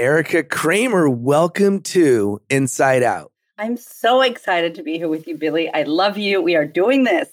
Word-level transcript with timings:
Erika 0.00 0.42
Cramer, 0.42 1.10
welcome 1.10 1.82
to 1.82 2.40
Inside 2.48 3.02
Out. 3.02 3.32
I'm 3.58 3.76
so 3.76 4.22
excited 4.22 4.74
to 4.76 4.82
be 4.82 4.96
here 4.96 5.08
with 5.08 5.28
you, 5.28 5.36
Billy. 5.36 5.68
I 5.68 5.82
love 5.82 6.16
you. 6.16 6.40
We 6.40 6.56
are 6.56 6.64
doing 6.64 7.04
this. 7.04 7.28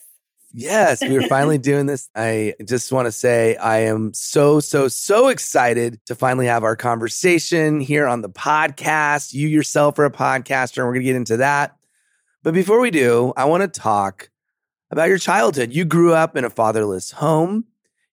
Yes, 0.51 1.01
we 1.01 1.15
are 1.15 1.21
finally 1.29 1.59
doing 1.59 1.85
this. 1.85 2.09
I 2.13 2.55
just 2.65 2.91
want 2.91 3.05
to 3.05 3.13
say 3.13 3.55
I 3.55 3.83
am 3.83 4.13
so, 4.13 4.59
so, 4.59 4.89
so 4.89 5.29
excited 5.29 6.01
to 6.07 6.13
finally 6.13 6.47
have 6.47 6.65
our 6.65 6.75
conversation 6.75 7.79
here 7.79 8.05
on 8.05 8.19
the 8.19 8.29
podcast. 8.29 9.33
You 9.33 9.47
yourself 9.47 9.97
are 9.97 10.03
a 10.03 10.11
podcaster, 10.11 10.79
and 10.79 10.87
we're 10.87 10.93
going 10.93 11.05
to 11.05 11.09
get 11.09 11.15
into 11.15 11.37
that. 11.37 11.77
But 12.43 12.53
before 12.53 12.81
we 12.81 12.91
do, 12.91 13.31
I 13.37 13.45
want 13.45 13.61
to 13.61 13.79
talk 13.79 14.29
about 14.91 15.07
your 15.07 15.19
childhood. 15.19 15.71
You 15.71 15.85
grew 15.85 16.13
up 16.13 16.35
in 16.35 16.43
a 16.43 16.49
fatherless 16.49 17.11
home, 17.11 17.63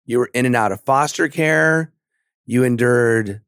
you 0.07 0.21
were 0.21 0.31
in 0.33 0.47
and 0.47 0.55
out 0.55 0.71
of 0.71 0.81
foster 0.83 1.27
care, 1.27 1.93
you 2.47 2.63
endured 2.63 3.41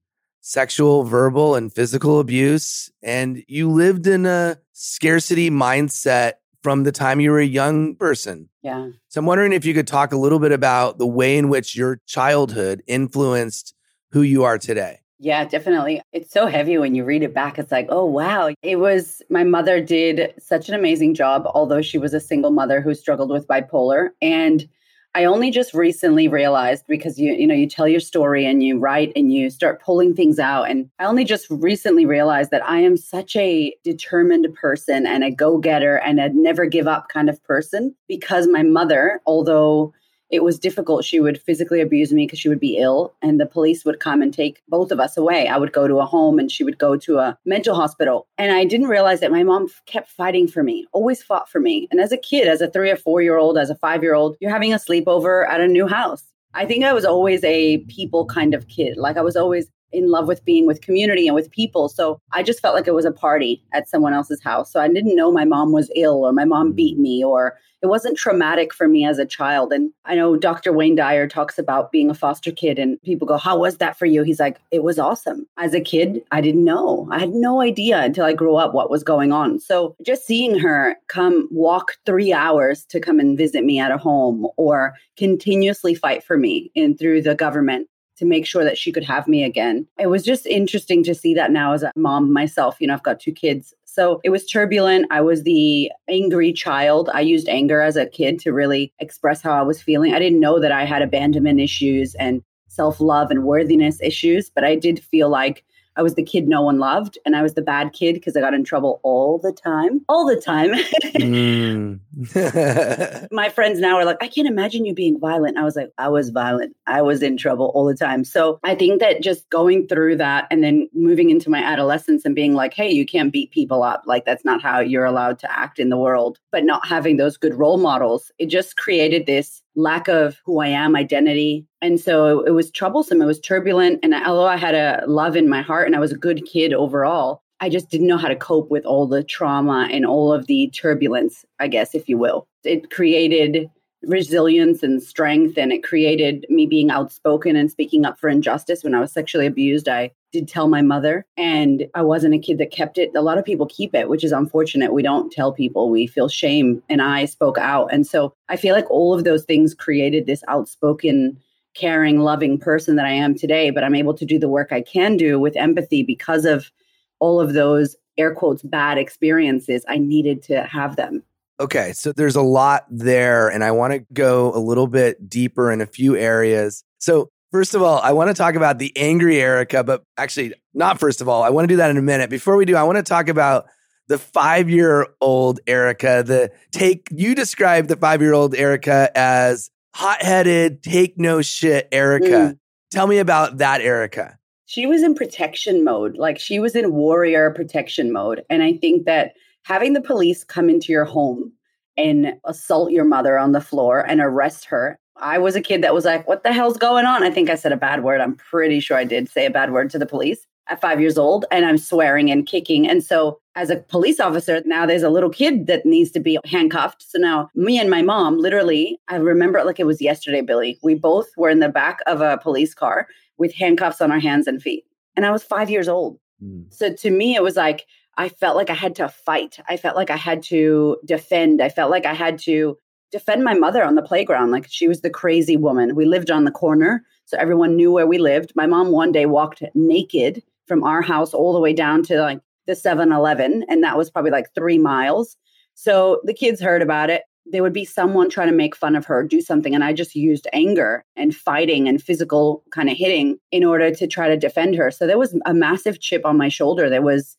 sexual, 0.46 1.02
verbal, 1.02 1.56
and 1.56 1.72
physical 1.74 2.20
abuse. 2.20 2.88
And 3.02 3.42
you 3.48 3.68
lived 3.68 4.06
in 4.06 4.26
a 4.26 4.58
scarcity 4.72 5.50
mindset 5.50 6.34
from 6.62 6.84
the 6.84 6.92
time 6.92 7.18
you 7.18 7.32
were 7.32 7.40
a 7.40 7.44
young 7.44 7.96
person. 7.96 8.48
Yeah. 8.62 8.90
So 9.08 9.18
I'm 9.18 9.26
wondering 9.26 9.52
if 9.52 9.64
you 9.64 9.74
could 9.74 9.88
talk 9.88 10.12
a 10.12 10.16
little 10.16 10.38
bit 10.38 10.52
about 10.52 10.98
the 10.98 11.06
way 11.06 11.36
in 11.36 11.48
which 11.48 11.74
your 11.74 12.00
childhood 12.06 12.84
influenced 12.86 13.74
who 14.12 14.22
you 14.22 14.44
are 14.44 14.56
today. 14.56 15.00
Yeah, 15.18 15.44
definitely. 15.46 16.00
It's 16.12 16.30
so 16.30 16.46
heavy 16.46 16.78
when 16.78 16.94
you 16.94 17.04
read 17.04 17.24
it 17.24 17.34
back. 17.34 17.58
It's 17.58 17.72
like, 17.72 17.86
oh, 17.88 18.04
wow. 18.04 18.54
It 18.62 18.76
was 18.76 19.22
my 19.28 19.42
mother 19.42 19.82
did 19.82 20.32
such 20.38 20.68
an 20.68 20.76
amazing 20.76 21.14
job, 21.14 21.44
although 21.54 21.82
she 21.82 21.98
was 21.98 22.14
a 22.14 22.20
single 22.20 22.52
mother 22.52 22.80
who 22.80 22.94
struggled 22.94 23.30
with 23.30 23.48
bipolar. 23.48 24.10
And 24.22 24.68
I 25.16 25.24
only 25.24 25.50
just 25.50 25.72
recently 25.72 26.28
realized 26.28 26.84
because 26.86 27.18
you 27.18 27.32
you 27.32 27.46
know 27.46 27.54
you 27.54 27.66
tell 27.66 27.88
your 27.88 28.00
story 28.00 28.44
and 28.44 28.62
you 28.62 28.78
write 28.78 29.12
and 29.16 29.32
you 29.32 29.48
start 29.48 29.80
pulling 29.80 30.14
things 30.14 30.38
out 30.38 30.64
and 30.64 30.90
I 30.98 31.06
only 31.06 31.24
just 31.24 31.46
recently 31.48 32.04
realized 32.04 32.50
that 32.50 32.62
I 32.68 32.80
am 32.80 32.98
such 32.98 33.34
a 33.34 33.74
determined 33.82 34.46
person 34.54 35.06
and 35.06 35.24
a 35.24 35.30
go-getter 35.30 35.96
and 35.96 36.20
a 36.20 36.28
never 36.34 36.66
give 36.66 36.86
up 36.86 37.08
kind 37.08 37.30
of 37.30 37.42
person 37.44 37.94
because 38.08 38.46
my 38.46 38.62
mother 38.62 39.22
although 39.24 39.94
it 40.30 40.42
was 40.42 40.58
difficult. 40.58 41.04
She 41.04 41.20
would 41.20 41.40
physically 41.40 41.80
abuse 41.80 42.12
me 42.12 42.26
because 42.26 42.38
she 42.38 42.48
would 42.48 42.60
be 42.60 42.78
ill, 42.78 43.14
and 43.22 43.38
the 43.38 43.46
police 43.46 43.84
would 43.84 44.00
come 44.00 44.22
and 44.22 44.32
take 44.32 44.62
both 44.68 44.90
of 44.90 45.00
us 45.00 45.16
away. 45.16 45.48
I 45.48 45.58
would 45.58 45.72
go 45.72 45.86
to 45.86 45.98
a 45.98 46.06
home 46.06 46.38
and 46.38 46.50
she 46.50 46.64
would 46.64 46.78
go 46.78 46.96
to 46.96 47.18
a 47.18 47.38
mental 47.44 47.74
hospital. 47.74 48.26
And 48.38 48.52
I 48.52 48.64
didn't 48.64 48.88
realize 48.88 49.20
that 49.20 49.30
my 49.30 49.42
mom 49.42 49.68
kept 49.86 50.10
fighting 50.10 50.48
for 50.48 50.62
me, 50.62 50.86
always 50.92 51.22
fought 51.22 51.48
for 51.48 51.60
me. 51.60 51.86
And 51.90 52.00
as 52.00 52.12
a 52.12 52.16
kid, 52.16 52.48
as 52.48 52.60
a 52.60 52.70
three 52.70 52.90
or 52.90 52.96
four 52.96 53.22
year 53.22 53.38
old, 53.38 53.58
as 53.58 53.70
a 53.70 53.76
five 53.76 54.02
year 54.02 54.14
old, 54.14 54.36
you're 54.40 54.50
having 54.50 54.72
a 54.72 54.78
sleepover 54.78 55.48
at 55.48 55.60
a 55.60 55.68
new 55.68 55.86
house. 55.86 56.24
I 56.54 56.64
think 56.64 56.84
I 56.84 56.94
was 56.94 57.04
always 57.04 57.44
a 57.44 57.78
people 57.84 58.24
kind 58.24 58.54
of 58.54 58.66
kid. 58.68 58.96
Like 58.96 59.18
I 59.18 59.22
was 59.22 59.36
always 59.36 59.66
in 59.92 60.10
love 60.10 60.26
with 60.26 60.44
being 60.44 60.66
with 60.66 60.80
community 60.80 61.26
and 61.26 61.34
with 61.34 61.50
people. 61.50 61.88
So 61.88 62.20
I 62.32 62.42
just 62.42 62.60
felt 62.60 62.74
like 62.74 62.86
it 62.86 62.94
was 62.94 63.04
a 63.04 63.12
party 63.12 63.62
at 63.72 63.88
someone 63.88 64.12
else's 64.12 64.42
house. 64.42 64.72
So 64.72 64.80
I 64.80 64.88
didn't 64.88 65.16
know 65.16 65.32
my 65.32 65.44
mom 65.44 65.72
was 65.72 65.90
ill 65.96 66.24
or 66.24 66.32
my 66.32 66.44
mom 66.44 66.72
beat 66.72 66.98
me 66.98 67.24
or 67.24 67.56
it 67.82 67.88
wasn't 67.88 68.16
traumatic 68.16 68.72
for 68.72 68.88
me 68.88 69.06
as 69.06 69.18
a 69.18 69.26
child. 69.26 69.72
And 69.72 69.92
I 70.04 70.14
know 70.14 70.36
Dr. 70.36 70.72
Wayne 70.72 70.96
Dyer 70.96 71.28
talks 71.28 71.58
about 71.58 71.92
being 71.92 72.10
a 72.10 72.14
foster 72.14 72.50
kid, 72.50 72.78
and 72.78 73.00
people 73.02 73.28
go, 73.28 73.36
How 73.36 73.58
was 73.58 73.76
that 73.78 73.98
for 73.98 74.06
you? 74.06 74.22
He's 74.22 74.40
like, 74.40 74.58
It 74.70 74.82
was 74.82 74.98
awesome. 74.98 75.46
As 75.58 75.74
a 75.74 75.80
kid, 75.80 76.22
I 76.30 76.40
didn't 76.40 76.64
know. 76.64 77.06
I 77.10 77.18
had 77.18 77.30
no 77.30 77.60
idea 77.60 78.02
until 78.02 78.24
I 78.24 78.32
grew 78.32 78.56
up 78.56 78.72
what 78.72 78.90
was 78.90 79.04
going 79.04 79.30
on. 79.30 79.60
So 79.60 79.94
just 80.04 80.26
seeing 80.26 80.58
her 80.58 80.96
come 81.08 81.48
walk 81.50 81.92
three 82.06 82.32
hours 82.32 82.84
to 82.86 83.00
come 83.00 83.20
and 83.20 83.36
visit 83.36 83.64
me 83.64 83.78
at 83.78 83.92
a 83.92 83.98
home 83.98 84.46
or 84.56 84.94
continuously 85.16 85.94
fight 85.94 86.24
for 86.24 86.36
me 86.36 86.70
in 86.74 86.96
through 86.96 87.22
the 87.22 87.34
government 87.34 87.88
to 88.16 88.24
make 88.24 88.46
sure 88.46 88.64
that 88.64 88.78
she 88.78 88.92
could 88.92 89.04
have 89.04 89.28
me 89.28 89.44
again. 89.44 89.86
It 89.98 90.08
was 90.08 90.22
just 90.22 90.46
interesting 90.46 91.02
to 91.04 91.14
see 91.14 91.34
that 91.34 91.50
now 91.50 91.72
as 91.72 91.82
a 91.82 91.92
mom 91.96 92.32
myself. 92.32 92.76
You 92.80 92.86
know, 92.86 92.94
I've 92.94 93.02
got 93.02 93.20
two 93.20 93.32
kids. 93.32 93.74
So 93.84 94.20
it 94.24 94.30
was 94.30 94.46
turbulent. 94.46 95.06
I 95.10 95.20
was 95.20 95.42
the 95.42 95.90
angry 96.08 96.52
child. 96.52 97.08
I 97.12 97.20
used 97.20 97.48
anger 97.48 97.80
as 97.80 97.96
a 97.96 98.06
kid 98.06 98.38
to 98.40 98.52
really 98.52 98.92
express 98.98 99.40
how 99.40 99.52
I 99.52 99.62
was 99.62 99.80
feeling. 99.80 100.14
I 100.14 100.18
didn't 100.18 100.40
know 100.40 100.60
that 100.60 100.72
I 100.72 100.84
had 100.84 101.02
abandonment 101.02 101.60
issues 101.60 102.14
and 102.16 102.42
self 102.68 103.00
love 103.00 103.30
and 103.30 103.44
worthiness 103.44 104.00
issues, 104.02 104.50
but 104.50 104.64
I 104.64 104.76
did 104.76 105.02
feel 105.02 105.28
like 105.28 105.64
I 105.96 106.02
was 106.02 106.14
the 106.14 106.22
kid 106.22 106.48
no 106.48 106.62
one 106.62 106.78
loved, 106.78 107.18
and 107.24 107.34
I 107.34 107.42
was 107.42 107.54
the 107.54 107.62
bad 107.62 107.92
kid 107.92 108.14
because 108.14 108.36
I 108.36 108.40
got 108.40 108.54
in 108.54 108.64
trouble 108.64 109.00
all 109.02 109.38
the 109.38 109.52
time, 109.52 110.02
all 110.08 110.26
the 110.26 110.40
time. 110.40 110.70
mm. 111.16 112.00
My 113.32 113.48
friends 113.48 113.80
now 113.80 113.96
are 113.96 114.04
like, 114.04 114.18
I 114.20 114.28
can't 114.28 114.48
imagine 114.48 114.84
you 114.84 114.94
being 114.94 115.18
violent. 115.18 115.58
I 115.58 115.64
was 115.64 115.76
like, 115.76 115.90
I 115.98 116.08
was 116.08 116.30
violent. 116.30 116.76
I 116.86 117.02
was 117.02 117.22
in 117.22 117.36
trouble 117.36 117.72
all 117.74 117.84
the 117.84 117.94
time. 117.94 118.24
So 118.24 118.58
I 118.64 118.74
think 118.74 119.00
that 119.00 119.22
just 119.22 119.48
going 119.50 119.86
through 119.86 120.16
that 120.16 120.46
and 120.50 120.62
then 120.62 120.88
moving 120.92 121.30
into 121.30 121.50
my 121.50 121.62
adolescence 121.62 122.24
and 122.24 122.34
being 122.34 122.54
like, 122.54 122.74
hey, 122.74 122.90
you 122.90 123.06
can't 123.06 123.32
beat 123.32 123.50
people 123.50 123.82
up. 123.82 124.02
Like, 124.06 124.24
that's 124.24 124.44
not 124.44 124.62
how 124.62 124.80
you're 124.80 125.04
allowed 125.04 125.38
to 125.40 125.52
act 125.52 125.78
in 125.78 125.88
the 125.88 125.98
world. 125.98 126.38
But 126.52 126.64
not 126.64 126.86
having 126.86 127.16
those 127.16 127.36
good 127.36 127.54
role 127.54 127.78
models, 127.78 128.30
it 128.38 128.46
just 128.46 128.76
created 128.76 129.26
this 129.26 129.62
lack 129.76 130.08
of 130.08 130.40
who 130.44 130.60
I 130.60 130.68
am, 130.68 130.96
identity. 130.96 131.66
And 131.80 132.00
so 132.00 132.40
it 132.40 132.50
was 132.50 132.70
troublesome. 132.70 133.22
It 133.22 133.26
was 133.26 133.38
turbulent. 133.38 134.00
And 134.02 134.14
although 134.14 134.46
I 134.46 134.56
had 134.56 134.74
a 134.74 135.04
love 135.06 135.36
in 135.36 135.48
my 135.48 135.62
heart 135.62 135.86
and 135.86 135.94
I 135.94 136.00
was 136.00 136.12
a 136.12 136.16
good 136.16 136.44
kid 136.46 136.72
overall, 136.72 137.42
I 137.60 137.68
just 137.68 137.90
didn't 137.90 138.06
know 138.06 138.18
how 138.18 138.28
to 138.28 138.36
cope 138.36 138.70
with 138.70 138.84
all 138.84 139.06
the 139.06 139.22
trauma 139.22 139.88
and 139.90 140.04
all 140.04 140.32
of 140.32 140.46
the 140.46 140.70
turbulence, 140.70 141.44
I 141.58 141.68
guess, 141.68 141.94
if 141.94 142.08
you 142.08 142.18
will. 142.18 142.48
It 142.64 142.90
created 142.90 143.70
resilience 144.06 144.82
and 144.82 145.02
strength 145.02 145.58
and 145.58 145.72
it 145.72 145.82
created 145.82 146.46
me 146.48 146.66
being 146.66 146.90
outspoken 146.90 147.56
and 147.56 147.70
speaking 147.70 148.04
up 148.04 148.18
for 148.18 148.28
injustice. 148.28 148.84
When 148.84 148.94
i 148.94 149.00
was 149.00 149.12
sexually 149.12 149.46
abused 149.46 149.88
i 149.88 150.12
did 150.32 150.48
tell 150.48 150.68
my 150.68 150.80
mother 150.80 151.26
and 151.36 151.88
i 151.94 152.02
wasn't 152.02 152.34
a 152.34 152.38
kid 152.38 152.58
that 152.58 152.70
kept 152.70 152.98
it. 152.98 153.10
A 153.14 153.22
lot 153.22 153.38
of 153.38 153.44
people 153.44 153.66
keep 153.66 153.94
it 153.94 154.08
which 154.08 154.24
is 154.24 154.32
unfortunate. 154.32 154.92
We 154.92 155.02
don't 155.02 155.32
tell 155.32 155.52
people. 155.52 155.90
We 155.90 156.06
feel 156.06 156.28
shame 156.28 156.82
and 156.88 157.02
i 157.02 157.24
spoke 157.24 157.58
out. 157.58 157.92
And 157.92 158.06
so 158.06 158.32
i 158.48 158.56
feel 158.56 158.74
like 158.74 158.90
all 158.90 159.12
of 159.12 159.24
those 159.24 159.44
things 159.44 159.74
created 159.74 160.26
this 160.26 160.44
outspoken 160.48 161.38
caring 161.74 162.20
loving 162.20 162.58
person 162.58 162.96
that 162.96 163.04
i 163.04 163.10
am 163.10 163.34
today 163.34 163.68
but 163.68 163.84
i'm 163.84 163.94
able 163.94 164.14
to 164.14 164.24
do 164.24 164.38
the 164.38 164.48
work 164.48 164.72
i 164.72 164.80
can 164.80 165.14
do 165.14 165.38
with 165.38 165.54
empathy 165.56 166.02
because 166.02 166.46
of 166.46 166.70
all 167.18 167.38
of 167.38 167.52
those 167.52 167.96
air 168.16 168.34
quotes 168.34 168.62
bad 168.62 168.96
experiences 168.96 169.84
i 169.86 169.98
needed 169.98 170.42
to 170.42 170.62
have 170.62 170.96
them 170.96 171.22
Okay, 171.58 171.92
so 171.94 172.12
there's 172.12 172.36
a 172.36 172.42
lot 172.42 172.84
there, 172.90 173.48
and 173.48 173.64
I 173.64 173.70
want 173.70 173.94
to 173.94 174.00
go 174.12 174.52
a 174.54 174.58
little 174.58 174.86
bit 174.86 175.28
deeper 175.28 175.72
in 175.72 175.80
a 175.80 175.86
few 175.86 176.14
areas. 176.14 176.84
So, 176.98 177.30
first 177.50 177.74
of 177.74 177.82
all, 177.82 177.98
I 178.00 178.12
want 178.12 178.28
to 178.28 178.34
talk 178.34 178.56
about 178.56 178.78
the 178.78 178.92
angry 178.94 179.40
Erika, 179.40 179.82
but 179.82 180.02
actually, 180.18 180.52
not 180.74 181.00
first 181.00 181.22
of 181.22 181.28
all. 181.28 181.42
I 181.42 181.48
want 181.48 181.64
to 181.64 181.72
do 181.72 181.76
that 181.78 181.90
in 181.90 181.96
a 181.96 182.02
minute. 182.02 182.28
Before 182.28 182.56
we 182.56 182.66
do, 182.66 182.76
I 182.76 182.82
want 182.82 182.96
to 182.96 183.02
talk 183.02 183.28
about 183.28 183.66
the 184.08 184.18
five 184.18 184.68
year 184.68 185.06
old 185.20 185.60
Erika. 185.66 186.22
The 186.26 186.52
take 186.72 187.08
you 187.10 187.34
described 187.34 187.88
the 187.88 187.96
five 187.96 188.20
year 188.20 188.34
old 188.34 188.54
Erika 188.54 189.10
as 189.14 189.70
hot 189.94 190.22
headed, 190.22 190.82
take 190.82 191.18
no 191.18 191.40
shit 191.40 191.88
Erika. 191.90 192.26
Mm. 192.26 192.58
Tell 192.90 193.06
me 193.06 193.18
about 193.18 193.58
that 193.58 193.80
Erika. 193.80 194.38
She 194.66 194.84
was 194.84 195.02
in 195.02 195.14
protection 195.14 195.84
mode, 195.84 196.16
like 196.16 196.38
she 196.38 196.58
was 196.58 196.74
in 196.74 196.92
warrior 196.92 197.50
protection 197.50 198.12
mode. 198.12 198.42
And 198.50 198.62
I 198.62 198.74
think 198.74 199.06
that 199.06 199.32
having 199.64 199.92
the 199.92 200.00
police 200.00 200.44
come 200.44 200.68
into 200.68 200.92
your 200.92 201.04
home 201.04 201.52
and 201.96 202.34
assault 202.44 202.92
your 202.92 203.04
mother 203.04 203.38
on 203.38 203.52
the 203.52 203.60
floor 203.60 204.00
and 204.00 204.20
arrest 204.20 204.66
her. 204.66 204.98
I 205.18 205.38
was 205.38 205.56
a 205.56 205.62
kid 205.62 205.82
that 205.82 205.94
was 205.94 206.04
like, 206.04 206.28
what 206.28 206.42
the 206.42 206.52
hell's 206.52 206.76
going 206.76 207.06
on? 207.06 207.22
I 207.22 207.30
think 207.30 207.48
I 207.48 207.54
said 207.54 207.72
a 207.72 207.76
bad 207.76 208.04
word. 208.04 208.20
I'm 208.20 208.36
pretty 208.36 208.80
sure 208.80 208.96
I 208.96 209.04
did 209.04 209.28
say 209.28 209.46
a 209.46 209.50
bad 209.50 209.72
word 209.72 209.90
to 209.90 209.98
the 209.98 210.06
police 210.06 210.46
at 210.68 210.80
five 210.80 211.00
years 211.00 211.16
old, 211.16 211.44
and 211.50 211.64
I'm 211.64 211.78
swearing 211.78 212.30
and 212.30 212.46
kicking. 212.46 212.88
And 212.88 213.02
so, 213.02 213.38
as 213.54 213.70
a 213.70 213.76
police 213.76 214.20
officer, 214.20 214.62
now 214.66 214.84
there's 214.84 215.02
a 215.02 215.08
little 215.08 215.30
kid 215.30 215.66
that 215.68 215.86
needs 215.86 216.10
to 216.10 216.20
be 216.20 216.38
handcuffed. 216.44 217.08
So 217.08 217.18
now, 217.18 217.48
me 217.54 217.78
and 217.78 217.88
my 217.88 218.02
mom, 218.02 218.38
literally, 218.38 219.00
I 219.08 219.16
remember 219.16 219.58
it 219.58 219.66
like 219.66 219.80
it 219.80 219.86
was 219.86 220.02
yesterday, 220.02 220.42
Billy. 220.42 220.78
We 220.82 220.94
both 220.94 221.28
were 221.36 221.48
in 221.48 221.60
the 221.60 221.68
back 221.68 222.00
of 222.06 222.20
a 222.20 222.38
police 222.38 222.74
car 222.74 223.08
with 223.38 223.54
handcuffs 223.54 224.00
on 224.00 224.12
our 224.12 224.18
hands 224.18 224.46
and 224.46 224.60
feet. 224.60 224.84
And 225.14 225.24
I 225.24 225.30
was 225.30 225.42
five 225.42 225.70
years 225.70 225.88
old. 225.88 226.18
Mm. 226.42 226.72
So 226.72 226.92
to 226.92 227.10
me, 227.10 227.34
it 227.34 227.42
was 227.42 227.56
like, 227.56 227.86
I 228.16 228.28
felt 228.28 228.56
like 228.56 228.70
I 228.70 228.74
had 228.74 228.94
to 228.96 229.08
fight. 229.08 229.58
I 229.68 229.76
felt 229.76 229.96
like 229.96 230.10
I 230.10 230.16
had 230.16 230.42
to 230.44 230.98
defend. 231.04 231.60
I 231.60 231.68
felt 231.68 231.90
like 231.90 232.06
I 232.06 232.14
had 232.14 232.38
to 232.40 232.78
defend 233.12 233.44
my 233.44 233.54
mother 233.54 233.84
on 233.84 233.94
the 233.94 234.02
playground. 234.02 234.50
Like 234.50 234.66
she 234.68 234.88
was 234.88 235.00
the 235.00 235.10
crazy 235.10 235.56
woman. 235.56 235.94
We 235.94 236.06
lived 236.06 236.30
on 236.30 236.44
the 236.44 236.50
corner, 236.50 237.04
so 237.24 237.36
everyone 237.38 237.76
knew 237.76 237.92
where 237.92 238.06
we 238.06 238.18
lived. 238.18 238.52
My 238.54 238.66
mom 238.66 238.90
one 238.90 239.12
day 239.12 239.26
walked 239.26 239.62
naked 239.74 240.42
from 240.66 240.82
our 240.82 241.02
house 241.02 241.32
all 241.32 241.52
the 241.52 241.60
way 241.60 241.72
down 241.72 242.02
to 242.04 242.20
like 242.20 242.40
the 242.66 242.74
7 242.74 243.12
Eleven, 243.12 243.64
and 243.68 243.82
that 243.82 243.96
was 243.96 244.10
probably 244.10 244.30
like 244.30 244.52
three 244.54 244.78
miles. 244.78 245.36
So 245.74 246.20
the 246.24 246.34
kids 246.34 246.60
heard 246.60 246.82
about 246.82 247.10
it. 247.10 247.22
There 247.44 247.62
would 247.62 247.72
be 247.72 247.84
someone 247.84 248.28
trying 248.28 248.48
to 248.48 248.54
make 248.54 248.74
fun 248.74 248.96
of 248.96 249.04
her, 249.04 249.22
do 249.22 249.40
something. 249.40 249.72
And 249.74 249.84
I 249.84 249.92
just 249.92 250.16
used 250.16 250.48
anger 250.52 251.04
and 251.14 251.36
fighting 251.36 251.86
and 251.88 252.02
physical 252.02 252.64
kind 252.72 252.90
of 252.90 252.96
hitting 252.96 253.38
in 253.52 253.62
order 253.62 253.94
to 253.94 254.06
try 254.08 254.28
to 254.28 254.36
defend 254.36 254.74
her. 254.74 254.90
So 254.90 255.06
there 255.06 255.18
was 255.18 255.38
a 255.46 255.54
massive 255.54 256.00
chip 256.00 256.22
on 256.24 256.36
my 256.36 256.48
shoulder. 256.48 256.90
There 256.90 257.02
was, 257.02 257.36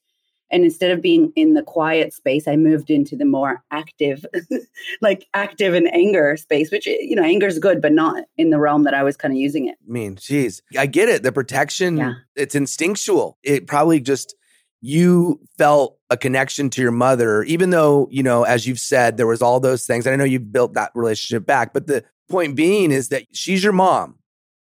and 0.49 0.63
instead 0.63 0.91
of 0.91 1.01
being 1.01 1.31
in 1.35 1.53
the 1.53 1.61
quiet 1.63 2.13
space, 2.13 2.47
I 2.47 2.55
moved 2.55 2.89
into 2.89 3.15
the 3.15 3.25
more 3.25 3.63
active, 3.71 4.25
like 5.01 5.27
active 5.33 5.73
and 5.73 5.93
anger 5.93 6.37
space, 6.37 6.71
which, 6.71 6.85
you 6.85 7.15
know, 7.15 7.23
anger 7.23 7.47
is 7.47 7.59
good, 7.59 7.81
but 7.81 7.91
not 7.91 8.23
in 8.37 8.49
the 8.49 8.59
realm 8.59 8.83
that 8.83 8.93
I 8.93 9.03
was 9.03 9.17
kind 9.17 9.33
of 9.33 9.37
using 9.37 9.67
it. 9.67 9.75
I 9.87 9.91
mean, 9.91 10.15
jeez 10.15 10.61
I 10.77 10.85
get 10.85 11.09
it. 11.09 11.23
The 11.23 11.31
protection, 11.31 11.97
Yeah. 11.97 12.13
it's 12.35 12.55
instinctual. 12.55 13.37
It 13.43 13.67
probably 13.67 13.99
just, 13.99 14.35
you 14.79 15.41
felt 15.57 15.97
a 16.09 16.17
connection 16.17 16.69
to 16.71 16.81
your 16.81 16.91
mother, 16.91 17.43
even 17.43 17.71
though, 17.71 18.07
you 18.09 18.23
know, 18.23 18.43
as 18.43 18.65
you've 18.67 18.79
said, 18.79 19.17
there 19.17 19.27
was 19.27 19.41
all 19.41 19.59
those 19.59 19.85
things. 19.85 20.05
And 20.05 20.13
I 20.13 20.17
know 20.17 20.23
you've 20.23 20.51
built 20.51 20.75
that 20.75 20.91
relationship 20.95 21.45
back. 21.45 21.73
But 21.73 21.87
the 21.87 22.05
point 22.29 22.55
being 22.55 22.91
is 22.91 23.09
that 23.09 23.23
she's 23.33 23.63
your 23.63 23.73
mom, 23.73 24.15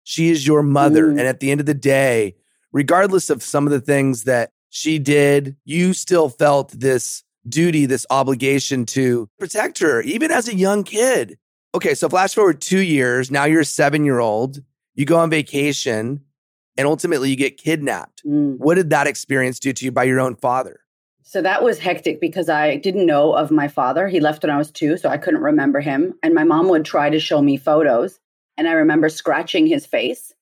she 0.05 0.31
is 0.31 0.47
your 0.47 0.63
mother. 0.63 1.07
Mm. 1.07 1.11
And 1.11 1.21
at 1.21 1.41
the 1.41 1.51
end 1.51 1.61
of 1.61 1.67
the 1.67 1.75
day, 1.75 2.35
regardless 2.73 3.31
of 3.31 3.43
some 3.43 3.67
of 3.67 3.73
the 3.73 3.81
things 3.81 4.25
that 4.25 4.51
she 4.77 4.99
did, 4.99 5.57
you 5.65 5.95
still 5.95 6.29
felt 6.29 6.71
this 6.71 7.25
duty, 7.49 7.87
this 7.87 8.05
obligation 8.11 8.85
to 8.85 9.27
protect 9.39 9.79
her, 9.79 10.03
even 10.03 10.31
as 10.31 10.49
a 10.49 10.55
young 10.55 10.85
kid. 10.85 11.39
Okay, 11.75 11.95
so 11.95 12.11
flash 12.11 12.35
forward 12.35 12.61
two 12.61 12.81
years. 12.81 13.31
Now 13.31 13.45
you're 13.45 13.63
a 13.63 13.65
seven 13.65 14.05
year 14.05 14.19
old. 14.19 14.63
You 14.95 15.07
go 15.07 15.17
on 15.17 15.31
vacation 15.31 16.21
and 16.77 16.87
ultimately 16.87 17.31
you 17.31 17.37
get 17.37 17.57
kidnapped. 17.57 18.23
Mm. 18.27 18.59
What 18.59 18.75
did 18.75 18.91
that 18.91 19.07
experience 19.07 19.59
do 19.59 19.73
to 19.73 19.85
you 19.87 19.93
by 19.93 20.05
your 20.05 20.21
own 20.21 20.37
father? 20.37 20.81
So 21.23 21.41
that 21.41 21.63
was 21.63 21.79
hectic 21.79 22.21
because 22.21 22.51
I 22.51 22.77
didn't 22.77 23.07
know 23.07 23.33
of 23.33 23.51
my 23.51 23.69
father. 23.69 24.09
He 24.09 24.21
left 24.21 24.43
when 24.43 24.51
I 24.51 24.59
was 24.59 24.71
two, 24.71 24.99
so 24.99 25.09
I 25.09 25.17
couldn't 25.17 25.41
remember 25.41 25.81
him. 25.81 26.15
And 26.23 26.35
my 26.35 26.45
mom 26.45 26.69
would 26.69 26.85
try 26.85 27.09
to 27.09 27.19
show 27.19 27.41
me 27.41 27.57
photos. 27.57 28.21
And 28.59 28.69
I 28.69 28.73
remember 28.73 29.09
scratching 29.09 29.67
his 29.67 29.87
face. 29.87 30.35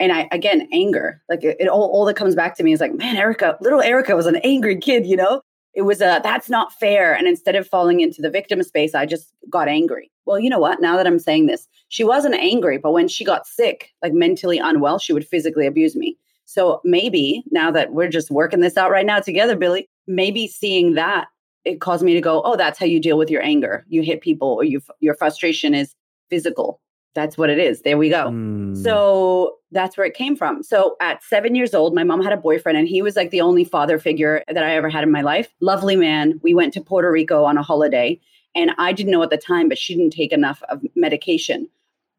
And 0.00 0.12
I, 0.12 0.28
again, 0.32 0.66
anger. 0.72 1.22
Like 1.28 1.44
it, 1.44 1.58
it 1.60 1.68
all, 1.68 1.90
all 1.92 2.04
that 2.06 2.16
comes 2.16 2.34
back 2.34 2.56
to 2.56 2.62
me 2.64 2.72
is 2.72 2.80
like, 2.80 2.94
man, 2.94 3.16
Erika, 3.16 3.56
little 3.60 3.82
Erika 3.82 4.16
was 4.16 4.26
an 4.26 4.36
angry 4.36 4.78
kid, 4.80 5.06
you 5.06 5.16
know? 5.16 5.42
It 5.72 5.82
was 5.82 6.00
a, 6.00 6.20
that's 6.24 6.50
not 6.50 6.72
fair. 6.72 7.14
And 7.14 7.28
instead 7.28 7.54
of 7.54 7.68
falling 7.68 8.00
into 8.00 8.20
the 8.20 8.30
victim 8.30 8.60
space, 8.64 8.94
I 8.94 9.06
just 9.06 9.32
got 9.48 9.68
angry. 9.68 10.10
Well, 10.26 10.40
you 10.40 10.50
know 10.50 10.58
what? 10.58 10.80
Now 10.80 10.96
that 10.96 11.06
I'm 11.06 11.20
saying 11.20 11.46
this, 11.46 11.68
she 11.88 12.02
wasn't 12.02 12.34
angry, 12.34 12.78
but 12.78 12.92
when 12.92 13.06
she 13.06 13.24
got 13.24 13.46
sick, 13.46 13.92
like 14.02 14.12
mentally 14.12 14.58
unwell, 14.58 14.98
she 14.98 15.12
would 15.12 15.26
physically 15.26 15.66
abuse 15.66 15.94
me. 15.94 16.16
So 16.44 16.80
maybe 16.82 17.44
now 17.52 17.70
that 17.70 17.92
we're 17.92 18.08
just 18.08 18.30
working 18.30 18.60
this 18.60 18.76
out 18.76 18.90
right 18.90 19.06
now 19.06 19.20
together, 19.20 19.54
Billy, 19.54 19.88
maybe 20.08 20.48
seeing 20.48 20.94
that 20.94 21.28
it 21.64 21.80
caused 21.80 22.02
me 22.02 22.14
to 22.14 22.20
go, 22.20 22.42
oh, 22.44 22.56
that's 22.56 22.78
how 22.78 22.86
you 22.86 22.98
deal 22.98 23.18
with 23.18 23.30
your 23.30 23.42
anger. 23.42 23.84
You 23.88 24.02
hit 24.02 24.22
people 24.22 24.48
or 24.48 24.64
you, 24.64 24.80
your 24.98 25.14
frustration 25.14 25.74
is 25.74 25.94
physical. 26.30 26.80
That's 27.14 27.36
what 27.36 27.50
it 27.50 27.58
is. 27.58 27.82
There 27.82 27.98
we 27.98 28.08
go. 28.08 28.30
Mm. 28.30 28.82
So 28.82 29.56
that's 29.72 29.96
where 29.96 30.06
it 30.06 30.14
came 30.14 30.36
from. 30.36 30.62
So 30.62 30.96
at 31.00 31.22
seven 31.24 31.54
years 31.54 31.74
old, 31.74 31.94
my 31.94 32.04
mom 32.04 32.22
had 32.22 32.32
a 32.32 32.36
boyfriend, 32.36 32.78
and 32.78 32.88
he 32.88 33.02
was 33.02 33.16
like 33.16 33.30
the 33.30 33.40
only 33.40 33.64
father 33.64 33.98
figure 33.98 34.44
that 34.48 34.62
I 34.62 34.74
ever 34.76 34.88
had 34.88 35.02
in 35.02 35.10
my 35.10 35.22
life. 35.22 35.48
Lovely 35.60 35.96
man. 35.96 36.40
We 36.42 36.54
went 36.54 36.72
to 36.74 36.80
Puerto 36.80 37.10
Rico 37.10 37.44
on 37.44 37.58
a 37.58 37.62
holiday, 37.62 38.20
and 38.54 38.72
I 38.78 38.92
didn't 38.92 39.12
know 39.12 39.22
at 39.22 39.30
the 39.30 39.36
time, 39.36 39.68
but 39.68 39.78
she 39.78 39.94
didn't 39.94 40.12
take 40.12 40.32
enough 40.32 40.62
of 40.68 40.82
medication. 40.94 41.68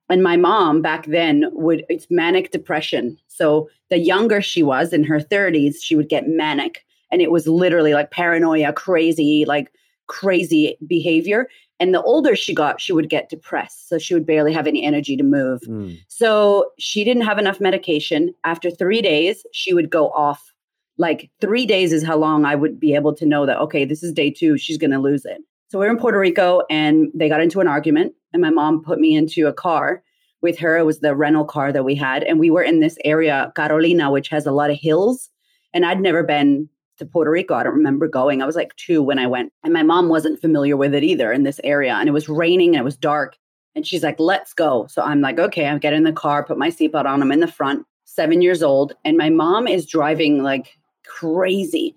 And 0.09 0.23
my 0.23 0.35
mom 0.35 0.81
back 0.81 1.05
then 1.05 1.45
would, 1.53 1.85
it's 1.87 2.07
manic 2.09 2.51
depression. 2.51 3.17
So 3.27 3.69
the 3.89 3.97
younger 3.97 4.41
she 4.41 4.61
was 4.61 4.91
in 4.91 5.05
her 5.05 5.19
30s, 5.19 5.75
she 5.81 5.95
would 5.95 6.09
get 6.09 6.27
manic. 6.27 6.85
And 7.11 7.21
it 7.21 7.31
was 7.31 7.47
literally 7.47 7.93
like 7.93 8.11
paranoia, 8.11 8.73
crazy, 8.73 9.45
like 9.47 9.71
crazy 10.07 10.77
behavior. 10.85 11.47
And 11.81 11.95
the 11.95 12.01
older 12.03 12.35
she 12.35 12.53
got, 12.53 12.79
she 12.79 12.93
would 12.93 13.09
get 13.09 13.27
depressed. 13.27 13.89
So 13.89 13.97
she 13.97 14.13
would 14.13 14.25
barely 14.25 14.53
have 14.53 14.67
any 14.67 14.83
energy 14.85 15.17
to 15.17 15.23
move. 15.23 15.61
Mm. 15.61 15.97
So 16.07 16.69
she 16.77 17.03
didn't 17.03 17.23
have 17.23 17.39
enough 17.39 17.59
medication. 17.59 18.35
After 18.43 18.69
three 18.69 19.01
days, 19.01 19.43
she 19.51 19.73
would 19.73 19.89
go 19.89 20.11
off. 20.11 20.53
Like 20.97 21.31
three 21.41 21.65
days 21.65 21.91
is 21.91 22.03
how 22.03 22.17
long 22.17 22.45
I 22.45 22.53
would 22.53 22.79
be 22.79 22.93
able 22.93 23.15
to 23.15 23.25
know 23.25 23.47
that, 23.47 23.57
okay, 23.57 23.83
this 23.83 24.03
is 24.03 24.13
day 24.13 24.29
two. 24.29 24.59
She's 24.59 24.77
going 24.77 24.91
to 24.91 24.99
lose 24.99 25.25
it. 25.25 25.41
So 25.69 25.79
we 25.79 25.87
we're 25.87 25.91
in 25.91 25.97
Puerto 25.97 26.19
Rico 26.19 26.61
and 26.69 27.07
they 27.15 27.27
got 27.27 27.41
into 27.41 27.61
an 27.61 27.67
argument. 27.67 28.13
And 28.31 28.43
my 28.43 28.51
mom 28.51 28.83
put 28.83 28.99
me 28.99 29.15
into 29.15 29.47
a 29.47 29.53
car 29.53 30.03
with 30.43 30.59
her. 30.59 30.77
It 30.77 30.85
was 30.85 30.99
the 30.99 31.15
rental 31.15 31.45
car 31.45 31.73
that 31.73 31.83
we 31.83 31.95
had. 31.95 32.21
And 32.21 32.39
we 32.39 32.51
were 32.51 32.61
in 32.61 32.79
this 32.79 32.97
area, 33.03 33.51
Carolina, 33.55 34.11
which 34.11 34.29
has 34.29 34.45
a 34.45 34.51
lot 34.51 34.69
of 34.69 34.77
hills. 34.79 35.31
And 35.73 35.83
I'd 35.83 35.99
never 35.99 36.21
been 36.21 36.69
to 37.01 37.05
Puerto 37.05 37.31
Rico. 37.31 37.55
I 37.55 37.63
don't 37.63 37.75
remember 37.75 38.07
going. 38.07 38.41
I 38.41 38.45
was 38.45 38.55
like 38.55 38.75
two 38.75 39.01
when 39.03 39.19
I 39.19 39.27
went. 39.27 39.51
And 39.63 39.73
my 39.73 39.83
mom 39.83 40.07
wasn't 40.07 40.39
familiar 40.39 40.77
with 40.77 40.93
it 40.93 41.03
either 41.03 41.33
in 41.33 41.43
this 41.43 41.59
area. 41.63 41.95
And 41.95 42.07
it 42.07 42.13
was 42.13 42.29
raining 42.29 42.69
and 42.69 42.81
it 42.81 42.85
was 42.85 42.95
dark. 42.95 43.35
And 43.75 43.85
she's 43.85 44.03
like, 44.03 44.19
let's 44.19 44.53
go. 44.53 44.85
So 44.87 45.01
I'm 45.01 45.19
like, 45.19 45.39
okay, 45.39 45.67
I 45.67 45.77
get 45.79 45.93
in 45.93 46.03
the 46.03 46.13
car, 46.13 46.43
put 46.43 46.57
my 46.57 46.69
seatbelt 46.69 47.05
on. 47.05 47.21
I'm 47.21 47.31
in 47.31 47.39
the 47.39 47.47
front, 47.47 47.85
seven 48.05 48.41
years 48.41 48.61
old. 48.61 48.93
And 49.03 49.17
my 49.17 49.29
mom 49.29 49.67
is 49.67 49.85
driving 49.85 50.43
like 50.43 50.77
crazy. 51.05 51.95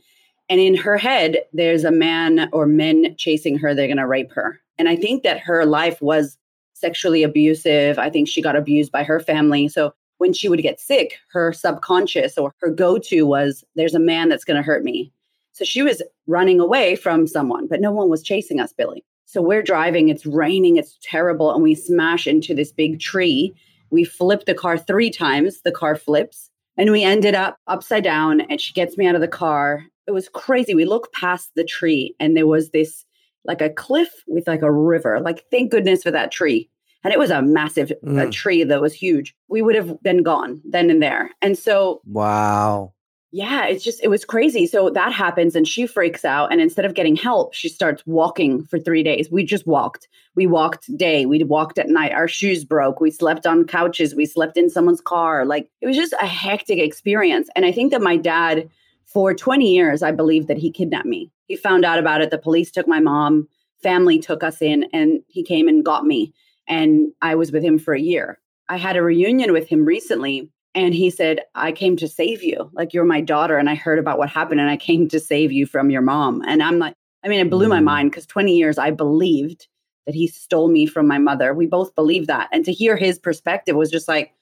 And 0.49 0.61
in 0.61 0.75
her 0.75 0.97
head, 0.97 1.39
there's 1.53 1.85
a 1.85 1.91
man 1.91 2.49
or 2.53 2.67
men 2.67 3.15
chasing 3.19 3.59
her. 3.59 3.75
They're 3.75 3.87
going 3.87 3.97
to 3.99 4.07
rape 4.07 4.33
her. 4.33 4.61
And 4.79 4.89
I 4.89 4.97
think 4.97 5.23
that 5.23 5.39
her 5.41 5.67
life 5.67 6.01
was 6.01 6.39
sexually 6.73 7.23
abusive. 7.23 7.99
I 7.99 8.09
think 8.09 8.29
she 8.29 8.43
got 8.43 8.57
abused 8.57 8.91
by 8.91 9.05
her 9.05 9.21
family. 9.21 9.69
So 9.69 9.95
when 10.19 10.33
she 10.33 10.49
would 10.49 10.63
get 10.63 10.81
sick, 10.81 11.19
her 11.33 11.53
subconscious 11.53 12.39
or 12.39 12.55
her 12.61 12.71
go 12.71 12.99
to 12.99 13.23
was, 13.23 13.65
there's 13.75 13.95
a 13.95 14.01
man 14.01 14.29
that's 14.29 14.45
going 14.45 14.57
to 14.57 14.63
hurt 14.63 14.85
me. 14.85 15.13
So 15.53 15.65
she 15.65 15.83
was 15.83 16.03
running 16.27 16.61
away 16.61 16.97
from 16.97 17.27
someone, 17.27 17.67
but 17.69 17.81
no 17.81 17.93
one 17.93 18.09
was 18.09 18.23
chasing 18.23 18.61
us, 18.61 18.73
Billy. 18.73 19.05
So 19.25 19.41
we're 19.41 19.63
driving, 19.63 20.09
it's 20.09 20.27
raining, 20.27 20.77
it's 20.77 20.99
terrible, 21.03 21.53
and 21.53 21.63
we 21.63 21.75
smash 21.75 22.27
into 22.27 22.55
this 22.55 22.73
big 22.73 23.01
tree. 23.01 23.55
We 23.91 24.05
flip 24.05 24.45
the 24.47 24.55
car 24.55 24.77
three 24.77 25.11
times, 25.11 25.63
the 25.63 25.73
car 25.73 25.97
flips, 25.97 26.51
and 26.77 26.91
we 26.91 27.05
ended 27.05 27.35
up 27.35 27.59
upside 27.67 28.05
down. 28.05 28.43
And 28.43 28.61
she 28.61 28.73
gets 28.73 28.97
me 28.97 29.07
out 29.07 29.15
of 29.15 29.21
the 29.21 29.29
car. 29.29 29.85
It 30.07 30.13
was 30.13 30.29
crazy. 30.29 30.75
We 30.75 30.85
look 30.85 31.13
past 31.13 31.51
the 31.55 31.65
tree, 31.65 32.15
and 32.21 32.37
there 32.37 32.47
was 32.47 32.71
this 32.71 33.05
like 33.45 33.61
a 33.61 33.71
cliff 33.71 34.25
with 34.27 34.47
like 34.47 34.63
a 34.63 34.73
river. 34.73 35.21
Like, 35.21 35.45
thank 35.51 35.71
goodness 35.71 36.03
for 36.03 36.11
that 36.11 36.33
tree. 36.33 36.69
And 37.05 37.13
it 37.13 37.19
was 37.19 37.31
a 37.31 37.43
massive 37.43 37.93
Mm. 38.05 38.33
tree 38.33 38.65
that 38.65 38.81
was 38.81 38.95
huge. 38.95 39.35
We 39.49 39.63
would 39.63 39.75
have 39.77 40.03
been 40.03 40.23
gone 40.23 40.63
then 40.65 40.91
and 40.91 41.03
there. 41.03 41.31
And 41.43 41.57
so 41.57 42.01
Wow. 42.07 42.95
yeah, 43.31 43.67
it's 43.67 43.85
just, 43.85 44.01
it 44.03 44.09
was 44.09 44.25
crazy. 44.25 44.67
So 44.67 44.91
that 44.91 45.13
happens 45.13 45.55
and 45.57 45.67
she 45.69 45.87
freaks 45.87 46.25
out. 46.25 46.51
And 46.53 46.61
instead 46.61 46.85
of 46.85 46.95
getting 46.95 47.17
help, 47.17 47.53
she 47.53 47.69
starts 47.69 48.03
walking 48.07 48.65
for 48.65 48.79
three 48.79 49.03
days. 49.03 49.29
We 49.31 49.45
just 49.45 49.67
walked. 49.67 50.09
We 50.37 50.47
walked 50.47 50.97
day. 50.97 51.27
We 51.27 51.43
walked 51.45 51.79
at 51.79 51.89
night. 51.89 52.13
Our 52.13 52.29
shoes 52.29 52.65
broke. 52.65 53.01
We 53.01 53.11
slept 53.11 53.47
on 53.47 53.67
couches. 53.67 54.15
We 54.15 54.25
slept 54.25 54.57
in 54.57 54.71
someone's 54.71 55.01
car. 55.01 55.45
Like 55.45 55.69
it 55.81 55.87
was 55.87 55.97
just 55.97 56.15
a 56.15 56.27
hectic 56.27 56.79
experience. 56.79 57.49
And 57.55 57.67
I 57.67 57.73
think 57.73 57.91
that 57.93 58.01
my 58.01 58.17
dad, 58.17 58.69
for 59.05 59.35
20 59.35 59.71
years, 59.75 60.03
I 60.03 60.11
believe 60.13 60.47
that 60.47 60.57
he 60.59 60.71
kidnapped 60.71 61.07
me. 61.07 61.31
He 61.47 61.57
found 61.57 61.85
out 61.85 61.99
about 61.99 62.23
it. 62.23 62.31
The 62.31 62.39
police 62.39 62.71
took 62.71 62.89
my 62.89 63.01
mom, 63.01 63.47
family 63.83 64.19
took 64.19 64.43
us 64.43 64.63
in, 64.63 64.87
and 64.93 65.21
he 65.29 65.43
came 65.43 65.69
and 65.69 65.85
got 65.85 66.07
me. 66.07 66.33
And 66.67 67.13
I 67.23 67.35
was 67.35 67.53
with 67.53 67.63
him 67.63 67.79
for 67.79 67.95
a 67.95 68.01
year. 68.01 68.39
I 68.69 68.77
had 68.77 68.97
a 68.97 69.03
reunion 69.03 69.53
with 69.53 69.69
him 69.69 69.85
recently 69.85 70.51
and 70.75 70.95
he 70.95 71.11
said, 71.11 71.41
I 71.55 71.73
came 71.73 71.97
to 71.99 72.09
save 72.09 72.43
you. 72.43 72.71
Like, 72.73 72.95
you're 72.95 73.05
my 73.05 73.21
daughter. 73.21 73.59
And 73.59 73.69
I 73.71 73.75
heard 73.75 73.99
about 73.99 74.19
what 74.19 74.31
happened 74.31 74.61
and 74.61 74.71
I 74.71 74.77
came 74.77 75.09
to 75.09 75.21
save 75.21 75.53
you 75.53 75.67
from 75.67 75.91
your 75.91 76.03
mom. 76.03 76.43
And 76.47 76.63
I'm 76.63 76.79
like, 76.79 76.95
I 77.25 77.29
mean, 77.29 77.41
it 77.41 77.51
blew 77.51 77.69
my 77.69 77.81
Mm. 77.81 77.85
mind 77.85 78.11
because 78.11 78.27
20 78.27 78.57
years 78.57 78.79
I 78.79 78.91
believed 78.91 79.69
that 80.07 80.15
he 80.15 80.27
stole 80.27 80.69
me 80.69 80.87
from 80.87 81.07
my 81.07 81.19
mother. 81.19 81.55
We 81.55 81.67
both 81.67 81.95
believed 81.95 82.27
that. 82.27 82.49
And 82.53 82.65
to 82.65 82.73
hear 82.73 82.97
his 82.97 83.19
perspective 83.19 83.77
was 83.77 83.91
just 83.91 84.09
like, 84.09 84.33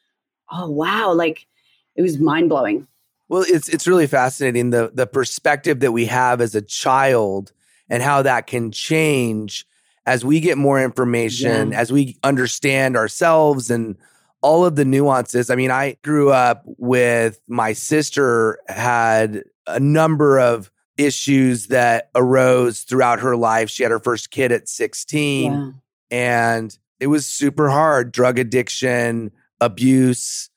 oh, 0.51 0.69
wow. 0.71 1.13
Like, 1.13 1.47
it 1.95 2.03
was 2.03 2.19
mind 2.19 2.49
blowing. 2.49 2.87
Well, 3.29 3.45
it's 3.47 3.69
it's 3.69 3.87
really 3.87 4.07
fascinating 4.07 4.71
the 4.71 4.91
the 4.93 5.07
perspective 5.07 5.81
that 5.81 5.93
we 5.93 6.07
have 6.07 6.41
as 6.41 6.55
a 6.55 6.61
child 6.61 7.53
and 7.89 8.03
how 8.03 8.23
that 8.23 8.47
can 8.47 8.71
change 8.73 9.67
as 10.07 10.25
we 10.25 10.41
get 10.41 10.59
more 10.59 10.83
information, 10.83 11.73
Yeah. 11.73 11.81
as 11.81 11.93
we 11.93 12.17
understand 12.25 12.97
ourselves 12.97 13.71
and 13.71 13.97
all 14.43 14.65
of 14.65 14.75
the 14.77 14.85
nuances. 14.85 15.51
I 15.51 15.55
mean, 15.55 15.71
I 15.71 15.97
grew 16.03 16.31
up 16.33 16.63
with 16.67 17.41
my 17.49 17.73
sister 17.73 18.59
had 18.69 19.45
a 19.69 19.79
number 19.79 20.41
of 20.41 20.71
issues 20.97 21.69
that 21.69 22.11
arose 22.15 22.81
throughout 22.81 23.21
her 23.21 23.37
life. 23.37 23.71
She 23.71 23.83
had 23.85 23.93
her 23.93 24.01
first 24.01 24.31
kid 24.31 24.51
at 24.53 24.69
16 24.69 25.53
Yeah. 25.53 25.71
and 26.11 26.77
it 27.01 27.07
was 27.07 27.25
super 27.27 27.71
hard 27.71 28.13
drug 28.13 28.39
addiction 28.39 29.31
abuse 29.61 30.51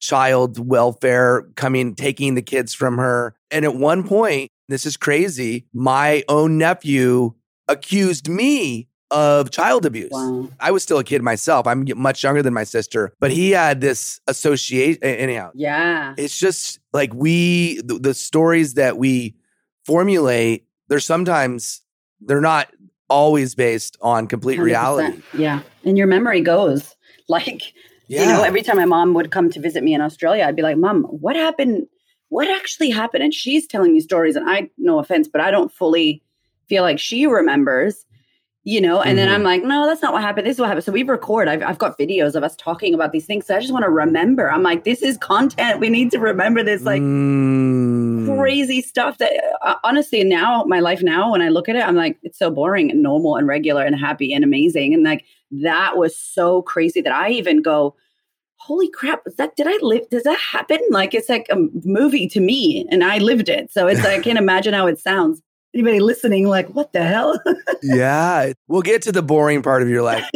child 0.00 0.58
welfare 0.66 1.42
coming 1.56 1.94
taking 1.94 2.34
the 2.34 2.42
kids 2.42 2.72
from 2.74 2.96
her 2.98 3.34
and 3.52 3.64
at 3.64 3.74
one 3.76 4.02
point 4.02 4.50
this 4.68 4.84
is 4.86 4.96
crazy 4.96 5.64
my 5.72 6.24
own 6.28 6.58
nephew 6.58 7.32
accused 7.68 8.28
me 8.28 8.88
of 9.12 9.50
child 9.50 9.84
abuse 9.86 10.10
Wow. 10.10 10.48
i 10.58 10.70
was 10.70 10.82
still 10.82 10.98
a 10.98 11.04
kid 11.04 11.22
myself 11.22 11.66
i'm 11.66 11.86
much 11.96 12.22
younger 12.24 12.42
than 12.42 12.54
my 12.54 12.64
sister 12.64 13.12
but 13.20 13.30
he 13.30 13.50
had 13.50 13.80
this 13.80 14.20
association 14.26 15.02
anyhow 15.04 15.50
Yeah. 15.54 16.14
it's 16.16 16.36
just 16.38 16.80
like 16.92 17.12
we 17.14 17.80
the, 17.84 17.98
the 17.98 18.14
stories 18.14 18.74
that 18.74 18.96
we 18.98 19.34
formulate, 19.86 20.64
they're 20.88 21.00
sometimes 21.00 21.82
they're 22.20 22.40
not 22.40 22.68
always 23.10 23.54
based 23.54 23.96
on 24.00 24.26
complete 24.26 24.58
100%. 24.58 24.62
reality. 24.64 25.22
Yeah. 25.36 25.60
And 25.84 25.98
your 25.98 26.06
memory 26.06 26.40
goes. 26.40 26.94
Like, 27.28 27.72
yeah. 28.08 28.22
you 28.22 28.26
know, 28.28 28.42
every 28.42 28.62
time 28.62 28.76
my 28.76 28.84
mom 28.84 29.14
would 29.14 29.30
come 29.30 29.48
to 29.50 29.60
visit 29.60 29.82
me 29.82 29.94
in 29.94 30.00
Australia, 30.02 30.44
I'd 30.44 30.56
be 30.56 30.60
like, 30.62 30.76
Mom, 30.76 31.04
what 31.04 31.34
happened? 31.36 31.86
What 32.28 32.48
actually 32.48 32.90
happened? 32.90 33.22
And 33.22 33.32
she's 33.32 33.66
telling 33.66 33.92
me 33.94 34.00
stories, 34.00 34.36
and 34.36 34.48
I, 34.50 34.68
no 34.76 34.98
offense, 34.98 35.28
but 35.28 35.40
I 35.40 35.50
don't 35.50 35.72
fully 35.72 36.22
feel 36.68 36.82
like 36.82 36.98
she 36.98 37.26
remembers 37.26 38.04
you 38.64 38.80
know 38.80 39.00
and 39.00 39.10
mm-hmm. 39.10 39.16
then 39.16 39.28
i'm 39.28 39.42
like 39.42 39.64
no 39.64 39.86
that's 39.86 40.02
not 40.02 40.12
what 40.12 40.22
happened. 40.22 40.46
This 40.46 40.56
is 40.56 40.60
what 40.60 40.68
happened. 40.68 40.84
So 40.84 40.92
we 40.92 41.02
record. 41.02 41.48
I've, 41.48 41.62
I've 41.62 41.78
got 41.78 41.98
videos 41.98 42.34
of 42.34 42.42
us 42.42 42.56
talking 42.56 42.94
about 42.94 43.12
these 43.12 43.26
things. 43.26 43.46
So 43.46 43.56
i 43.56 43.60
just 43.60 43.72
want 43.72 43.84
to 43.84 43.90
remember. 43.90 44.50
I'm 44.50 44.62
like 44.62 44.84
this 44.84 45.02
is 45.02 45.16
content. 45.18 45.80
We 45.80 45.90
need 45.90 46.10
to 46.12 46.18
remember 46.18 46.62
this 46.62 46.82
like 46.82 47.02
mm. 47.02 48.36
crazy 48.38 48.80
stuff 48.80 49.18
that 49.18 49.32
uh, 49.62 49.74
honestly 49.84 50.24
now 50.24 50.64
my 50.64 50.80
life 50.80 51.02
now 51.02 51.32
when 51.32 51.42
i 51.42 51.48
look 51.48 51.68
at 51.68 51.76
it 51.76 51.84
i'm 51.84 51.96
like 51.96 52.18
it's 52.22 52.38
so 52.38 52.50
boring 52.50 52.90
and 52.90 53.02
normal 53.02 53.36
and 53.36 53.46
regular 53.46 53.82
and 53.82 53.98
happy 53.98 54.32
and 54.32 54.44
amazing. 54.44 54.94
And 54.94 55.02
like 55.02 55.24
that 55.50 55.96
was 55.96 56.16
so 56.16 56.62
crazy 56.62 57.00
that 57.00 57.12
i 57.12 57.30
even 57.30 57.62
go 57.62 57.94
holy 58.56 58.88
crap 58.90 59.22
is 59.26 59.34
that 59.36 59.56
did 59.56 59.66
i 59.66 59.76
live 59.82 60.08
does 60.08 60.22
that 60.22 60.38
happen? 60.38 60.78
Like 60.90 61.14
it's 61.14 61.28
like 61.28 61.46
a 61.50 61.56
movie 61.84 62.28
to 62.28 62.40
me 62.40 62.86
and 62.90 63.02
i 63.02 63.18
lived 63.18 63.48
it. 63.48 63.72
So 63.72 63.88
it's 63.88 64.02
like 64.04 64.20
i 64.20 64.22
can't 64.22 64.38
imagine 64.46 64.72
how 64.72 64.86
it 64.86 64.98
sounds 64.98 65.42
anybody 65.74 66.00
listening 66.00 66.46
like 66.46 66.68
what 66.68 66.92
the 66.92 67.02
hell? 67.02 67.40
Yeah 67.82 68.52
we'll 68.68 68.82
get 68.82 69.02
to 69.02 69.12
the 69.12 69.22
boring 69.22 69.62
part 69.62 69.82
of 69.82 69.88
your 69.88 70.02
life. 70.02 70.28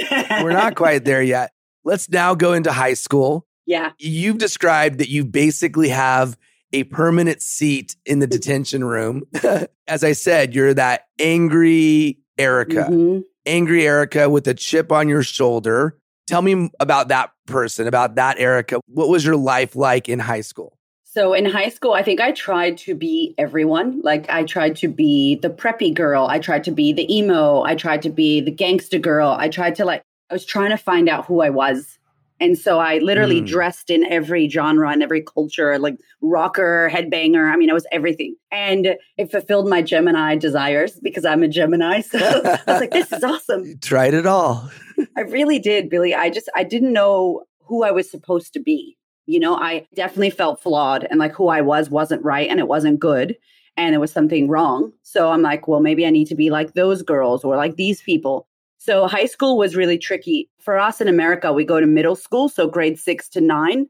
We're 0.42 0.52
not 0.52 0.74
quite 0.76 1.04
there 1.04 1.22
yet. 1.22 1.52
Let's 1.84 2.08
now 2.08 2.34
go 2.34 2.52
into 2.52 2.72
high 2.72 2.94
school. 2.94 3.46
Yeah. 3.66 3.92
You've 3.98 4.38
described 4.38 4.98
that 4.98 5.08
you 5.08 5.24
basically 5.24 5.88
have 5.88 6.36
a 6.72 6.84
permanent 6.84 7.42
seat 7.42 7.96
in 8.04 8.18
the 8.18 8.26
detention 8.26 8.84
room. 8.84 9.22
As 9.88 10.02
i 10.02 10.12
said 10.12 10.54
you're 10.54 10.74
that 10.74 11.02
angry 11.20 12.18
erika. 12.38 12.88
Mm-hmm. 12.90 13.20
angry 13.46 13.86
erika 13.86 14.28
with 14.28 14.48
a 14.48 14.54
chip 14.54 14.90
on 14.92 15.08
your 15.08 15.22
shoulder. 15.22 15.96
Tell 16.26 16.42
me 16.42 16.70
about 16.80 17.08
that 17.08 17.30
person 17.46 17.86
about 17.86 18.16
that 18.16 18.40
erika. 18.40 18.80
What 18.86 19.08
was 19.08 19.24
your 19.24 19.36
life 19.36 19.76
like 19.76 20.08
in 20.08 20.18
high 20.18 20.40
school 20.40 20.76
so 21.16 21.32
in 21.32 21.46
high 21.46 21.70
school, 21.70 21.94
I 21.94 22.02
think 22.02 22.20
I 22.20 22.32
tried 22.32 22.76
to 22.78 22.94
be 22.94 23.34
everyone. 23.38 24.02
Like 24.02 24.28
I 24.28 24.44
tried 24.44 24.76
to 24.76 24.88
be 24.88 25.36
the 25.36 25.48
preppy 25.48 25.94
girl. 25.94 26.26
I 26.26 26.38
tried 26.38 26.64
to 26.64 26.70
be 26.70 26.92
the 26.92 27.10
emo. 27.10 27.62
I 27.62 27.74
tried 27.74 28.02
to 28.02 28.10
be 28.10 28.42
the 28.42 28.50
gangster 28.50 28.98
girl. 28.98 29.30
I 29.30 29.48
tried 29.48 29.76
to 29.76 29.86
like, 29.86 30.02
I 30.30 30.34
was 30.34 30.44
trying 30.44 30.72
to 30.72 30.76
find 30.76 31.08
out 31.08 31.24
who 31.24 31.40
I 31.40 31.48
was. 31.48 31.98
And 32.38 32.58
so 32.58 32.78
I 32.78 32.98
literally 32.98 33.40
mm. 33.40 33.46
dressed 33.46 33.88
in 33.88 34.04
every 34.04 34.46
genre 34.50 34.90
and 34.90 35.02
every 35.02 35.22
culture, 35.22 35.78
like 35.78 35.96
rocker, 36.20 36.90
headbanger. 36.92 37.50
I 37.50 37.56
mean, 37.56 37.70
I 37.70 37.72
was 37.72 37.86
everything. 37.90 38.36
And 38.50 38.96
it 39.16 39.30
fulfilled 39.30 39.70
my 39.70 39.80
Gemini 39.80 40.36
desires 40.36 41.00
because 41.02 41.24
I'm 41.24 41.42
a 41.42 41.48
Gemini. 41.48 42.02
So 42.10 42.18
I 42.18 42.58
was 42.66 42.80
like, 42.80 42.90
this 42.90 43.10
is 43.10 43.24
awesome. 43.24 43.64
You 43.64 43.78
tried 43.78 44.12
it 44.12 44.26
all. 44.26 44.70
I 45.16 45.22
really 45.22 45.60
did, 45.60 45.88
Billy. 45.88 46.14
I 46.14 46.28
just, 46.28 46.50
I 46.54 46.62
didn't 46.62 46.92
know 46.92 47.44
who 47.60 47.84
I 47.84 47.90
was 47.90 48.10
supposed 48.10 48.52
to 48.52 48.60
be. 48.60 48.98
You 49.26 49.40
know, 49.40 49.56
I 49.56 49.86
definitely 49.94 50.30
felt 50.30 50.62
flawed 50.62 51.06
and 51.10 51.18
like 51.18 51.32
who 51.32 51.48
I 51.48 51.60
was 51.60 51.90
wasn't 51.90 52.24
right 52.24 52.48
and 52.48 52.60
it 52.60 52.68
wasn't 52.68 53.00
good 53.00 53.36
and 53.76 53.94
it 53.94 53.98
was 53.98 54.12
something 54.12 54.48
wrong. 54.48 54.92
So 55.02 55.30
I'm 55.30 55.42
like, 55.42 55.68
well, 55.68 55.80
maybe 55.80 56.06
I 56.06 56.10
need 56.10 56.28
to 56.28 56.34
be 56.34 56.50
like 56.50 56.74
those 56.74 57.02
girls 57.02 57.44
or 57.44 57.56
like 57.56 57.76
these 57.76 58.00
people. 58.02 58.46
So 58.78 59.06
high 59.06 59.26
school 59.26 59.58
was 59.58 59.76
really 59.76 59.98
tricky. 59.98 60.48
For 60.60 60.78
us 60.78 61.00
in 61.00 61.08
America, 61.08 61.52
we 61.52 61.64
go 61.64 61.80
to 61.80 61.86
middle 61.86 62.16
school, 62.16 62.48
so 62.48 62.68
grade 62.68 62.98
six 62.98 63.28
to 63.30 63.40
nine, 63.40 63.88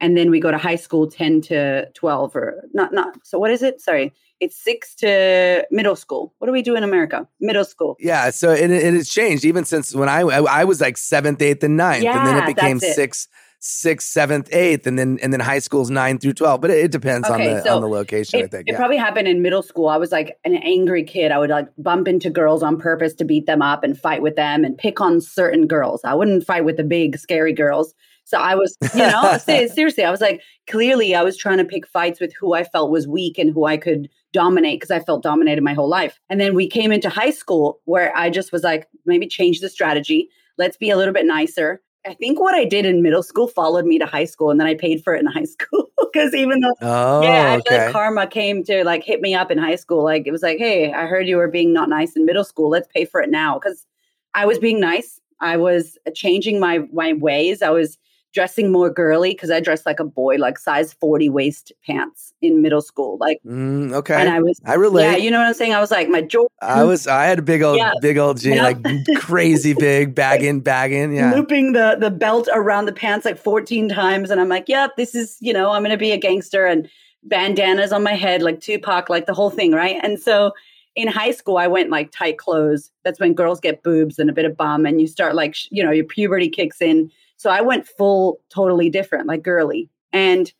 and 0.00 0.16
then 0.16 0.30
we 0.30 0.40
go 0.40 0.50
to 0.50 0.58
high 0.58 0.76
school 0.76 1.10
10 1.10 1.40
to 1.42 1.90
12 1.92 2.36
or 2.36 2.64
not 2.72 2.92
not 2.92 3.14
so 3.24 3.38
what 3.38 3.50
is 3.50 3.62
it 3.62 3.80
sorry 3.80 4.12
it's 4.40 4.56
six 4.56 4.94
to 4.94 5.66
middle 5.70 5.96
school 5.96 6.34
what 6.38 6.46
do 6.46 6.52
we 6.52 6.62
do 6.62 6.76
in 6.76 6.82
america 6.82 7.26
middle 7.40 7.64
school 7.64 7.96
yeah 7.98 8.30
so 8.30 8.50
it, 8.50 8.70
it 8.70 8.94
has 8.94 9.08
changed 9.08 9.44
even 9.44 9.64
since 9.64 9.94
when 9.94 10.08
i 10.08 10.20
i 10.20 10.64
was 10.64 10.80
like 10.80 10.96
seventh 10.96 11.42
eighth 11.42 11.62
and 11.62 11.76
ninth 11.76 12.04
yeah, 12.04 12.18
and 12.18 12.26
then 12.26 12.42
it 12.42 12.46
became 12.46 12.76
it. 12.78 12.94
six 12.94 13.28
sixth, 13.60 14.08
seventh, 14.08 14.48
eighth, 14.52 14.86
and 14.86 14.98
then 14.98 15.18
and 15.22 15.32
then 15.32 15.40
high 15.40 15.58
school's 15.58 15.90
nine 15.90 16.18
through 16.18 16.34
twelve. 16.34 16.60
But 16.60 16.70
it, 16.70 16.78
it 16.84 16.90
depends 16.90 17.28
okay, 17.28 17.50
on 17.50 17.56
the 17.56 17.62
so 17.62 17.76
on 17.76 17.82
the 17.82 17.88
location. 17.88 18.40
It, 18.40 18.44
I 18.44 18.48
think 18.48 18.68
it 18.68 18.72
yeah. 18.72 18.78
probably 18.78 18.96
happened 18.96 19.28
in 19.28 19.42
middle 19.42 19.62
school. 19.62 19.88
I 19.88 19.96
was 19.96 20.12
like 20.12 20.38
an 20.44 20.56
angry 20.56 21.04
kid. 21.04 21.32
I 21.32 21.38
would 21.38 21.50
like 21.50 21.68
bump 21.78 22.08
into 22.08 22.30
girls 22.30 22.62
on 22.62 22.78
purpose 22.78 23.14
to 23.14 23.24
beat 23.24 23.46
them 23.46 23.62
up 23.62 23.84
and 23.84 23.98
fight 23.98 24.22
with 24.22 24.36
them 24.36 24.64
and 24.64 24.76
pick 24.76 25.00
on 25.00 25.20
certain 25.20 25.66
girls. 25.66 26.00
I 26.04 26.14
wouldn't 26.14 26.44
fight 26.44 26.64
with 26.64 26.76
the 26.76 26.84
big 26.84 27.18
scary 27.18 27.52
girls. 27.52 27.94
So 28.28 28.36
I 28.38 28.54
was, 28.56 28.76
you 28.94 29.00
know, 29.00 29.38
seriously, 29.42 30.04
I 30.04 30.10
was 30.10 30.20
like, 30.20 30.42
clearly, 30.68 31.14
I 31.14 31.22
was 31.22 31.34
trying 31.34 31.56
to 31.58 31.64
pick 31.64 31.86
fights 31.86 32.20
with 32.20 32.30
who 32.38 32.52
I 32.52 32.62
felt 32.62 32.90
was 32.90 33.08
weak 33.08 33.38
and 33.38 33.50
who 33.50 33.64
I 33.64 33.78
could 33.78 34.10
dominate 34.34 34.80
because 34.80 34.90
I 34.90 35.00
felt 35.00 35.22
dominated 35.22 35.62
my 35.64 35.72
whole 35.72 35.88
life. 35.88 36.20
And 36.28 36.38
then 36.38 36.54
we 36.54 36.68
came 36.68 36.92
into 36.92 37.08
high 37.08 37.30
school 37.30 37.80
where 37.86 38.14
I 38.14 38.28
just 38.28 38.52
was 38.52 38.62
like, 38.62 38.86
maybe 39.06 39.26
change 39.26 39.60
the 39.60 39.70
strategy. 39.70 40.28
Let's 40.58 40.76
be 40.76 40.90
a 40.90 40.96
little 40.98 41.14
bit 41.14 41.24
nicer. 41.24 41.80
I 42.08 42.14
think 42.14 42.40
what 42.40 42.54
I 42.54 42.64
did 42.64 42.86
in 42.86 43.02
middle 43.02 43.22
school 43.22 43.48
followed 43.48 43.84
me 43.84 43.98
to 43.98 44.06
high 44.06 44.24
school, 44.24 44.50
and 44.50 44.58
then 44.58 44.66
I 44.66 44.74
paid 44.74 45.04
for 45.04 45.14
it 45.14 45.20
in 45.20 45.26
high 45.38 45.44
school 45.44 45.90
because 46.12 46.34
even 46.34 46.60
though, 46.60 46.74
oh, 46.80 47.22
yeah, 47.22 47.52
I 47.52 47.68
feel 47.68 47.78
like 47.78 47.92
karma 47.92 48.26
came 48.26 48.64
to 48.64 48.82
like 48.84 49.04
hit 49.04 49.20
me 49.20 49.34
up 49.34 49.50
in 49.50 49.58
high 49.58 49.76
school. 49.76 50.02
Like 50.04 50.26
it 50.26 50.32
was 50.32 50.42
like, 50.42 50.58
hey, 50.58 50.92
I 50.92 51.06
heard 51.06 51.28
you 51.28 51.36
were 51.36 51.48
being 51.48 51.72
not 51.72 51.88
nice 51.88 52.16
in 52.16 52.24
middle 52.24 52.44
school. 52.44 52.70
Let's 52.70 52.88
pay 52.94 53.04
for 53.04 53.20
it 53.20 53.30
now 53.30 53.58
because 53.58 53.86
I 54.34 54.46
was 54.46 54.58
being 54.58 54.80
nice. 54.80 55.20
I 55.40 55.56
was 55.56 55.98
changing 56.14 56.58
my 56.58 56.80
my 56.92 57.12
ways. 57.12 57.60
I 57.60 57.70
was 57.70 57.98
dressing 58.34 58.70
more 58.70 58.90
girly 58.90 59.30
because 59.30 59.50
I 59.50 59.60
dressed 59.60 59.86
like 59.86 60.00
a 60.00 60.04
boy, 60.04 60.36
like 60.36 60.58
size 60.58 60.92
40 60.92 61.28
waist 61.28 61.72
pants 61.84 62.32
in 62.42 62.62
middle 62.62 62.82
school. 62.82 63.16
Like, 63.20 63.40
mm, 63.44 63.92
okay. 63.92 64.14
And 64.14 64.28
I 64.28 64.40
was, 64.40 64.60
I 64.64 64.74
relate. 64.74 65.04
Yeah, 65.04 65.16
you 65.16 65.30
know 65.30 65.38
what 65.38 65.48
I'm 65.48 65.54
saying? 65.54 65.74
I 65.74 65.80
was 65.80 65.90
like, 65.90 66.08
my 66.08 66.20
Jordan. 66.20 66.48
I 66.60 66.84
was, 66.84 67.06
I 67.06 67.24
had 67.24 67.38
a 67.38 67.42
big 67.42 67.62
old, 67.62 67.78
yeah. 67.78 67.92
big 68.00 68.18
old 68.18 68.38
jean, 68.38 68.58
like 68.58 68.78
crazy 69.16 69.74
big, 69.78 70.14
bagging, 70.14 70.60
bagging. 70.60 71.14
Yeah. 71.14 71.34
Looping 71.34 71.72
the, 71.72 71.96
the 71.98 72.10
belt 72.10 72.48
around 72.52 72.86
the 72.86 72.92
pants 72.92 73.24
like 73.24 73.38
14 73.38 73.88
times. 73.88 74.30
And 74.30 74.40
I'm 74.40 74.48
like, 74.48 74.68
yep, 74.68 74.96
this 74.96 75.14
is, 75.14 75.36
you 75.40 75.52
know, 75.52 75.70
I'm 75.70 75.82
going 75.82 75.90
to 75.90 75.96
be 75.96 76.12
a 76.12 76.18
gangster 76.18 76.66
and 76.66 76.88
bandanas 77.24 77.92
on 77.92 78.02
my 78.02 78.14
head, 78.14 78.42
like 78.42 78.60
Tupac, 78.60 79.08
like 79.08 79.26
the 79.26 79.34
whole 79.34 79.50
thing. 79.50 79.72
Right. 79.72 79.98
And 80.02 80.20
so, 80.20 80.52
in 80.96 81.06
high 81.06 81.30
school, 81.30 81.58
I 81.58 81.68
went 81.68 81.90
like 81.90 82.10
tight 82.10 82.38
clothes. 82.38 82.90
That's 83.04 83.20
when 83.20 83.32
girls 83.32 83.60
get 83.60 83.84
boobs 83.84 84.18
and 84.18 84.28
a 84.28 84.32
bit 84.32 84.44
of 84.44 84.56
bum, 84.56 84.84
and 84.84 85.00
you 85.00 85.06
start 85.06 85.36
like, 85.36 85.54
you 85.70 85.80
know, 85.80 85.92
your 85.92 86.04
puberty 86.04 86.48
kicks 86.48 86.82
in 86.82 87.08
so 87.38 87.50
I 87.50 87.62
went 87.62 87.86
full 87.86 88.40
totally 88.50 88.90
different, 88.90 89.26
like 89.26 89.42
girly. 89.42 89.88
And 90.12 90.52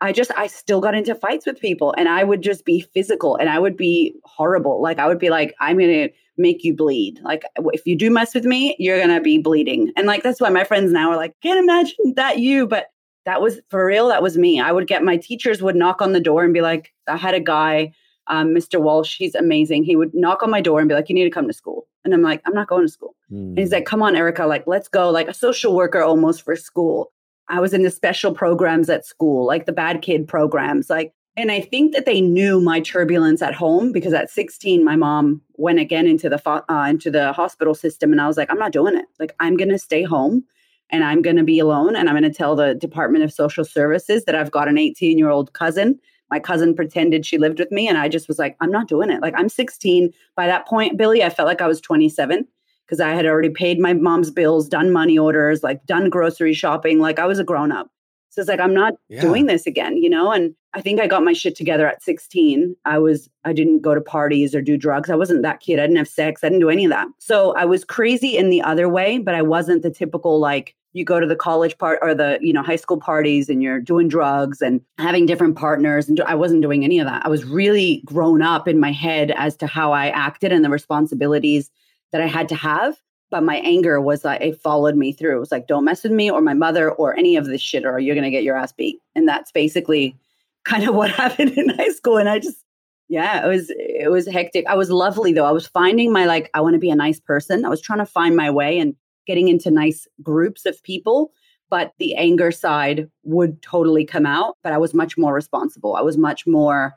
I 0.00 0.12
just, 0.12 0.30
I 0.36 0.46
still 0.46 0.80
got 0.80 0.94
into 0.94 1.14
fights 1.14 1.44
with 1.44 1.60
people 1.60 1.94
and 1.98 2.08
I 2.08 2.24
would 2.24 2.40
just 2.40 2.64
be 2.64 2.80
physical 2.80 3.36
and 3.36 3.48
I 3.48 3.58
would 3.58 3.76
be 3.76 4.14
horrible. 4.24 4.80
Like 4.80 4.98
I 4.98 5.06
would 5.06 5.18
be 5.18 5.30
like, 5.30 5.54
I'm 5.60 5.78
going 5.78 6.08
to 6.08 6.14
make 6.36 6.62
you 6.62 6.74
bleed. 6.74 7.20
Like 7.22 7.44
if 7.72 7.84
you 7.84 7.96
do 7.96 8.10
mess 8.10 8.34
with 8.34 8.44
me, 8.44 8.76
you're 8.78 8.98
going 8.98 9.14
to 9.14 9.20
be 9.20 9.38
bleeding. 9.38 9.92
And 9.96 10.06
like, 10.06 10.22
that's 10.22 10.40
why 10.40 10.50
my 10.50 10.64
friends 10.64 10.92
now 10.92 11.10
are 11.10 11.16
like, 11.16 11.34
can't 11.42 11.58
imagine 11.58 12.14
that 12.16 12.38
you, 12.38 12.66
but 12.66 12.86
that 13.24 13.40
was 13.40 13.60
for 13.70 13.84
real. 13.84 14.08
That 14.08 14.22
was 14.22 14.38
me. 14.38 14.60
I 14.60 14.70
would 14.70 14.86
get 14.86 15.02
my 15.02 15.16
teachers 15.16 15.62
would 15.62 15.76
knock 15.76 16.00
on 16.00 16.12
the 16.12 16.20
door 16.20 16.44
and 16.44 16.54
be 16.54 16.60
like, 16.60 16.92
I 17.08 17.16
had 17.16 17.34
a 17.34 17.40
guy, 17.40 17.92
um, 18.28 18.48
Mr. 18.48 18.80
Walsh, 18.80 19.16
he's 19.16 19.34
amazing. 19.34 19.84
He 19.84 19.96
would 19.96 20.14
knock 20.14 20.42
on 20.42 20.50
my 20.50 20.60
door 20.60 20.80
and 20.80 20.88
be 20.88 20.94
like, 20.94 21.08
you 21.08 21.14
need 21.14 21.24
to 21.24 21.30
come 21.30 21.46
to 21.46 21.52
school. 21.52 21.86
And 22.04 22.14
I'm 22.14 22.22
like, 22.22 22.42
I'm 22.46 22.54
not 22.54 22.68
going 22.68 22.86
to 22.86 22.92
school. 22.92 23.14
Mm. 23.30 23.48
And 23.50 23.58
he's 23.58 23.68
hmm. 23.68 23.74
like, 23.74 23.86
come 23.86 24.02
on, 24.02 24.16
Erika, 24.16 24.46
like, 24.46 24.66
let's 24.66 24.88
go, 24.88 25.10
like 25.10 25.28
a 25.28 25.34
social 25.34 25.74
worker 25.74 26.02
almost 26.02 26.42
for 26.42 26.56
school. 26.56 27.12
I 27.48 27.60
was 27.60 27.74
in 27.74 27.82
the 27.82 27.90
special 27.90 28.32
programs 28.32 28.88
at 28.88 29.04
school, 29.04 29.46
like 29.46 29.66
the 29.66 29.72
bad 29.72 30.00
kid 30.00 30.26
programs. 30.26 30.88
Like, 30.88 31.12
and 31.36 31.50
I 31.50 31.60
think 31.60 31.92
that 31.94 32.06
they 32.06 32.20
knew 32.20 32.60
my 32.60 32.80
turbulence 32.80 33.42
at 33.42 33.54
home 33.54 33.92
because 33.92 34.12
at 34.12 34.30
16, 34.30 34.84
my 34.84 34.96
mom 34.96 35.42
went 35.54 35.80
again 35.80 36.06
into 36.06 36.28
the 36.28 36.40
uh, 36.48 36.86
into 36.88 37.10
the 37.10 37.32
hospital 37.32 37.74
system, 37.74 38.12
and 38.12 38.20
I 38.20 38.28
was 38.28 38.36
like, 38.36 38.50
I'm 38.50 38.58
not 38.58 38.72
doing 38.72 38.96
it. 38.96 39.06
Like, 39.18 39.34
I'm 39.40 39.56
gonna 39.56 39.78
stay 39.78 40.04
home, 40.04 40.44
and 40.90 41.02
I'm 41.02 41.22
gonna 41.22 41.42
be 41.42 41.58
alone, 41.58 41.96
and 41.96 42.08
I'm 42.08 42.14
gonna 42.14 42.32
tell 42.32 42.54
the 42.54 42.74
Department 42.74 43.24
of 43.24 43.32
Social 43.32 43.64
Services 43.64 44.24
that 44.24 44.36
I've 44.36 44.52
got 44.52 44.68
an 44.68 44.78
18 44.78 45.18
year 45.18 45.28
old 45.28 45.52
cousin 45.54 45.98
my 46.30 46.40
cousin 46.40 46.74
pretended 46.74 47.24
she 47.24 47.38
lived 47.38 47.58
with 47.58 47.70
me 47.70 47.88
and 47.88 47.98
i 47.98 48.08
just 48.08 48.28
was 48.28 48.38
like 48.38 48.56
i'm 48.60 48.70
not 48.70 48.88
doing 48.88 49.10
it. 49.10 49.20
Like 49.22 49.34
i'm 49.36 49.48
16 49.48 50.12
by 50.36 50.46
that 50.46 50.66
point 50.66 50.96
billy 50.96 51.22
i 51.22 51.30
felt 51.30 51.48
like 51.48 51.62
i 51.62 51.66
was 51.66 51.80
27 51.80 52.46
because 52.86 53.00
i 53.00 53.10
had 53.10 53.26
already 53.26 53.50
paid 53.50 53.78
my 53.78 53.92
mom's 53.92 54.30
bills 54.30 54.68
done 54.68 54.92
money 54.92 55.18
orders 55.18 55.62
like 55.62 55.84
done 55.86 56.10
grocery 56.10 56.54
shopping. 56.54 56.98
Like 56.98 57.18
i 57.18 57.26
was 57.26 57.38
a 57.38 57.44
grown 57.44 57.72
up 57.72 57.90
so 58.30 58.40
it's 58.40 58.48
like 58.48 58.60
i'm 58.60 58.74
not 58.74 58.94
yeah. 59.08 59.20
doing 59.20 59.46
this 59.46 59.66
again 59.66 59.96
you 59.96 60.10
know? 60.10 60.32
And 60.32 60.54
i 60.72 60.80
think 60.80 61.00
i 61.00 61.06
got 61.06 61.22
my 61.22 61.32
shit 61.32 61.56
together 61.56 61.86
at 61.86 62.02
16 62.02 62.74
i 62.84 62.98
was 62.98 63.28
i 63.44 63.52
didn't 63.52 63.82
go 63.82 63.94
to 63.94 64.00
parties 64.00 64.54
or 64.54 64.62
do 64.62 64.76
drugs. 64.76 65.10
I 65.10 65.16
wasn't 65.16 65.42
that 65.42 65.60
kid. 65.60 65.78
I 65.78 65.82
didn't 65.82 65.96
have 65.98 66.08
sex. 66.08 66.42
I 66.42 66.48
didn't 66.48 66.60
do 66.60 66.70
any 66.70 66.84
of 66.84 66.90
that. 66.90 67.08
So 67.18 67.54
i 67.54 67.64
was 67.64 67.84
crazy 67.84 68.36
in 68.36 68.50
the 68.50 68.62
other 68.62 68.88
way 68.88 69.18
but 69.18 69.34
i 69.34 69.42
wasn't 69.42 69.82
the 69.82 69.90
typical 69.90 70.38
like 70.40 70.74
you 70.94 71.04
go 71.04 71.20
to 71.20 71.26
the 71.26 71.36
college 71.36 71.76
part 71.76 71.98
or 72.00 72.14
the 72.14 72.38
you 72.40 72.52
know 72.52 72.62
high 72.62 72.76
school 72.76 72.96
parties 72.96 73.50
and 73.50 73.62
you're 73.62 73.80
doing 73.80 74.08
drugs 74.08 74.62
and 74.62 74.80
having 74.96 75.26
different 75.26 75.56
partners 75.56 76.08
and 76.08 76.20
i 76.22 76.34
wasn't 76.34 76.62
doing 76.62 76.84
any 76.84 76.98
of 76.98 77.06
that 77.06 77.24
i 77.26 77.28
was 77.28 77.44
really 77.44 78.00
grown 78.06 78.40
up 78.40 78.66
in 78.66 78.80
my 78.80 78.92
head 78.92 79.30
as 79.32 79.56
to 79.56 79.66
how 79.66 79.92
i 79.92 80.08
acted 80.08 80.52
and 80.52 80.64
the 80.64 80.70
responsibilities 80.70 81.70
that 82.12 82.22
i 82.22 82.26
had 82.26 82.48
to 82.48 82.54
have 82.54 82.96
but 83.30 83.42
my 83.42 83.56
anger 83.56 84.00
was 84.00 84.24
like 84.24 84.40
it 84.40 84.58
followed 84.60 84.96
me 84.96 85.12
through 85.12 85.36
it 85.36 85.40
was 85.40 85.52
like 85.52 85.66
don't 85.66 85.84
mess 85.84 86.02
with 86.02 86.12
me 86.12 86.30
or 86.30 86.40
my 86.40 86.54
mother 86.54 86.90
or 86.92 87.16
any 87.16 87.36
of 87.36 87.46
this 87.46 87.60
shit 87.60 87.84
or 87.84 87.98
you're 87.98 88.14
going 88.14 88.24
to 88.24 88.30
get 88.30 88.44
your 88.44 88.56
ass 88.56 88.72
beat 88.72 88.98
and 89.14 89.28
that's 89.28 89.52
basically 89.52 90.16
kind 90.64 90.88
of 90.88 90.94
what 90.94 91.10
happened 91.10 91.50
in 91.58 91.68
high 91.68 91.90
school 91.90 92.16
and 92.16 92.28
i 92.28 92.38
just 92.38 92.64
Yeah, 93.08 93.44
it 93.44 93.48
was 93.48 93.70
it 93.76 94.10
was 94.10 94.26
hectic. 94.26 94.64
I 94.66 94.74
was 94.76 94.90
lovely 94.90 95.34
though. 95.34 95.44
I 95.44 95.52
was 95.52 95.66
finding 95.66 96.10
my 96.10 96.24
like 96.24 96.50
I 96.54 96.62
want 96.62 96.72
to 96.72 96.78
be 96.78 96.90
a 96.90 96.96
nice 96.96 97.20
person. 97.20 97.66
I 97.66 97.68
was 97.68 97.82
trying 97.82 97.98
to 97.98 98.06
find 98.06 98.34
my 98.34 98.50
way 98.50 98.78
and 98.78 98.96
getting 99.26 99.48
into 99.48 99.70
nice 99.70 100.06
groups 100.22 100.66
of 100.66 100.82
people, 100.82 101.32
but 101.70 101.92
the 101.98 102.14
anger 102.14 102.50
side 102.50 103.10
would 103.22 103.60
totally 103.62 104.04
come 104.04 104.26
out, 104.26 104.56
but 104.62 104.72
I 104.72 104.78
was 104.78 104.94
much 104.94 105.16
more 105.18 105.34
responsible. 105.34 105.96
I 105.96 106.02
was 106.02 106.16
much 106.16 106.46
more 106.46 106.94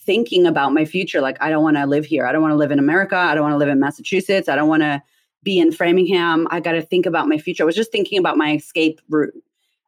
thinking 0.00 0.46
about 0.46 0.72
my 0.72 0.84
future 0.84 1.20
like 1.20 1.36
I 1.42 1.50
don't 1.50 1.62
want 1.62 1.76
to 1.76 1.86
live 1.86 2.04
here. 2.04 2.26
I 2.26 2.32
don't 2.32 2.42
want 2.42 2.52
to 2.52 2.56
live 2.56 2.70
in 2.70 2.78
America. 2.78 3.16
I 3.16 3.34
don't 3.34 3.42
want 3.42 3.52
to 3.52 3.58
live 3.58 3.68
in 3.68 3.80
Massachusetts. 3.80 4.48
I 4.48 4.56
don't 4.56 4.68
want 4.68 4.82
to 4.82 5.02
be 5.42 5.58
in 5.58 5.72
Framingham. 5.72 6.48
I 6.50 6.60
got 6.60 6.72
to 6.72 6.82
think 6.82 7.06
about 7.06 7.28
my 7.28 7.38
future. 7.38 7.62
I 7.62 7.66
was 7.66 7.76
just 7.76 7.92
thinking 7.92 8.18
about 8.18 8.36
my 8.36 8.54
escape 8.54 9.00
route, 9.08 9.34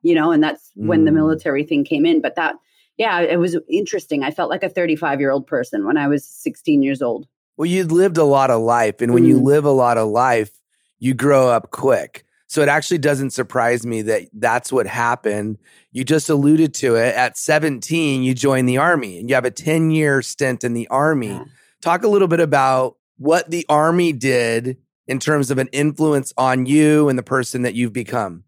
you 0.03 0.15
know, 0.15 0.31
and 0.31 0.43
that's 0.43 0.71
mm. 0.77 0.87
when 0.87 1.05
the 1.05 1.11
mm. 1.11 1.15
military 1.15 1.65
thing 1.65 1.85
came 1.85 2.05
in, 2.05 2.21
but 2.21 2.37
that 2.37 2.57
yeah, 2.97 3.21
it 3.21 3.39
was 3.39 3.57
interesting. 3.67 4.23
I 4.23 4.31
felt 4.31 4.51
like 4.51 4.63
a 4.63 4.69
35 4.69 5.21
year 5.21 5.31
old 5.31 5.47
person 5.47 5.87
when 5.87 5.97
I 5.97 6.07
was 6.07 6.23
16 6.23 6.83
years 6.83 7.01
old. 7.01 7.27
Well, 7.57 7.65
you'd 7.65 7.93
lived 7.93 8.19
a 8.19 8.25
lot 8.25 8.51
of 8.51 8.61
life. 8.61 9.01
And 9.01 9.15
when 9.15 9.25
mm. 9.25 9.29
you 9.29 9.39
live 9.39 9.65
a 9.65 9.71
lot 9.71 9.97
of 9.97 10.09
life, 10.09 10.60
you 11.01 11.15
grow 11.15 11.49
up 11.49 11.73
quick. 11.73 12.25
So 12.47 12.63
it 12.63 12.69
actually 12.69 12.99
doesn't 12.99 13.31
surprise 13.31 13.87
me 13.87 14.03
that 14.03 14.29
that's 14.33 14.73
what 14.73 14.87
happened. 14.87 15.59
You 15.93 16.05
just 16.05 16.29
alluded 16.29 16.75
to 16.75 16.97
it. 16.97 17.15
At 17.15 17.37
17, 17.37 18.23
you 18.23 18.35
joined 18.35 18.69
the 18.69 18.79
army 18.79 19.19
and 19.19 19.29
you 19.29 19.35
have 19.35 19.45
a 19.45 19.51
10 19.51 19.91
year 19.91 20.21
stint 20.23 20.65
in 20.65 20.75
the 20.75 20.89
army. 20.89 21.29
Yeah. 21.29 21.45
Talk 21.81 22.03
a 22.03 22.09
little 22.09 22.29
bit 22.29 22.41
about 22.41 22.97
what 23.19 23.51
the 23.51 23.67
army 23.69 24.13
did 24.13 24.79
in 25.07 25.19
terms 25.19 25.51
of 25.51 25.59
an 25.59 25.69
influence 25.73 26.33
on 26.37 26.67
you 26.67 27.09
and 27.09 27.19
the 27.19 27.23
person 27.23 27.63
that 27.63 27.75
you've 27.75 27.93
become. 27.93 28.45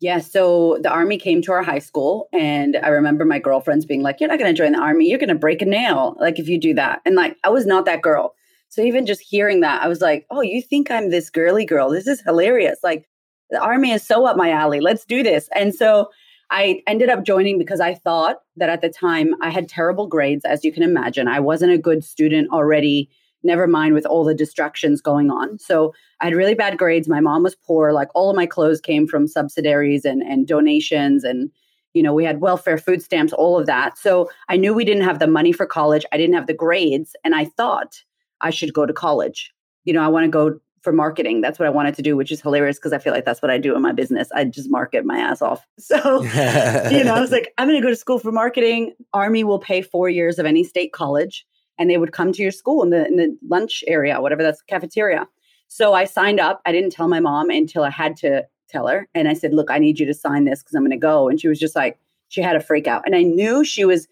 Yeah, 0.00 0.18
so 0.18 0.78
the 0.82 0.90
army 0.90 1.16
came 1.16 1.40
to 1.42 1.52
our 1.52 1.62
high 1.62 1.78
school, 1.78 2.28
and 2.30 2.76
I 2.76 2.88
remember 2.88 3.24
my 3.24 3.38
girlfriends 3.38 3.86
being 3.86 4.02
like, 4.02 4.20
You're 4.20 4.28
not 4.28 4.38
going 4.38 4.54
to 4.54 4.62
join 4.62 4.72
the 4.72 4.78
army. 4.78 5.08
You're 5.08 5.18
going 5.18 5.28
to 5.30 5.34
break 5.34 5.62
a 5.62 5.64
nail. 5.64 6.16
Like, 6.20 6.38
if 6.38 6.46
you 6.46 6.60
do 6.60 6.74
that. 6.74 7.00
And 7.06 7.14
like, 7.14 7.38
I 7.42 7.48
was 7.48 7.64
not 7.64 7.86
that 7.86 8.02
girl. 8.02 8.34
So 8.74 8.82
even 8.82 9.06
just 9.06 9.20
hearing 9.20 9.60
that, 9.60 9.82
I 9.82 9.88
was 9.88 10.00
like, 10.00 10.26
Oh, 10.30 10.40
you 10.40 10.60
think 10.60 10.90
I'm 10.90 11.10
this 11.10 11.30
girly 11.30 11.64
girl? 11.64 11.90
This 11.90 12.06
is 12.06 12.20
hilarious. 12.20 12.78
Like, 12.82 13.08
the 13.50 13.60
army 13.60 13.92
is 13.92 14.06
so 14.06 14.26
up 14.26 14.36
my 14.36 14.50
alley. 14.50 14.80
Let's 14.80 15.04
do 15.04 15.22
this. 15.22 15.48
And 15.54 15.74
so 15.74 16.10
I 16.50 16.82
ended 16.86 17.08
up 17.08 17.24
joining 17.24 17.58
because 17.58 17.80
I 17.80 17.94
thought 17.94 18.38
that 18.56 18.68
at 18.68 18.80
the 18.80 18.88
time 18.88 19.34
I 19.40 19.50
had 19.50 19.68
terrible 19.68 20.06
grades, 20.06 20.44
as 20.44 20.64
you 20.64 20.72
can 20.72 20.82
imagine. 20.82 21.28
I 21.28 21.40
wasn't 21.40 21.72
a 21.72 21.78
good 21.78 22.04
student 22.04 22.50
already 22.50 23.10
never 23.44 23.66
mind 23.66 23.94
with 23.94 24.06
all 24.06 24.24
the 24.24 24.34
distractions 24.34 25.00
going 25.00 25.30
on. 25.30 25.58
So 25.58 25.94
I 26.20 26.24
had 26.24 26.34
really 26.34 26.54
bad 26.54 26.78
grades. 26.78 27.08
My 27.08 27.20
mom 27.20 27.42
was 27.42 27.54
poor. 27.54 27.92
Like 27.92 28.08
all 28.14 28.30
of 28.30 28.36
my 28.36 28.46
clothes 28.46 28.80
came 28.80 29.06
from 29.06 29.28
subsidiaries 29.28 30.04
and, 30.04 30.22
and 30.22 30.46
donations. 30.46 31.24
And, 31.24 31.50
you 31.92 32.02
know, 32.02 32.14
we 32.14 32.24
had 32.24 32.40
welfare, 32.40 32.78
food 32.78 33.02
stamps, 33.02 33.32
all 33.32 33.58
of 33.58 33.66
that. 33.66 33.98
So 33.98 34.30
I 34.48 34.56
knew 34.56 34.72
we 34.72 34.84
didn't 34.84 35.04
have 35.04 35.18
the 35.18 35.26
money 35.26 35.52
for 35.52 35.66
college. 35.66 36.04
I 36.10 36.16
didn't 36.16 36.34
have 36.34 36.46
the 36.46 36.54
grades. 36.54 37.14
And 37.22 37.34
I 37.34 37.44
thought 37.44 38.02
I 38.40 38.50
should 38.50 38.72
go 38.72 38.86
to 38.86 38.92
college. 38.92 39.52
You 39.84 39.92
know, 39.92 40.02
I 40.02 40.08
want 40.08 40.24
to 40.24 40.30
go 40.30 40.58
for 40.82 40.92
marketing. 40.92 41.40
That's 41.40 41.58
what 41.58 41.66
I 41.66 41.70
wanted 41.70 41.94
to 41.94 42.02
do, 42.02 42.16
which 42.16 42.30
is 42.30 42.42
hilarious 42.42 42.78
because 42.78 42.92
I 42.92 42.98
feel 42.98 43.12
like 43.12 43.24
that's 43.24 43.40
what 43.40 43.50
I 43.50 43.58
do 43.58 43.74
in 43.74 43.82
my 43.82 43.92
business. 43.92 44.28
I 44.32 44.44
just 44.44 44.70
market 44.70 45.04
my 45.04 45.18
ass 45.18 45.40
off. 45.40 45.66
So, 45.78 45.96
you 46.22 47.04
know, 47.04 47.14
I 47.14 47.20
was 47.20 47.30
like, 47.32 47.52
I'm 47.58 47.68
going 47.68 47.80
to 47.80 47.82
go 47.82 47.90
to 47.90 47.96
school 47.96 48.18
for 48.18 48.32
marketing. 48.32 48.94
Army 49.12 49.44
will 49.44 49.58
pay 49.58 49.82
four 49.82 50.08
years 50.08 50.38
of 50.38 50.46
any 50.46 50.62
state 50.62 50.92
college 50.92 51.46
and 51.78 51.90
they 51.90 51.96
would 51.96 52.12
come 52.12 52.32
to 52.32 52.42
your 52.42 52.52
school 52.52 52.82
in 52.82 52.90
the 52.90 53.06
in 53.06 53.16
the 53.16 53.36
lunch 53.48 53.82
area, 53.86 54.20
whatever 54.20 54.42
that's 54.42 54.62
cafeteria. 54.62 55.26
So 55.68 55.94
I 55.94 56.04
signed 56.04 56.38
up. 56.38 56.60
I 56.66 56.72
didn't 56.72 56.90
tell 56.90 57.08
my 57.08 57.20
mom 57.20 57.50
until 57.50 57.82
I 57.82 57.90
had 57.90 58.16
to 58.18 58.44
tell 58.68 58.86
her. 58.86 59.08
And 59.14 59.28
I 59.28 59.34
said, 59.34 59.54
look, 59.54 59.70
I 59.70 59.78
need 59.78 59.98
you 59.98 60.06
to 60.06 60.14
sign 60.14 60.44
this 60.44 60.62
because 60.62 60.74
I'm 60.74 60.82
going 60.82 60.90
to 60.90 60.96
go. 60.96 61.28
And 61.28 61.40
she 61.40 61.48
was 61.48 61.58
just 61.58 61.74
like, 61.74 61.98
she 62.28 62.42
had 62.42 62.56
a 62.56 62.60
freak 62.60 62.86
out. 62.86 63.02
And 63.06 63.14
I 63.14 63.22
knew 63.22 63.64
she 63.64 63.84
was 63.84 64.06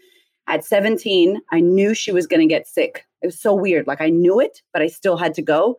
at 0.52 0.66
17, 0.66 1.40
I 1.50 1.60
knew 1.60 1.94
she 1.94 2.12
was 2.12 2.26
going 2.26 2.46
to 2.46 2.46
get 2.46 2.68
sick. 2.68 3.06
It 3.22 3.26
was 3.26 3.40
so 3.40 3.54
weird. 3.54 3.86
Like 3.86 4.02
I 4.02 4.10
knew 4.10 4.38
it, 4.38 4.60
but 4.74 4.82
I 4.82 4.86
still 4.86 5.16
had 5.16 5.32
to 5.34 5.42
go. 5.42 5.78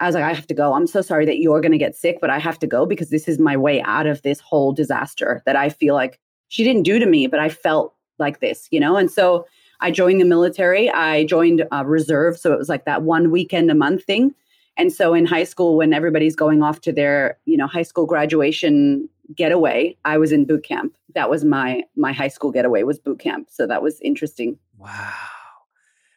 I 0.00 0.06
was 0.06 0.16
like, 0.16 0.24
I 0.24 0.32
have 0.32 0.48
to 0.48 0.54
go. 0.54 0.74
I'm 0.74 0.88
so 0.88 1.00
sorry 1.00 1.24
that 1.26 1.38
you're 1.38 1.60
going 1.60 1.70
to 1.70 1.78
get 1.78 1.94
sick, 1.94 2.18
but 2.20 2.28
I 2.28 2.40
have 2.40 2.58
to 2.58 2.66
go 2.66 2.86
because 2.86 3.10
this 3.10 3.28
is 3.28 3.38
my 3.38 3.56
way 3.56 3.80
out 3.82 4.08
of 4.08 4.20
this 4.22 4.40
whole 4.40 4.72
disaster 4.72 5.42
that 5.46 5.54
I 5.54 5.68
feel 5.68 5.94
like 5.94 6.18
she 6.48 6.64
didn't 6.64 6.82
do 6.82 6.98
to 6.98 7.06
me, 7.06 7.28
but 7.28 7.38
I 7.38 7.50
felt 7.50 7.94
like 8.18 8.40
this, 8.40 8.66
you 8.72 8.80
know? 8.80 8.96
And 8.96 9.08
so 9.08 9.46
I 9.80 9.92
joined 9.92 10.20
the 10.20 10.24
military. 10.24 10.90
I 10.90 11.24
joined 11.24 11.64
uh, 11.70 11.84
reserve. 11.86 12.36
So 12.36 12.52
it 12.52 12.58
was 12.58 12.68
like 12.68 12.86
that 12.86 13.02
one 13.02 13.30
weekend 13.30 13.70
a 13.70 13.76
month 13.76 14.02
thing. 14.02 14.34
And 14.76 14.92
so 14.92 15.14
in 15.14 15.24
high 15.24 15.44
school, 15.44 15.76
when 15.76 15.92
everybody's 15.92 16.34
going 16.34 16.64
off 16.64 16.80
to 16.80 16.92
their, 16.92 17.38
you 17.44 17.56
know, 17.56 17.68
high 17.68 17.82
school 17.82 18.06
graduation 18.06 19.08
getaway, 19.34 19.96
I 20.04 20.18
was 20.18 20.32
in 20.32 20.44
boot 20.44 20.64
camp. 20.64 20.94
That 21.14 21.30
was 21.30 21.44
my 21.44 21.82
my 21.96 22.12
high 22.12 22.28
school 22.28 22.50
getaway 22.50 22.82
was 22.82 22.98
boot 22.98 23.18
camp. 23.18 23.48
So 23.50 23.66
that 23.66 23.82
was 23.82 24.00
interesting. 24.00 24.58
Wow. 24.78 25.12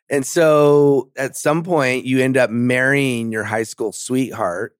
And 0.10 0.26
so 0.26 1.10
at 1.16 1.36
some 1.36 1.64
point 1.64 2.06
you 2.06 2.20
end 2.20 2.38
up 2.38 2.50
marrying 2.50 3.32
your 3.32 3.44
high 3.44 3.64
school 3.64 3.92
sweetheart. 3.92 4.76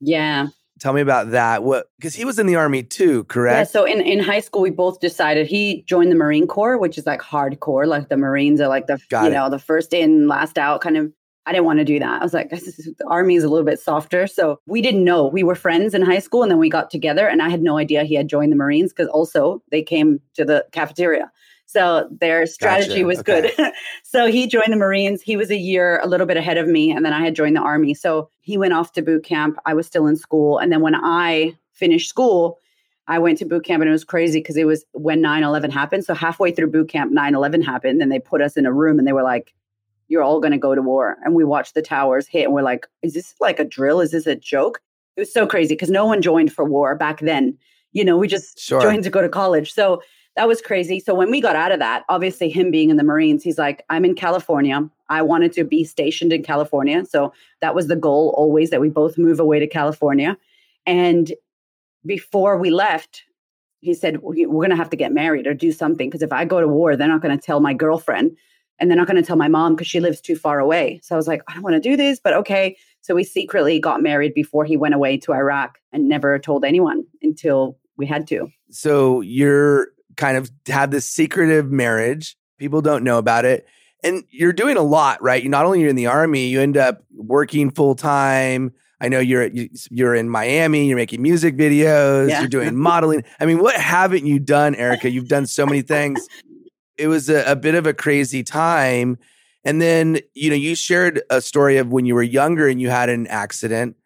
Yeah. 0.00 0.48
Tell 0.78 0.92
me 0.92 1.00
about 1.00 1.32
that. 1.32 1.64
What 1.64 1.90
because 1.98 2.14
he 2.14 2.24
was 2.24 2.38
in 2.38 2.46
the 2.46 2.54
army 2.54 2.84
too, 2.84 3.24
correct? 3.24 3.58
Yeah. 3.58 3.64
So 3.64 3.84
in, 3.84 4.00
in 4.00 4.20
high 4.20 4.38
school, 4.40 4.62
we 4.62 4.70
both 4.70 5.00
decided 5.00 5.48
he 5.48 5.82
joined 5.88 6.12
the 6.12 6.16
Marine 6.16 6.46
Corps, 6.46 6.78
which 6.78 6.96
is 6.96 7.06
like 7.06 7.20
hardcore. 7.20 7.86
Like 7.86 8.08
the 8.08 8.16
Marines 8.16 8.60
are 8.60 8.68
like 8.68 8.86
the 8.86 9.00
Got 9.08 9.22
you 9.22 9.30
it. 9.30 9.32
know 9.32 9.50
the 9.50 9.58
first 9.58 9.92
in, 9.92 10.28
last 10.28 10.56
out 10.56 10.80
kind 10.80 10.96
of. 10.96 11.12
I 11.48 11.52
didn't 11.52 11.64
want 11.64 11.78
to 11.78 11.84
do 11.84 11.98
that. 11.98 12.20
I 12.20 12.22
was 12.22 12.34
like, 12.34 12.50
the 12.50 13.06
army 13.06 13.34
is 13.34 13.42
a 13.42 13.48
little 13.48 13.64
bit 13.64 13.80
softer. 13.80 14.26
So 14.26 14.60
we 14.66 14.82
didn't 14.82 15.02
know. 15.02 15.26
We 15.26 15.42
were 15.42 15.54
friends 15.54 15.94
in 15.94 16.02
high 16.02 16.18
school, 16.18 16.42
and 16.42 16.50
then 16.50 16.58
we 16.58 16.68
got 16.68 16.90
together, 16.90 17.26
and 17.26 17.40
I 17.40 17.48
had 17.48 17.62
no 17.62 17.78
idea 17.78 18.04
he 18.04 18.14
had 18.14 18.28
joined 18.28 18.52
the 18.52 18.56
Marines 18.56 18.92
because 18.92 19.08
also 19.08 19.62
they 19.70 19.82
came 19.82 20.20
to 20.34 20.44
the 20.44 20.66
cafeteria. 20.72 21.32
So 21.64 22.06
their 22.10 22.44
strategy 22.46 23.02
gotcha. 23.02 23.06
was 23.06 23.18
okay. 23.20 23.52
good. 23.56 23.72
so 24.02 24.26
he 24.26 24.46
joined 24.46 24.72
the 24.72 24.76
Marines. 24.76 25.22
He 25.22 25.36
was 25.36 25.50
a 25.50 25.56
year 25.56 26.00
a 26.02 26.06
little 26.06 26.26
bit 26.26 26.36
ahead 26.36 26.58
of 26.58 26.68
me. 26.68 26.90
And 26.90 27.04
then 27.04 27.14
I 27.14 27.22
had 27.22 27.34
joined 27.34 27.56
the 27.56 27.60
Army. 27.60 27.94
So 27.94 28.30
he 28.40 28.56
went 28.56 28.74
off 28.74 28.92
to 28.92 29.02
boot 29.02 29.24
camp. 29.24 29.58
I 29.66 29.74
was 29.74 29.86
still 29.86 30.06
in 30.06 30.16
school. 30.16 30.58
And 30.58 30.72
then 30.72 30.80
when 30.80 30.94
I 30.94 31.56
finished 31.72 32.08
school, 32.08 32.58
I 33.06 33.18
went 33.18 33.38
to 33.38 33.44
boot 33.44 33.64
camp 33.64 33.82
and 33.82 33.88
it 33.88 33.92
was 33.92 34.04
crazy 34.04 34.40
because 34.40 34.56
it 34.56 34.66
was 34.66 34.84
when 34.92 35.20
9 35.20 35.42
11 35.42 35.70
happened. 35.70 36.04
So 36.04 36.14
halfway 36.14 36.52
through 36.52 36.70
boot 36.70 36.88
camp, 36.88 37.12
9 37.12 37.34
11 37.34 37.60
happened. 37.60 38.00
And 38.00 38.10
they 38.10 38.18
put 38.18 38.40
us 38.40 38.56
in 38.56 38.64
a 38.64 38.72
room 38.72 38.98
and 38.98 39.06
they 39.06 39.12
were 39.12 39.22
like, 39.22 39.54
You're 40.08 40.22
all 40.22 40.40
going 40.40 40.52
to 40.52 40.58
go 40.58 40.74
to 40.74 40.82
war. 40.82 41.16
And 41.24 41.34
we 41.34 41.44
watched 41.44 41.74
the 41.74 41.82
towers 41.82 42.26
hit 42.26 42.44
and 42.44 42.54
we're 42.54 42.62
like, 42.62 42.86
Is 43.02 43.14
this 43.14 43.34
like 43.40 43.58
a 43.58 43.64
drill? 43.64 44.00
Is 44.00 44.12
this 44.12 44.26
a 44.26 44.36
joke? 44.36 44.80
It 45.16 45.20
was 45.20 45.32
so 45.32 45.46
crazy 45.46 45.74
because 45.74 45.90
no 45.90 46.06
one 46.06 46.22
joined 46.22 46.52
for 46.52 46.64
war 46.64 46.94
back 46.94 47.20
then. 47.20 47.58
You 47.92 48.04
know, 48.04 48.16
we 48.16 48.28
just 48.28 48.58
sure. 48.58 48.80
joined 48.80 49.04
to 49.04 49.10
go 49.10 49.22
to 49.22 49.28
college. 49.28 49.72
So 49.72 50.02
that 50.36 50.46
was 50.46 50.60
crazy. 50.60 51.00
So 51.00 51.14
when 51.14 51.32
we 51.32 51.40
got 51.40 51.56
out 51.56 51.72
of 51.72 51.80
that, 51.80 52.04
obviously 52.08 52.48
him 52.48 52.70
being 52.70 52.90
in 52.90 52.96
the 52.96 53.02
Marines, 53.02 53.42
he's 53.42 53.58
like, 53.58 53.84
I'm 53.90 54.04
in 54.04 54.14
California. 54.14 54.88
I 55.08 55.22
wanted 55.22 55.52
to 55.54 55.64
be 55.64 55.82
stationed 55.82 56.32
in 56.32 56.44
California. 56.44 57.04
So 57.06 57.32
that 57.60 57.74
was 57.74 57.88
the 57.88 57.96
goal 57.96 58.32
always 58.36 58.70
that 58.70 58.80
we 58.80 58.88
both 58.88 59.18
move 59.18 59.40
away 59.40 59.58
to 59.58 59.66
California. 59.66 60.36
And 60.86 61.32
before 62.06 62.56
we 62.56 62.70
left, 62.70 63.24
he 63.80 63.94
said, 63.94 64.22
We're 64.22 64.46
going 64.46 64.70
to 64.70 64.76
have 64.76 64.90
to 64.90 64.96
get 64.96 65.12
married 65.12 65.48
or 65.48 65.54
do 65.54 65.72
something. 65.72 66.08
Because 66.08 66.22
if 66.22 66.32
I 66.32 66.44
go 66.44 66.60
to 66.60 66.68
war, 66.68 66.96
they're 66.96 67.08
not 67.08 67.22
going 67.22 67.36
to 67.36 67.44
tell 67.44 67.58
my 67.58 67.74
girlfriend 67.74 68.36
and 68.78 68.90
they're 68.90 68.96
not 68.96 69.06
going 69.06 69.20
to 69.20 69.26
tell 69.26 69.36
my 69.36 69.48
mom 69.48 69.74
because 69.74 69.86
she 69.86 70.00
lives 70.00 70.20
too 70.20 70.36
far 70.36 70.58
away. 70.58 71.00
So 71.02 71.14
I 71.14 71.18
was 71.18 71.26
like, 71.26 71.42
I 71.48 71.54
don't 71.54 71.62
want 71.62 71.74
to 71.74 71.80
do 71.80 71.96
this, 71.96 72.20
but 72.20 72.32
okay. 72.34 72.76
So 73.00 73.14
we 73.14 73.24
secretly 73.24 73.80
got 73.80 74.02
married 74.02 74.34
before 74.34 74.64
he 74.64 74.76
went 74.76 74.94
away 74.94 75.16
to 75.18 75.32
Iraq 75.32 75.78
and 75.92 76.08
never 76.08 76.38
told 76.38 76.64
anyone 76.64 77.04
until 77.22 77.78
we 77.96 78.06
had 78.06 78.26
to. 78.28 78.48
So 78.70 79.20
you're 79.20 79.88
kind 80.16 80.36
of 80.36 80.50
have 80.66 80.90
this 80.90 81.06
secretive 81.06 81.70
marriage. 81.70 82.36
People 82.58 82.82
don't 82.82 83.04
know 83.04 83.18
about 83.18 83.44
it. 83.44 83.66
And 84.04 84.24
you're 84.30 84.52
doing 84.52 84.76
a 84.76 84.82
lot, 84.82 85.22
right? 85.22 85.42
You 85.42 85.48
not 85.48 85.64
only 85.64 85.80
you're 85.80 85.90
in 85.90 85.96
the 85.96 86.06
army, 86.06 86.46
you 86.48 86.60
end 86.60 86.76
up 86.76 87.02
working 87.16 87.70
full 87.70 87.94
time. 87.94 88.72
I 89.00 89.08
know 89.08 89.20
you're 89.20 89.48
you're 89.90 90.14
in 90.14 90.28
Miami. 90.28 90.86
You're 90.86 90.96
making 90.96 91.22
music 91.22 91.56
videos. 91.56 92.28
Yeah. 92.28 92.40
You're 92.40 92.48
doing 92.48 92.76
modeling. 92.80 93.24
I 93.40 93.46
mean, 93.46 93.58
what 93.58 93.76
haven't 93.76 94.26
you 94.26 94.38
done, 94.38 94.74
Erika? 94.74 95.10
You've 95.10 95.28
done 95.28 95.46
so 95.46 95.66
many 95.66 95.82
things. 95.82 96.28
It 96.98 97.08
was 97.08 97.28
a, 97.28 97.44
a 97.50 97.56
bit 97.56 97.74
of 97.74 97.86
a 97.86 97.94
crazy 97.94 98.42
time. 98.42 99.18
And 99.64 99.82
then 99.82 100.20
you 100.34 100.50
know 100.50 100.56
you 100.56 100.74
shared 100.74 101.22
a 101.30 101.40
story 101.40 101.78
of 101.78 101.88
when 101.88 102.06
you 102.06 102.14
were 102.14 102.22
younger 102.22 102.68
and 102.68 102.80
you 102.80 102.90
had 102.90 103.08
an 103.08 103.26
accident. 103.26 103.96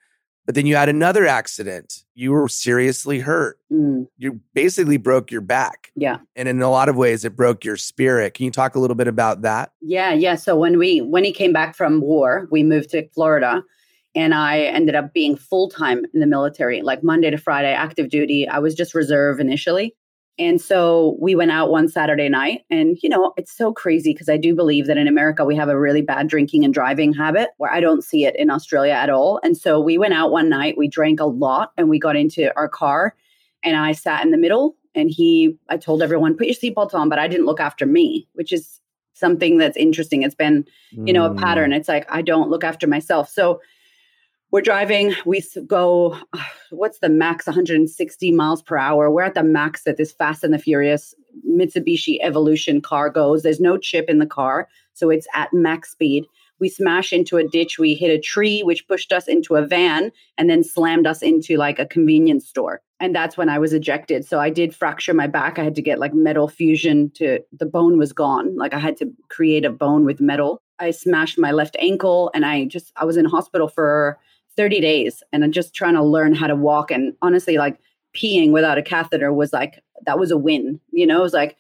But 0.45 0.57
then 0.57 0.67
you 0.67 0.75
had 0.75 0.89
another 0.89 1.25
accident. 1.25 2.03
You 2.15 2.33
were 2.33 2.49
seriously 2.49 3.21
hurt. 3.21 3.61
Mm. 3.73 4.09
You 4.19 4.41
basically 4.55 4.97
broke 4.97 5.31
your 5.31 5.41
back. 5.41 5.93
Yeah. 5.95 6.19
And 6.35 6.49
in 6.49 6.61
a 6.61 6.69
lot 6.69 6.89
of 6.89 6.97
ways 6.97 7.25
it 7.25 7.37
broke 7.37 7.65
your 7.65 7.77
spirit. 7.77 8.35
Can 8.35 8.47
you 8.47 8.51
talk 8.51 8.75
a 8.75 8.81
little 8.81 8.97
bit 8.97 9.07
about 9.07 9.43
that? 9.43 9.71
Yeah, 9.81 10.13
yeah. 10.13 10.35
So 10.35 10.57
when 10.57 10.79
we 10.79 11.01
when 11.01 11.23
he 11.23 11.33
came 11.33 11.53
back 11.53 11.77
from 11.77 12.01
war, 12.01 12.49
we 12.51 12.65
moved 12.65 12.91
to 12.91 13.09
Florida 13.11 13.63
and 14.15 14.35
I 14.35 14.63
ended 14.63 14.95
up 14.95 15.15
being 15.15 15.37
full-time 15.37 16.05
in 16.13 16.21
the 16.21 16.27
military, 16.27 16.83
like 16.83 17.03
Monday 17.03 17.31
to 17.31 17.39
Friday 17.39 17.73
active 17.73 18.11
duty. 18.11 18.47
I 18.49 18.59
was 18.59 18.75
just 18.75 18.95
reserve 18.95 19.41
initially. 19.41 19.95
And 20.39 20.61
so 20.61 21.17
we 21.21 21.35
went 21.35 21.51
out 21.51 21.71
one 21.71 21.89
Saturday 21.89 22.29
night. 22.29 22.63
And, 22.71 22.99
you 23.03 23.09
know, 23.09 23.33
it's 23.37 23.57
so 23.57 23.73
crazy 23.73 24.13
because 24.13 24.29
I 24.29 24.37
do 24.37 24.55
believe 24.55 24.87
that 24.87 24.97
in 24.97 25.07
America 25.07 25.45
we 25.45 25.57
have 25.57 25.69
a 25.69 25.79
really 25.79 26.03
bad 26.03 26.29
drinking 26.29 26.65
and 26.65 26.73
driving 26.73 27.13
habit 27.13 27.51
where 27.59 27.71
I 27.71 27.81
don't 27.81 28.03
see 28.03 28.25
it 28.25 28.35
in 28.37 28.51
Australia 28.51 28.93
at 28.93 29.11
all. 29.11 29.41
And 29.45 29.57
so 29.57 29.81
we 29.81 29.99
went 29.99 30.15
out 30.15 30.33
one 30.33 30.49
night, 30.49 30.79
we 30.79 30.89
drank 30.89 31.21
a 31.21 31.27
lot, 31.27 31.73
and 31.77 31.89
we 31.89 31.99
got 31.99 32.17
into 32.17 32.55
our 32.57 32.69
car. 32.69 33.15
And 33.63 33.77
I 33.77 33.93
sat 33.93 34.25
in 34.25 34.31
the 34.31 34.39
middle. 34.39 34.77
And 34.95 35.11
he, 35.11 35.57
I 35.71 35.79
told 35.79 36.03
everyone, 36.03 36.37
put 36.37 36.49
your 36.49 36.55
seatbelt 36.55 36.93
on, 36.93 37.09
but 37.09 37.19
I 37.19 37.27
didn't 37.27 37.47
look 37.47 37.61
after 37.61 37.87
me, 37.87 38.29
which 38.35 38.53
is 38.53 38.79
something 39.15 39.57
that's 39.57 39.77
interesting. 39.79 40.23
It's 40.23 40.35
been, 40.35 40.67
you 40.91 41.15
know, 41.15 41.25
a 41.25 41.35
pattern. 41.35 41.71
Mm. 41.71 41.77
It's 41.77 41.89
like 41.89 42.07
I 42.11 42.21
don't 42.21 42.51
look 42.51 42.63
after 42.63 42.87
myself. 42.87 43.31
So 43.31 43.63
we're 44.53 44.61
driving. 44.61 45.15
We 45.25 45.43
go, 45.67 46.19
uh, 46.35 46.45
what's 46.71 46.99
the 46.99 47.09
max? 47.09 47.47
160 47.47 48.31
miles 48.33 48.63
per 48.63 48.77
hour. 48.77 49.11
We're 49.11 49.23
at 49.23 49.35
the 49.35 49.43
max 49.43 49.85
that 49.85 49.97
this 49.97 50.13
Fast 50.13 50.45
and 50.45 50.53
the 50.53 50.59
Furious 50.59 51.15
Mitsubishi 51.49 52.19
Evolution 52.21 52.83
car 52.83 53.09
goes. 53.09 53.43
There's 53.43 53.61
no 53.61 53.79
chip 53.79 54.11
in 54.11 54.19
the 54.19 54.27
car, 54.27 54.69
so 54.93 55.09
it's 55.09 55.27
at 55.35 55.53
max 55.55 55.91
speed. 55.91 56.27
We 56.61 56.69
smash 56.69 57.13
into 57.13 57.39
a 57.39 57.49
ditch. 57.49 57.79
We 57.79 57.95
hit 57.95 58.11
a 58.11 58.21
tree, 58.21 58.63
which 58.63 58.87
pushed 58.87 59.11
us 59.11 59.27
into 59.27 59.57
a 59.57 59.67
van 59.67 60.13
and 60.39 60.49
then 60.49 60.63
slammed 60.63 61.07
us 61.07 61.23
into 61.23 61.57
like 61.57 61.81
a 61.81 61.87
convenience 61.87 62.47
store. 62.47 62.83
And 63.01 63.17
that's 63.17 63.37
when 63.37 63.49
I 63.49 63.59
was 63.59 63.73
ejected. 63.73 64.25
So 64.25 64.39
I 64.39 64.51
did 64.51 64.73
fracture 64.73 65.15
my 65.15 65.27
back. 65.27 65.59
I 65.59 65.65
had 65.65 65.75
to 65.75 65.83
get 65.83 65.99
like 65.99 66.15
metal 66.15 66.47
fusion 66.47 67.11
to 67.15 67.41
the 67.59 67.67
bone 67.67 67.99
was 67.99 68.13
gone. 68.13 68.57
Like 68.57 68.75
I 68.75 68.79
had 68.79 68.97
to 68.99 69.11
create 69.29 69.65
a 69.65 69.71
bone 69.71 70.05
with 70.05 70.21
metal. 70.21 70.63
I 70.79 70.93
smashed 70.93 71.39
my 71.39 71.51
left 71.51 71.77
ankle 71.81 72.31
and 72.33 72.45
I 72.45 72.67
just, 72.67 72.93
I 72.95 73.07
was 73.07 73.17
in 73.17 73.25
hospital 73.25 73.67
for 73.67 74.21
30 74.57 74.81
days 74.81 75.23
and 75.33 75.45
I'm 75.45 75.53
just 75.53 75.75
trying 75.75 75.95
to 75.95 76.03
learn 76.03 76.35
how 76.35 76.47
to 76.47 76.57
walk. 76.57 76.91
And 76.91 77.15
honestly, 77.23 77.57
like 77.57 77.79
peeing 78.15 78.53
without 78.53 78.79
a 78.79 78.83
catheter 78.83 79.33
was 79.33 79.53
like, 79.53 79.83
that 80.07 80.19
was 80.19 80.31
a 80.31 80.37
win. 80.37 80.81
You 80.93 81.07
know, 81.07 81.21
it 81.21 81.23
was 81.23 81.33
like, 81.33 81.57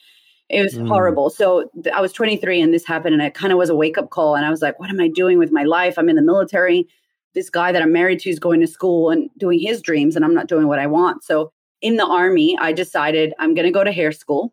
it 0.48 0.62
was 0.62 0.74
Mm. 0.74 0.88
horrible. 0.88 1.30
So 1.30 1.70
th- 1.82 1.94
I 1.94 2.00
was 2.00 2.12
23 2.12 2.60
and 2.60 2.74
this 2.74 2.86
happened, 2.86 3.14
and 3.14 3.22
it 3.22 3.32
kind 3.34 3.52
of 3.52 3.58
was 3.58 3.70
a 3.70 3.76
wake 3.76 3.96
up 3.96 4.10
call. 4.10 4.34
And 4.34 4.44
I 4.44 4.50
was 4.50 4.60
like, 4.60 4.78
what 4.78 4.90
am 4.90 5.00
I 5.00 5.08
doing 5.08 5.38
with 5.38 5.50
my 5.50 5.62
life? 5.64 5.98
I'm 5.98 6.10
in 6.10 6.16
the 6.16 6.22
military. 6.22 6.86
This 7.34 7.48
guy 7.48 7.72
that 7.72 7.80
I'm 7.80 7.92
married 7.92 8.18
to 8.20 8.30
is 8.30 8.38
going 8.38 8.60
to 8.60 8.66
school 8.66 9.08
and 9.08 9.30
doing 9.38 9.58
his 9.58 9.80
dreams, 9.80 10.14
and 10.14 10.24
I'm 10.24 10.34
not 10.34 10.48
doing 10.48 10.68
what 10.68 10.78
I 10.78 10.86
want. 10.86 11.24
So 11.24 11.52
in 11.80 11.96
the 11.96 12.04
army, 12.06 12.58
I 12.60 12.72
decided 12.72 13.32
I'm 13.38 13.54
going 13.54 13.64
to 13.64 13.72
go 13.72 13.82
to 13.84 13.92
hair 13.92 14.12
school 14.12 14.52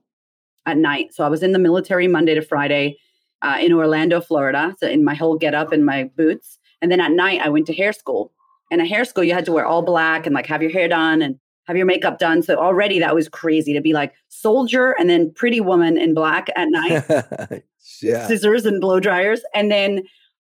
at 0.65 0.77
night. 0.77 1.13
So 1.13 1.25
I 1.25 1.27
was 1.27 1.43
in 1.43 1.51
the 1.51 1.59
military 1.59 2.07
Monday 2.07 2.35
to 2.35 2.41
Friday 2.41 2.97
uh, 3.41 3.57
in 3.59 3.73
Orlando, 3.73 4.21
Florida. 4.21 4.75
So 4.79 4.87
in 4.87 5.03
my 5.03 5.15
whole 5.15 5.37
get 5.37 5.53
up 5.53 5.71
and 5.73 5.85
my 5.85 6.05
boots. 6.15 6.58
And 6.81 6.91
then 6.91 7.01
at 7.01 7.11
night, 7.11 7.41
I 7.41 7.49
went 7.49 7.67
to 7.67 7.73
hair 7.73 7.93
school. 7.93 8.31
And 8.71 8.81
at 8.81 8.87
hair 8.87 9.05
school, 9.05 9.23
you 9.23 9.33
had 9.33 9.45
to 9.45 9.51
wear 9.51 9.65
all 9.65 9.81
black 9.81 10.25
and 10.25 10.35
like 10.35 10.45
have 10.45 10.61
your 10.61 10.71
hair 10.71 10.87
done 10.87 11.21
and 11.21 11.39
have 11.65 11.77
your 11.77 11.85
makeup 11.85 12.19
done. 12.19 12.41
So 12.41 12.55
already 12.55 12.99
that 12.99 13.15
was 13.15 13.29
crazy 13.29 13.73
to 13.73 13.81
be 13.81 13.93
like 13.93 14.13
soldier 14.29 14.95
and 14.99 15.09
then 15.09 15.31
pretty 15.31 15.61
woman 15.61 15.97
in 15.97 16.13
black 16.13 16.49
at 16.55 16.67
night, 16.69 17.63
yeah. 18.01 18.27
scissors 18.27 18.65
and 18.65 18.81
blow 18.81 18.99
dryers. 18.99 19.41
And 19.53 19.71
then 19.71 20.03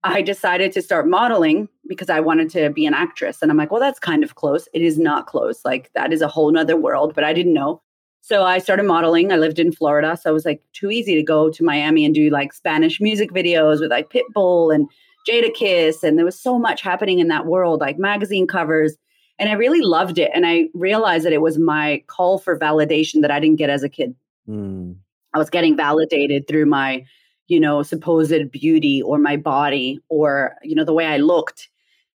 I 0.05 0.23
decided 0.23 0.71
to 0.73 0.83
start 0.83 1.09
modeling 1.09 1.69
because 1.88 2.09
I 2.09 2.21
wanted 2.21 2.51
to 2.51 2.71
be 2.71 2.87
an 2.87 2.95
actress. 2.95 3.43
And 3.43 3.51
I'm 3.51 3.57
like, 3.57 3.73
well, 3.73 3.81
that's 3.81 3.99
kind 3.99 4.23
of 4.23 4.37
close. 4.37 4.69
It 4.73 4.83
is 4.83 4.99
not 4.99 5.27
close. 5.27 5.64
Like 5.64 5.91
that 5.95 6.12
is 6.12 6.23
a 6.23 6.29
whole 6.29 6.53
nother 6.53 6.77
world, 6.77 7.14
but 7.14 7.25
I 7.25 7.33
didn't 7.33 7.55
know. 7.55 7.83
So 8.21 8.45
I 8.45 8.59
started 8.59 8.85
modeling. 8.85 9.33
I 9.33 9.37
lived 9.37 9.59
in 9.59 9.73
Florida. 9.73 10.17
So 10.21 10.31
it 10.31 10.35
was 10.35 10.45
like 10.45 10.62
too 10.73 10.91
easy 10.91 11.14
to 11.14 11.23
go 11.23 11.51
to 11.51 11.64
Miami 11.64 12.05
and 12.05 12.14
do 12.14 12.31
like 12.31 12.53
Spanish 12.53 13.01
music 13.01 13.33
videos 13.33 13.81
with 13.81 13.91
like 13.91 14.11
Pitbull 14.11 14.73
and 14.73 14.88
Jadakiss. 15.29 16.03
And 16.03 16.17
there 16.17 16.25
was 16.25 16.41
so 16.41 16.59
much 16.59 16.83
happening 16.83 17.19
in 17.19 17.29
that 17.29 17.47
world, 17.47 17.81
like 17.81 17.99
magazine 17.99 18.47
covers. 18.47 18.97
And 19.38 19.49
I 19.49 19.53
really 19.53 19.83
loved 19.83 20.19
it. 20.19 20.31
And 20.35 20.47
I 20.47 20.69
realized 20.75 21.25
that 21.25 21.33
it 21.33 21.43
was 21.43 21.59
my 21.59 22.03
call 22.07 22.38
for 22.38 22.59
validation 22.59 23.21
that 23.23 23.31
I 23.31 23.38
didn't 23.38 23.59
get 23.59 23.71
as 23.71 23.83
a 23.83 23.88
kid. 23.88 24.14
Mm. 24.49 24.97
I 25.35 25.38
was 25.38 25.51
getting 25.51 25.77
validated 25.77 26.49
through 26.49 26.67
my, 26.67 27.05
you 27.47 27.61
know, 27.61 27.83
supposed 27.83 28.51
beauty 28.51 29.03
or 29.03 29.19
my 29.19 29.37
body 29.37 30.01
or, 30.09 30.57
you 30.62 30.75
know, 30.75 30.85
the 30.85 30.93
way 30.93 31.07
I 31.07 31.19
looked, 31.19 31.69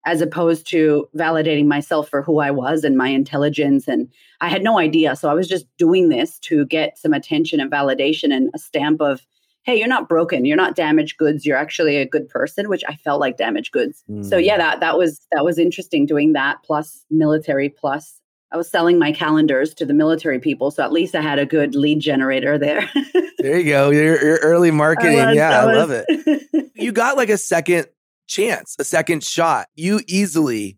as 0.07 0.21
opposed 0.21 0.67
to 0.69 1.09
validating 1.15 1.67
myself 1.67 2.09
for 2.09 2.23
who 2.23 2.39
I 2.39 2.51
was 2.51 2.85
and 2.85 2.97
my 2.97 3.09
intelligence. 3.09 3.87
And 3.87 4.09
I 4.41 4.49
had 4.49 4.63
no 4.63 4.79
idea. 4.79 5.15
So 5.17 5.29
I 5.29 5.35
was 5.35 5.49
just 5.49 5.67
doing 5.77 6.09
this 6.09 6.39
to 6.41 6.65
get 6.67 6.97
some 6.97 7.13
attention 7.13 7.61
and 7.61 7.71
validation 7.71 8.33
and 8.33 8.51
a 8.55 8.59
stamp 8.59 9.03
of, 9.03 9.27
hey, 9.71 9.79
you're 9.79 9.89
not 9.89 10.09
broken. 10.09 10.45
You're 10.45 10.57
not 10.57 10.75
damaged 10.77 11.17
goods. 11.17 11.47
You're 11.47 11.57
actually 11.57 11.97
a 11.97 12.07
good 12.07 12.29
person, 12.29 12.69
which 12.69 12.83
I 12.89 12.97
felt 12.97 13.21
like 13.21 13.37
damaged 13.37 13.73
goods. 13.73 14.03
So 14.23 14.37
Mm. 14.37 14.45
yeah, 14.45 14.57
that 14.59 14.81
that 14.81 14.99
was 14.99 15.21
that 15.33 15.45
was 15.45 15.59
interesting 15.59 16.07
doing 16.07 16.33
that 16.33 16.59
plus 16.65 17.05
military 17.11 17.69
plus 17.69 18.17
I 18.53 18.57
was 18.57 18.69
selling 18.69 18.99
my 18.99 19.13
calendars 19.13 19.75
to 19.75 19.87
the 19.87 19.95
military 19.95 20.41
people, 20.41 20.73
so 20.73 20.83
at 20.83 20.91
least 20.91 21.15
I 21.15 21.21
had 21.21 21.39
a 21.39 21.47
good 21.47 21.77
lead 21.77 22.01
generator 22.01 22.59
there. 22.59 22.91
There 23.39 23.59
you 23.59 23.71
go. 23.73 23.89
Your, 23.91 24.23
your 24.23 24.37
early 24.43 24.71
marketing. 24.71 25.17
was- 25.17 25.35
yeah, 25.37 25.63
I, 25.63 25.65
was- 25.67 25.77
love 25.79 25.91
it. 25.93 26.71
You 26.75 26.93
got 26.93 27.17
like 27.17 27.31
a 27.31 27.39
second 27.39 27.87
chance, 28.27 28.77
a 28.79 28.85
second 28.85 29.23
shot. 29.25 29.69
You 29.77 30.01
easily 30.07 30.77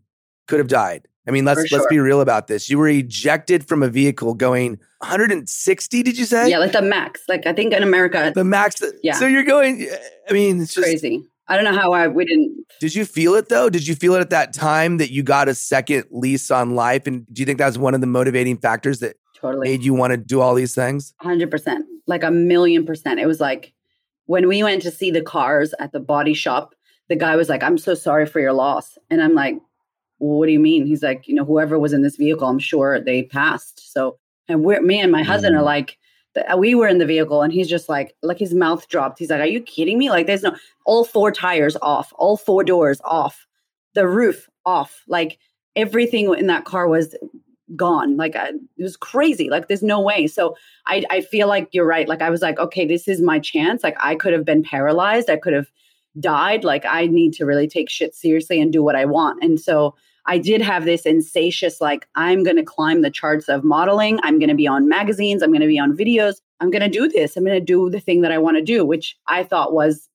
could 0.48 0.58
have 0.60 0.68
died. 0.68 1.08
I 1.26 1.30
mean, 1.30 1.44
let's 1.44 1.68
For 1.68 1.76
let's 1.76 1.86
be 1.88 1.98
real 1.98 2.20
about 2.20 2.48
this. 2.48 2.68
You 2.68 2.78
were 2.78 2.88
ejected 2.88 3.66
from 3.68 3.82
a 3.82 3.88
vehicle 3.88 4.34
going 4.34 4.78
160, 4.98 6.02
did 6.02 6.18
you 6.18 6.24
say? 6.24 6.50
yeah, 6.50 6.58
like 6.58 6.72
the 6.72 6.82
max. 6.82 7.22
Like 7.28 7.46
I 7.46 7.52
think 7.52 7.72
in 7.72 7.82
America, 7.82 8.32
The 8.34 8.44
max. 8.44 8.82
Yeah. 9.02 9.14
So 9.14 9.26
you're 9.26 9.44
going 9.44 9.86
I 10.28 10.32
mean, 10.32 10.60
it's 10.62 10.74
just 10.74 10.84
crazy. 10.84 11.22
I 11.48 11.56
don't 11.56 11.64
know 11.64 11.78
how 11.78 11.92
I 11.92 12.08
we 12.08 12.24
didn't. 12.24 12.64
Did 12.80 12.94
you 12.94 13.04
feel 13.04 13.34
it 13.34 13.48
though? 13.48 13.68
Did 13.70 13.86
you 13.86 13.94
feel 13.94 14.14
it 14.14 14.20
at 14.20 14.30
that 14.30 14.52
time 14.52 14.98
that 14.98 15.10
you 15.10 15.22
got 15.22 15.48
a 15.48 15.54
second 15.54 16.04
lease 16.10 16.50
on 16.50 16.74
life 16.74 17.06
and 17.06 17.26
do 17.32 17.40
you 17.40 17.46
think 17.46 17.58
that 17.58 17.66
was 17.66 17.78
one 17.78 17.94
of 17.94 18.00
the 18.00 18.06
motivating 18.06 18.56
factors 18.56 18.98
that 19.00 19.16
Totally, 19.36 19.68
made 19.68 19.82
you 19.82 19.94
want 19.94 20.12
to 20.12 20.16
do 20.16 20.40
all 20.40 20.54
these 20.54 20.74
things? 20.74 21.14
hundred 21.20 21.50
percent, 21.50 21.84
like 22.06 22.22
a 22.24 22.30
million 22.30 22.84
percent. 22.86 23.20
It 23.20 23.26
was 23.26 23.40
like 23.40 23.72
when 24.26 24.48
we 24.48 24.62
went 24.62 24.82
to 24.82 24.90
see 24.90 25.10
the 25.10 25.22
cars 25.22 25.74
at 25.78 25.92
the 25.92 26.00
body 26.00 26.34
shop. 26.34 26.74
The 27.08 27.16
guy 27.16 27.34
was 27.36 27.48
like, 27.48 27.62
"I'm 27.64 27.76
so 27.76 27.94
sorry 27.94 28.24
for 28.24 28.40
your 28.40 28.52
loss," 28.54 28.96
and 29.10 29.20
I'm 29.20 29.34
like, 29.34 29.56
well, 30.22 30.38
"What 30.38 30.46
do 30.46 30.52
you 30.52 30.60
mean?" 30.60 30.86
He's 30.86 31.02
like, 31.02 31.26
"You 31.28 31.34
know, 31.34 31.44
whoever 31.44 31.78
was 31.78 31.92
in 31.92 32.02
this 32.02 32.16
vehicle, 32.16 32.46
I'm 32.48 32.58
sure 32.58 33.00
they 33.00 33.24
passed." 33.24 33.92
So, 33.92 34.18
and 34.48 34.64
we're 34.64 34.80
me 34.80 35.00
and 35.00 35.12
my 35.12 35.22
husband 35.22 35.56
are 35.56 35.62
Mm. 35.62 35.64
like, 35.76 35.98
we 36.56 36.74
were 36.74 36.88
in 36.88 36.98
the 36.98 37.06
vehicle, 37.06 37.42
and 37.42 37.52
he's 37.52 37.68
just 37.68 37.88
like, 37.88 38.14
like 38.22 38.38
his 38.38 38.54
mouth 38.54 38.88
dropped. 38.88 39.18
He's 39.18 39.30
like, 39.30 39.40
"Are 39.40 39.46
you 39.46 39.60
kidding 39.60 39.98
me?" 39.98 40.08
Like, 40.10 40.26
there's 40.26 40.42
no 40.42 40.54
all 40.86 41.04
four 41.04 41.30
tires 41.32 41.76
off, 41.82 42.12
all 42.16 42.36
four 42.36 42.64
doors 42.64 43.00
off, 43.04 43.46
the 43.94 44.06
roof 44.08 44.48
off, 44.64 45.02
like 45.08 45.38
everything 45.76 46.32
in 46.34 46.46
that 46.46 46.64
car 46.64 46.86
was 46.88 47.14
gone. 47.76 48.16
Like 48.16 48.36
I, 48.36 48.48
it 48.48 48.82
was 48.82 48.96
crazy. 48.96 49.48
Like 49.48 49.68
there's 49.68 49.82
no 49.82 50.00
way. 50.00 50.26
So 50.26 50.56
I 50.86 51.04
I 51.10 51.20
feel 51.22 51.48
like 51.48 51.68
you're 51.72 51.86
right. 51.86 52.08
Like 52.08 52.22
I 52.22 52.30
was 52.30 52.42
like, 52.42 52.58
okay, 52.58 52.86
this 52.86 53.08
is 53.08 53.20
my 53.22 53.38
chance. 53.38 53.82
Like 53.82 53.96
I 54.00 54.14
could 54.14 54.32
have 54.34 54.44
been 54.44 54.62
paralyzed. 54.62 55.30
I 55.30 55.36
could 55.36 55.54
have 55.54 55.70
died. 56.20 56.64
Like 56.64 56.84
I 56.84 57.06
need 57.06 57.32
to 57.34 57.46
really 57.46 57.66
take 57.68 57.88
shit 57.88 58.14
seriously 58.14 58.60
and 58.60 58.72
do 58.72 58.82
what 58.82 58.96
I 58.96 59.04
want. 59.06 59.42
And 59.42 59.58
so 59.60 59.94
I 60.26 60.38
did 60.38 60.60
have 60.60 60.84
this 60.84 61.02
insatious 61.02 61.80
like 61.80 62.06
I'm 62.14 62.44
going 62.44 62.56
to 62.56 62.62
climb 62.62 63.02
the 63.02 63.10
charts 63.10 63.48
of 63.48 63.64
modeling. 63.64 64.20
I'm 64.22 64.38
going 64.38 64.48
to 64.48 64.54
be 64.54 64.68
on 64.68 64.88
magazines. 64.88 65.42
I'm 65.42 65.50
going 65.50 65.62
to 65.62 65.66
be 65.66 65.78
on 65.78 65.96
videos. 65.96 66.36
I'm 66.60 66.70
going 66.70 66.82
to 66.82 66.88
do 66.88 67.08
this. 67.08 67.36
I'm 67.36 67.44
going 67.44 67.58
to 67.58 67.64
do 67.64 67.90
the 67.90 68.00
thing 68.00 68.20
that 68.20 68.32
I 68.32 68.38
want 68.38 68.56
to 68.56 68.62
do, 68.62 68.84
which 68.84 69.16
I 69.26 69.42
thought 69.42 69.72
was 69.72 70.08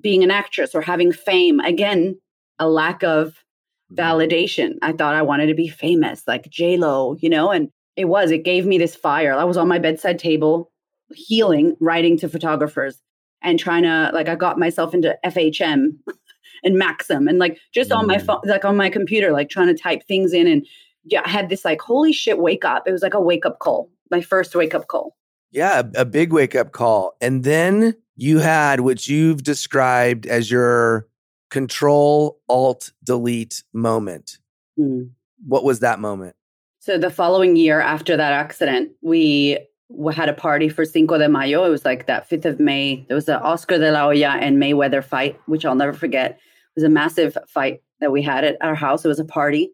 being 0.00 0.22
an 0.22 0.30
actress 0.30 0.74
or 0.74 0.80
having 0.80 1.12
fame. 1.12 1.60
Again, 1.60 2.18
a 2.58 2.68
lack 2.68 3.02
of 3.02 3.44
mm-hmm. 3.92 4.00
validation. 4.00 4.76
I 4.82 4.92
thought 4.92 5.14
I 5.14 5.22
wanted 5.22 5.46
to 5.46 5.54
be 5.54 5.68
famous, 5.68 6.26
like 6.26 6.48
Lo, 6.58 7.16
you 7.20 7.28
know, 7.28 7.50
and 7.50 7.70
it 7.96 8.06
was. 8.06 8.30
It 8.30 8.44
gave 8.44 8.64
me 8.66 8.78
this 8.78 8.96
fire. 8.96 9.34
I 9.34 9.44
was 9.44 9.56
on 9.56 9.68
my 9.68 9.78
bedside 9.78 10.18
table, 10.18 10.70
healing, 11.12 11.76
writing 11.78 12.16
to 12.18 12.28
photographers, 12.28 13.02
and 13.42 13.58
trying 13.58 13.82
to 13.82 14.10
like. 14.14 14.28
I 14.28 14.34
got 14.34 14.58
myself 14.58 14.94
into 14.94 15.18
FHM 15.24 15.98
and 16.64 16.76
Maxim, 16.78 17.28
and 17.28 17.38
like 17.38 17.58
just 17.72 17.90
on 17.92 18.06
my 18.06 18.16
Mm. 18.18 18.26
phone, 18.26 18.40
like 18.44 18.64
on 18.64 18.76
my 18.76 18.88
computer, 18.90 19.32
like 19.32 19.48
trying 19.50 19.68
to 19.68 19.74
type 19.74 20.02
things 20.06 20.32
in, 20.32 20.46
and 20.46 20.66
yeah, 21.04 21.22
I 21.24 21.28
had 21.28 21.48
this 21.48 21.64
like 21.64 21.80
holy 21.80 22.12
shit 22.12 22.38
wake 22.38 22.64
up. 22.64 22.86
It 22.86 22.92
was 22.92 23.02
like 23.02 23.14
a 23.14 23.20
wake 23.20 23.44
up 23.46 23.58
call, 23.58 23.90
my 24.10 24.20
first 24.20 24.54
wake 24.54 24.74
up 24.74 24.86
call. 24.88 25.16
Yeah, 25.50 25.82
a, 25.96 26.02
a 26.02 26.04
big 26.04 26.32
wake 26.32 26.54
up 26.54 26.72
call. 26.72 27.16
And 27.20 27.44
then 27.44 27.94
you 28.16 28.38
had 28.38 28.80
what 28.80 29.06
you've 29.08 29.42
described 29.42 30.26
as 30.26 30.50
your 30.50 31.08
control 31.50 32.40
alt 32.48 32.90
delete 33.04 33.62
moment. 33.72 34.38
Mm. 34.78 35.10
What 35.46 35.64
was 35.64 35.80
that 35.80 35.98
moment? 35.98 36.34
So 36.80 36.96
the 36.98 37.10
following 37.10 37.56
year 37.56 37.80
after 37.80 38.16
that 38.16 38.32
accident, 38.32 38.92
we 39.02 39.58
w- 39.90 40.14
had 40.16 40.28
a 40.28 40.32
party 40.32 40.68
for 40.68 40.84
Cinco 40.84 41.18
de 41.18 41.28
Mayo. 41.28 41.64
It 41.64 41.68
was 41.68 41.84
like 41.84 42.06
that 42.06 42.28
5th 42.28 42.44
of 42.46 42.58
May. 42.60 43.04
There 43.08 43.14
was 43.14 43.28
an 43.28 43.36
Oscar 43.36 43.78
de 43.78 43.92
la 43.92 44.04
Hoya 44.04 44.30
and 44.40 44.56
Mayweather 44.60 45.04
fight, 45.04 45.38
which 45.46 45.64
I'll 45.66 45.74
never 45.74 45.92
forget. 45.92 46.40
It 46.74 46.80
was 46.80 46.84
a 46.84 46.88
massive 46.88 47.36
fight 47.48 47.82
that 48.00 48.12
we 48.12 48.22
had 48.22 48.44
at 48.44 48.56
our 48.60 48.74
house. 48.74 49.04
It 49.04 49.08
was 49.08 49.20
a 49.20 49.24
party. 49.24 49.70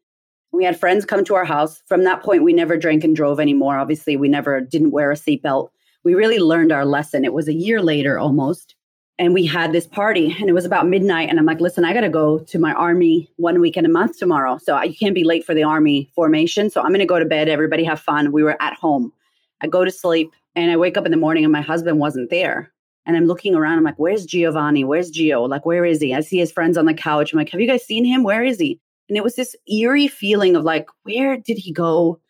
We 0.51 0.65
had 0.65 0.79
friends 0.79 1.05
come 1.05 1.25
to 1.25 1.35
our 1.35 1.45
house. 1.45 1.83
From 1.87 2.05
that 2.05 2.23
point, 2.23 2.43
we 2.43 2.53
never 2.53 2.77
drank 2.77 3.05
and 3.05 3.15
drove 3.15 3.39
anymore. 3.39 3.79
Obviously, 3.79 4.17
we 4.17 4.29
never 4.29 4.61
didn't 4.61 4.91
wear 4.91 5.11
a 5.13 5.15
seatbelt. 5.15 5.69
We 6.05 6.15
really 6.15 6.39
learned 6.39 6.73
our 6.73 6.85
lesson. 6.85 7.25
It 7.25 7.33
was 7.33 7.49
a 7.49 7.53
year 7.53 7.83
later 7.83 8.19
almost. 8.19 8.75
And 9.21 9.35
we 9.35 9.47
had 9.47 9.73
this 9.73 9.87
party, 9.87 10.35
and 10.39 10.49
it 10.49 10.53
was 10.53 10.65
about 10.65 10.87
midnight. 10.87 11.29
And 11.29 11.39
I'm 11.39 11.45
like, 11.45 11.61
listen, 11.61 11.85
I 11.85 11.93
got 11.93 12.03
to 12.03 12.09
go 12.09 12.39
to 12.39 12.59
my 12.59 12.73
army 12.73 13.29
one 13.37 13.61
week 13.61 13.77
and 13.77 13.87
a 13.87 13.91
month 13.91 14.19
tomorrow. 14.19 14.59
So 14.59 14.75
I, 14.75 14.85
you 14.85 14.95
can't 14.97 15.15
be 15.15 15.25
late 15.25 15.45
for 15.45 15.55
the 15.55 15.65
army 15.65 16.11
formation. 16.15 16.71
So 16.71 16.81
I'm 16.81 16.89
going 16.89 17.01
to 17.01 17.07
go 17.07 17.19
to 17.19 17.25
bed. 17.25 17.49
Everybody 17.49 17.85
have 17.85 18.01
fun. 18.01 18.33
We 18.33 18.43
were 18.43 18.61
at 18.63 18.75
home. 18.75 19.13
I 19.61 19.67
go 19.67 19.85
to 19.85 19.91
sleep, 19.91 20.33
and 20.55 20.71
I 20.71 20.77
wake 20.77 20.97
up 20.97 21.05
in 21.05 21.11
the 21.11 21.17
morning, 21.17 21.45
and 21.45 21.53
my 21.53 21.61
husband 21.61 21.99
wasn't 21.99 22.31
there. 22.31 22.73
And 23.09 23.17
I'm 23.17 23.25
looking 23.25 23.57
around. 23.57 23.79
I'm 23.79 23.85
like, 23.85 23.99
where's 23.99 24.25
Giovanni? 24.25 24.85
Where's 24.85 25.11
Gio? 25.11 25.49
Like, 25.49 25.67
where 25.67 25.85
is 25.85 26.01
he? 26.01 26.15
I 26.15 26.21
see 26.21 26.39
his 26.39 26.53
friends 26.53 26.79
on 26.79 26.85
the 26.85 26.95
couch. 26.95 27.33
I'm 27.33 27.39
like, 27.39 27.51
have 27.51 27.61
you 27.61 27.67
guys 27.67 27.85
seen 27.85 28.05
him? 28.05 28.23
Where 28.23 28.45
is 28.45 28.61
he? 28.61 28.79
And 29.09 29.17
it 29.17 29.25
was 29.25 29.35
this 29.35 29.57
eerie 29.67 30.07
feeling 30.07 30.55
of 30.55 30.63
like, 30.63 30.87
where 31.03 31.37
did 31.37 31.59
he 31.59 31.73
go? 31.73 32.21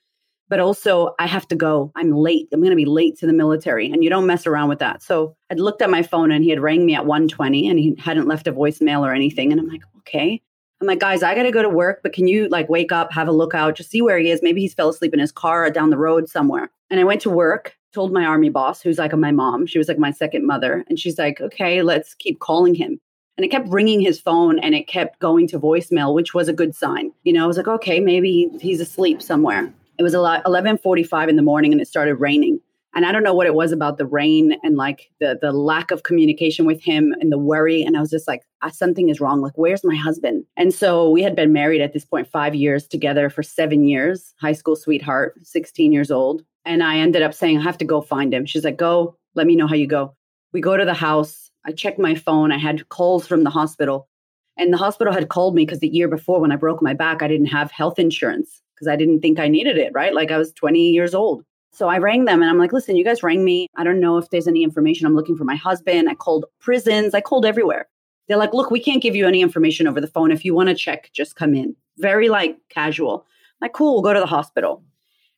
but 0.48 0.60
also 0.60 1.14
I 1.18 1.26
have 1.26 1.46
to 1.48 1.56
go. 1.56 1.92
I'm 1.94 2.12
late. 2.12 2.48
I'm 2.52 2.60
going 2.60 2.70
to 2.70 2.76
be 2.76 2.84
late 2.84 3.18
to 3.18 3.26
the 3.26 3.32
military 3.32 3.90
and 3.90 4.02
you 4.02 4.10
don't 4.10 4.26
mess 4.26 4.46
around 4.46 4.68
with 4.68 4.78
that. 4.78 5.02
So 5.02 5.36
I'd 5.50 5.60
looked 5.60 5.82
at 5.82 5.90
my 5.90 6.02
phone 6.02 6.30
and 6.30 6.42
he 6.42 6.50
had 6.50 6.60
rang 6.60 6.86
me 6.86 6.94
at 6.94 7.06
120 7.06 7.68
and 7.68 7.78
he 7.78 7.94
hadn't 7.98 8.28
left 8.28 8.46
a 8.46 8.52
voicemail 8.52 9.00
or 9.00 9.12
anything. 9.12 9.52
And 9.52 9.60
I'm 9.60 9.68
like, 9.68 9.82
okay. 9.98 10.40
I'm 10.80 10.86
like, 10.86 11.00
guys, 11.00 11.22
I 11.22 11.34
got 11.34 11.42
to 11.42 11.50
go 11.50 11.62
to 11.62 11.68
work, 11.68 12.00
but 12.02 12.12
can 12.12 12.28
you 12.28 12.48
like 12.48 12.68
wake 12.68 12.92
up, 12.92 13.12
have 13.12 13.26
a 13.26 13.32
look 13.32 13.54
out, 13.54 13.74
just 13.74 13.90
see 13.90 14.00
where 14.00 14.18
he 14.18 14.30
is? 14.30 14.42
Maybe 14.42 14.60
he's 14.60 14.74
fell 14.74 14.90
asleep 14.90 15.12
in 15.12 15.18
his 15.18 15.32
car 15.32 15.64
or 15.64 15.70
down 15.70 15.90
the 15.90 15.98
road 15.98 16.28
somewhere. 16.28 16.70
And 16.90 17.00
I 17.00 17.04
went 17.04 17.20
to 17.22 17.30
work, 17.30 17.76
told 17.92 18.12
my 18.12 18.24
army 18.24 18.48
boss, 18.48 18.80
who's 18.80 18.98
like 18.98 19.12
my 19.16 19.32
mom. 19.32 19.66
She 19.66 19.78
was 19.78 19.88
like 19.88 19.98
my 19.98 20.12
second 20.12 20.46
mother. 20.46 20.84
And 20.88 20.98
she's 20.98 21.18
like, 21.18 21.40
okay, 21.40 21.82
let's 21.82 22.14
keep 22.14 22.38
calling 22.38 22.74
him. 22.74 23.00
And 23.36 23.44
it 23.44 23.48
kept 23.48 23.68
ringing 23.68 24.00
his 24.00 24.20
phone 24.20 24.58
and 24.58 24.74
it 24.74 24.88
kept 24.88 25.20
going 25.20 25.46
to 25.48 25.60
voicemail, 25.60 26.14
which 26.14 26.34
was 26.34 26.48
a 26.48 26.52
good 26.52 26.74
sign. 26.74 27.12
You 27.22 27.32
know, 27.32 27.44
I 27.44 27.46
was 27.46 27.56
like, 27.56 27.68
okay, 27.68 28.00
maybe 28.00 28.48
he's 28.60 28.80
asleep 28.80 29.20
somewhere. 29.22 29.72
It 29.98 30.02
was 30.02 30.14
a 30.14 30.20
lot 30.20 30.44
11:45 30.44 31.28
in 31.28 31.36
the 31.36 31.42
morning 31.42 31.72
and 31.72 31.80
it 31.80 31.88
started 31.88 32.16
raining. 32.16 32.60
And 32.94 33.05
I 33.05 33.12
don't 33.12 33.22
know 33.22 33.35
what 33.35 33.46
it 33.46 33.55
was 33.55 33.70
about 33.70 33.98
the 33.98 34.07
rain 34.07 34.57
and 34.62 34.77
like 34.77 35.11
the 35.20 35.38
the 35.40 35.53
lack 35.53 35.90
of 35.90 36.03
communication 36.03 36.64
with 36.64 36.83
him 36.83 37.14
and 37.20 37.31
the 37.31 37.38
worry. 37.38 37.83
And 37.83 37.96
I 37.96 38.01
was 38.01 38.11
just 38.11 38.27
like, 38.27 38.42
ah, 38.62 38.70
something 38.70 39.09
is 39.09 39.20
wrong. 39.20 39.40
Like, 39.40 39.57
where's 39.57 39.85
my 39.85 39.94
husband? 39.94 40.44
And 40.57 40.72
so 40.72 41.11
we 41.11 41.22
had 41.22 41.37
been 41.37 41.53
married 41.53 41.81
at 41.81 41.92
this 41.92 42.05
point 42.05 42.29
five 42.29 42.55
years 42.55 42.87
together 42.87 43.31
for 43.31 43.42
seven 43.42 43.85
years, 43.85 44.35
high 44.40 44.53
school 44.53 44.77
sweetheart, 44.77 45.35
16 45.42 45.92
years 45.92 46.11
old. 46.11 46.42
And 46.64 46.83
I 46.83 46.98
ended 46.98 47.22
up 47.22 47.35
saying, 47.35 47.59
I 47.59 47.62
have 47.62 47.79
to 47.79 47.85
go 47.85 48.01
find 48.01 48.33
him. 48.33 48.46
She's 48.46 48.64
like, 48.64 48.77
go, 48.77 49.16
let 49.35 49.46
me 49.46 49.57
know 49.57 49.66
how 49.66 49.74
you 49.74 49.87
go. 49.87 50.14
We 50.53 50.61
go 50.61 50.77
to 50.77 50.85
the 50.85 50.94
house. 50.94 51.51
I 51.66 51.72
check 51.72 51.98
my 51.98 52.14
phone. 52.14 52.53
I 52.53 52.59
had 52.59 52.88
calls 52.88 53.27
from 53.27 53.44
the 53.44 53.51
hospital. 53.51 54.09
And 54.57 54.72
the 54.72 54.79
hospital 54.79 55.12
had 55.12 55.29
called 55.29 55.55
me 55.55 55.64
because 55.64 55.79
the 55.79 55.88
year 55.88 56.09
before, 56.09 56.40
when 56.40 56.53
I 56.53 56.57
broke 56.57 56.83
my 56.83 56.94
back, 56.94 57.22
I 57.22 57.29
didn't 57.29 57.46
have 57.46 57.70
health 57.70 57.98
insurance 57.98 58.61
because 58.74 58.88
I 58.88 58.96
didn't 58.96 59.20
think 59.20 59.38
I 59.38 59.48
needed 59.48 59.79
it, 59.79 59.92
right? 59.94 60.14
Like 60.14 60.31
I 60.31 60.38
was 60.38 60.53
20 60.53 60.90
years 60.90 61.14
old. 61.14 61.44
So 61.70 61.88
I 61.88 61.98
rang 61.98 62.24
them 62.24 62.42
and 62.42 62.50
I'm 62.50 62.59
like, 62.59 62.72
listen, 62.72 62.96
you 62.96 63.04
guys 63.04 63.22
rang 63.22 63.44
me. 63.44 63.68
I 63.76 63.85
don't 63.85 64.00
know 64.00 64.18
if 64.18 64.31
there's 64.31 64.48
any 64.48 64.64
information. 64.64 65.07
I'm 65.07 65.14
looking 65.14 65.37
for 65.37 65.44
my 65.44 65.57
husband. 65.57 66.09
I 66.09 66.14
called 66.14 66.46
prisons. 66.61 67.14
I 67.14 67.20
called 67.20 67.46
everywhere. 67.46 67.88
They're 68.26 68.37
like, 68.37 68.52
look, 68.52 68.70
we 68.70 68.81
can't 68.81 69.02
give 69.02 69.16
you 69.16 69.26
any 69.26 69.40
information 69.40 69.87
over 69.87 70.00
the 70.00 70.07
phone. 70.07 70.31
If 70.31 70.44
you 70.44 70.54
want 70.54 70.68
to 70.68 70.74
check, 70.74 71.11
just 71.12 71.37
come 71.37 71.54
in. 71.54 71.74
Very 71.98 72.28
like 72.28 72.59
casual. 72.68 73.26
I'm 73.61 73.66
like, 73.66 73.72
cool, 73.72 73.94
we'll 73.94 74.02
go 74.02 74.12
to 74.12 74.20
the 74.20 74.26
hospital. 74.26 74.83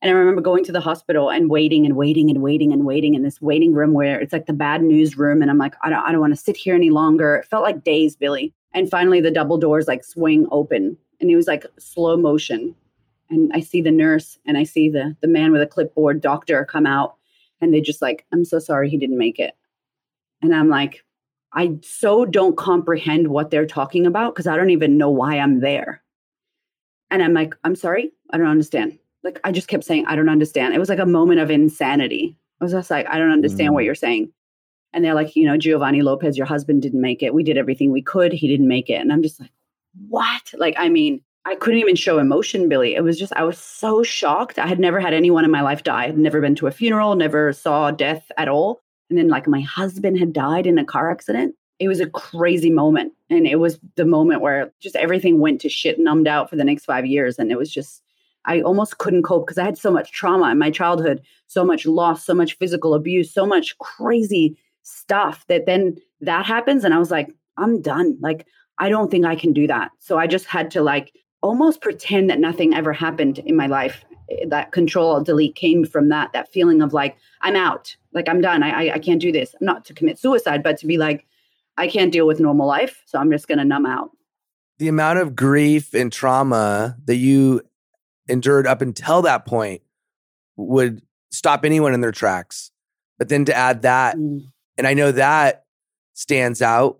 And 0.02 0.10
I 0.10 0.14
remember 0.14 0.40
going 0.40 0.64
to 0.64 0.72
the 0.72 0.80
hospital 0.80 1.30
and 1.30 1.50
waiting 1.50 1.84
and 1.84 1.94
waiting 1.94 2.30
and 2.30 2.40
waiting 2.42 2.72
and 2.72 2.86
waiting 2.86 3.14
in 3.14 3.22
this 3.22 3.40
waiting 3.40 3.74
room 3.74 3.92
where 3.92 4.18
it's 4.18 4.32
like 4.32 4.46
the 4.46 4.52
bad 4.52 4.82
news 4.82 5.18
room. 5.18 5.42
And 5.42 5.50
I'm 5.50 5.58
like, 5.58 5.74
I 5.82 5.90
don't, 5.90 6.00
I 6.00 6.10
don't 6.10 6.20
want 6.20 6.34
to 6.34 6.40
sit 6.40 6.56
here 6.56 6.74
any 6.74 6.90
longer. 6.90 7.36
It 7.36 7.46
felt 7.46 7.62
like 7.62 7.84
days, 7.84 8.16
Billy. 8.16 8.54
And 8.72 8.90
finally, 8.90 9.20
the 9.20 9.30
double 9.30 9.58
doors 9.58 9.88
like 9.88 10.04
swing 10.04 10.46
open 10.50 10.96
and 11.20 11.30
it 11.30 11.36
was 11.36 11.46
like 11.46 11.66
slow 11.78 12.16
motion. 12.16 12.74
And 13.30 13.50
I 13.54 13.60
see 13.60 13.80
the 13.80 13.92
nurse 13.92 14.38
and 14.46 14.58
I 14.58 14.64
see 14.64 14.90
the, 14.90 15.16
the 15.20 15.28
man 15.28 15.52
with 15.52 15.62
a 15.62 15.66
clipboard 15.66 16.20
doctor 16.20 16.64
come 16.64 16.86
out 16.86 17.16
and 17.60 17.72
they 17.72 17.80
just 17.80 18.02
like, 18.02 18.26
I'm 18.32 18.44
so 18.44 18.58
sorry 18.58 18.90
he 18.90 18.98
didn't 18.98 19.18
make 19.18 19.38
it. 19.38 19.54
And 20.42 20.54
I'm 20.54 20.68
like, 20.68 21.04
I 21.52 21.78
so 21.82 22.24
don't 22.24 22.56
comprehend 22.56 23.28
what 23.28 23.50
they're 23.50 23.66
talking 23.66 24.06
about 24.06 24.34
because 24.34 24.46
I 24.46 24.56
don't 24.56 24.70
even 24.70 24.98
know 24.98 25.10
why 25.10 25.38
I'm 25.38 25.60
there. 25.60 26.02
And 27.10 27.22
I'm 27.22 27.34
like, 27.34 27.54
I'm 27.64 27.74
sorry, 27.74 28.12
I 28.30 28.38
don't 28.38 28.46
understand 28.46 28.98
like 29.22 29.40
I 29.44 29.52
just 29.52 29.68
kept 29.68 29.84
saying, 29.84 30.06
I 30.06 30.16
don't 30.16 30.28
understand. 30.28 30.74
It 30.74 30.78
was 30.78 30.88
like 30.88 30.98
a 30.98 31.06
moment 31.06 31.40
of 31.40 31.50
insanity. 31.50 32.36
I 32.60 32.64
was 32.64 32.72
just 32.72 32.90
like, 32.90 33.06
I 33.08 33.18
don't 33.18 33.32
understand 33.32 33.70
mm. 33.70 33.74
what 33.74 33.84
you're 33.84 33.94
saying. 33.94 34.32
And 34.92 35.04
they're 35.04 35.14
like, 35.14 35.36
you 35.36 35.46
know, 35.46 35.56
Giovanni 35.56 36.02
Lopez, 36.02 36.36
your 36.36 36.46
husband 36.46 36.82
didn't 36.82 37.00
make 37.00 37.22
it. 37.22 37.34
We 37.34 37.44
did 37.44 37.56
everything 37.56 37.92
we 37.92 38.02
could. 38.02 38.32
He 38.32 38.48
didn't 38.48 38.68
make 38.68 38.90
it. 38.90 39.00
And 39.00 39.12
I'm 39.12 39.22
just 39.22 39.40
like, 39.40 39.52
what? 40.08 40.52
Like, 40.56 40.74
I 40.78 40.88
mean, 40.88 41.22
I 41.46 41.54
couldn't 41.54 41.80
even 41.80 41.96
show 41.96 42.18
emotion, 42.18 42.68
Billy. 42.68 42.94
It 42.94 43.02
was 43.02 43.18
just, 43.18 43.32
I 43.34 43.44
was 43.44 43.58
so 43.58 44.02
shocked. 44.02 44.58
I 44.58 44.66
had 44.66 44.78
never 44.78 45.00
had 45.00 45.14
anyone 45.14 45.44
in 45.44 45.50
my 45.50 45.62
life 45.62 45.82
die. 45.82 46.04
I'd 46.04 46.18
never 46.18 46.40
been 46.40 46.54
to 46.56 46.66
a 46.66 46.70
funeral, 46.70 47.14
never 47.14 47.52
saw 47.52 47.90
death 47.90 48.30
at 48.36 48.48
all. 48.48 48.80
And 49.08 49.18
then, 49.18 49.28
like, 49.28 49.48
my 49.48 49.62
husband 49.62 50.18
had 50.18 50.32
died 50.32 50.66
in 50.66 50.78
a 50.78 50.84
car 50.84 51.10
accident. 51.10 51.54
It 51.78 51.88
was 51.88 52.00
a 52.00 52.10
crazy 52.10 52.70
moment. 52.70 53.12
And 53.30 53.46
it 53.46 53.56
was 53.56 53.80
the 53.96 54.04
moment 54.04 54.42
where 54.42 54.72
just 54.80 54.96
everything 54.96 55.40
went 55.40 55.60
to 55.62 55.68
shit, 55.68 55.98
numbed 55.98 56.28
out 56.28 56.50
for 56.50 56.56
the 56.56 56.64
next 56.64 56.84
five 56.84 57.06
years. 57.06 57.38
And 57.38 57.50
it 57.50 57.58
was 57.58 57.72
just, 57.72 58.02
I 58.44 58.60
almost 58.60 58.98
couldn't 58.98 59.22
cope 59.22 59.46
because 59.46 59.58
I 59.58 59.64
had 59.64 59.78
so 59.78 59.90
much 59.90 60.12
trauma 60.12 60.50
in 60.50 60.58
my 60.58 60.70
childhood, 60.70 61.22
so 61.46 61.64
much 61.64 61.86
loss, 61.86 62.24
so 62.24 62.34
much 62.34 62.58
physical 62.58 62.94
abuse, 62.94 63.32
so 63.32 63.46
much 63.46 63.76
crazy 63.78 64.58
stuff 64.82 65.44
that 65.48 65.66
then 65.66 65.96
that 66.20 66.44
happens. 66.44 66.84
And 66.84 66.92
I 66.92 66.98
was 66.98 67.10
like, 67.10 67.34
I'm 67.56 67.80
done. 67.80 68.18
Like, 68.20 68.46
I 68.78 68.88
don't 68.88 69.10
think 69.10 69.24
I 69.24 69.36
can 69.36 69.52
do 69.52 69.66
that. 69.66 69.90
So 69.98 70.18
I 70.18 70.26
just 70.26 70.46
had 70.46 70.70
to 70.72 70.82
like 70.82 71.12
almost 71.42 71.80
pretend 71.80 72.30
that 72.30 72.40
nothing 72.40 72.74
ever 72.74 72.92
happened 72.92 73.38
in 73.38 73.56
my 73.56 73.66
life. 73.66 74.04
That 74.46 74.72
control 74.72 75.20
delete 75.22 75.56
came 75.56 75.84
from 75.84 76.08
that, 76.10 76.32
that 76.32 76.52
feeling 76.52 76.82
of 76.82 76.92
like, 76.92 77.16
I'm 77.40 77.56
out, 77.56 77.96
like 78.12 78.28
I'm 78.28 78.40
done. 78.40 78.62
I, 78.62 78.70
I, 78.88 78.94
I 78.94 78.98
can't 78.98 79.20
do 79.20 79.32
this. 79.32 79.54
Not 79.60 79.84
to 79.86 79.94
commit 79.94 80.18
suicide, 80.18 80.62
but 80.62 80.76
to 80.78 80.86
be 80.86 80.98
like, 80.98 81.26
I 81.76 81.88
can't 81.88 82.12
deal 82.12 82.26
with 82.26 82.40
normal 82.40 82.66
life. 82.66 83.02
So 83.06 83.18
I'm 83.18 83.30
just 83.30 83.48
going 83.48 83.58
to 83.58 83.64
numb 83.64 83.86
out. 83.86 84.10
The 84.78 84.88
amount 84.88 85.18
of 85.18 85.34
grief 85.34 85.94
and 85.94 86.12
trauma 86.12 86.96
that 87.04 87.16
you 87.16 87.62
endured 88.28 88.66
up 88.66 88.82
until 88.82 89.22
that 89.22 89.46
point 89.46 89.82
would 90.56 91.02
stop 91.30 91.64
anyone 91.64 91.94
in 91.94 92.00
their 92.00 92.12
tracks. 92.12 92.70
But 93.18 93.28
then 93.28 93.44
to 93.46 93.54
add 93.54 93.82
that, 93.82 94.16
mm. 94.16 94.44
and 94.78 94.86
I 94.86 94.94
know 94.94 95.12
that 95.12 95.64
stands 96.14 96.62
out, 96.62 96.98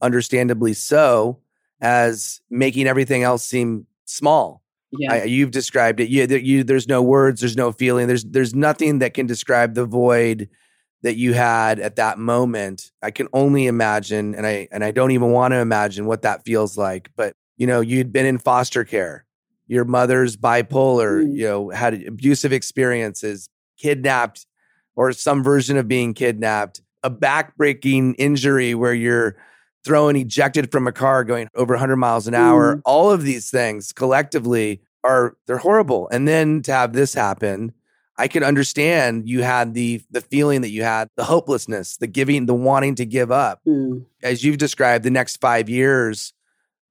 understandably 0.00 0.74
so, 0.74 1.38
as 1.82 2.40
making 2.48 2.86
everything 2.86 3.22
else 3.22 3.44
seem 3.44 3.86
small. 4.06 4.62
Yeah. 4.92 5.12
I, 5.12 5.22
you've 5.24 5.50
described 5.50 6.00
it. 6.00 6.08
You, 6.08 6.26
you, 6.26 6.64
there's 6.64 6.88
no 6.88 7.02
words, 7.02 7.40
there's 7.40 7.56
no 7.56 7.72
feeling, 7.72 8.06
there's 8.06 8.24
there's 8.24 8.54
nothing 8.54 9.00
that 9.00 9.14
can 9.14 9.26
describe 9.26 9.74
the 9.74 9.86
void 9.86 10.48
that 11.02 11.16
you 11.16 11.34
had 11.34 11.80
at 11.80 11.96
that 11.96 12.18
moment. 12.18 12.92
I 13.02 13.10
can 13.10 13.28
only 13.32 13.66
imagine, 13.66 14.34
and 14.34 14.46
I 14.46 14.68
and 14.70 14.84
I 14.84 14.90
don't 14.90 15.10
even 15.10 15.30
want 15.32 15.52
to 15.52 15.58
imagine 15.58 16.06
what 16.06 16.22
that 16.22 16.44
feels 16.44 16.78
like. 16.78 17.10
But 17.16 17.34
you 17.56 17.66
know, 17.66 17.80
you'd 17.80 18.12
been 18.12 18.26
in 18.26 18.38
foster 18.38 18.84
care 18.84 19.26
your 19.72 19.84
mother's 19.86 20.36
bipolar, 20.36 21.24
mm. 21.24 21.34
you 21.34 21.44
know, 21.46 21.70
had 21.70 21.94
abusive 22.06 22.52
experiences, 22.52 23.48
kidnapped 23.78 24.46
or 24.96 25.12
some 25.12 25.42
version 25.42 25.78
of 25.78 25.88
being 25.88 26.12
kidnapped, 26.12 26.82
a 27.02 27.10
backbreaking 27.10 28.14
injury 28.18 28.74
where 28.74 28.92
you're 28.92 29.36
thrown 29.84 30.16
ejected 30.16 30.70
from 30.70 30.86
a 30.86 30.92
car 30.92 31.24
going 31.24 31.48
over 31.54 31.74
100 31.74 31.96
miles 31.96 32.26
an 32.26 32.34
hour. 32.34 32.76
Mm. 32.76 32.82
All 32.84 33.10
of 33.10 33.22
these 33.22 33.50
things 33.50 33.92
collectively 33.92 34.80
are 35.04 35.36
they're 35.46 35.58
horrible. 35.58 36.08
And 36.10 36.28
then 36.28 36.62
to 36.62 36.72
have 36.72 36.92
this 36.92 37.14
happen, 37.14 37.72
I 38.16 38.28
can 38.28 38.44
understand 38.44 39.28
you 39.28 39.42
had 39.42 39.74
the 39.74 40.02
the 40.10 40.20
feeling 40.20 40.60
that 40.60 40.70
you 40.70 40.82
had, 40.82 41.08
the 41.16 41.24
hopelessness, 41.24 41.96
the 41.96 42.06
giving, 42.06 42.46
the 42.46 42.54
wanting 42.54 42.94
to 42.96 43.04
give 43.04 43.32
up. 43.32 43.60
Mm. 43.66 44.04
As 44.22 44.44
you've 44.44 44.58
described, 44.58 45.04
the 45.04 45.10
next 45.10 45.40
5 45.40 45.68
years 45.68 46.32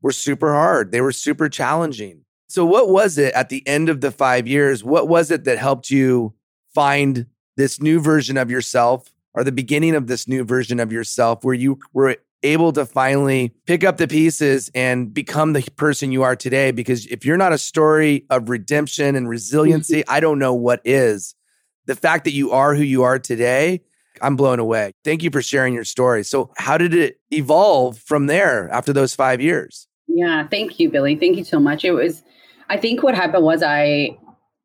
were 0.02 0.12
super 0.12 0.54
hard. 0.54 0.92
They 0.92 1.02
were 1.02 1.12
super 1.12 1.48
challenging. 1.48 2.26
So, 2.48 2.66
what 2.66 2.90
was 2.90 3.18
it 3.18 3.34
at 3.34 3.48
the 3.48 3.66
end 3.66 3.88
of 3.88 4.02
the 4.02 4.12
five 4.12 4.46
years? 4.46 4.84
What 4.84 5.08
was 5.08 5.32
it 5.32 5.46
that 5.46 5.58
helped 5.58 5.90
you 5.90 6.34
find 6.74 7.28
this 7.56 7.82
new 7.82 8.02
version 8.02 8.36
of 8.36 8.52
yourself 8.52 9.10
or 9.34 9.44
the 9.44 9.54
beginning 9.54 9.96
of 9.96 10.08
this 10.08 10.28
new 10.28 10.44
version 10.44 10.80
of 10.80 10.92
yourself 10.92 11.46
where 11.46 11.54
you 11.54 11.80
were 11.94 12.18
able 12.44 12.74
to 12.74 12.86
finally 12.86 13.54
pick 13.66 13.84
up 13.84 13.98
the 13.98 14.08
pieces 14.08 14.70
and 14.74 15.14
become 15.14 15.54
the 15.54 15.62
person 15.76 16.12
you 16.12 16.24
are 16.24 16.36
today? 16.36 16.72
Because 16.72 17.06
if 17.08 17.26
you're 17.26 17.38
not 17.38 17.54
a 17.54 17.58
story 17.58 18.26
of 18.30 18.50
redemption 18.50 19.16
and 19.16 19.28
resiliency, 19.30 20.02
mm-hmm. 20.02 20.12
I 20.12 20.20
don't 20.20 20.40
know 20.40 20.54
what 20.54 20.82
is. 20.86 21.36
The 21.86 21.96
fact 21.96 22.26
that 22.26 22.34
you 22.34 22.52
are 22.52 22.76
who 22.76 22.84
you 22.84 23.04
are 23.04 23.20
today, 23.20 23.82
I'm 24.22 24.36
blown 24.36 24.60
away. 24.60 24.94
Thank 25.04 25.24
you 25.24 25.32
for 25.32 25.42
sharing 25.42 25.74
your 25.74 25.84
story. 25.84 26.24
So, 26.24 26.52
how 26.58 26.78
did 26.78 26.94
it 26.94 27.20
evolve 27.32 27.98
from 27.98 28.28
there 28.28 28.70
after 28.70 28.94
those 28.94 29.16
five 29.16 29.42
years? 29.42 29.88
Yeah, 30.08 30.48
thank 30.48 30.80
you, 30.80 30.90
Billy. 30.90 31.16
Thank 31.16 31.38
you 31.38 31.44
so 31.44 31.60
much. 31.60 31.84
It 31.84 31.92
was 31.92 32.24
I 32.72 32.78
think 32.78 33.04
what 33.04 33.16
happened 33.16 33.44
was 33.44 33.62
I 33.64 34.18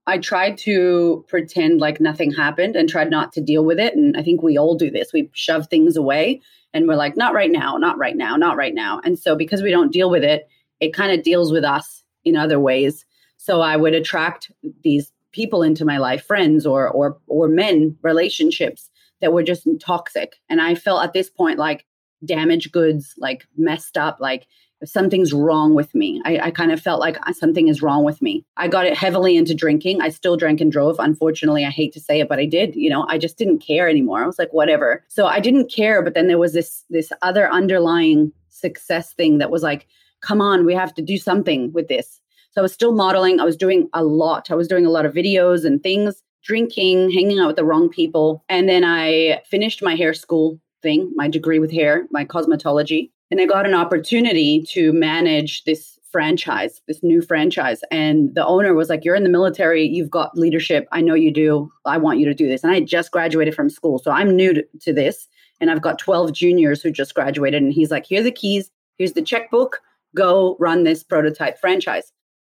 I 0.07 0.19
tried 0.19 0.57
to 0.59 1.25
pretend 1.29 1.81
like 1.81 2.01
nothing 2.01 2.33
happened 2.33 2.77
and 2.77 2.89
tried 2.89 3.11
not 3.11 3.33
to 3.33 3.41
deal 3.41 3.65
with 3.65 3.81
it. 3.81 3.95
And 3.97 4.17
I 4.17 4.23
think 4.23 4.43
we 4.43 4.57
all 4.57 4.77
do 4.77 4.91
this. 4.91 5.13
We 5.13 5.31
shove 5.33 5.67
things 5.67 5.97
away 5.97 6.41
and 6.73 6.87
we're 6.87 6.95
like, 6.95 7.17
not 7.17 7.35
right 7.35 7.51
now, 7.51 7.77
not 7.77 7.99
right 7.99 8.17
now, 8.17 8.37
not 8.37 8.57
right 8.57 8.75
now. 8.75 9.01
And 9.05 9.19
so 9.19 9.35
because 9.35 9.63
we 9.63 9.71
don't 9.71 9.93
deal 9.93 10.11
with 10.11 10.23
it, 10.23 10.49
it 10.81 10.95
kind 10.95 11.13
of 11.13 11.25
deals 11.25 11.51
with 11.51 11.65
us 11.65 12.05
in 12.25 12.37
other 12.37 12.61
ways. 12.61 13.05
So 13.37 13.61
I 13.61 13.77
would 13.77 13.95
attract 13.95 14.51
these 14.85 15.13
people 15.33 15.63
into 15.63 15.85
my 15.85 15.99
life, 15.99 16.25
friends 16.25 16.67
or 16.67 16.89
or 16.89 17.19
or 17.27 17.49
men, 17.49 17.97
relationships 18.03 18.91
that 19.21 19.33
were 19.33 19.43
just 19.43 19.67
toxic. 19.81 20.37
And 20.49 20.61
I 20.61 20.75
felt 20.75 21.05
at 21.05 21.13
this 21.13 21.31
point 21.31 21.59
like 21.59 21.87
damaged 22.25 22.73
goods, 22.73 23.15
like 23.19 23.47
messed 23.57 23.97
up, 23.97 24.19
like 24.21 24.47
something's 24.85 25.33
wrong 25.33 25.75
with 25.75 25.95
me. 25.95 26.21
I, 26.25 26.39
I, 26.39 26.51
kind 26.51 26.71
of 26.71 26.81
felt 26.81 27.01
like 27.01 27.17
uh, 27.27 27.33
something 27.33 27.69
is 27.69 27.81
wrong 27.81 28.05
with 28.05 28.21
me. 28.21 28.45
I 28.57 28.69
got 28.69 28.85
it 28.85 28.97
heavily 28.97 29.37
into 29.37 29.55
drinking. 29.55 30.03
I 30.03 30.11
still 30.11 30.37
drank 30.37 30.61
and 30.61 30.71
drove. 30.71 30.97
Unfortunately, 30.99 31.65
I 31.65 31.71
hate 31.71 31.93
to 31.95 32.01
say 32.01 32.21
it, 32.21 32.29
but 32.29 32.39
I 32.39 32.45
did. 32.45 32.77
You 32.77 32.91
know, 32.91 33.07
I 33.09 33.17
just 33.17 33.39
didn't 33.39 33.61
care 33.61 33.89
anymore. 33.89 34.23
I 34.23 34.27
was 34.27 34.39
like, 34.39 34.53
whatever. 34.53 35.03
So 35.09 35.27
I 35.27 35.41
didn't 35.41 35.73
care. 35.73 36.03
But 36.03 36.15
then 36.15 36.29
there 36.29 36.39
was 36.39 36.53
this 36.53 36.85
this 36.91 37.11
other 37.23 37.51
underlying 37.51 38.33
success 38.51 39.15
thing 39.15 39.39
that 39.39 39.51
was 39.51 39.63
like, 39.63 39.87
come 40.21 40.41
on, 40.41 40.67
we 40.67 40.75
have 40.75 40.95
to 40.95 41.03
do 41.03 41.17
something 41.17 41.73
with 41.73 41.89
this. 41.89 42.21
So 42.51 42.61
I 42.61 42.63
was 42.63 42.73
still 42.73 42.93
modeling. 42.93 43.39
I 43.39 43.45
was 43.45 43.57
doing 43.57 43.89
a 43.93 44.03
lot. 44.03 44.51
I 44.51 44.55
was 44.55 44.69
doing 44.69 44.87
a 44.87 44.91
lot 44.91 45.07
of 45.07 45.13
videos 45.13 45.65
and 45.65 45.83
things, 45.83 46.23
drinking, 46.43 47.11
hanging 47.11 47.39
out 47.39 47.49
with 47.49 47.57
the 47.57 47.65
wrong 47.65 47.89
people. 47.89 48.45
And 48.49 48.69
then 48.69 48.83
I 48.85 49.43
finished 49.47 49.83
my 49.83 49.95
hair 49.95 50.15
school 50.15 50.59
thing, 50.83 51.13
my 51.15 51.29
degree 51.29 51.59
with 51.59 51.71
hair, 51.71 52.07
my 52.11 52.25
cosmetology. 52.25 53.11
And 53.31 53.41
I 53.41 53.47
got 53.47 53.67
an 53.67 53.75
opportunity 53.75 54.63
to 54.71 54.93
manage 54.93 55.65
this 55.65 55.99
franchise, 56.13 56.81
this 56.87 57.03
new 57.03 57.21
franchise. 57.21 57.81
And 57.91 58.35
the 58.35 58.47
owner 58.47 58.75
was 58.75 58.89
like, 58.89 59.05
You're 59.05 59.17
in 59.17 59.25
the 59.25 59.29
military, 59.29 59.85
you've 59.85 60.11
got 60.11 60.37
leadership. 60.37 60.87
I 60.93 61.01
know 61.01 61.15
you 61.15 61.33
do. 61.33 61.71
I 61.85 61.99
want 61.99 62.19
you 62.19 62.27
to 62.27 62.35
do 62.35 62.49
this. 62.49 62.63
And 62.63 62.73
I 62.73 62.81
just 62.81 63.11
graduated 63.11 63.55
from 63.55 63.69
school. 63.69 63.99
So 63.99 64.11
I'm 64.11 64.35
new 64.35 64.55
to, 64.55 64.65
to 64.81 64.93
this. 64.93 65.29
And 65.61 65.71
I've 65.71 65.83
got 65.83 65.99
12 65.99 66.33
juniors 66.33 66.83
who 66.83 66.91
just 66.91 67.15
graduated. 67.15 67.63
And 67.63 67.73
he's 67.73 67.91
like, 67.91 68.07
Here 68.07 68.21
are 68.21 68.25
the 68.25 68.31
keys. 68.31 68.71
Here's 68.97 69.13
the 69.13 69.23
checkbook. 69.23 69.81
Go 70.15 70.57
run 70.59 70.85
this 70.85 71.03
prototype 71.03 71.59
franchise. 71.59 72.13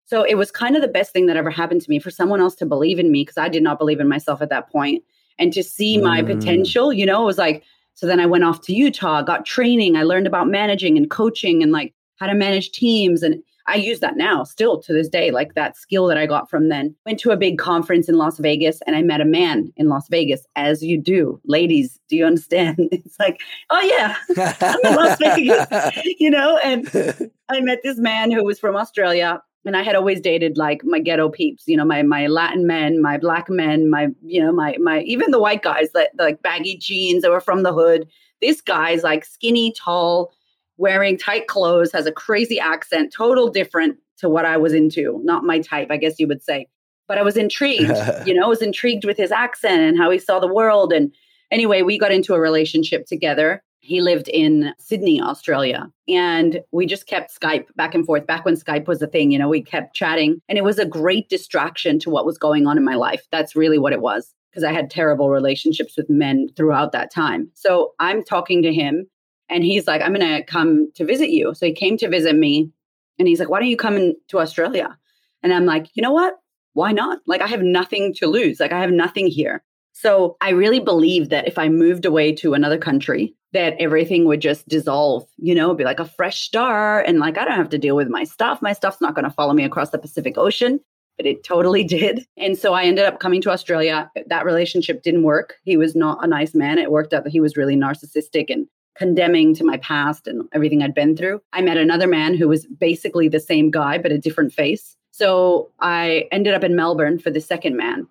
So 0.06 0.22
it 0.22 0.37
was 0.37 0.50
kind 0.50 0.74
of 0.74 0.83
the 0.83 0.88
best 0.88 1.12
thing 1.12 1.26
that 1.26 1.37
ever 1.37 1.50
happened 1.50 1.83
to 1.83 1.90
me 1.90 1.98
for 1.98 2.11
someone 2.11 2.40
else 2.40 2.54
to 2.56 2.66
believe 2.66 2.98
in 2.98 3.12
me 3.12 3.22
because 3.22 3.38
I 3.38 3.48
did 3.48 3.62
not 3.62 3.78
believe 3.78 4.00
in 4.00 4.09
myself 4.09 4.42
at 4.42 4.48
that 4.48 4.70
point 4.70 5.04
and 5.38 5.52
to 5.52 5.62
see 5.62 5.98
my 5.98 6.22
mm. 6.22 6.26
potential, 6.26 6.92
you 6.92 7.06
know, 7.06 7.22
it 7.22 7.26
was 7.26 7.38
like, 7.38 7.62
so 8.00 8.06
then 8.06 8.18
I 8.18 8.24
went 8.24 8.44
off 8.44 8.62
to 8.62 8.72
Utah, 8.72 9.20
got 9.20 9.44
training. 9.44 9.94
I 9.94 10.04
learned 10.04 10.26
about 10.26 10.48
managing 10.48 10.96
and 10.96 11.10
coaching 11.10 11.62
and 11.62 11.70
like 11.70 11.92
how 12.16 12.28
to 12.28 12.32
manage 12.32 12.72
teams. 12.72 13.22
And 13.22 13.42
I 13.66 13.74
use 13.74 14.00
that 14.00 14.16
now 14.16 14.42
still 14.42 14.80
to 14.80 14.94
this 14.94 15.06
day, 15.06 15.30
like 15.30 15.52
that 15.52 15.76
skill 15.76 16.06
that 16.06 16.16
I 16.16 16.24
got 16.24 16.48
from 16.48 16.70
then. 16.70 16.96
Went 17.04 17.20
to 17.20 17.30
a 17.30 17.36
big 17.36 17.58
conference 17.58 18.08
in 18.08 18.16
Las 18.16 18.38
Vegas 18.38 18.80
and 18.86 18.96
I 18.96 19.02
met 19.02 19.20
a 19.20 19.26
man 19.26 19.70
in 19.76 19.90
Las 19.90 20.08
Vegas, 20.08 20.46
as 20.56 20.82
you 20.82 20.96
do. 20.96 21.38
Ladies, 21.44 22.00
do 22.08 22.16
you 22.16 22.24
understand? 22.24 22.78
It's 22.90 23.18
like, 23.18 23.42
oh 23.68 23.82
yeah, 23.82 24.16
I'm 24.62 24.78
in 24.82 24.96
Las 24.96 25.18
Vegas, 25.18 26.02
you 26.18 26.30
know? 26.30 26.58
And 26.64 27.30
I 27.50 27.60
met 27.60 27.80
this 27.84 27.98
man 27.98 28.30
who 28.30 28.42
was 28.42 28.58
from 28.58 28.76
Australia 28.76 29.42
and 29.64 29.76
I 29.76 29.82
had 29.82 29.94
always 29.94 30.20
dated 30.20 30.56
like 30.56 30.82
my 30.84 30.98
ghetto 30.98 31.28
peeps, 31.28 31.64
you 31.66 31.76
know, 31.76 31.84
my 31.84 32.02
my 32.02 32.26
Latin 32.26 32.66
men, 32.66 33.02
my 33.02 33.18
black 33.18 33.48
men, 33.50 33.90
my 33.90 34.08
you 34.24 34.42
know, 34.42 34.52
my 34.52 34.76
my 34.80 35.00
even 35.00 35.30
the 35.30 35.40
white 35.40 35.62
guys 35.62 35.90
that 35.92 36.10
like 36.18 36.42
baggy 36.42 36.76
jeans 36.76 37.22
that 37.22 37.30
were 37.30 37.40
from 37.40 37.62
the 37.62 37.72
hood. 37.72 38.08
This 38.40 38.60
guy's 38.60 39.02
like 39.02 39.24
skinny, 39.24 39.72
tall, 39.72 40.32
wearing 40.78 41.18
tight 41.18 41.46
clothes, 41.46 41.92
has 41.92 42.06
a 42.06 42.12
crazy 42.12 42.58
accent, 42.58 43.12
total 43.14 43.50
different 43.50 43.98
to 44.18 44.30
what 44.30 44.46
I 44.46 44.56
was 44.56 44.72
into. 44.72 45.20
Not 45.24 45.44
my 45.44 45.60
type, 45.60 45.88
I 45.90 45.98
guess 45.98 46.18
you 46.18 46.26
would 46.26 46.42
say. 46.42 46.66
But 47.06 47.18
I 47.18 47.22
was 47.22 47.36
intrigued, 47.36 47.92
you 48.26 48.32
know, 48.32 48.44
I 48.44 48.48
was 48.48 48.62
intrigued 48.62 49.04
with 49.04 49.18
his 49.18 49.32
accent 49.32 49.82
and 49.82 49.98
how 49.98 50.10
he 50.10 50.18
saw 50.18 50.38
the 50.40 50.52
world. 50.52 50.92
And 50.92 51.12
anyway, 51.50 51.82
we 51.82 51.98
got 51.98 52.12
into 52.12 52.34
a 52.34 52.40
relationship 52.40 53.06
together 53.06 53.62
he 53.80 54.00
lived 54.00 54.28
in 54.28 54.72
Sydney, 54.78 55.20
Australia. 55.20 55.90
And 56.06 56.60
we 56.70 56.86
just 56.86 57.06
kept 57.06 57.38
Skype 57.38 57.66
back 57.76 57.94
and 57.94 58.04
forth 58.04 58.26
back 58.26 58.44
when 58.44 58.54
Skype 58.54 58.86
was 58.86 59.02
a 59.02 59.06
thing. 59.06 59.30
You 59.30 59.38
know, 59.38 59.48
we 59.48 59.62
kept 59.62 59.94
chatting 59.94 60.40
and 60.48 60.58
it 60.58 60.64
was 60.64 60.78
a 60.78 60.86
great 60.86 61.28
distraction 61.28 61.98
to 62.00 62.10
what 62.10 62.26
was 62.26 62.38
going 62.38 62.66
on 62.66 62.76
in 62.76 62.84
my 62.84 62.94
life. 62.94 63.26
That's 63.32 63.56
really 63.56 63.78
what 63.78 63.92
it 63.92 64.02
was 64.02 64.34
because 64.50 64.64
I 64.64 64.72
had 64.72 64.90
terrible 64.90 65.30
relationships 65.30 65.96
with 65.96 66.10
men 66.10 66.48
throughout 66.56 66.92
that 66.92 67.12
time. 67.12 67.50
So 67.54 67.94
I'm 67.98 68.22
talking 68.22 68.62
to 68.62 68.72
him 68.72 69.06
and 69.48 69.64
he's 69.64 69.86
like, 69.86 70.02
I'm 70.02 70.14
going 70.14 70.26
to 70.26 70.44
come 70.44 70.92
to 70.94 71.04
visit 71.04 71.30
you. 71.30 71.54
So 71.54 71.66
he 71.66 71.72
came 71.72 71.96
to 71.98 72.08
visit 72.08 72.36
me 72.36 72.70
and 73.18 73.28
he's 73.28 73.40
like, 73.40 73.48
Why 73.48 73.60
don't 73.60 73.68
you 73.68 73.76
come 73.76 73.96
in 73.96 74.16
to 74.28 74.40
Australia? 74.40 74.96
And 75.42 75.52
I'm 75.52 75.66
like, 75.66 75.88
You 75.94 76.02
know 76.02 76.12
what? 76.12 76.34
Why 76.74 76.92
not? 76.92 77.20
Like, 77.26 77.40
I 77.40 77.46
have 77.46 77.62
nothing 77.62 78.14
to 78.14 78.26
lose. 78.26 78.60
Like, 78.60 78.72
I 78.72 78.80
have 78.80 78.92
nothing 78.92 79.26
here. 79.26 79.64
So 79.92 80.36
I 80.40 80.50
really 80.50 80.80
believe 80.80 81.30
that 81.30 81.48
if 81.48 81.58
I 81.58 81.68
moved 81.68 82.04
away 82.04 82.32
to 82.36 82.54
another 82.54 82.78
country, 82.78 83.34
that 83.52 83.74
everything 83.78 84.24
would 84.26 84.40
just 84.40 84.68
dissolve, 84.68 85.26
you 85.38 85.54
know, 85.54 85.74
be 85.74 85.84
like 85.84 86.00
a 86.00 86.04
fresh 86.04 86.40
start. 86.40 87.06
And 87.06 87.18
like, 87.18 87.36
I 87.36 87.44
don't 87.44 87.56
have 87.56 87.70
to 87.70 87.78
deal 87.78 87.96
with 87.96 88.08
my 88.08 88.24
stuff. 88.24 88.62
My 88.62 88.72
stuff's 88.72 89.00
not 89.00 89.14
going 89.14 89.24
to 89.24 89.30
follow 89.30 89.52
me 89.52 89.64
across 89.64 89.90
the 89.90 89.98
Pacific 89.98 90.38
Ocean, 90.38 90.80
but 91.16 91.26
it 91.26 91.42
totally 91.42 91.84
did. 91.98 92.26
And 92.36 92.56
so 92.56 92.74
I 92.74 92.84
ended 92.84 93.04
up 93.04 93.18
coming 93.20 93.42
to 93.42 93.50
Australia. 93.50 94.10
That 94.28 94.44
relationship 94.44 95.02
didn't 95.02 95.24
work. 95.24 95.56
He 95.64 95.76
was 95.76 95.96
not 95.96 96.24
a 96.24 96.28
nice 96.28 96.54
man. 96.54 96.78
It 96.78 96.92
worked 96.92 97.12
out 97.12 97.24
that 97.24 97.32
he 97.32 97.40
was 97.40 97.56
really 97.56 97.76
narcissistic 97.76 98.46
and 98.48 98.66
condemning 98.96 99.54
to 99.54 99.64
my 99.64 99.78
past 99.78 100.26
and 100.26 100.48
everything 100.52 100.82
I'd 100.82 100.94
been 100.94 101.16
through. 101.16 101.40
I 101.52 101.62
met 101.62 101.76
another 101.76 102.06
man 102.06 102.34
who 102.34 102.48
was 102.48 102.66
basically 102.66 103.28
the 103.28 103.40
same 103.40 103.70
guy, 103.70 103.98
but 103.98 104.12
a 104.12 104.18
different 104.18 104.52
face. 104.52 104.96
So 105.10 105.70
I 105.80 106.28
ended 106.30 106.54
up 106.54 106.64
in 106.64 106.76
Melbourne 106.76 107.18
for 107.18 107.30
the 107.30 107.40
second 107.40 107.76
man. 107.76 108.06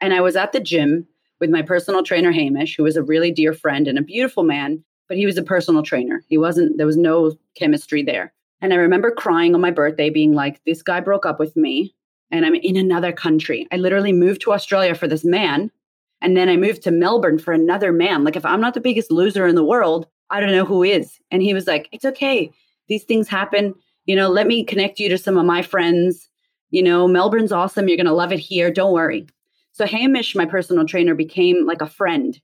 And 0.00 0.12
I 0.12 0.20
was 0.20 0.34
at 0.34 0.52
the 0.52 0.60
gym 0.60 1.06
with 1.42 1.50
my 1.50 1.60
personal 1.60 2.04
trainer, 2.04 2.30
Hamish, 2.30 2.76
who 2.76 2.84
was 2.84 2.96
a 2.96 3.02
really 3.02 3.32
dear 3.32 3.52
friend 3.52 3.88
and 3.88 3.98
a 3.98 4.02
beautiful 4.02 4.44
man, 4.44 4.82
but 5.08 5.16
he 5.16 5.26
was 5.26 5.36
a 5.36 5.42
personal 5.42 5.82
trainer. 5.82 6.22
He 6.28 6.38
wasn't, 6.38 6.76
there 6.76 6.86
was 6.86 6.96
no 6.96 7.36
chemistry 7.56 8.04
there. 8.04 8.32
And 8.60 8.72
I 8.72 8.76
remember 8.76 9.10
crying 9.10 9.52
on 9.52 9.60
my 9.60 9.72
birthday, 9.72 10.08
being 10.08 10.34
like, 10.34 10.60
this 10.64 10.84
guy 10.84 11.00
broke 11.00 11.26
up 11.26 11.40
with 11.40 11.56
me 11.56 11.96
and 12.30 12.46
I'm 12.46 12.54
in 12.54 12.76
another 12.76 13.10
country. 13.10 13.66
I 13.72 13.76
literally 13.76 14.12
moved 14.12 14.42
to 14.42 14.52
Australia 14.52 14.94
for 14.94 15.08
this 15.08 15.24
man. 15.24 15.72
And 16.20 16.36
then 16.36 16.48
I 16.48 16.56
moved 16.56 16.82
to 16.84 16.92
Melbourne 16.92 17.40
for 17.40 17.52
another 17.52 17.90
man. 17.90 18.22
Like, 18.22 18.36
if 18.36 18.46
I'm 18.46 18.60
not 18.60 18.74
the 18.74 18.80
biggest 18.80 19.10
loser 19.10 19.48
in 19.48 19.56
the 19.56 19.64
world, 19.64 20.06
I 20.30 20.38
don't 20.38 20.52
know 20.52 20.64
who 20.64 20.84
is. 20.84 21.18
And 21.32 21.42
he 21.42 21.54
was 21.54 21.66
like, 21.66 21.88
it's 21.90 22.04
okay. 22.04 22.52
These 22.86 23.02
things 23.02 23.26
happen. 23.26 23.74
You 24.06 24.14
know, 24.14 24.28
let 24.28 24.46
me 24.46 24.62
connect 24.62 25.00
you 25.00 25.08
to 25.08 25.18
some 25.18 25.36
of 25.36 25.44
my 25.44 25.62
friends. 25.62 26.28
You 26.70 26.84
know, 26.84 27.08
Melbourne's 27.08 27.50
awesome. 27.50 27.88
You're 27.88 27.96
going 27.96 28.06
to 28.06 28.12
love 28.12 28.32
it 28.32 28.38
here. 28.38 28.70
Don't 28.70 28.92
worry. 28.92 29.26
So 29.72 29.86
Hamish, 29.86 30.34
my 30.34 30.46
personal 30.46 30.86
trainer, 30.86 31.14
became 31.14 31.66
like 31.66 31.80
a 31.80 31.86
friend 31.86 32.38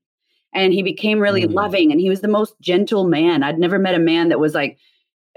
and 0.55 0.73
he 0.73 0.83
became 0.83 1.21
really 1.21 1.45
mm. 1.45 1.53
loving 1.53 1.93
and 1.93 2.01
he 2.01 2.09
was 2.09 2.21
the 2.21 2.29
most 2.29 2.55
gentle 2.61 3.05
man. 3.05 3.43
I'd 3.43 3.59
never 3.59 3.79
met 3.79 3.95
a 3.95 4.01
man 4.01 4.31
that 4.31 4.41
was 4.41 4.55
like 4.55 4.79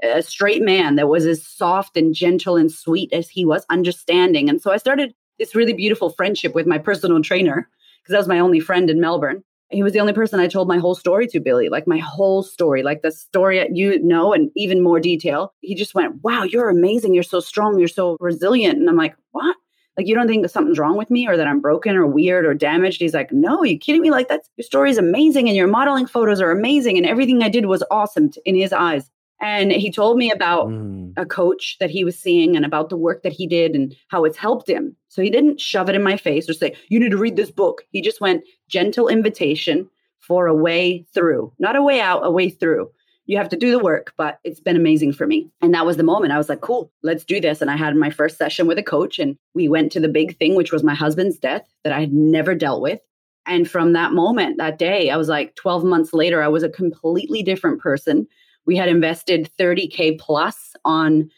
a 0.01 0.21
straight 0.21 0.61
man 0.61 0.95
that 0.95 1.09
was 1.09 1.25
as 1.25 1.45
soft 1.45 1.97
and 1.97 2.15
gentle 2.15 2.55
and 2.55 2.71
sweet 2.71 3.11
as 3.13 3.29
he 3.29 3.45
was, 3.45 3.65
understanding. 3.69 4.49
And 4.49 4.61
so 4.61 4.71
I 4.71 4.77
started 4.77 5.13
this 5.37 5.55
really 5.55 5.73
beautiful 5.73 6.09
friendship 6.09 6.55
with 6.55 6.65
my 6.65 6.77
personal 6.77 7.21
trainer 7.21 7.69
because 8.01 8.13
that 8.13 8.17
was 8.17 8.27
my 8.27 8.39
only 8.39 8.59
friend 8.59 8.89
in 8.89 8.99
Melbourne. 8.99 9.43
He 9.69 9.83
was 9.83 9.93
the 9.93 9.99
only 9.99 10.13
person 10.13 10.39
I 10.39 10.47
told 10.47 10.67
my 10.67 10.79
whole 10.79 10.95
story 10.95 11.27
to, 11.27 11.39
Billy, 11.39 11.69
like 11.69 11.87
my 11.87 11.97
whole 11.97 12.43
story, 12.43 12.83
like 12.83 13.03
the 13.03 13.11
story 13.11 13.57
that 13.57 13.75
you 13.75 14.03
know, 14.03 14.33
and 14.33 14.51
even 14.55 14.83
more 14.83 14.99
detail. 14.99 15.53
He 15.61 15.75
just 15.75 15.95
went, 15.95 16.21
Wow, 16.23 16.43
you're 16.43 16.69
amazing. 16.69 17.13
You're 17.13 17.23
so 17.23 17.39
strong. 17.39 17.79
You're 17.79 17.87
so 17.87 18.17
resilient. 18.19 18.79
And 18.79 18.89
I'm 18.89 18.97
like, 18.97 19.15
What? 19.31 19.55
Like, 19.97 20.07
you 20.07 20.15
don't 20.15 20.27
think 20.27 20.43
that 20.43 20.49
something's 20.49 20.79
wrong 20.79 20.97
with 20.97 21.11
me 21.11 21.27
or 21.27 21.35
that 21.35 21.47
I'm 21.47 21.59
broken 21.59 21.95
or 21.95 22.07
weird 22.07 22.45
or 22.45 22.53
damaged? 22.53 23.01
He's 23.01 23.13
like, 23.13 23.31
No, 23.31 23.63
you 23.63 23.77
kidding 23.77 24.01
me? 24.01 24.11
Like, 24.11 24.27
that's 24.27 24.49
your 24.57 24.63
story 24.63 24.89
is 24.89 24.97
amazing 24.97 25.47
and 25.47 25.55
your 25.55 25.67
modeling 25.67 26.07
photos 26.07 26.41
are 26.41 26.51
amazing 26.51 26.97
and 26.97 27.05
everything 27.05 27.43
I 27.43 27.49
did 27.49 27.65
was 27.65 27.83
awesome 27.91 28.31
in 28.45 28.55
his 28.55 28.73
eyes. 28.73 29.09
And 29.41 29.71
he 29.71 29.91
told 29.91 30.17
me 30.17 30.31
about 30.31 30.67
mm. 30.67 31.13
a 31.17 31.25
coach 31.25 31.77
that 31.79 31.89
he 31.89 32.03
was 32.03 32.17
seeing 32.17 32.55
and 32.55 32.63
about 32.63 32.89
the 32.89 32.97
work 32.97 33.23
that 33.23 33.33
he 33.33 33.47
did 33.47 33.75
and 33.75 33.95
how 34.09 34.23
it's 34.23 34.37
helped 34.37 34.69
him. 34.69 34.95
So 35.09 35.23
he 35.23 35.31
didn't 35.31 35.59
shove 35.59 35.89
it 35.89 35.95
in 35.95 36.03
my 36.03 36.15
face 36.15 36.47
or 36.47 36.53
say, 36.53 36.75
You 36.89 36.99
need 36.99 37.09
to 37.11 37.17
read 37.17 37.35
this 37.35 37.51
book. 37.51 37.83
He 37.91 38.01
just 38.01 38.21
went 38.21 38.43
gentle 38.69 39.07
invitation 39.07 39.89
for 40.19 40.45
a 40.45 40.55
way 40.55 41.05
through, 41.13 41.51
not 41.57 41.75
a 41.75 41.81
way 41.81 41.99
out, 41.99 42.25
a 42.25 42.31
way 42.31 42.49
through 42.49 42.91
you 43.31 43.37
have 43.37 43.47
to 43.47 43.55
do 43.55 43.71
the 43.71 43.79
work, 43.79 44.13
but 44.17 44.39
it's 44.43 44.59
been 44.59 44.75
amazing 44.75 45.13
for 45.13 45.25
me. 45.25 45.49
And 45.61 45.73
that 45.73 45.85
was 45.85 45.95
the 45.95 46.03
moment 46.03 46.33
I 46.33 46.37
was 46.37 46.49
like, 46.49 46.59
cool, 46.59 46.91
let's 47.01 47.23
do 47.23 47.39
this. 47.39 47.61
And 47.61 47.71
I 47.71 47.77
had 47.77 47.95
my 47.95 48.09
first 48.09 48.37
session 48.37 48.67
with 48.67 48.77
a 48.77 48.83
coach, 48.83 49.19
and 49.19 49.37
we 49.53 49.69
went 49.69 49.93
to 49.93 50.01
the 50.01 50.09
big 50.09 50.37
thing, 50.37 50.53
which 50.53 50.73
was 50.73 50.83
my 50.83 50.93
husband's 50.93 51.37
death 51.37 51.65
that 51.85 51.93
I 51.93 52.01
had 52.01 52.11
never 52.11 52.53
dealt 52.53 52.81
with. 52.81 52.99
And 53.45 53.71
from 53.71 53.93
that 53.93 54.11
moment, 54.11 54.57
that 54.57 54.77
day, 54.77 55.11
I 55.11 55.15
was 55.15 55.29
like 55.29 55.55
12 55.55 55.85
months 55.85 56.13
later, 56.13 56.43
I 56.43 56.49
was 56.49 56.61
a 56.61 56.67
completely 56.69 57.41
different 57.41 57.79
person. 57.79 58.27
We 58.65 58.75
had 58.75 58.89
invested 58.89 59.49
30K 59.57 60.19
plus 60.19 60.73
on 60.83 61.31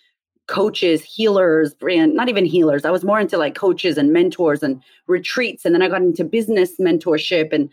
coaches, 0.47 1.03
healers, 1.03 1.75
brand, 1.75 2.15
not 2.15 2.27
even 2.27 2.43
healers. 2.43 2.85
I 2.85 2.91
was 2.91 3.03
more 3.03 3.19
into 3.19 3.37
like 3.37 3.53
coaches 3.53 3.99
and 3.99 4.11
mentors 4.11 4.63
and 4.63 4.81
retreats. 5.05 5.63
And 5.63 5.75
then 5.75 5.83
I 5.83 5.89
got 5.89 6.01
into 6.01 6.23
business 6.23 6.71
mentorship. 6.79 7.53
And 7.53 7.69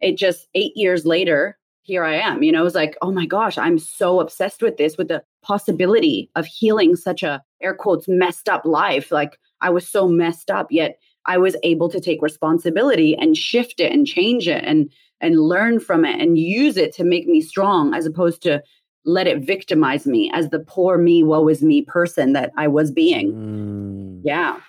it 0.00 0.16
just 0.16 0.46
eight 0.54 0.76
years 0.76 1.04
later, 1.04 1.58
here 1.84 2.02
I 2.02 2.14
am. 2.14 2.42
You 2.42 2.50
know, 2.50 2.62
it 2.62 2.64
was 2.64 2.74
like, 2.74 2.96
oh 3.02 3.12
my 3.12 3.26
gosh, 3.26 3.56
I'm 3.58 3.78
so 3.78 4.18
obsessed 4.18 4.62
with 4.62 4.78
this, 4.78 4.96
with 4.96 5.08
the 5.08 5.22
possibility 5.42 6.30
of 6.34 6.46
healing 6.46 6.96
such 6.96 7.22
a 7.22 7.42
air 7.62 7.74
quotes 7.74 8.08
messed 8.08 8.48
up 8.48 8.64
life. 8.64 9.12
Like 9.12 9.38
I 9.60 9.70
was 9.70 9.86
so 9.86 10.08
messed 10.08 10.50
up, 10.50 10.68
yet 10.70 10.98
I 11.26 11.36
was 11.38 11.56
able 11.62 11.90
to 11.90 12.00
take 12.00 12.22
responsibility 12.22 13.14
and 13.14 13.36
shift 13.36 13.80
it 13.80 13.92
and 13.92 14.06
change 14.06 14.48
it 14.48 14.64
and 14.64 14.90
and 15.20 15.38
learn 15.38 15.78
from 15.78 16.04
it 16.04 16.20
and 16.20 16.38
use 16.38 16.76
it 16.76 16.92
to 16.94 17.04
make 17.04 17.26
me 17.26 17.40
strong 17.40 17.94
as 17.94 18.06
opposed 18.06 18.42
to 18.42 18.62
let 19.04 19.26
it 19.26 19.44
victimize 19.44 20.06
me 20.06 20.30
as 20.32 20.48
the 20.48 20.58
poor 20.58 20.96
me, 20.96 21.22
woe 21.22 21.48
is 21.48 21.62
me 21.62 21.82
person 21.82 22.32
that 22.32 22.50
I 22.56 22.68
was 22.68 22.90
being. 22.90 23.32
Mm. 23.32 24.20
Yeah. 24.24 24.60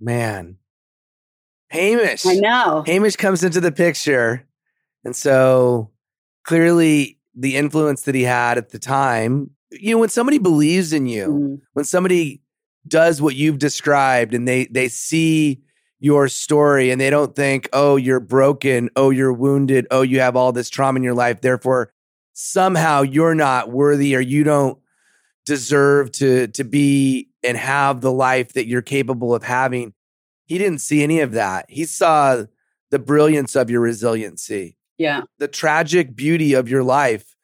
Man. 0.00 0.58
Hamish. 1.70 2.26
I 2.26 2.34
know. 2.34 2.84
Hamish 2.86 3.16
comes 3.16 3.42
into 3.42 3.60
the 3.60 3.72
picture. 3.72 4.46
And 5.04 5.16
so 5.16 5.90
clearly 6.44 7.18
the 7.34 7.56
influence 7.56 8.02
that 8.02 8.14
he 8.14 8.22
had 8.22 8.58
at 8.58 8.70
the 8.70 8.78
time. 8.78 9.50
You 9.70 9.94
know, 9.94 9.98
when 9.98 10.08
somebody 10.08 10.38
believes 10.38 10.92
in 10.92 11.06
you, 11.06 11.26
mm. 11.26 11.60
when 11.72 11.84
somebody 11.84 12.42
does 12.86 13.22
what 13.22 13.34
you've 13.34 13.58
described 13.58 14.34
and 14.34 14.46
they 14.46 14.66
they 14.66 14.88
see 14.88 15.62
your 15.98 16.28
story 16.28 16.90
and 16.90 17.00
they 17.00 17.10
don't 17.10 17.34
think, 17.34 17.68
"Oh, 17.72 17.96
you're 17.96 18.20
broken, 18.20 18.90
oh, 18.96 19.10
you're 19.10 19.32
wounded, 19.32 19.86
oh, 19.90 20.02
you 20.02 20.20
have 20.20 20.36
all 20.36 20.52
this 20.52 20.68
trauma 20.68 20.98
in 20.98 21.02
your 21.02 21.14
life, 21.14 21.40
therefore 21.40 21.92
somehow 22.34 23.02
you're 23.02 23.34
not 23.34 23.70
worthy 23.70 24.16
or 24.16 24.20
you 24.20 24.44
don't 24.44 24.78
deserve 25.44 26.12
to 26.12 26.48
to 26.48 26.64
be 26.64 27.28
and 27.42 27.56
have 27.56 28.00
the 28.00 28.12
life 28.12 28.52
that 28.52 28.66
you're 28.66 28.82
capable 28.82 29.34
of 29.34 29.42
having. 29.42 29.94
He 30.44 30.58
didn't 30.58 30.80
see 30.80 31.02
any 31.02 31.20
of 31.20 31.32
that. 31.32 31.66
He 31.68 31.84
saw 31.84 32.44
the 32.90 32.98
brilliance 32.98 33.56
of 33.56 33.70
your 33.70 33.80
resiliency. 33.80 34.76
Yeah. 35.02 35.22
The 35.38 35.48
tragic 35.48 36.14
beauty 36.16 36.54
of 36.54 36.68
your 36.68 36.82
life, 36.84 37.34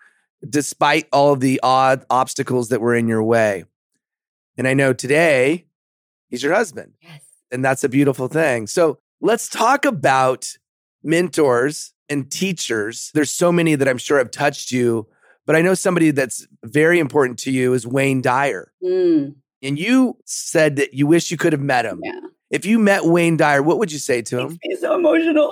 despite 0.49 1.07
all 1.13 1.33
of 1.33 1.41
the 1.41 1.59
odd 1.63 2.05
obstacles 2.11 2.69
that 2.69 2.81
were 2.81 2.95
in 2.95 3.09
your 3.09 3.23
way. 3.23 3.65
And 4.57 4.67
I 4.69 4.75
know 4.75 4.93
today 4.93 5.67
he's 6.29 6.43
your 6.43 6.55
husband. 6.55 6.93
Yes. 7.01 7.23
And 7.51 7.65
that's 7.65 7.85
a 7.85 7.89
beautiful 7.89 8.29
thing. 8.29 8.67
So 8.67 8.99
let's 9.21 9.49
talk 9.49 9.85
about 9.85 10.57
mentors 11.03 11.93
and 12.09 12.31
teachers. 12.31 13.11
There's 13.15 13.31
so 13.31 13.51
many 13.53 13.75
that 13.75 13.89
I'm 13.89 13.99
sure 13.99 14.19
have 14.19 14.31
touched 14.31 14.71
you, 14.73 15.07
but 15.47 15.57
I 15.57 15.63
know 15.63 15.75
somebody 15.75 16.11
that's 16.11 16.47
very 16.65 16.99
important 16.99 17.39
to 17.41 17.51
you 17.51 17.73
is 17.75 17.87
Wayne 17.87 18.21
Dyer. 18.23 18.73
Mm, 18.83 19.35
And 19.63 19.79
you 19.79 20.17
said 20.25 20.77
that 20.77 20.95
you 20.95 21.07
wish 21.07 21.31
you 21.31 21.37
could 21.37 21.53
have 21.53 21.63
met 21.63 21.85
him. 21.85 22.01
yeah. 22.05 22.21
If 22.51 22.65
you 22.65 22.79
met 22.79 23.05
Wayne 23.05 23.37
Dyer, 23.37 23.63
what 23.63 23.79
would 23.79 23.93
you 23.93 23.99
say 23.99 24.23
to 24.23 24.39
him? 24.41 24.59
Me 24.65 24.77
so 24.81 24.95
emotional. 24.99 25.51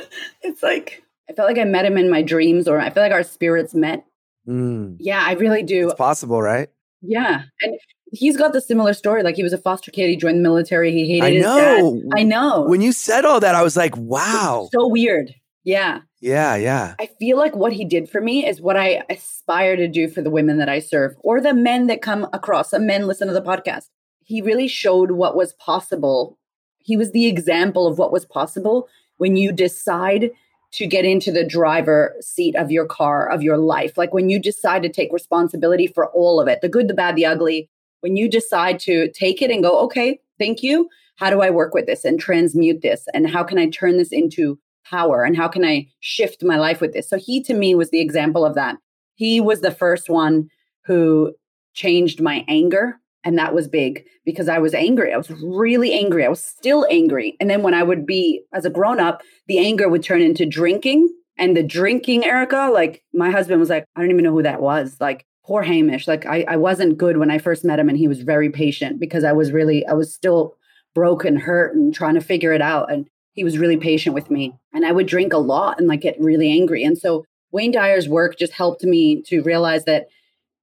it's 0.42 0.62
like 0.62 1.02
I 1.30 1.34
felt 1.34 1.48
like 1.48 1.58
I 1.58 1.64
met 1.64 1.84
him 1.84 1.96
in 1.98 2.08
my 2.10 2.22
dreams, 2.22 2.66
or 2.68 2.80
I 2.80 2.90
feel 2.90 3.02
like 3.02 3.12
our 3.12 3.22
spirits 3.22 3.74
met. 3.74 4.04
Mm, 4.48 4.96
Yeah, 4.98 5.22
I 5.24 5.32
really 5.34 5.62
do. 5.62 5.88
it's 5.88 5.98
possible, 5.98 6.40
right? 6.40 6.68
Yeah, 7.02 7.42
and 7.62 7.78
he's 8.12 8.36
got 8.36 8.52
the 8.52 8.60
similar 8.60 8.94
story. 8.94 9.22
Like 9.22 9.36
he 9.36 9.42
was 9.42 9.52
a 9.52 9.58
foster 9.58 9.90
kid. 9.90 10.08
He 10.08 10.16
joined 10.16 10.38
the 10.38 10.42
military. 10.42 10.90
He 10.92 11.06
hated 11.20 11.24
I 11.24 11.30
his 11.32 11.42
know. 11.42 12.00
dad. 12.02 12.18
I 12.18 12.22
know. 12.22 12.62
When 12.62 12.80
you 12.80 12.92
said 12.92 13.24
all 13.24 13.40
that, 13.40 13.54
I 13.54 13.62
was 13.62 13.76
like, 13.76 13.96
wow. 13.96 14.68
so 14.72 14.88
weird. 14.88 15.34
Yeah. 15.64 16.00
Yeah, 16.20 16.56
yeah. 16.56 16.94
I 16.98 17.08
feel 17.18 17.36
like 17.36 17.54
what 17.54 17.72
he 17.74 17.84
did 17.84 18.08
for 18.08 18.20
me 18.22 18.46
is 18.46 18.60
what 18.60 18.76
I 18.76 19.04
aspire 19.10 19.76
to 19.76 19.86
do 19.86 20.08
for 20.08 20.22
the 20.22 20.30
women 20.30 20.56
that 20.58 20.68
I 20.68 20.78
serve 20.80 21.14
or 21.20 21.40
the 21.40 21.52
men 21.54 21.86
that 21.88 22.00
come 22.02 22.26
across. 22.32 22.70
Some 22.70 22.86
men 22.86 23.06
listen 23.06 23.28
to 23.28 23.34
the 23.34 23.42
podcast. 23.42 23.84
He 24.24 24.40
really 24.40 24.66
showed 24.66 25.10
what 25.12 25.36
was 25.36 25.52
possible. 25.54 26.38
He 26.78 26.96
was 26.96 27.12
the 27.12 27.26
example 27.26 27.86
of 27.86 27.98
what 27.98 28.10
was 28.12 28.24
possible 28.24 28.88
when 29.18 29.36
you 29.36 29.52
decide 29.52 30.30
to 30.72 30.86
get 30.86 31.04
into 31.04 31.32
the 31.32 31.46
driver 31.46 32.14
seat 32.20 32.54
of 32.56 32.70
your 32.70 32.86
car, 32.86 33.28
of 33.28 33.42
your 33.42 33.56
life. 33.56 33.96
Like 33.96 34.12
when 34.12 34.28
you 34.28 34.38
decide 34.38 34.82
to 34.82 34.88
take 34.88 35.12
responsibility 35.12 35.86
for 35.86 36.08
all 36.10 36.40
of 36.40 36.48
it 36.48 36.60
the 36.60 36.68
good, 36.68 36.88
the 36.88 36.94
bad, 36.94 37.16
the 37.16 37.26
ugly. 37.26 37.70
When 38.00 38.16
you 38.16 38.28
decide 38.28 38.78
to 38.80 39.10
take 39.10 39.42
it 39.42 39.50
and 39.50 39.62
go, 39.62 39.80
okay, 39.84 40.20
thank 40.38 40.62
you. 40.62 40.88
How 41.16 41.30
do 41.30 41.40
I 41.40 41.50
work 41.50 41.74
with 41.74 41.86
this 41.86 42.04
and 42.04 42.20
transmute 42.20 42.80
this? 42.80 43.06
And 43.12 43.28
how 43.28 43.42
can 43.42 43.58
I 43.58 43.68
turn 43.70 43.96
this 43.96 44.12
into 44.12 44.58
power? 44.84 45.24
And 45.24 45.36
how 45.36 45.48
can 45.48 45.64
I 45.64 45.88
shift 46.00 46.44
my 46.44 46.56
life 46.56 46.80
with 46.80 46.92
this? 46.92 47.08
So 47.08 47.18
he 47.18 47.42
to 47.44 47.54
me 47.54 47.74
was 47.74 47.90
the 47.90 48.00
example 48.00 48.44
of 48.44 48.54
that. 48.54 48.76
He 49.16 49.40
was 49.40 49.62
the 49.62 49.72
first 49.72 50.08
one 50.08 50.48
who 50.84 51.34
changed 51.74 52.20
my 52.20 52.44
anger. 52.46 53.00
And 53.28 53.36
that 53.36 53.52
was 53.52 53.68
big 53.68 54.06
because 54.24 54.48
I 54.48 54.58
was 54.58 54.72
angry. 54.72 55.12
I 55.12 55.18
was 55.18 55.28
really 55.30 55.92
angry. 55.92 56.24
I 56.24 56.30
was 56.30 56.42
still 56.42 56.86
angry. 56.90 57.36
And 57.38 57.50
then 57.50 57.62
when 57.62 57.74
I 57.74 57.82
would 57.82 58.06
be, 58.06 58.40
as 58.54 58.64
a 58.64 58.70
grown 58.70 58.98
up, 58.98 59.20
the 59.48 59.58
anger 59.58 59.86
would 59.86 60.02
turn 60.02 60.22
into 60.22 60.46
drinking. 60.46 61.10
And 61.36 61.54
the 61.54 61.62
drinking, 61.62 62.24
Erika, 62.24 62.70
like 62.72 63.02
my 63.12 63.30
husband 63.30 63.60
was 63.60 63.68
like, 63.68 63.84
I 63.94 64.00
don't 64.00 64.10
even 64.10 64.24
know 64.24 64.32
who 64.32 64.44
that 64.44 64.62
was. 64.62 64.96
Like, 64.98 65.26
poor 65.44 65.60
Hamish. 65.60 66.08
Like, 66.08 66.24
I, 66.24 66.46
I 66.48 66.56
wasn't 66.56 66.96
good 66.96 67.18
when 67.18 67.30
I 67.30 67.36
first 67.36 67.66
met 67.66 67.78
him. 67.78 67.90
And 67.90 67.98
he 67.98 68.08
was 68.08 68.22
very 68.22 68.48
patient 68.48 68.98
because 68.98 69.24
I 69.24 69.32
was 69.32 69.52
really, 69.52 69.86
I 69.86 69.92
was 69.92 70.14
still 70.14 70.54
broken, 70.94 71.36
hurt, 71.36 71.76
and 71.76 71.92
trying 71.92 72.14
to 72.14 72.22
figure 72.22 72.54
it 72.54 72.62
out. 72.62 72.90
And 72.90 73.06
he 73.34 73.44
was 73.44 73.58
really 73.58 73.76
patient 73.76 74.14
with 74.14 74.30
me. 74.30 74.54
And 74.72 74.86
I 74.86 74.92
would 74.92 75.06
drink 75.06 75.34
a 75.34 75.38
lot 75.38 75.78
and 75.78 75.86
like 75.86 76.00
get 76.00 76.18
really 76.18 76.50
angry. 76.50 76.82
And 76.82 76.96
so 76.96 77.26
Wayne 77.52 77.72
Dyer's 77.72 78.08
work 78.08 78.38
just 78.38 78.54
helped 78.54 78.84
me 78.84 79.20
to 79.26 79.42
realize 79.42 79.84
that 79.84 80.06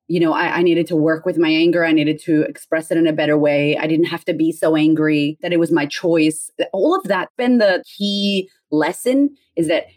you 0.08 0.20
know, 0.20 0.34
I, 0.34 0.58
I, 0.58 0.62
needed 0.62 0.86
to 0.88 0.96
work 0.96 1.26
with 1.26 1.38
my 1.38 1.50
anger. 1.50 1.84
I 1.84 1.92
needed 1.92 2.20
to 2.26 2.44
express 2.44 2.92
it 2.92 2.98
in 2.98 3.08
a 3.08 3.14
better 3.14 3.38
way. 3.38 3.76
I 3.78 3.88
didn't 3.88 4.06
have 4.06 4.24
to 4.26 4.34
be 4.34 4.52
so 4.52 4.76
angry, 4.76 5.38
that 5.42 5.52
it 5.52 5.60
was 5.60 5.72
my 5.72 5.86
choice. 5.88 6.52
All 6.74 6.96
of 6.96 7.04
that 7.06 7.30
been 7.38 7.58
the 7.58 7.84
key 7.98 8.50
lesson 8.72 9.36
is 9.56 9.68
that 9.68 9.88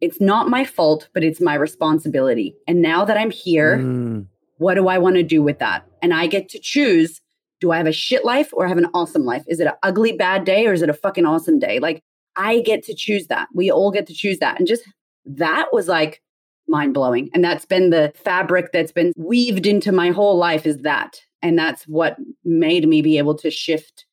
it's 0.00 0.20
not 0.20 0.50
my 0.50 0.64
fault, 0.64 1.08
but 1.14 1.24
it's 1.24 1.40
my 1.40 1.54
responsibility. 1.54 2.54
And 2.68 2.82
now 2.82 3.04
that 3.06 3.16
I'm 3.16 3.30
here, 3.30 3.78
Mm, 3.78 4.26
what 4.58 4.74
do 4.74 4.88
I 4.88 4.98
want 4.98 5.16
to 5.16 5.22
do 5.22 5.42
with 5.42 5.58
that? 5.58 5.86
And 6.02 6.14
I 6.14 6.26
get 6.26 6.48
to 6.50 6.58
choose 6.58 7.20
do 7.60 7.70
I 7.70 7.78
have 7.78 7.86
a 7.86 7.92
shit 7.92 8.24
life 8.24 8.50
or 8.52 8.68
have 8.68 8.76
an 8.76 8.88
awesome 8.92 9.24
life? 9.24 9.42
Is 9.46 9.60
it 9.60 9.66
an 9.66 9.72
ugly, 9.82 10.12
bad 10.12 10.44
day 10.44 10.66
or 10.66 10.74
is 10.74 10.82
it 10.82 10.90
a 10.90 10.94
fucking 10.94 11.24
awesome 11.24 11.58
day? 11.58 11.78
Like, 11.78 12.02
I 12.36 12.60
get 12.60 12.84
to 12.84 12.94
choose 12.94 13.28
that. 13.28 13.48
We 13.54 13.70
all 13.70 13.90
get 13.90 14.06
to 14.08 14.14
choose 14.14 14.38
that. 14.40 14.58
And 14.58 14.68
just 14.68 14.82
that 15.24 15.68
was 15.72 15.88
like, 15.88 16.22
mind 16.68 16.94
blowing. 16.94 17.30
And 17.34 17.44
that's 17.44 17.64
been 17.64 17.90
the 17.90 18.12
fabric 18.16 18.72
that's 18.72 18.92
been 18.92 19.12
weaved 19.16 19.66
into 19.66 19.92
my 19.92 20.10
whole 20.10 20.36
life 20.36 20.66
is 20.66 20.78
that. 20.78 21.20
And 21.42 21.58
that's 21.58 21.84
what 21.84 22.16
made 22.44 22.88
me 22.88 23.02
be 23.02 23.18
able 23.18 23.36
to 23.36 23.50
shift 23.50 24.04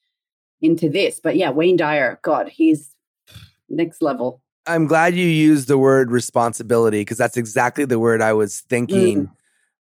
into 0.61 0.89
this. 0.89 1.19
But 1.21 1.35
yeah, 1.35 1.49
Wayne 1.49 1.77
Dyer, 1.77 2.19
God, 2.21 2.49
he's 2.49 2.93
next 3.69 4.01
level. 4.01 4.41
I'm 4.65 4.87
glad 4.87 5.15
you 5.15 5.25
used 5.25 5.67
the 5.67 5.77
word 5.77 6.11
responsibility 6.11 7.01
because 7.01 7.17
that's 7.17 7.37
exactly 7.37 7.85
the 7.85 7.99
word 7.99 8.21
I 8.21 8.33
was 8.33 8.61
thinking 8.61 9.27
mm. 9.27 9.31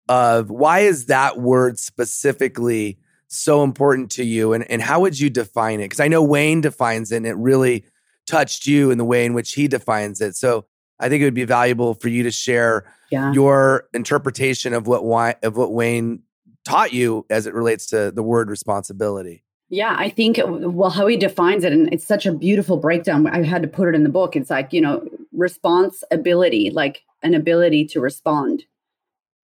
of. 0.09 0.49
Why 0.49 0.79
is 0.79 1.05
that 1.05 1.37
word 1.37 1.77
specifically 1.77 2.97
so 3.27 3.63
important 3.63 4.09
to 4.11 4.23
you? 4.23 4.53
And, 4.53 4.69
and 4.71 4.81
how 4.81 5.01
would 5.01 5.19
you 5.19 5.29
define 5.29 5.79
it? 5.81 5.85
Because 5.85 5.99
I 5.99 6.07
know 6.07 6.23
Wayne 6.23 6.61
defines 6.61 7.11
it 7.11 7.17
and 7.17 7.27
it 7.27 7.35
really 7.35 7.85
touched 8.25 8.65
you 8.65 8.89
in 8.91 8.97
the 8.97 9.05
way 9.05 9.25
in 9.25 9.33
which 9.33 9.53
he 9.53 9.67
defines 9.67 10.19
it. 10.19 10.35
So 10.35 10.65
I 11.01 11.09
think 11.09 11.21
it 11.21 11.25
would 11.25 11.33
be 11.33 11.45
valuable 11.45 11.95
for 11.95 12.07
you 12.09 12.23
to 12.23 12.31
share 12.31 12.85
Yeah. 13.09 13.33
your 13.33 13.89
interpretation 13.93 14.73
of 14.73 14.87
what 14.87 15.03
why, 15.03 15.35
of 15.43 15.57
what 15.57 15.73
Wayne 15.73 16.21
taught 16.63 16.93
you 16.93 17.25
as 17.29 17.47
it 17.47 17.53
relates 17.53 17.87
to 17.87 18.11
the 18.11 18.23
word 18.23 18.49
responsibility. 18.49 19.43
Yeah, 19.69 19.95
I 19.97 20.09
think, 20.09 20.39
well, 20.45 20.89
how 20.89 21.07
he 21.07 21.15
defines 21.17 21.63
it, 21.63 21.71
and 21.71 21.91
it's 21.93 22.05
such 22.05 22.25
a 22.25 22.33
beautiful 22.33 22.77
breakdown. 22.77 23.25
I 23.27 23.43
had 23.43 23.61
to 23.61 23.67
put 23.67 23.87
it 23.87 23.95
in 23.95 24.03
the 24.03 24.09
book. 24.09 24.35
It's 24.35 24.49
like, 24.49 24.73
you 24.73 24.81
know, 24.81 25.07
responsibility, 25.31 26.69
like 26.69 27.01
an 27.23 27.33
ability 27.33 27.85
to 27.85 28.01
respond, 28.01 28.65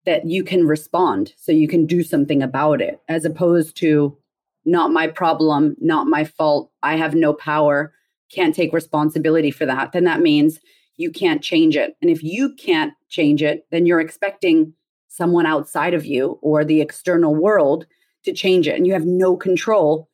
that 0.04 0.26
you 0.26 0.42
can 0.44 0.66
respond 0.66 1.32
so 1.36 1.52
you 1.52 1.68
can 1.68 1.86
do 1.86 2.02
something 2.02 2.42
about 2.42 2.82
it, 2.82 3.00
as 3.08 3.24
opposed 3.24 3.76
to 3.78 4.16
not 4.64 4.90
my 4.90 5.06
problem, 5.06 5.76
not 5.80 6.06
my 6.08 6.24
fault. 6.24 6.70
I 6.82 6.96
have 6.96 7.14
no 7.14 7.32
power, 7.32 7.92
can't 8.32 8.54
take 8.54 8.72
responsibility 8.72 9.52
for 9.52 9.64
that. 9.64 9.92
Then 9.92 10.04
that 10.04 10.20
means 10.20 10.58
you 10.96 11.10
can't 11.10 11.42
change 11.42 11.76
it. 11.76 11.96
And 12.00 12.10
if 12.10 12.22
you 12.22 12.54
can't 12.54 12.94
change 13.08 13.42
it, 13.42 13.66
then 13.70 13.86
you're 13.86 14.00
expecting 14.00 14.72
someone 15.08 15.46
outside 15.46 15.94
of 15.94 16.04
you 16.04 16.38
or 16.42 16.64
the 16.64 16.80
external 16.80 17.34
world 17.34 17.86
to 18.24 18.32
change 18.32 18.68
it. 18.68 18.76
And 18.76 18.86
you 18.86 18.92
have 18.92 19.06
no 19.06 19.36
control 19.36 20.08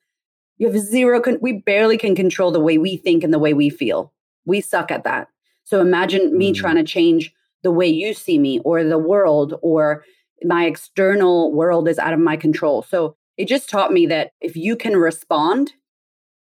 you 0.59 0.71
have 0.71 0.79
zero, 0.81 1.21
con- 1.21 1.39
we 1.41 1.55
barely 1.55 1.99
can 1.99 2.15
control 2.15 2.53
the 2.53 2.61
way 2.61 2.79
we 2.79 2.97
think 2.97 3.25
and 3.25 3.35
the 3.35 3.39
way 3.41 3.53
we 3.53 3.69
feel. 3.69 4.13
We 4.45 4.61
suck 4.61 4.93
at 4.93 5.03
that. 5.03 5.27
So 5.65 5.81
imagine 5.81 6.39
me 6.39 6.53
Mm. 6.53 6.55
trying 6.57 6.77
to 6.77 6.85
change 6.85 7.35
the 7.63 7.73
way 7.73 7.89
you 7.89 8.15
see 8.15 8.39
me 8.39 8.61
or 8.61 8.85
the 8.85 8.99
world 8.99 9.55
or 9.61 10.05
my 10.45 10.67
external 10.67 11.53
world 11.53 11.89
is 11.89 11.99
out 11.99 12.13
of 12.13 12.21
my 12.21 12.37
control. 12.37 12.83
So 12.83 13.17
it 13.37 13.49
just 13.49 13.69
taught 13.69 13.93
me 13.93 14.07
that 14.07 14.33
if 14.41 14.55
you 14.55 14.77
can 14.77 14.97
respond, 14.97 15.73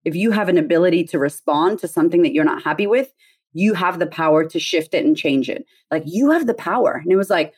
if 0.07 0.15
you 0.17 0.31
have 0.31 0.49
an 0.49 0.57
ability 0.57 1.05
to 1.05 1.19
respond 1.19 1.79
to 1.81 1.89
something 1.89 2.23
that 2.23 2.33
you're 2.33 2.45
not 2.45 2.63
happy 2.63 2.87
with, 2.87 3.13
you 3.59 3.75
have 3.75 3.99
the 3.99 4.07
power 4.07 4.45
to 4.45 4.61
shift 4.61 4.95
it 4.95 5.05
and 5.05 5.17
change 5.17 5.51
it. 5.51 5.67
Like 5.91 6.05
you 6.07 6.31
have 6.31 6.47
the 6.47 6.55
power. 6.55 7.01
And 7.03 7.11
it 7.11 7.17
was 7.17 7.31
like, 7.31 7.53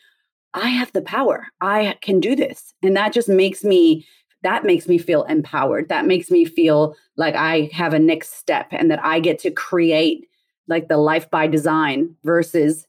I 0.55 0.68
have 0.68 0.90
the 0.92 1.03
power. 1.03 1.46
I 1.61 1.96
can 2.01 2.20
do 2.20 2.34
this. 2.34 2.72
And 2.82 2.96
that 2.96 3.12
just 3.12 3.28
makes 3.28 3.62
me 3.62 4.07
that 4.42 4.64
makes 4.64 4.88
me 4.88 4.96
feel 4.96 5.24
empowered. 5.24 5.90
That 5.90 6.07
makes 6.07 6.30
me 6.30 6.46
feel 6.46 6.96
like 7.18 7.34
I 7.34 7.68
have 7.74 7.92
a 7.92 7.98
next 7.98 8.38
step 8.38 8.68
and 8.70 8.90
that 8.90 9.05
I 9.05 9.20
get 9.20 9.38
to 9.40 9.51
create 9.51 10.26
like 10.66 10.88
the 10.88 10.96
life 10.96 11.30
by 11.30 11.46
design 11.46 12.16
versus 12.24 12.86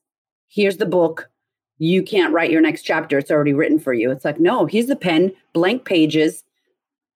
here's 0.48 0.78
the 0.78 0.86
book. 0.86 1.30
You 1.78 2.04
can't 2.04 2.34
write 2.34 2.52
your 2.52 2.62
next 2.62 2.84
chapter. 2.84 3.18
It's 3.18 3.32
already 3.32 3.52
written 3.52 3.80
for 3.80 3.92
you. 3.92 4.12
It's 4.12 4.24
like, 4.24 4.40
no, 4.40 4.66
here's 4.66 4.88
the 4.88 4.96
pen, 4.96 5.34
blank 5.52 5.84
pages. 5.84 6.46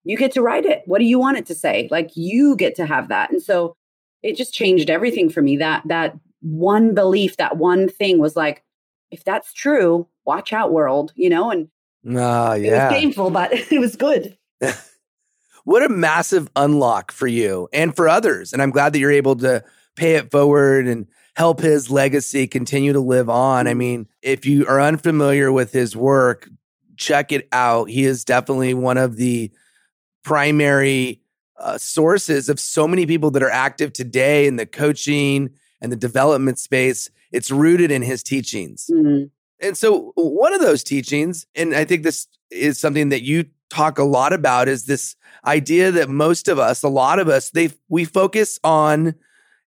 You 0.03 0.17
get 0.17 0.33
to 0.33 0.41
write 0.41 0.65
it. 0.65 0.81
What 0.85 0.99
do 0.99 1.05
you 1.05 1.17
want 1.17 1.37
it 1.37 1.45
to 1.45 1.55
say? 1.55 1.87
Like 1.89 2.17
you 2.17 2.57
get 2.57 2.75
to 2.75 2.85
have 2.85 3.07
that. 3.07 3.31
And 3.31 3.41
so 3.41 3.77
it 4.25 4.35
just 4.35 4.53
changed 4.53 4.89
everything 4.89 5.29
for 5.29 5.41
me. 5.41 5.57
That 5.57 5.83
that 5.85 6.17
one 6.41 6.93
belief, 6.93 7.37
that 7.37 7.57
one 7.57 7.87
thing 7.87 8.17
was 8.19 8.35
like, 8.35 8.63
if 9.11 9.23
that's 9.23 9.53
true, 9.53 10.07
watch 10.25 10.51
out, 10.51 10.71
world, 10.73 11.13
you 11.15 11.29
know, 11.29 11.51
and 11.51 11.69
it 12.53 12.63
yeah. 12.63 12.89
was 12.89 12.99
painful, 12.99 13.29
but 13.29 13.53
it 13.71 13.79
was 13.79 13.95
good. 13.95 14.37
what 15.63 15.83
a 15.83 15.89
massive 15.89 16.49
unlock 16.55 17.11
for 17.11 17.27
you 17.27 17.67
and 17.71 17.95
for 17.95 18.07
others. 18.07 18.51
And 18.51 18.61
I'm 18.61 18.71
glad 18.71 18.93
that 18.93 18.99
you're 18.99 19.11
able 19.11 19.35
to 19.37 19.63
pay 19.95 20.15
it 20.15 20.31
forward 20.31 20.87
and 20.87 21.07
help 21.35 21.59
his 21.59 21.91
legacy 21.91 22.47
continue 22.47 22.93
to 22.93 22.99
live 22.99 23.29
on. 23.29 23.67
I 23.67 23.73
Mhm. 23.73 23.77
mean, 23.77 24.07
if 24.21 24.45
you 24.45 24.65
are 24.67 24.81
unfamiliar 24.81 25.51
with 25.51 25.71
his 25.71 25.95
work, 25.95 26.49
check 26.97 27.31
it 27.31 27.47
out. 27.51 27.89
He 27.89 28.05
is 28.05 28.23
definitely 28.23 28.73
one 28.73 28.97
of 28.97 29.17
the 29.17 29.51
primary 30.23 31.21
uh, 31.57 31.77
sources 31.77 32.49
of 32.49 32.59
so 32.59 32.87
many 32.87 33.05
people 33.05 33.31
that 33.31 33.43
are 33.43 33.49
active 33.49 33.93
today 33.93 34.47
in 34.47 34.55
the 34.55 34.65
coaching 34.65 35.49
and 35.81 35.91
the 35.91 35.95
development 35.97 36.59
space. 36.59 37.09
It's 37.31 37.51
rooted 37.51 37.91
in 37.91 38.01
his 38.01 38.23
teachings. 38.23 38.89
Mhm. 38.93 39.29
And 39.61 39.77
so, 39.77 40.11
one 40.15 40.53
of 40.53 40.61
those 40.61 40.83
teachings, 40.83 41.45
and 41.55 41.73
I 41.73 41.85
think 41.85 42.03
this 42.03 42.27
is 42.51 42.77
something 42.77 43.09
that 43.09 43.23
you 43.23 43.45
talk 43.69 43.97
a 43.97 44.03
lot 44.03 44.33
about 44.33 44.67
is 44.67 44.85
this 44.85 45.15
idea 45.45 45.91
that 45.91 46.09
most 46.09 46.47
of 46.47 46.59
us, 46.59 46.83
a 46.83 46.89
lot 46.89 47.19
of 47.19 47.27
us, 47.29 47.49
they 47.49 47.71
we 47.89 48.05
focus 48.05 48.59
on 48.63 49.15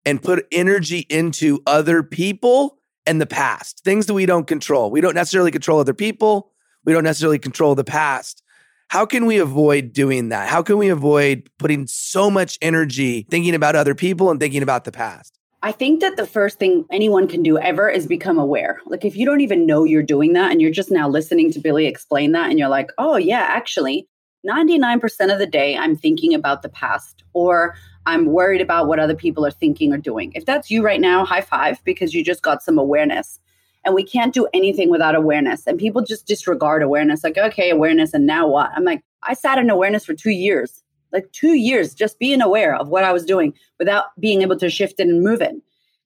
and 0.05 0.21
put 0.21 0.47
energy 0.51 1.05
into 1.09 1.61
other 1.65 2.03
people 2.03 2.79
and 3.05 3.19
the 3.21 3.25
past, 3.25 3.83
things 3.83 4.05
that 4.05 4.13
we 4.13 4.25
don't 4.25 4.47
control. 4.47 4.91
We 4.91 5.01
don't 5.01 5.15
necessarily 5.15 5.51
control 5.51 5.79
other 5.79 5.93
people. 5.93 6.51
We 6.85 6.93
don't 6.93 7.03
necessarily 7.03 7.39
control 7.39 7.75
the 7.75 7.83
past. 7.83 8.43
How 8.89 9.05
can 9.05 9.25
we 9.25 9.37
avoid 9.37 9.91
doing 9.91 10.29
that? 10.29 10.47
How 10.47 10.63
can 10.63 10.77
we 10.77 10.87
avoid 10.87 11.49
putting 11.59 11.87
so 11.87 12.29
much 12.29 12.57
energy 12.61 13.27
thinking 13.29 13.53
about 13.53 13.75
other 13.75 13.93
people 13.93 14.31
and 14.31 14.39
thinking 14.39 14.63
about 14.63 14.85
the 14.85 14.93
past? 14.93 15.37
I 15.61 15.73
think 15.73 15.99
that 15.99 16.15
the 16.15 16.25
first 16.25 16.57
thing 16.57 16.85
anyone 16.89 17.27
can 17.27 17.43
do 17.43 17.57
ever 17.57 17.89
is 17.89 18.07
become 18.07 18.39
aware. 18.39 18.79
Like 18.85 19.03
if 19.03 19.17
you 19.17 19.25
don't 19.25 19.41
even 19.41 19.65
know 19.65 19.83
you're 19.83 20.03
doing 20.03 20.33
that 20.33 20.51
and 20.51 20.61
you're 20.61 20.71
just 20.71 20.91
now 20.91 21.09
listening 21.09 21.51
to 21.51 21.59
Billy 21.59 21.85
explain 21.85 22.31
that 22.31 22.49
and 22.49 22.57
you're 22.57 22.69
like, 22.69 22.91
"Oh 22.97 23.17
yeah, 23.17 23.45
actually, 23.49 24.07
99% 24.45 25.33
of 25.33 25.39
the 25.39 25.47
day 25.47 25.75
I'm 25.75 25.97
thinking 25.97 26.33
about 26.33 26.61
the 26.61 26.69
past 26.69 27.23
or 27.33 27.75
I'm 28.05 28.27
worried 28.27 28.61
about 28.61 28.87
what 28.87 28.99
other 28.99 29.15
people 29.15 29.45
are 29.45 29.51
thinking 29.51 29.91
or 29.91 29.97
doing." 29.97 30.31
If 30.33 30.45
that's 30.45 30.71
you 30.71 30.81
right 30.81 31.01
now, 31.01 31.25
high 31.25 31.41
five 31.41 31.83
because 31.83 32.13
you 32.13 32.23
just 32.23 32.41
got 32.41 32.63
some 32.63 32.77
awareness. 32.77 33.39
And 33.87 33.95
we 33.95 34.03
can't 34.03 34.35
do 34.35 34.47
anything 34.53 34.91
without 34.91 35.15
awareness. 35.15 35.65
And 35.65 35.79
people 35.79 36.03
just 36.03 36.27
disregard 36.27 36.83
awareness 36.83 37.23
like, 37.23 37.39
"Okay, 37.39 37.71
awareness 37.71 38.13
and 38.13 38.27
now 38.27 38.47
what?" 38.47 38.69
I'm 38.75 38.83
like, 38.83 39.01
"I 39.23 39.33
sat 39.33 39.57
in 39.57 39.71
awareness 39.71 40.05
for 40.05 40.13
2 40.13 40.29
years 40.29 40.83
like 41.11 41.31
two 41.31 41.53
years 41.53 41.93
just 41.93 42.19
being 42.19 42.41
aware 42.41 42.75
of 42.75 42.89
what 42.89 43.03
I 43.03 43.13
was 43.13 43.25
doing 43.25 43.53
without 43.79 44.05
being 44.19 44.41
able 44.41 44.57
to 44.57 44.69
shift 44.69 44.99
it 44.99 45.07
and 45.07 45.23
move 45.23 45.41
it. 45.41 45.55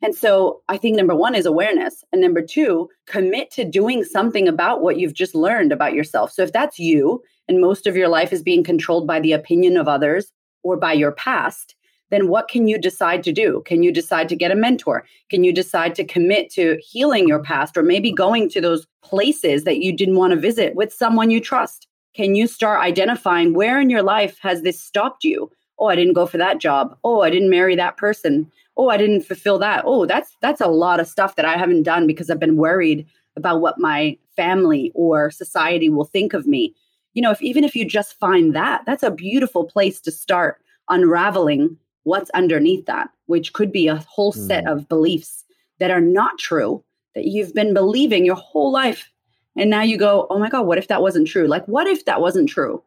And 0.04 0.16
so 0.16 0.62
I 0.68 0.78
think 0.78 0.98
number 0.98 1.16
one 1.16 1.36
is 1.36 1.46
awareness. 1.46 2.04
And 2.12 2.22
number 2.22 2.42
two, 2.42 2.90
commit 3.06 3.52
to 3.52 3.64
doing 3.64 4.04
something 4.04 4.48
about 4.48 4.82
what 4.82 4.98
you've 4.98 5.14
just 5.14 5.36
learned 5.36 5.72
about 5.72 5.94
yourself. 5.94 6.32
So 6.32 6.42
if 6.42 6.52
that's 6.52 6.80
you 6.80 7.22
and 7.48 7.62
most 7.62 7.86
of 7.86 7.96
your 7.96 8.08
life 8.08 8.34
is 8.34 8.42
being 8.42 8.64
controlled 8.64 9.06
by 9.06 9.20
the 9.20 9.34
opinion 9.34 9.78
of 9.78 9.88
others 9.88 10.32
or 10.64 10.76
by 10.76 10.94
your 10.94 11.12
past, 11.12 11.76
then 12.12 12.28
what 12.28 12.48
can 12.48 12.68
you 12.68 12.78
decide 12.78 13.24
to 13.24 13.32
do? 13.32 13.64
Can 13.66 13.82
you 13.82 13.92
decide 13.92 14.30
to 14.30 14.36
get 14.36 14.52
a 14.52 14.56
mentor? 14.56 15.06
Can 15.30 15.44
you 15.44 15.52
decide 15.52 15.96
to 15.96 16.04
commit 16.04 16.52
to 16.52 16.78
healing 16.82 17.28
your 17.28 17.42
past 17.42 17.76
or 17.76 17.84
maybe 17.84 18.12
going 18.12 18.48
to 18.50 18.62
those 18.62 18.86
places 19.02 19.64
that 19.64 19.80
you 19.80 19.92
didn't 19.92 20.18
want 20.18 20.34
to 20.34 20.40
visit 20.40 20.76
with 20.76 20.94
someone 20.94 21.32
you 21.32 21.42
trust? 21.42 21.88
can 22.14 22.36
you 22.36 22.48
start 22.48 22.82
identifying 22.82 23.54
where 23.54 23.80
in 23.80 23.90
your 23.90 24.04
life 24.04 24.38
has 24.42 24.62
this 24.62 24.82
stopped 24.82 25.24
you? 25.24 25.52
Oh, 25.80 25.88
I 25.88 25.96
didn't 25.96 26.14
go 26.14 26.26
for 26.26 26.38
that 26.38 26.60
job. 26.60 26.96
Oh, 27.04 27.22
I 27.22 27.30
didn't 27.30 27.50
marry 27.50 27.76
that 27.76 27.98
person. 27.98 28.52
Oh, 28.78 28.90
I 28.90 28.98
didn't 28.98 29.22
fulfill 29.22 29.60
that. 29.60 29.84
Oh, 29.86 30.06
that's 30.06 30.36
that's 30.42 30.62
a 30.62 30.68
lot 30.68 31.00
of 31.00 31.08
stuff 31.08 31.36
that 31.36 31.46
I 31.46 31.58
haven't 31.58 31.84
done 31.84 32.08
because 32.08 32.30
I've 32.30 32.40
been 32.40 32.58
worried 32.58 33.06
about 33.36 33.62
what 33.62 33.80
my 33.80 34.18
family 34.36 34.92
or 34.94 35.32
society 35.32 35.90
will 35.90 36.06
think 36.06 36.34
of 36.34 36.46
me. 36.46 36.76
You 37.14 37.22
know, 37.22 37.32
if 37.32 37.42
even 37.42 37.64
if 37.64 37.76
you 37.76 37.86
just 37.86 38.20
find 38.20 38.56
that, 38.56 38.84
that's 38.86 39.04
a 39.04 39.12
beautiful 39.12 39.66
place 39.66 40.00
to 40.02 40.12
start 40.12 40.62
unraveling 40.90 41.78
what's 42.04 42.30
underneath 42.32 42.86
that, 42.86 43.10
which 43.26 43.54
could 43.54 43.72
be 43.72 43.88
a 43.88 43.98
whole 43.98 44.32
set 44.32 44.66
mm. 44.66 44.72
of 44.72 44.88
beliefs 44.88 45.44
that 45.80 45.92
are 45.92 46.02
not 46.02 46.38
true 46.38 46.84
that 47.16 47.26
you've 47.26 47.54
been 47.54 47.74
believing 47.74 48.26
your 48.26 48.36
whole 48.36 48.72
life 48.72 49.12
and 49.58 49.70
now 49.70 49.82
you 49.82 49.98
go, 49.98 50.28
oh 50.30 50.40
my 50.40 50.50
God, 50.50 50.66
what 50.66 50.78
if 50.78 50.88
that 50.88 51.02
wasn't 51.02 51.28
true? 51.28 51.48
Like, 51.48 51.66
what 51.68 51.88
if 51.88 52.06
that 52.06 52.22
wasn't 52.22 52.50
true? 52.50 52.84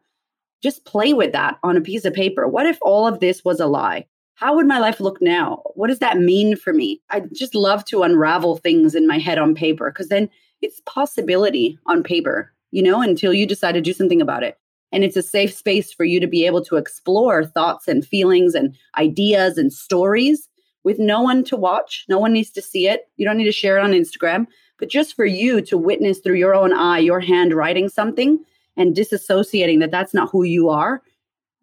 Just 0.63 0.85
play 0.85 1.13
with 1.13 1.31
that 1.33 1.59
on 1.63 1.77
a 1.77 1.81
piece 1.81 2.05
of 2.05 2.13
paper. 2.13 2.47
What 2.47 2.65
if 2.65 2.77
all 2.81 3.07
of 3.07 3.19
this 3.19 3.45
was 3.45 3.59
a 3.59 3.67
lie? 3.67 4.07
How 4.35 4.55
would 4.55 4.67
my 4.67 4.79
life 4.79 4.99
look 4.99 5.21
now? 5.21 5.61
What 5.75 5.87
does 5.87 5.99
that 5.99 6.17
mean 6.17 6.55
for 6.55 6.73
me? 6.73 7.01
I 7.09 7.21
just 7.33 7.55
love 7.55 7.85
to 7.85 8.03
unravel 8.03 8.57
things 8.57 8.95
in 8.95 9.07
my 9.07 9.19
head 9.19 9.37
on 9.37 9.55
paper 9.55 9.91
because 9.91 10.09
then 10.09 10.29
it's 10.61 10.81
possibility 10.85 11.77
on 11.85 12.03
paper, 12.03 12.51
you 12.71 12.81
know, 12.81 13.01
until 13.01 13.33
you 13.33 13.45
decide 13.45 13.73
to 13.73 13.81
do 13.81 13.93
something 13.93 14.21
about 14.21 14.43
it. 14.43 14.57
And 14.91 15.03
it's 15.03 15.17
a 15.17 15.21
safe 15.21 15.53
space 15.53 15.91
for 15.91 16.05
you 16.05 16.19
to 16.19 16.27
be 16.27 16.45
able 16.45 16.63
to 16.65 16.77
explore 16.77 17.43
thoughts 17.43 17.87
and 17.87 18.05
feelings 18.05 18.55
and 18.55 18.75
ideas 18.97 19.57
and 19.57 19.73
stories 19.73 20.47
with 20.83 20.99
no 20.99 21.21
one 21.21 21.43
to 21.45 21.57
watch. 21.57 22.05
No 22.07 22.19
one 22.19 22.33
needs 22.33 22.51
to 22.51 22.61
see 22.61 22.87
it. 22.87 23.09
You 23.17 23.25
don't 23.25 23.37
need 23.37 23.45
to 23.45 23.51
share 23.51 23.77
it 23.77 23.83
on 23.83 23.91
Instagram 23.91 24.47
but 24.77 24.89
just 24.89 25.15
for 25.15 25.25
you 25.25 25.61
to 25.61 25.77
witness 25.77 26.19
through 26.19 26.35
your 26.35 26.55
own 26.55 26.73
eye, 26.73 26.99
your 26.99 27.19
hand 27.19 27.53
writing 27.53 27.89
something 27.89 28.39
and 28.77 28.95
disassociating 28.95 29.79
that 29.79 29.91
that's 29.91 30.13
not 30.13 30.29
who 30.31 30.43
you 30.43 30.69
are. 30.69 31.01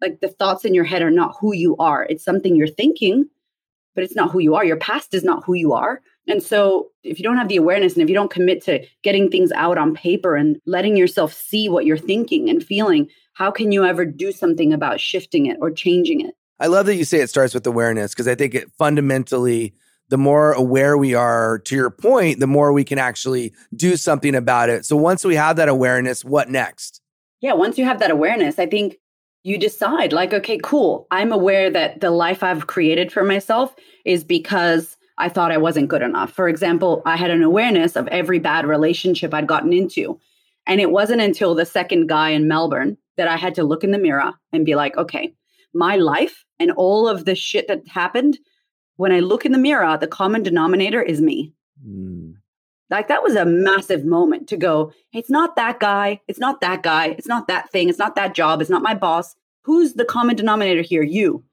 Like 0.01 0.19
the 0.19 0.29
thoughts 0.29 0.65
in 0.65 0.73
your 0.73 0.83
head 0.83 1.01
are 1.01 1.11
not 1.11 1.35
who 1.39 1.53
you 1.53 1.77
are. 1.77 2.05
It's 2.09 2.25
something 2.25 2.55
you're 2.55 2.67
thinking, 2.67 3.25
but 3.95 4.03
it's 4.03 4.15
not 4.15 4.31
who 4.31 4.39
you 4.39 4.55
are. 4.55 4.65
Your 4.65 4.77
past 4.77 5.13
is 5.13 5.23
not 5.23 5.43
who 5.45 5.53
you 5.53 5.73
are. 5.73 6.01
And 6.27 6.41
so, 6.41 6.89
if 7.03 7.19
you 7.19 7.23
don't 7.23 7.37
have 7.37 7.49
the 7.49 7.57
awareness 7.57 7.93
and 7.93 8.01
if 8.01 8.09
you 8.09 8.15
don't 8.15 8.31
commit 8.31 8.63
to 8.63 8.85
getting 9.01 9.29
things 9.29 9.51
out 9.51 9.77
on 9.77 9.93
paper 9.93 10.35
and 10.35 10.57
letting 10.65 10.95
yourself 10.95 11.33
see 11.33 11.67
what 11.67 11.85
you're 11.85 11.97
thinking 11.97 12.49
and 12.49 12.63
feeling, 12.63 13.09
how 13.33 13.51
can 13.51 13.71
you 13.71 13.83
ever 13.83 14.05
do 14.05 14.31
something 14.31 14.71
about 14.71 14.99
shifting 14.99 15.47
it 15.47 15.57
or 15.59 15.69
changing 15.69 16.21
it? 16.21 16.35
I 16.59 16.67
love 16.67 16.85
that 16.85 16.95
you 16.95 17.03
say 17.03 17.19
it 17.19 17.29
starts 17.29 17.53
with 17.53 17.67
awareness 17.67 18.13
because 18.13 18.27
I 18.27 18.35
think 18.35 18.55
it 18.55 18.71
fundamentally 18.77 19.73
the 20.09 20.17
more 20.17 20.51
aware 20.53 20.97
we 20.97 21.13
are 21.13 21.59
to 21.59 21.75
your 21.75 21.89
point, 21.89 22.39
the 22.39 22.47
more 22.47 22.71
we 22.71 22.83
can 22.83 22.99
actually 22.99 23.53
do 23.75 23.97
something 23.97 24.35
about 24.35 24.69
it. 24.69 24.85
So 24.85 24.95
once 24.95 25.25
we 25.25 25.35
have 25.35 25.55
that 25.55 25.69
awareness, 25.69 26.23
what 26.23 26.49
next? 26.49 27.01
Yeah, 27.41 27.53
once 27.53 27.77
you 27.77 27.85
have 27.85 27.99
that 27.99 28.11
awareness, 28.11 28.59
I 28.59 28.67
think 28.67 28.97
you 29.43 29.57
decide 29.57 30.13
like, 30.13 30.33
okay, 30.33 30.59
cool. 30.63 31.07
I'm 31.11 31.31
aware 31.31 31.69
that 31.69 31.99
the 31.99 32.11
life 32.11 32.43
I've 32.43 32.67
created 32.67 33.11
for 33.11 33.23
myself 33.23 33.75
is 34.05 34.23
because 34.23 34.97
I 35.17 35.29
thought 35.29 35.51
I 35.51 35.57
wasn't 35.57 35.89
good 35.89 36.01
enough. 36.01 36.31
For 36.31 36.49
example, 36.49 37.01
I 37.05 37.17
had 37.17 37.31
an 37.31 37.43
awareness 37.43 37.95
of 37.95 38.07
every 38.07 38.39
bad 38.39 38.65
relationship 38.65 39.33
I'd 39.33 39.47
gotten 39.47 39.73
into. 39.73 40.19
And 40.65 40.81
it 40.81 40.91
wasn't 40.91 41.21
until 41.21 41.55
the 41.55 41.65
second 41.65 42.07
guy 42.07 42.29
in 42.29 42.47
Melbourne 42.47 42.97
that 43.17 43.27
I 43.27 43.37
had 43.37 43.55
to 43.55 43.63
look 43.63 43.83
in 43.83 43.91
the 43.91 43.97
mirror 43.97 44.33
and 44.51 44.65
be 44.65 44.75
like, 44.75 44.97
okay, 44.97 45.33
my 45.73 45.97
life 45.97 46.45
and 46.59 46.71
all 46.71 47.07
of 47.07 47.25
the 47.25 47.35
shit 47.35 47.67
that 47.67 47.87
happened 47.87 48.39
when 48.95 49.11
I 49.11 49.19
look 49.19 49.45
in 49.45 49.51
the 49.51 49.57
mirror, 49.57 49.97
the 49.97 50.07
common 50.07 50.43
denominator 50.43 51.01
is 51.01 51.19
me. 51.19 51.53
Mm. 51.85 52.35
Like 52.89 53.07
that 53.07 53.23
was 53.23 53.35
a 53.35 53.45
massive 53.45 54.05
moment 54.05 54.47
to 54.49 54.57
go, 54.57 54.93
it's 55.13 55.29
not 55.29 55.55
that 55.55 55.79
guy. 55.79 56.21
It's 56.27 56.39
not 56.39 56.61
that 56.61 56.83
guy. 56.83 57.07
It's 57.07 57.27
not 57.27 57.47
that 57.47 57.71
thing. 57.71 57.89
It's 57.89 57.97
not 57.97 58.15
that 58.15 58.35
job. 58.35 58.61
It's 58.61 58.69
not 58.69 58.83
my 58.83 58.93
boss. 58.93 59.35
Who's 59.63 59.93
the 59.93 60.05
common 60.05 60.35
denominator 60.35 60.81
here? 60.81 61.01
You, 61.01 61.43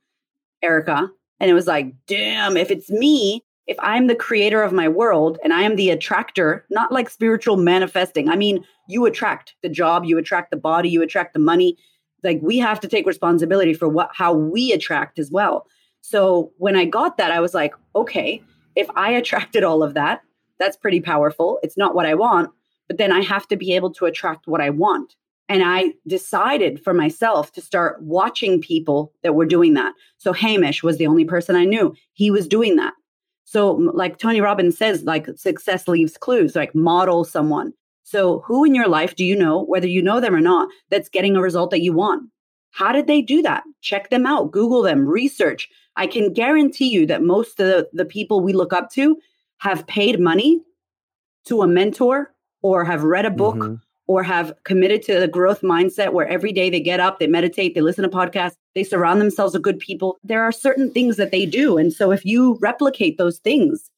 Erika. 0.63 1.11
And 1.39 1.51
it 1.51 1.55
was 1.55 1.67
like, 1.67 1.95
damn, 2.07 2.57
if 2.57 2.71
it's 2.71 2.91
me, 2.91 3.43
if 3.71 3.77
I'm 3.79 4.09
the 4.09 4.17
creator 4.17 4.65
of 4.65 4.73
my 4.73 4.89
world 4.89 5.39
and 5.45 5.53
I 5.53 5.63
am 5.63 5.77
the 5.77 5.91
attractor, 5.91 6.67
not 6.71 6.91
like 6.91 7.09
spiritual 7.09 7.57
manifesting. 7.57 8.29
I 8.29 8.35
mean, 8.35 8.65
you 8.89 9.07
attract 9.07 9.55
the 9.63 9.69
job, 9.69 10.05
you 10.05 10.19
attract 10.19 10.51
the 10.51 10.57
body, 10.57 10.89
you 10.89 11.03
attract 11.03 11.35
the 11.35 11.39
money. 11.39 11.79
Like 12.25 12.41
we 12.43 12.59
have 12.59 12.81
to 12.81 12.89
take 12.89 13.07
responsibility 13.07 13.73
for 13.73 13.89
what 13.89 14.11
how 14.13 14.35
we 14.35 14.73
attract 14.73 15.21
as 15.21 15.31
well. 15.31 15.69
So 16.01 16.51
when 16.59 16.75
I 16.75 16.85
got 16.85 17.17
that, 17.19 17.31
I 17.31 17.39
was 17.39 17.55
like, 17.55 17.73
okay, 17.95 18.43
if 18.75 18.91
I 18.97 19.13
attracted 19.13 19.63
all 19.63 19.85
of 19.85 19.95
that, 19.95 20.23
that's 20.59 20.77
pretty 20.77 21.01
powerful. 21.01 21.61
It's 21.63 21.77
not 21.77 21.95
what 21.95 22.07
I 22.07 22.15
want, 22.15 22.51
but 22.89 22.99
then 22.99 23.13
I 23.13 23.23
have 23.23 23.47
to 23.49 23.57
be 23.57 23.77
able 23.77 23.93
to 23.93 24.07
attract 24.07 24.49
what 24.49 24.61
I 24.61 24.71
want. 24.71 25.15
And 25.49 25.63
I 25.65 25.95
decided 26.09 26.83
for 26.83 26.93
myself 26.93 27.53
to 27.53 27.61
start 27.61 28.03
watching 28.03 28.61
people 28.61 29.13
that 29.23 29.37
were 29.37 29.47
doing 29.47 29.75
that. 29.75 29.95
So 30.19 30.33
Hamish 30.33 30.83
was 30.83 30.99
the 30.99 31.07
only 31.07 31.25
person 31.25 31.55
I 31.55 31.65
knew. 31.65 31.95
He 32.15 32.33
was 32.33 32.49
doing 32.49 32.75
that. 32.77 32.95
So, 33.45 33.73
like 33.73 34.19
Tony 34.19 34.41
Robbins 34.41 34.79
says, 34.79 35.03
like 35.05 35.27
success 35.37 35.89
leaves 35.89 36.17
clues, 36.17 36.55
like 36.55 36.75
model 36.75 37.25
someone. 37.25 37.73
So, 38.03 38.41
who 38.47 38.65
in 38.65 38.75
your 38.75 38.89
life 38.89 39.17
do 39.17 39.25
you 39.25 39.37
know, 39.37 39.65
whether 39.65 39.89
you 39.89 40.03
know 40.03 40.21
them 40.21 40.35
or 40.35 40.41
not, 40.41 40.69
that's 40.91 41.09
getting 41.09 41.37
a 41.37 41.43
result 41.43 41.71
that 41.71 41.83
you 41.83 41.93
want? 41.93 42.31
How 42.73 42.93
did 42.93 43.07
they 43.07 43.23
do 43.23 43.43
that? 43.43 43.65
Check 43.81 44.11
them 44.11 44.27
out, 44.27 44.53
Google 44.53 44.83
them, 44.83 45.07
research. 45.07 45.69
I 45.97 46.07
can 46.07 46.33
guarantee 46.33 46.89
you 46.89 47.07
that 47.07 47.23
most 47.23 47.59
of 47.61 47.67
the, 47.67 47.89
the 47.93 48.05
people 48.05 48.41
we 48.41 48.53
look 48.53 48.73
up 48.73 48.91
to 48.93 49.17
have 49.59 49.87
paid 49.87 50.21
money 50.21 50.63
to 51.47 51.63
a 51.63 51.67
mentor 51.67 52.33
or 52.63 52.85
have 52.85 53.03
read 53.03 53.27
a 53.27 53.31
book 53.31 53.57
mm-hmm. 53.57 53.75
Or 54.11 54.25
have 54.25 54.53
committed 54.65 55.03
to 55.05 55.21
the 55.21 55.29
growth 55.29 55.61
mindset 55.61 56.13
where 56.13 56.27
every 56.27 56.51
day 56.51 56.69
they 56.69 56.81
get 56.81 56.99
up, 56.99 57.21
they 57.21 57.29
meditate, 57.29 57.77
they 57.77 57.81
listen 57.81 58.03
to 58.03 58.09
podcasts, 58.09 58.57
they 58.75 58.83
surround 58.83 59.21
themselves 59.21 59.55
with 59.55 59.63
good 59.63 59.79
people. 59.79 60.19
There 60.25 60.43
are 60.43 60.51
certain 60.51 60.91
things 60.91 61.17
that 61.17 61.31
they 61.31 61.47
do. 61.47 61.79
And 61.79 61.93
so 61.93 62.11
if 62.11 62.25
you 62.25 62.59
replicate 62.61 63.19
those 63.19 63.39
things, 63.39 63.89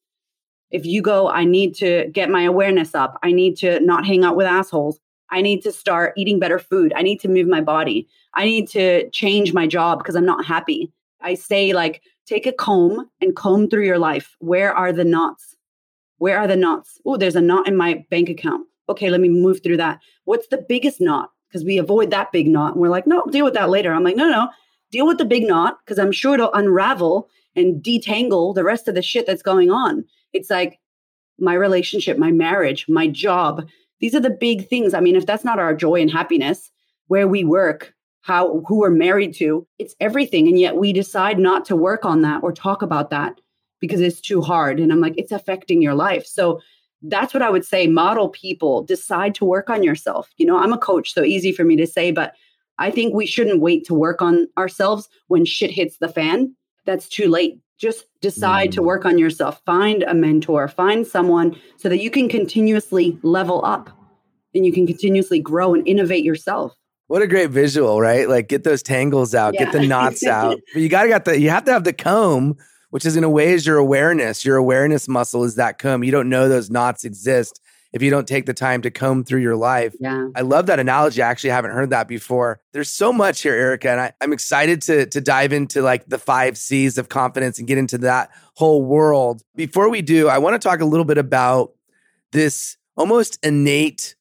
if 0.69 0.85
you 0.85 1.01
go, 1.01 1.29
I 1.29 1.45
need 1.45 1.73
to 1.77 2.11
get 2.11 2.29
my 2.29 2.43
awareness 2.43 2.93
up, 2.93 3.17
I 3.23 3.31
need 3.31 3.57
to 3.57 3.79
not 3.79 4.05
hang 4.05 4.23
out 4.23 4.35
with 4.35 4.45
assholes, 4.45 4.99
I 5.31 5.41
need 5.41 5.63
to 5.63 5.71
start 5.71 6.13
eating 6.15 6.37
better 6.37 6.59
food, 6.59 6.93
I 6.95 7.01
need 7.01 7.19
to 7.21 7.27
move 7.27 7.47
my 7.47 7.61
body, 7.61 8.07
I 8.35 8.45
need 8.45 8.69
to 8.69 9.09
change 9.09 9.51
my 9.51 9.65
job 9.65 9.97
because 9.97 10.15
I'm 10.15 10.27
not 10.27 10.45
happy. 10.45 10.91
I 11.21 11.33
say, 11.33 11.73
like, 11.73 12.03
take 12.27 12.45
a 12.45 12.53
comb 12.53 13.09
and 13.19 13.35
comb 13.35 13.67
through 13.67 13.87
your 13.87 13.97
life. 13.97 14.35
Where 14.37 14.75
are 14.75 14.93
the 14.93 15.05
knots? 15.05 15.55
Where 16.19 16.37
are 16.37 16.47
the 16.47 16.55
knots? 16.55 17.01
Oh, 17.03 17.17
there's 17.17 17.35
a 17.35 17.41
knot 17.41 17.67
in 17.67 17.75
my 17.75 18.05
bank 18.11 18.29
account. 18.29 18.67
Okay, 18.89 19.09
let 19.09 19.21
me 19.21 19.29
move 19.29 19.61
through 19.63 19.77
that. 19.77 19.99
What's 20.25 20.47
the 20.47 20.65
biggest 20.67 20.99
knot? 20.99 21.29
Because 21.47 21.63
we 21.63 21.77
avoid 21.77 22.11
that 22.11 22.31
big 22.31 22.47
knot. 22.47 22.73
And 22.73 22.81
we're 22.81 22.89
like, 22.89 23.07
no, 23.07 23.25
deal 23.25 23.45
with 23.45 23.53
that 23.53 23.69
later. 23.69 23.93
I'm 23.93 24.03
like, 24.03 24.15
no, 24.15 24.29
no, 24.29 24.49
deal 24.91 25.07
with 25.07 25.17
the 25.17 25.25
big 25.25 25.47
knot 25.47 25.77
because 25.83 25.99
I'm 25.99 26.11
sure 26.11 26.33
it'll 26.33 26.53
unravel 26.53 27.29
and 27.55 27.83
detangle 27.83 28.55
the 28.55 28.63
rest 28.63 28.87
of 28.87 28.95
the 28.95 29.01
shit 29.01 29.27
that's 29.27 29.43
going 29.43 29.69
on. 29.69 30.05
It's 30.33 30.49
like 30.49 30.79
my 31.39 31.53
relationship, 31.53 32.17
my 32.17 32.31
marriage, 32.31 32.85
my 32.87 33.07
job. 33.07 33.67
These 33.99 34.15
are 34.15 34.19
the 34.19 34.29
big 34.29 34.67
things. 34.67 34.93
I 34.93 34.99
mean, 34.99 35.15
if 35.15 35.25
that's 35.25 35.45
not 35.45 35.59
our 35.59 35.75
joy 35.75 36.01
and 36.01 36.11
happiness, 36.11 36.71
where 37.07 37.27
we 37.27 37.43
work, 37.43 37.93
how 38.21 38.63
who 38.67 38.79
we're 38.79 38.89
married 38.89 39.35
to. 39.35 39.67
It's 39.77 39.95
everything. 39.99 40.47
And 40.47 40.59
yet 40.59 40.77
we 40.77 40.93
decide 40.93 41.37
not 41.37 41.65
to 41.65 41.75
work 41.75 42.05
on 42.05 42.21
that 42.21 42.41
or 42.41 42.51
talk 42.51 42.81
about 42.81 43.09
that 43.09 43.39
because 43.79 43.99
it's 43.99 44.21
too 44.21 44.41
hard. 44.41 44.79
And 44.79 44.91
I'm 44.91 45.01
like, 45.01 45.15
it's 45.17 45.31
affecting 45.31 45.81
your 45.81 45.93
life. 45.93 46.25
So 46.25 46.61
that's 47.03 47.33
what 47.33 47.43
I 47.43 47.49
would 47.49 47.65
say. 47.65 47.87
Model 47.87 48.29
people, 48.29 48.83
decide 48.83 49.35
to 49.35 49.45
work 49.45 49.69
on 49.69 49.83
yourself. 49.83 50.29
You 50.37 50.45
know, 50.45 50.57
I'm 50.57 50.73
a 50.73 50.77
coach, 50.77 51.13
so 51.13 51.23
easy 51.23 51.51
for 51.51 51.63
me 51.63 51.75
to 51.75 51.87
say, 51.87 52.11
but 52.11 52.33
I 52.79 52.91
think 52.91 53.13
we 53.13 53.25
shouldn't 53.25 53.61
wait 53.61 53.85
to 53.85 53.93
work 53.93 54.21
on 54.21 54.47
ourselves 54.57 55.07
when 55.27 55.45
shit 55.45 55.71
hits 55.71 55.97
the 55.97 56.07
fan. 56.07 56.55
That's 56.85 57.07
too 57.07 57.27
late. 57.27 57.59
Just 57.77 58.05
decide 58.21 58.71
mm. 58.71 58.75
to 58.75 58.83
work 58.83 59.05
on 59.05 59.17
yourself. 59.17 59.61
Find 59.65 60.03
a 60.03 60.13
mentor, 60.13 60.67
find 60.67 61.05
someone 61.05 61.59
so 61.77 61.89
that 61.89 62.01
you 62.01 62.09
can 62.09 62.29
continuously 62.29 63.17
level 63.23 63.63
up 63.65 63.89
and 64.55 64.65
you 64.65 64.71
can 64.71 64.87
continuously 64.87 65.39
grow 65.39 65.73
and 65.73 65.87
innovate 65.87 66.23
yourself. 66.23 66.75
What 67.07 67.21
a 67.21 67.27
great 67.27 67.49
visual, 67.49 67.99
right? 67.99 68.27
Like 68.29 68.47
get 68.47 68.63
those 68.63 68.81
tangles 68.81 69.35
out, 69.35 69.53
yeah. 69.53 69.65
get 69.65 69.73
the 69.73 69.85
knots 69.85 70.25
out. 70.25 70.59
But 70.73 70.81
you 70.81 70.89
gotta 70.89 71.09
got 71.09 71.25
the 71.25 71.39
you 71.39 71.49
have 71.49 71.65
to 71.65 71.73
have 71.73 71.83
the 71.83 71.93
comb, 71.93 72.55
which 72.93 73.07
is 73.07 73.17
in 73.17 73.23
a 73.23 73.29
way 73.29 73.51
is 73.51 73.65
your 73.65 73.77
awareness. 73.77 74.45
Your 74.45 74.55
awareness 74.55 75.07
muscle 75.07 75.43
is 75.43 75.55
that 75.55 75.79
comb. 75.79 76.03
You 76.03 76.11
don't 76.11 76.29
know 76.29 76.47
those 76.47 76.69
knots 76.69 77.05
exist 77.05 77.59
if 77.91 78.03
you 78.03 78.11
don't 78.11 78.27
take 78.27 78.45
the 78.45 78.53
time 78.53 78.83
to 78.83 78.91
comb 78.91 79.23
through 79.23 79.41
your 79.41 79.55
life. 79.55 79.95
Yeah. 79.99 80.27
I 80.35 80.41
love 80.41 80.67
that 80.67 80.77
analogy. 80.77 81.19
I 81.23 81.27
actually 81.27 81.49
haven't 81.49 81.71
heard 81.71 81.89
that 81.89 82.07
before. 82.07 82.61
There's 82.71 82.91
so 82.91 83.11
much 83.11 83.41
here, 83.41 83.55
Erika, 83.55 83.89
and 83.89 83.99
I, 83.99 84.13
I'm 84.21 84.31
excited 84.31 84.83
to 84.83 85.07
to 85.07 85.21
dive 85.21 85.53
into 85.53 85.81
like 85.81 86.05
the 86.05 86.19
five 86.19 86.55
C's 86.55 86.99
of 86.99 87.09
confidence 87.09 87.57
and 87.57 87.67
get 87.67 87.79
into 87.79 87.97
that 87.97 88.29
whole 88.57 88.85
world. 88.85 89.41
Before 89.55 89.89
we 89.89 90.03
do, 90.03 90.27
I 90.29 90.37
want 90.37 90.53
to 90.53 90.59
talk 90.59 90.79
a 90.79 90.85
little 90.85 91.03
bit 91.03 91.17
about 91.17 91.71
this 92.31 92.77
almost 92.95 93.43
innate 93.43 94.13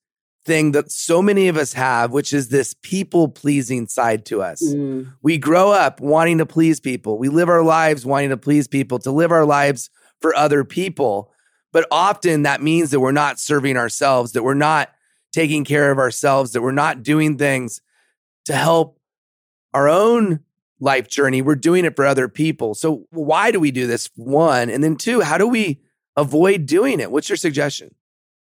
thing 0.45 0.73
that 0.73 0.91
so 0.91 1.23
many 1.23 1.49
of 1.49 1.57
us 1.57 1.73
have, 1.73 2.11
which 2.11 2.33
is 2.33 2.49
this 2.49 2.75
people 2.83 3.29
pleasing 3.29 3.87
side 3.87 4.25
to 4.27 4.43
us. 4.43 4.63
Mm. 4.63 5.13
We 5.23 5.39
grow 5.39 5.71
up 5.71 6.01
wanting 6.01 6.39
to 6.39 6.47
please 6.47 6.81
people. 6.81 7.19
We 7.19 7.29
live 7.29 7.49
our 7.49 7.63
lives 7.63 8.05
wanting 8.05 8.31
to 8.31 8.37
please 8.37 8.67
people, 8.67 8.99
to 9.01 9.11
live 9.11 9.31
our 9.31 9.45
lives 9.47 9.91
for 10.21 10.35
other 10.35 10.65
people. 10.65 11.33
But 11.73 11.87
often 11.91 12.43
that 12.43 12.63
means 12.63 12.91
that 12.91 13.01
we're 13.01 13.13
not 13.13 13.39
serving 13.39 13.77
ourselves, 13.77 14.33
that 14.33 14.43
we're 14.43 14.55
not 14.55 14.91
taking 15.33 15.65
care 15.65 15.91
of 15.91 15.99
ourselves, 15.99 16.53
that 16.53 16.63
we're 16.63 16.73
not 16.73 17.03
doing 17.03 17.39
things 17.39 17.81
to 18.45 18.55
help 18.55 18.99
our 19.73 19.89
own 19.89 20.41
life 20.81 21.09
journey. 21.09 21.41
We're 21.41 21.55
doing 21.55 21.85
it 21.85 21.97
for 21.97 22.05
other 22.05 22.29
people. 22.29 22.75
So, 22.75 23.07
why 23.11 23.51
do 23.51 23.61
we 23.61 23.71
do 23.71 23.87
this? 23.87 24.11
One. 24.17 24.69
And 24.69 24.83
then 24.83 24.97
two, 24.97 25.21
how 25.21 25.39
do 25.39 25.47
we 25.47 25.81
avoid 26.17 26.67
doing 26.67 27.01
it? 27.01 27.11
What's 27.11 27.29
your 27.29 27.37
suggestion? 27.37 27.95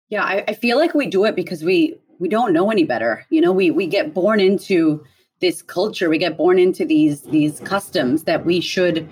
Yeah, 0.10 0.24
I, 0.24 0.44
I 0.48 0.54
feel 0.54 0.78
like 0.78 0.94
we 0.94 1.08
do 1.08 1.26
it 1.26 1.36
because 1.36 1.64
we 1.64 2.00
we 2.20 2.28
don't 2.28 2.54
know 2.54 2.70
any 2.72 2.84
better. 2.84 3.26
You 3.30 3.42
know, 3.42 3.52
we 3.52 3.72
we 3.72 3.88
get 3.88 4.14
born 4.14 4.40
into 4.40 5.04
this 5.40 5.62
culture, 5.62 6.10
we 6.10 6.18
get 6.18 6.38
born 6.38 6.60
into 6.60 6.86
these 6.86 7.22
these 7.22 7.60
customs 7.62 8.24
that 8.24 8.46
we 8.46 8.60
should 8.60 9.10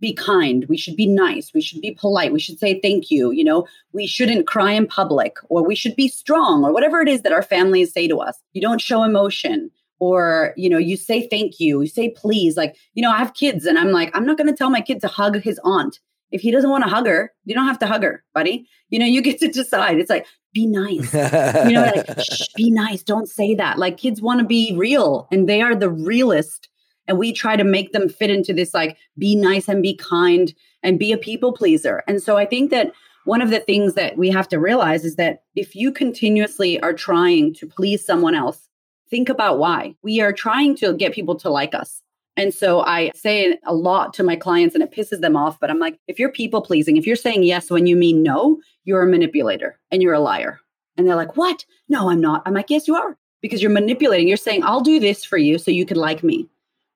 be 0.00 0.12
kind, 0.12 0.66
we 0.68 0.76
should 0.76 0.96
be 0.96 1.06
nice, 1.06 1.52
we 1.54 1.62
should 1.62 1.80
be 1.80 1.92
polite, 1.92 2.32
we 2.32 2.40
should 2.40 2.58
say 2.58 2.78
thank 2.80 3.10
you, 3.10 3.30
you 3.30 3.44
know, 3.44 3.66
we 3.92 4.06
shouldn't 4.06 4.46
cry 4.46 4.72
in 4.72 4.86
public, 4.86 5.36
or 5.48 5.64
we 5.64 5.74
should 5.74 5.96
be 5.96 6.08
strong, 6.08 6.64
or 6.64 6.72
whatever 6.72 7.00
it 7.00 7.08
is 7.08 7.22
that 7.22 7.32
our 7.32 7.42
families 7.42 7.92
say 7.92 8.06
to 8.08 8.18
us. 8.18 8.36
You 8.52 8.60
don't 8.60 8.80
show 8.80 9.02
emotion, 9.02 9.70
or, 10.00 10.52
you 10.56 10.68
know, 10.68 10.78
you 10.78 10.96
say 10.96 11.26
thank 11.28 11.58
you, 11.58 11.80
you 11.80 11.86
say 11.86 12.10
please. 12.10 12.56
Like, 12.56 12.76
you 12.94 13.02
know, 13.02 13.10
I 13.10 13.18
have 13.18 13.34
kids 13.34 13.64
and 13.64 13.78
I'm 13.78 13.92
like, 13.92 14.10
I'm 14.14 14.26
not 14.26 14.36
going 14.36 14.48
to 14.48 14.56
tell 14.56 14.70
my 14.70 14.80
kid 14.80 15.00
to 15.00 15.08
hug 15.08 15.40
his 15.40 15.60
aunt. 15.64 16.00
If 16.34 16.42
he 16.42 16.50
doesn't 16.50 16.68
want 16.68 16.84
to 16.84 16.90
hug 16.90 17.06
her, 17.06 17.32
you 17.44 17.54
don't 17.54 17.66
have 17.66 17.78
to 17.78 17.86
hug 17.86 18.02
her, 18.02 18.24
buddy. 18.34 18.68
You 18.90 18.98
know, 18.98 19.06
you 19.06 19.22
get 19.22 19.38
to 19.38 19.48
decide. 19.48 19.98
It's 19.98 20.10
like, 20.10 20.26
be 20.52 20.66
nice. 20.66 21.14
you 21.14 21.72
know, 21.72 21.90
like, 21.94 22.06
be 22.56 22.70
nice. 22.70 23.02
Don't 23.02 23.28
say 23.28 23.54
that. 23.54 23.78
Like, 23.78 23.96
kids 23.96 24.20
want 24.20 24.40
to 24.40 24.46
be 24.46 24.74
real 24.76 25.28
and 25.30 25.48
they 25.48 25.62
are 25.62 25.76
the 25.76 25.90
realest 25.90 26.68
and 27.06 27.18
we 27.18 27.32
try 27.32 27.56
to 27.56 27.64
make 27.64 27.92
them 27.92 28.08
fit 28.08 28.30
into 28.30 28.52
this 28.52 28.74
like 28.74 28.96
be 29.18 29.36
nice 29.36 29.68
and 29.68 29.82
be 29.82 29.94
kind 29.94 30.54
and 30.82 30.98
be 30.98 31.12
a 31.12 31.18
people 31.18 31.52
pleaser 31.52 32.02
and 32.06 32.22
so 32.22 32.36
i 32.36 32.46
think 32.46 32.70
that 32.70 32.92
one 33.24 33.40
of 33.40 33.50
the 33.50 33.60
things 33.60 33.94
that 33.94 34.16
we 34.18 34.30
have 34.30 34.48
to 34.48 34.58
realize 34.58 35.04
is 35.04 35.16
that 35.16 35.42
if 35.54 35.74
you 35.74 35.90
continuously 35.90 36.80
are 36.80 36.92
trying 36.92 37.54
to 37.54 37.66
please 37.66 38.04
someone 38.04 38.34
else 38.34 38.68
think 39.10 39.28
about 39.28 39.58
why 39.58 39.94
we 40.02 40.20
are 40.20 40.32
trying 40.32 40.74
to 40.76 40.94
get 40.94 41.12
people 41.12 41.34
to 41.34 41.50
like 41.50 41.74
us 41.74 42.02
and 42.36 42.52
so 42.52 42.80
I 42.80 43.12
say 43.14 43.58
a 43.64 43.74
lot 43.74 44.12
to 44.14 44.22
my 44.22 44.36
clients 44.36 44.74
and 44.74 44.82
it 44.82 44.90
pisses 44.90 45.20
them 45.20 45.36
off. 45.36 45.60
But 45.60 45.70
I'm 45.70 45.78
like, 45.78 45.98
if 46.08 46.18
you're 46.18 46.32
people 46.32 46.62
pleasing, 46.62 46.96
if 46.96 47.06
you're 47.06 47.16
saying 47.16 47.44
yes 47.44 47.70
when 47.70 47.86
you 47.86 47.96
mean 47.96 48.22
no, 48.22 48.58
you're 48.84 49.02
a 49.02 49.10
manipulator 49.10 49.78
and 49.90 50.02
you're 50.02 50.14
a 50.14 50.20
liar. 50.20 50.60
And 50.96 51.06
they're 51.06 51.16
like, 51.16 51.36
what? 51.36 51.64
No, 51.88 52.10
I'm 52.10 52.20
not. 52.20 52.42
I'm 52.46 52.54
like, 52.54 52.70
yes, 52.70 52.88
you 52.88 52.96
are. 52.96 53.16
Because 53.40 53.62
you're 53.62 53.70
manipulating. 53.70 54.26
You're 54.26 54.36
saying, 54.36 54.64
I'll 54.64 54.80
do 54.80 54.98
this 54.98 55.24
for 55.24 55.36
you 55.36 55.58
so 55.58 55.70
you 55.70 55.84
can 55.84 55.96
like 55.96 56.22
me. 56.22 56.48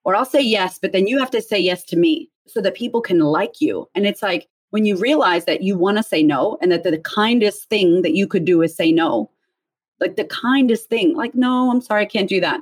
Or 0.05 0.17
I'll 0.17 0.25
say 0.25 0.41
yes, 0.41 0.79
but 0.79 0.93
then 0.93 1.07
you 1.07 1.19
have 1.19 1.31
to 1.33 1.43
say 1.43 1.59
yes 1.59 1.85
to 1.85 1.97
me 1.97 2.31
so 2.47 2.61
that 2.63 2.75
people 2.75 3.01
can 3.01 3.19
like 3.19 3.61
you. 3.61 3.89
And 3.95 4.07
it's 4.07 4.23
like 4.23 4.49
when 4.71 4.87
you 4.87 4.97
realize 4.97 5.45
that 5.45 5.63
you 5.63 5.77
want 5.77 5.99
to 5.99 6.03
say 6.03 6.23
no 6.23 6.59
and 6.63 6.73
that 6.73 6.85
the 6.85 6.99
kindest 6.99 7.69
thing 7.69 8.03
that 8.03 8.15
you 8.15 8.27
could 8.27 8.45
do 8.45 8.63
is 8.63 8.75
say 8.75 8.93
no, 8.93 9.31
like 10.01 10.17
the 10.17 10.25
kindest 10.25 10.89
thing, 10.89 11.15
like, 11.15 11.35
no, 11.35 11.71
I'm 11.71 11.81
sorry, 11.81 12.03
I 12.03 12.07
can't 12.07 12.29
do 12.29 12.41
that. 12.41 12.61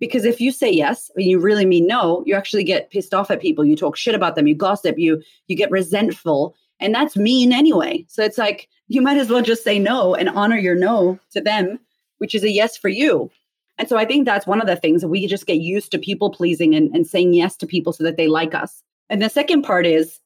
Because 0.00 0.24
if 0.24 0.40
you 0.40 0.52
say 0.52 0.70
yes 0.70 1.10
and 1.16 1.24
you 1.24 1.40
really 1.40 1.66
mean 1.66 1.86
no, 1.86 2.22
you 2.24 2.34
actually 2.34 2.64
get 2.64 2.90
pissed 2.90 3.14
off 3.14 3.30
at 3.30 3.40
people. 3.40 3.64
You 3.64 3.76
talk 3.76 3.96
shit 3.96 4.14
about 4.14 4.36
them, 4.36 4.46
you 4.46 4.54
gossip, 4.54 4.98
you 4.98 5.22
you 5.48 5.56
get 5.56 5.70
resentful, 5.70 6.54
and 6.80 6.94
that's 6.94 7.16
mean 7.16 7.52
anyway. 7.52 8.04
So 8.08 8.22
it's 8.22 8.38
like 8.38 8.68
you 8.86 9.02
might 9.02 9.18
as 9.18 9.28
well 9.28 9.42
just 9.42 9.64
say 9.64 9.78
no 9.78 10.14
and 10.14 10.28
honor 10.28 10.56
your 10.56 10.74
no 10.74 11.18
to 11.32 11.40
them, 11.40 11.78
which 12.18 12.34
is 12.34 12.44
a 12.44 12.50
yes 12.50 12.76
for 12.76 12.88
you. 12.88 13.30
And 13.78 13.88
so 13.88 13.96
I 13.96 14.04
think 14.04 14.24
that's 14.24 14.46
one 14.46 14.60
of 14.60 14.66
the 14.66 14.76
things 14.76 15.04
we 15.04 15.26
just 15.26 15.46
get 15.46 15.58
used 15.58 15.92
to 15.92 15.98
people 15.98 16.30
pleasing 16.30 16.74
and, 16.74 16.94
and 16.94 17.06
saying 17.06 17.32
yes 17.34 17.56
to 17.58 17.66
people 17.66 17.92
so 17.92 18.02
that 18.04 18.16
they 18.16 18.26
like 18.26 18.54
us. 18.54 18.82
And 19.08 19.22
the 19.22 19.28
second 19.28 19.62
part 19.62 19.86
is 19.86 20.20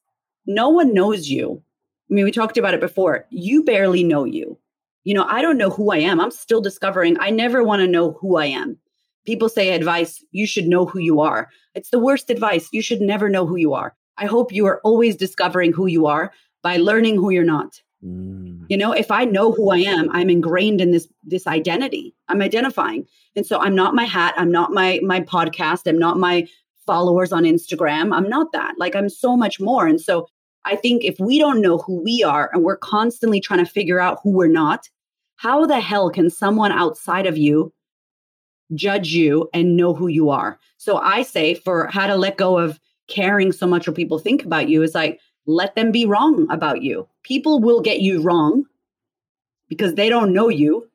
no 0.45 0.69
one 0.69 0.93
knows 0.93 1.29
you. 1.29 1.61
I 2.09 2.13
mean, 2.13 2.25
we 2.25 2.31
talked 2.31 2.57
about 2.57 2.73
it 2.73 2.79
before. 2.79 3.25
You 3.29 3.63
barely 3.63 4.03
know 4.03 4.23
you. 4.23 4.57
You 5.03 5.13
know, 5.13 5.25
I 5.25 5.41
don't 5.41 5.57
know 5.57 5.69
who 5.69 5.91
I 5.91 5.97
am. 5.97 6.19
I'm 6.19 6.31
still 6.31 6.61
discovering. 6.61 7.17
I 7.19 7.29
never 7.29 7.63
want 7.63 7.81
to 7.81 7.87
know 7.87 8.13
who 8.13 8.37
I 8.37 8.45
am. 8.47 8.77
People 9.25 9.49
say 9.49 9.69
advice, 9.69 10.23
you 10.31 10.45
should 10.45 10.67
know 10.67 10.85
who 10.85 10.99
you 10.99 11.21
are. 11.21 11.49
It's 11.75 11.89
the 11.89 11.99
worst 11.99 12.29
advice. 12.29 12.69
You 12.71 12.81
should 12.81 13.01
never 13.01 13.29
know 13.29 13.45
who 13.45 13.55
you 13.55 13.73
are. 13.73 13.95
I 14.17 14.25
hope 14.25 14.51
you 14.51 14.65
are 14.65 14.79
always 14.83 15.15
discovering 15.15 15.73
who 15.73 15.87
you 15.87 16.05
are 16.05 16.31
by 16.61 16.77
learning 16.77 17.15
who 17.15 17.29
you're 17.29 17.43
not. 17.43 17.81
Mm. 18.03 18.65
You 18.69 18.77
know, 18.77 18.91
if 18.91 19.11
I 19.11 19.25
know 19.25 19.51
who 19.51 19.71
I 19.71 19.77
am, 19.77 20.09
I'm 20.11 20.29
ingrained 20.29 20.81
in 20.81 20.91
this 20.91 21.07
this 21.23 21.47
identity. 21.47 22.15
I'm 22.27 22.41
identifying. 22.41 23.07
And 23.35 23.45
so 23.45 23.59
I'm 23.59 23.75
not 23.75 23.95
my 23.95 24.03
hat, 24.03 24.33
I'm 24.37 24.51
not 24.51 24.71
my 24.71 24.99
my 25.03 25.21
podcast, 25.21 25.87
I'm 25.87 25.99
not 25.99 26.17
my 26.17 26.47
followers 26.85 27.31
on 27.31 27.43
Instagram. 27.43 28.13
I'm 28.13 28.27
not 28.27 28.51
that. 28.51 28.75
Like 28.77 28.95
I'm 28.95 29.09
so 29.09 29.37
much 29.37 29.59
more. 29.59 29.87
And 29.87 30.01
so 30.01 30.27
I 30.65 30.75
think 30.75 31.03
if 31.03 31.17
we 31.19 31.39
don't 31.39 31.61
know 31.61 31.77
who 31.77 32.01
we 32.03 32.23
are 32.23 32.49
and 32.53 32.63
we're 32.63 32.77
constantly 32.77 33.39
trying 33.39 33.63
to 33.63 33.71
figure 33.71 33.99
out 33.99 34.19
who 34.23 34.31
we're 34.31 34.47
not, 34.47 34.89
how 35.37 35.65
the 35.65 35.79
hell 35.79 36.09
can 36.09 36.29
someone 36.29 36.71
outside 36.71 37.25
of 37.25 37.37
you 37.37 37.73
judge 38.73 39.09
you 39.09 39.49
and 39.53 39.77
know 39.77 39.93
who 39.93 40.07
you 40.07 40.29
are? 40.29 40.59
So 40.77 40.97
I 40.97 41.23
say 41.23 41.53
for 41.53 41.87
how 41.87 42.07
to 42.07 42.15
let 42.15 42.37
go 42.37 42.57
of 42.57 42.79
caring 43.07 43.51
so 43.51 43.67
much 43.67 43.87
what 43.87 43.95
people 43.95 44.19
think 44.19 44.43
about 44.45 44.69
you 44.69 44.81
is 44.81 44.95
like 44.95 45.19
let 45.45 45.75
them 45.75 45.91
be 45.91 46.05
wrong 46.05 46.47
about 46.49 46.81
you. 46.81 47.07
People 47.23 47.59
will 47.59 47.81
get 47.81 48.01
you 48.01 48.21
wrong 48.21 48.65
because 49.67 49.95
they 49.95 50.09
don't 50.09 50.33
know 50.33 50.49
you. 50.49 50.89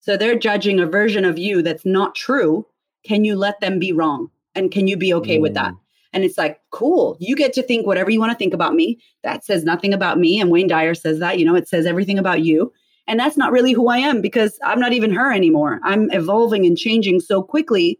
So 0.00 0.16
they're 0.16 0.38
judging 0.38 0.78
a 0.78 0.86
version 0.86 1.24
of 1.24 1.38
you 1.38 1.62
that's 1.62 1.86
not 1.86 2.14
true. 2.14 2.66
Can 3.04 3.24
you 3.24 3.36
let 3.36 3.60
them 3.60 3.78
be 3.78 3.92
wrong? 3.92 4.30
And 4.54 4.70
can 4.70 4.88
you 4.88 4.96
be 4.96 5.12
okay 5.14 5.38
mm. 5.38 5.42
with 5.42 5.54
that? 5.54 5.72
Mm. 5.72 5.78
And 6.12 6.24
it's 6.24 6.38
like, 6.38 6.60
cool, 6.70 7.16
you 7.20 7.36
get 7.36 7.52
to 7.54 7.62
think 7.62 7.86
whatever 7.86 8.10
you 8.10 8.20
want 8.20 8.32
to 8.32 8.38
think 8.38 8.54
about 8.54 8.74
me. 8.74 8.98
That 9.22 9.44
says 9.44 9.64
nothing 9.64 9.92
about 9.92 10.18
me. 10.18 10.40
And 10.40 10.50
Wayne 10.50 10.68
Dyer 10.68 10.94
says 10.94 11.18
that, 11.18 11.38
you 11.38 11.44
know, 11.44 11.54
it 11.54 11.68
says 11.68 11.86
everything 11.86 12.18
about 12.18 12.42
you. 12.42 12.72
And 13.08 13.20
that's 13.20 13.36
not 13.36 13.52
really 13.52 13.72
who 13.72 13.88
I 13.88 13.98
am 13.98 14.20
because 14.20 14.58
I'm 14.64 14.80
not 14.80 14.92
even 14.92 15.12
her 15.12 15.32
anymore. 15.32 15.80
I'm 15.84 16.10
evolving 16.10 16.66
and 16.66 16.76
changing 16.76 17.20
so 17.20 17.42
quickly 17.42 17.98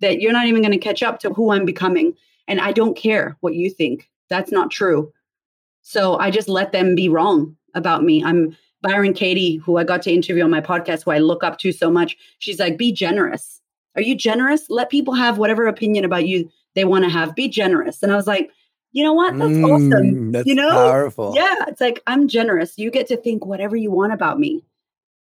that 0.00 0.20
you're 0.20 0.32
not 0.32 0.46
even 0.46 0.60
going 0.62 0.72
to 0.72 0.78
catch 0.78 1.02
up 1.02 1.18
to 1.20 1.30
who 1.30 1.50
I'm 1.50 1.64
becoming. 1.64 2.14
And 2.46 2.60
I 2.60 2.72
don't 2.72 2.96
care 2.96 3.36
what 3.40 3.54
you 3.54 3.70
think. 3.70 4.10
That's 4.28 4.52
not 4.52 4.70
true. 4.70 5.12
So 5.82 6.18
I 6.18 6.30
just 6.30 6.48
let 6.48 6.72
them 6.72 6.94
be 6.94 7.08
wrong 7.08 7.56
about 7.74 8.04
me. 8.04 8.22
I'm 8.22 8.56
Byron 8.82 9.14
Katie, 9.14 9.56
who 9.56 9.78
I 9.78 9.84
got 9.84 10.02
to 10.02 10.12
interview 10.12 10.44
on 10.44 10.50
my 10.50 10.60
podcast, 10.60 11.04
who 11.04 11.10
I 11.10 11.18
look 11.18 11.42
up 11.42 11.58
to 11.60 11.72
so 11.72 11.90
much. 11.90 12.16
She's 12.38 12.60
like, 12.60 12.76
be 12.76 12.92
generous. 12.92 13.62
Are 13.96 14.02
you 14.02 14.14
generous? 14.14 14.68
Let 14.68 14.90
people 14.90 15.14
have 15.14 15.38
whatever 15.38 15.66
opinion 15.66 16.04
about 16.04 16.26
you 16.26 16.50
they 16.74 16.84
want 16.84 17.04
to 17.04 17.10
have. 17.10 17.34
Be 17.34 17.48
generous. 17.48 18.02
And 18.02 18.12
I 18.12 18.16
was 18.16 18.26
like, 18.26 18.50
you 18.94 19.02
know 19.02 19.12
what? 19.12 19.36
That's 19.36 19.50
mm, 19.50 19.64
awesome. 19.64 20.30
That's 20.30 20.46
you 20.46 20.54
know, 20.54 20.70
powerful. 20.70 21.32
Yeah. 21.34 21.64
It's 21.66 21.80
like, 21.80 22.00
I'm 22.06 22.28
generous. 22.28 22.78
You 22.78 22.92
get 22.92 23.08
to 23.08 23.16
think 23.16 23.44
whatever 23.44 23.74
you 23.74 23.90
want 23.90 24.12
about 24.12 24.38
me. 24.38 24.64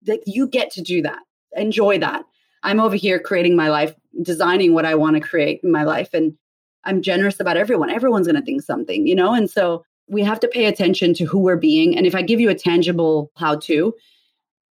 That 0.03 0.21
you 0.25 0.47
get 0.47 0.71
to 0.71 0.81
do 0.81 1.01
that. 1.01 1.19
Enjoy 1.51 1.99
that. 1.99 2.23
I'm 2.63 2.79
over 2.79 2.95
here 2.95 3.19
creating 3.19 3.57
my 3.57 3.69
life, 3.69 3.93
designing 4.21 4.73
what 4.73 4.85
I 4.85 4.95
want 4.95 5.17
to 5.17 5.19
create 5.19 5.59
in 5.63 5.71
my 5.71 5.83
life. 5.83 6.13
And 6.13 6.37
I'm 6.85 7.01
generous 7.01 7.41
about 7.41 7.57
everyone. 7.57 7.89
Everyone's 7.89 8.27
going 8.27 8.39
to 8.39 8.45
think 8.45 8.61
something, 8.61 9.05
you 9.05 9.15
know? 9.15 9.33
And 9.33 9.49
so 9.49 9.83
we 10.07 10.23
have 10.23 10.39
to 10.39 10.47
pay 10.47 10.65
attention 10.65 11.13
to 11.15 11.25
who 11.25 11.39
we're 11.39 11.57
being. 11.57 11.97
And 11.97 12.07
if 12.07 12.15
I 12.15 12.21
give 12.21 12.39
you 12.39 12.49
a 12.49 12.55
tangible 12.55 13.31
how 13.35 13.57
to, 13.57 13.93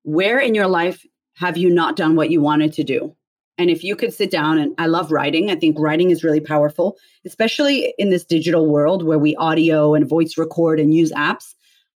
where 0.04 0.38
in 0.38 0.54
your 0.54 0.68
life 0.68 1.04
have 1.38 1.58
you 1.58 1.72
not 1.72 1.96
done 1.96 2.16
what 2.16 2.30
you 2.30 2.42
wanted 2.42 2.74
to 2.74 2.84
do? 2.84 3.16
And 3.58 3.70
if 3.70 3.84
you 3.84 3.96
could 3.96 4.14
sit 4.14 4.32
down 4.32 4.58
and 4.58 4.74
I 4.78 4.88
love 4.88 5.12
writing, 5.12 5.52
I 5.52 5.56
think 5.56 5.78
writing 5.80 6.10
is 6.10 6.24
really 6.24 6.40
powerful, 6.40 6.98
especially 7.26 7.94
in 7.98 8.10
this 8.10 8.26
digital 8.26 8.68
world 8.68 9.04
where 9.04 9.20
we 9.20 9.36
audio 9.36 9.94
and 9.94 10.08
voice 10.08 10.38
record 10.38 10.80
and 10.80 10.94
use 10.94 11.12
apps. 11.12 11.54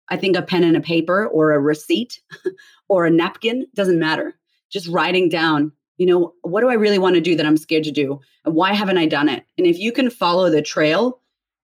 I 0.09 0.17
think 0.17 0.37
a 0.37 0.41
pen 0.41 0.63
and 0.63 0.77
a 0.77 0.81
paper 0.81 1.27
or 1.27 1.51
a 1.51 1.59
receipt 1.59 2.21
or 2.89 3.05
a 3.05 3.11
napkin 3.11 3.65
doesn't 3.73 3.99
matter. 3.99 4.37
Just 4.69 4.87
writing 4.87 5.29
down, 5.29 5.71
you 5.97 6.05
know, 6.05 6.33
what 6.43 6.61
do 6.61 6.69
I 6.69 6.75
really 6.75 6.99
want 6.99 7.15
to 7.15 7.21
do 7.21 7.35
that 7.35 7.45
I'm 7.45 7.57
scared 7.57 7.83
to 7.85 7.91
do? 7.91 8.19
And 8.45 8.53
why 8.53 8.73
haven't 8.73 8.99
I 8.99 9.07
done 9.07 9.27
it? 9.27 9.43
And 9.57 9.65
if 9.65 9.79
you 9.79 9.91
can 9.91 10.09
follow 10.09 10.49
the 10.49 10.61
trail, 10.61 11.19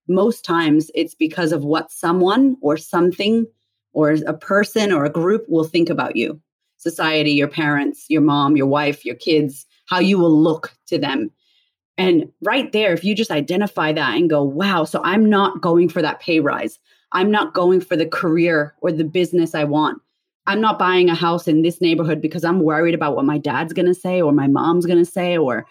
most 0.07 0.43
times 0.43 0.89
it's 0.95 1.15
because 1.15 1.51
of 1.51 1.63
what 1.63 1.91
someone 1.91 2.57
or 2.61 2.77
something 2.77 3.45
or 3.93 4.11
a 4.25 4.33
person 4.33 4.91
or 4.91 5.05
a 5.05 5.09
group 5.09 5.45
will 5.47 5.63
think 5.63 5.89
about 5.89 6.15
you 6.15 6.41
society, 6.77 7.31
your 7.31 7.47
parents, 7.47 8.05
your 8.09 8.21
mom, 8.21 8.57
your 8.57 8.67
wife, 8.67 9.05
your 9.05 9.15
kids, 9.15 9.65
how 9.85 9.99
you 9.99 10.17
will 10.17 10.37
look 10.37 10.73
to 10.87 10.97
them. 10.97 11.31
And 11.97 12.31
right 12.41 12.71
there, 12.71 12.93
if 12.93 13.03
you 13.03 13.15
just 13.15 13.31
identify 13.31 13.93
that 13.93 14.15
and 14.15 14.29
go, 14.29 14.43
wow, 14.43 14.83
so 14.83 15.01
I'm 15.03 15.29
not 15.29 15.61
going 15.61 15.89
for 15.89 16.01
that 16.01 16.19
pay 16.19 16.39
rise. 16.39 16.79
I'm 17.11 17.29
not 17.29 17.53
going 17.53 17.81
for 17.81 17.95
the 17.95 18.07
career 18.07 18.73
or 18.81 18.91
the 18.91 19.03
business 19.03 19.53
I 19.53 19.63
want. 19.63 20.01
I'm 20.47 20.59
not 20.59 20.79
buying 20.79 21.09
a 21.09 21.15
house 21.15 21.47
in 21.47 21.61
this 21.61 21.79
neighborhood 21.79 22.19
because 22.19 22.43
I'm 22.43 22.61
worried 22.61 22.95
about 22.95 23.15
what 23.15 23.25
my 23.25 23.37
dad's 23.37 23.73
going 23.73 23.85
to 23.85 23.93
say 23.93 24.21
or 24.21 24.31
my 24.31 24.47
mom's 24.47 24.85
going 24.85 24.97
to 24.97 25.09
say 25.09 25.37
or 25.37 25.65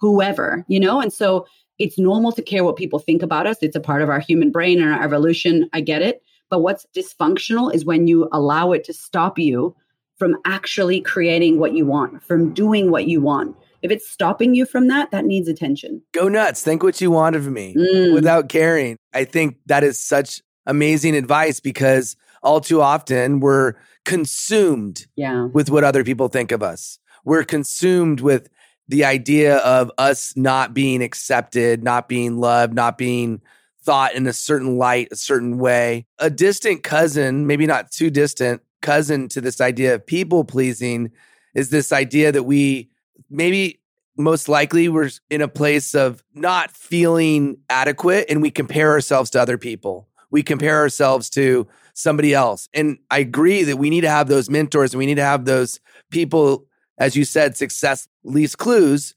whoever, 0.00 0.64
you 0.68 0.80
know? 0.80 1.00
And 1.00 1.12
so 1.12 1.46
it's 1.78 1.98
normal 1.98 2.32
to 2.32 2.42
care 2.42 2.64
what 2.64 2.76
people 2.76 2.98
think 2.98 3.22
about 3.22 3.46
us. 3.46 3.58
It's 3.60 3.76
a 3.76 3.80
part 3.80 4.02
of 4.02 4.08
our 4.08 4.18
human 4.18 4.50
brain 4.50 4.80
and 4.80 4.92
our 4.92 5.02
evolution. 5.02 5.68
I 5.72 5.80
get 5.80 6.02
it. 6.02 6.22
But 6.48 6.60
what's 6.60 6.86
dysfunctional 6.96 7.74
is 7.74 7.84
when 7.84 8.06
you 8.06 8.28
allow 8.32 8.72
it 8.72 8.84
to 8.84 8.92
stop 8.92 9.38
you 9.38 9.76
from 10.16 10.36
actually 10.44 11.00
creating 11.00 11.58
what 11.58 11.72
you 11.72 11.86
want, 11.86 12.22
from 12.22 12.52
doing 12.54 12.90
what 12.90 13.06
you 13.06 13.20
want. 13.20 13.56
If 13.82 13.90
it's 13.90 14.08
stopping 14.08 14.54
you 14.54 14.66
from 14.66 14.88
that, 14.88 15.10
that 15.10 15.24
needs 15.24 15.48
attention. 15.48 16.02
Go 16.12 16.28
nuts. 16.28 16.62
Think 16.62 16.82
what 16.82 17.00
you 17.00 17.10
want 17.10 17.36
of 17.36 17.46
me 17.46 17.74
mm. 17.74 18.14
without 18.14 18.48
caring. 18.48 18.96
I 19.12 19.24
think 19.24 19.58
that 19.66 19.84
is 19.84 19.98
such 19.98 20.42
amazing 20.66 21.14
advice 21.14 21.60
because 21.60 22.16
all 22.42 22.60
too 22.60 22.80
often 22.80 23.40
we're 23.40 23.74
consumed 24.04 25.06
yeah. 25.16 25.44
with 25.52 25.70
what 25.70 25.84
other 25.84 26.04
people 26.04 26.28
think 26.28 26.52
of 26.52 26.62
us. 26.62 26.98
We're 27.24 27.44
consumed 27.44 28.20
with 28.20 28.48
the 28.88 29.04
idea 29.04 29.56
of 29.58 29.90
us 29.98 30.36
not 30.36 30.72
being 30.72 31.02
accepted, 31.02 31.82
not 31.82 32.08
being 32.08 32.38
loved, 32.38 32.72
not 32.72 32.96
being 32.96 33.42
thought 33.82 34.14
in 34.14 34.26
a 34.26 34.32
certain 34.32 34.78
light, 34.78 35.08
a 35.10 35.16
certain 35.16 35.58
way. 35.58 36.06
A 36.18 36.30
distant 36.30 36.82
cousin, 36.82 37.46
maybe 37.46 37.66
not 37.66 37.90
too 37.90 38.10
distant, 38.10 38.62
cousin 38.82 39.28
to 39.28 39.40
this 39.40 39.60
idea 39.60 39.94
of 39.94 40.06
people 40.06 40.44
pleasing 40.44 41.10
is 41.54 41.70
this 41.70 41.92
idea 41.92 42.32
that 42.32 42.44
we 42.44 42.90
maybe 43.30 43.80
most 44.16 44.48
likely 44.48 44.88
we're 44.88 45.10
in 45.30 45.42
a 45.42 45.48
place 45.48 45.94
of 45.94 46.22
not 46.34 46.70
feeling 46.70 47.58
adequate 47.68 48.26
and 48.28 48.40
we 48.40 48.50
compare 48.50 48.90
ourselves 48.90 49.30
to 49.30 49.40
other 49.40 49.58
people. 49.58 50.08
We 50.30 50.42
compare 50.42 50.76
ourselves 50.76 51.30
to 51.30 51.66
somebody 51.94 52.34
else. 52.34 52.68
And 52.74 52.98
I 53.10 53.18
agree 53.18 53.62
that 53.64 53.76
we 53.76 53.90
need 53.90 54.02
to 54.02 54.10
have 54.10 54.28
those 54.28 54.50
mentors 54.50 54.92
and 54.92 54.98
we 54.98 55.06
need 55.06 55.16
to 55.16 55.24
have 55.24 55.44
those 55.44 55.80
people, 56.10 56.66
as 56.98 57.16
you 57.16 57.24
said, 57.24 57.56
success 57.56 58.08
leaves 58.24 58.56
clues. 58.56 59.14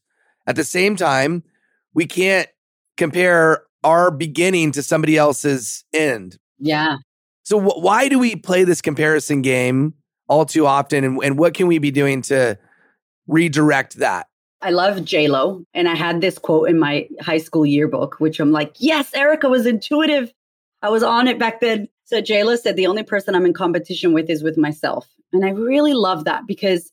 At 0.47 0.55
the 0.55 0.63
same 0.63 0.95
time, 0.95 1.43
we 1.93 2.05
can't 2.05 2.47
compare 2.97 3.63
our 3.83 4.11
beginning 4.11 4.71
to 4.73 4.83
somebody 4.83 5.17
else's 5.17 5.85
end. 5.93 6.37
Yeah. 6.57 6.97
So 7.49 7.59
wh- 7.59 7.81
why 7.81 8.09
do 8.09 8.19
we 8.19 8.35
play 8.35 8.63
this 8.63 8.79
comparison 8.79 9.41
game 9.41 9.95
all 10.27 10.45
too 10.45 10.67
often, 10.67 11.03
and, 11.03 11.19
and 11.23 11.39
what 11.39 11.55
can 11.55 11.65
we 11.65 11.79
be 11.79 11.89
doing 11.89 12.21
to 12.21 12.59
redirect 13.27 13.95
that? 13.95 14.27
I 14.61 14.69
love 14.69 15.03
J 15.03 15.27
Lo, 15.29 15.63
and 15.73 15.89
I 15.89 15.95
had 15.95 16.21
this 16.21 16.37
quote 16.37 16.69
in 16.69 16.77
my 16.77 17.07
high 17.21 17.39
school 17.39 17.65
yearbook, 17.65 18.19
which 18.19 18.39
I'm 18.39 18.51
like, 18.51 18.75
yes, 18.77 19.15
Erika 19.15 19.49
was 19.49 19.65
intuitive. 19.65 20.31
I 20.83 20.91
was 20.91 21.01
on 21.01 21.27
it 21.27 21.39
back 21.39 21.59
then. 21.59 21.89
So 22.05 22.21
J 22.21 22.43
Lo 22.43 22.55
said, 22.55 22.75
the 22.75 22.85
only 22.85 23.01
person 23.01 23.33
I'm 23.33 23.47
in 23.47 23.53
competition 23.53 24.13
with 24.13 24.29
is 24.29 24.43
with 24.43 24.55
myself, 24.55 25.09
and 25.33 25.43
I 25.43 25.49
really 25.49 25.93
love 25.93 26.25
that 26.25 26.45
because 26.45 26.91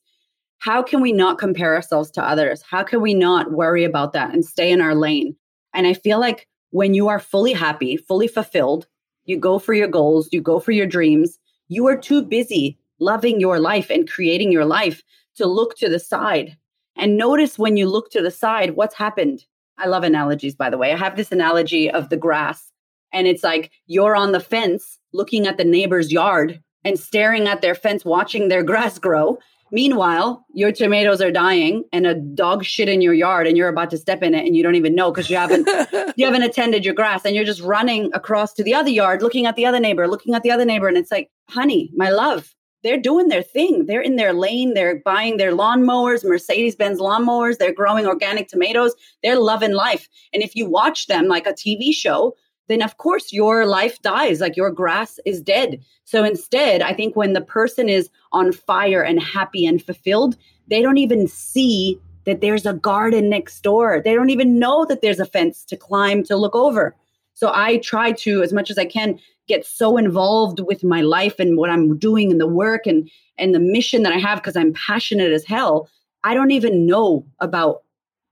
how 0.61 0.83
can 0.83 1.03
we 1.03 1.13
not 1.13 1.37
compare 1.37 1.75
ourselves 1.75 2.11
to 2.13 2.23
others? 2.27 2.63
How 2.63 2.83
can 2.83 3.03
we 3.03 3.13
not 3.13 3.53
worry 3.53 3.85
about 3.85 4.15
that 4.15 4.33
and 4.33 4.43
stay 4.43 4.73
in 4.73 4.81
our 4.81 4.95
lane? 4.95 5.37
And 5.75 5.87
I 5.87 5.93
feel 5.93 6.19
like 6.19 6.49
when 6.71 6.95
you 6.95 7.09
are 7.09 7.21
fully 7.21 7.53
happy, 7.53 7.99
fully 7.99 8.27
fulfilled, 8.27 8.87
you 9.27 9.37
go 9.37 9.59
for 9.59 9.75
your 9.75 9.89
goals, 9.89 10.29
you 10.33 10.41
go 10.41 10.59
for 10.59 10.73
your 10.73 10.87
dreams. 10.87 11.39
You 11.69 11.87
are 11.89 11.97
too 11.97 12.23
busy 12.23 12.79
loving 12.99 13.41
your 13.41 13.61
life 13.61 13.91
and 13.91 14.11
creating 14.11 14.51
your 14.51 14.65
life 14.65 15.03
to 15.37 15.47
look 15.47 15.77
to 15.77 15.89
the 15.89 15.99
side. 15.99 16.57
And 16.97 17.17
notice 17.17 17.59
when 17.59 17.77
you 17.77 17.89
look 17.89 18.11
to 18.13 18.23
the 18.23 18.31
side, 18.31 18.71
what's 18.71 18.95
happened. 18.95 19.45
I 19.79 19.87
love 19.87 20.05
analogies, 20.05 20.55
by 20.55 20.71
the 20.71 20.79
way. 20.79 20.93
I 20.93 20.97
have 20.97 21.17
this 21.17 21.33
analogy 21.33 21.91
of 21.91 22.09
the 22.09 22.17
grass, 22.17 22.73
and 23.13 23.27
it's 23.27 23.45
like 23.45 23.71
you're 23.87 24.17
on 24.17 24.33
the 24.33 24.41
fence 24.41 24.99
looking 25.13 25.47
at 25.47 25.59
the 25.59 25.65
neighbor's 25.65 26.11
yard 26.11 26.63
and 26.85 26.99
staring 26.99 27.47
at 27.47 27.61
their 27.61 27.75
fence, 27.75 28.05
watching 28.05 28.49
their 28.49 28.63
grass 28.73 28.99
grow. 28.99 29.39
Meanwhile, 29.73 30.45
your 30.55 30.71
tomatoes 30.71 31.21
are 31.21 31.33
dying 31.33 31.85
and 31.93 32.07
a 32.07 32.15
dog 32.15 32.65
shit 32.65 32.89
in 32.89 33.01
your 33.01 33.15
yard 33.15 33.47
and 33.47 33.57
you're 33.57 33.69
about 33.69 33.91
to 33.91 33.99
step 33.99 34.23
in 34.23 34.35
it 34.35 34.47
and 34.47 34.57
you 34.57 34.63
don't 34.63 34.77
even 34.77 34.95
know 34.95 35.11
because 35.11 35.29
you 35.29 35.37
haven't 35.37 35.69
you 36.17 36.25
haven't 36.25 36.43
attended 36.43 36.85
your 36.85 36.95
grass 36.95 37.25
and 37.25 37.35
you're 37.35 37.45
just 37.45 37.61
running 37.63 38.11
across 38.15 38.53
to 38.55 38.63
the 38.63 38.75
other 38.75 38.91
yard 38.91 39.23
looking 39.23 39.47
at 39.47 39.57
the 39.57 39.67
other 39.67 39.81
neighbor, 39.81 40.07
looking 40.07 40.35
at 40.35 40.43
the 40.43 40.51
other 40.51 40.65
neighbor 40.65 40.89
and 40.89 40.97
it's 40.97 41.11
like, 41.11 41.31
"Honey, 41.49 41.91
my 41.97 42.11
love, 42.11 42.55
they're 42.87 43.01
doing 43.01 43.27
their 43.27 43.43
thing. 43.43 43.87
They're 43.87 44.01
in 44.01 44.15
their 44.15 44.33
lane. 44.33 44.75
They're 44.75 45.01
buying 45.05 45.39
their 45.39 45.51
lawnmowers, 45.51 46.25
Mercedes-Benz 46.25 47.01
lawnmowers. 47.01 47.59
They're 47.59 47.73
growing 47.73 48.07
organic 48.07 48.47
tomatoes. 48.47 48.95
They're 49.25 49.41
loving 49.41 49.73
life. 49.73 50.09
And 50.33 50.41
if 50.41 50.55
you 50.55 50.71
watch 50.71 51.09
them 51.09 51.27
like 51.27 51.49
a 51.49 51.53
TV 51.53 51.93
show, 51.93 52.35
then 52.69 52.83
of 52.83 52.97
course 52.99 53.33
your 53.33 53.67
life 53.67 54.01
dies, 54.03 54.41
like 54.41 54.57
your 54.57 54.71
grass 54.71 55.19
is 55.25 55.41
dead. 55.41 55.81
So 56.05 56.25
instead, 56.25 56.83
I 56.83 56.93
think 56.93 57.17
when 57.17 57.33
the 57.33 57.41
person 57.41 57.89
is 57.89 58.11
on 58.33 58.53
fire 58.53 59.03
and 59.03 59.21
happy 59.21 59.67
and 59.67 59.83
fulfilled, 59.83 60.37
they 60.69 60.83
don't 60.83 60.99
even 60.99 61.29
see 61.29 61.99
that 62.25 62.41
there's 62.41 62.67
a 62.67 62.73
garden 62.75 63.29
next 63.29 63.61
door. 63.63 64.03
They 64.05 64.15
don't 64.15 64.31
even 64.31 64.59
know 64.59 64.85
that 64.87 65.01
there's 65.01 65.21
a 65.21 65.27
fence 65.27 65.65
to 65.67 65.77
climb 65.77 66.25
to 66.25 66.37
look 66.37 66.55
over. 66.55 66.95
So 67.35 67.53
I 67.55 67.79
try 67.79 68.13
to, 68.13 68.43
as 68.43 68.53
much 68.53 68.71
as 68.71 68.79
I 68.79 68.85
can, 68.85 69.19
get 69.47 69.65
so 69.65 69.97
involved 69.97 70.61
with 70.61 70.83
my 70.83 71.03
life 71.03 71.39
and 71.39 71.57
what 71.57 71.71
I'm 71.71 71.99
doing 71.99 72.33
and 72.33 72.41
the 72.41 72.49
work 72.49 72.87
and 72.87 73.09
and 73.39 73.55
the 73.55 73.61
mission 73.61 74.03
that 74.03 74.13
I 74.13 74.19
have 74.19 74.39
because 74.39 74.57
I'm 74.57 74.73
passionate 74.73 75.31
as 75.31 75.45
hell. 75.45 75.89
I 76.25 76.35
don't 76.35 76.51
even 76.51 76.87
know 76.87 77.25
about 77.41 77.83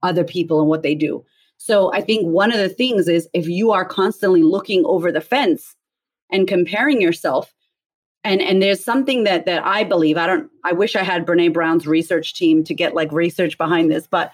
other 0.01 0.23
people 0.23 0.59
and 0.59 0.69
what 0.69 0.81
they 0.81 0.95
do. 0.95 1.23
So 1.57 1.91
I 1.93 2.01
think 2.01 2.25
one 2.27 2.51
of 2.51 2.59
the 2.59 2.69
things 2.69 3.07
is 3.07 3.27
if 3.33 3.47
you 3.47 3.71
are 3.71 3.85
constantly 3.85 4.43
looking 4.43 4.85
over 4.85 5.11
the 5.11 5.21
fence 5.21 5.75
and 6.31 6.47
comparing 6.47 7.01
yourself, 7.01 7.53
and 8.23 8.41
and 8.41 8.61
there's 8.61 8.83
something 8.83 9.23
that 9.23 9.45
that 9.45 9.65
I 9.65 9.83
believe 9.83 10.17
I 10.17 10.27
don't 10.27 10.49
I 10.63 10.73
wish 10.73 10.95
I 10.95 11.03
had 11.03 11.25
Brene 11.25 11.53
Brown's 11.53 11.87
research 11.87 12.33
team 12.33 12.63
to 12.65 12.73
get 12.73 12.95
like 12.95 13.11
research 13.11 13.57
behind 13.57 13.91
this, 13.91 14.07
but 14.07 14.31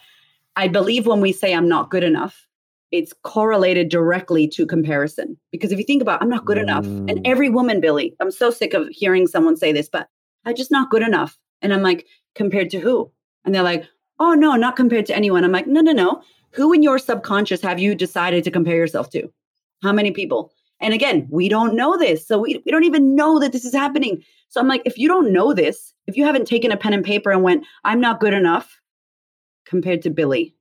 I 0.55 0.67
believe 0.67 1.05
when 1.05 1.21
we 1.21 1.31
say 1.31 1.53
I'm 1.53 1.67
not 1.67 1.91
good 1.91 2.03
enough, 2.03 2.47
it's 2.91 3.13
correlated 3.23 3.89
directly 3.89 4.47
to 4.49 4.65
comparison. 4.65 5.37
Because 5.51 5.71
if 5.71 5.79
you 5.79 5.85
think 5.85 6.01
about 6.01 6.21
I'm 6.21 6.29
not 6.29 6.45
good 6.45 6.57
mm. 6.57 6.63
enough, 6.63 6.85
and 6.85 7.09
mm. 7.09 7.21
every 7.25 7.49
woman, 7.49 7.81
Billy, 7.81 8.15
I'm 8.19 8.31
so 8.31 8.49
sick 8.49 8.73
of 8.73 8.87
hearing 8.89 9.27
someone 9.27 9.57
say 9.57 9.71
this, 9.71 9.89
but 9.89 10.07
I'm 10.45 10.55
just 10.55 10.71
not 10.71 10.89
good 10.89 11.03
enough. 11.03 11.37
And 11.61 11.73
I'm 11.73 11.83
like, 11.83 12.07
compared 12.33 12.69
to 12.71 12.79
who? 12.79 13.11
And 13.45 13.53
they're 13.53 13.63
like, 13.63 13.85
oh 14.19 14.33
no, 14.33 14.55
not 14.55 14.75
compared 14.75 15.05
to 15.07 15.15
anyone. 15.15 15.43
I'm 15.43 15.51
like, 15.51 15.67
no, 15.67 15.81
no, 15.81 15.91
no. 15.91 16.21
Who 16.53 16.73
in 16.73 16.83
your 16.83 16.99
subconscious 16.99 17.61
have 17.61 17.79
you 17.79 17.95
decided 17.95 18.43
to 18.43 18.51
compare 18.51 18.75
yourself 18.75 19.09
to? 19.11 19.31
How 19.81 19.93
many 19.93 20.11
people? 20.11 20.51
And 20.79 20.93
again, 20.93 21.27
we 21.29 21.47
don't 21.47 21.75
know 21.75 21.97
this. 21.97 22.27
So 22.27 22.39
we, 22.39 22.61
we 22.65 22.71
don't 22.71 22.83
even 22.83 23.15
know 23.15 23.39
that 23.39 23.51
this 23.51 23.65
is 23.65 23.73
happening. 23.73 24.23
So 24.49 24.59
I'm 24.59 24.67
like, 24.67 24.81
if 24.83 24.97
you 24.97 25.07
don't 25.07 25.31
know 25.31 25.53
this, 25.53 25.93
if 26.07 26.17
you 26.17 26.25
haven't 26.25 26.47
taken 26.47 26.71
a 26.71 26.77
pen 26.77 26.93
and 26.93 27.05
paper 27.05 27.31
and 27.31 27.43
went, 27.43 27.65
I'm 27.83 28.01
not 28.01 28.19
good 28.19 28.33
enough 28.33 28.81
compared 29.65 30.01
to 30.01 30.09
Billy. 30.09 30.55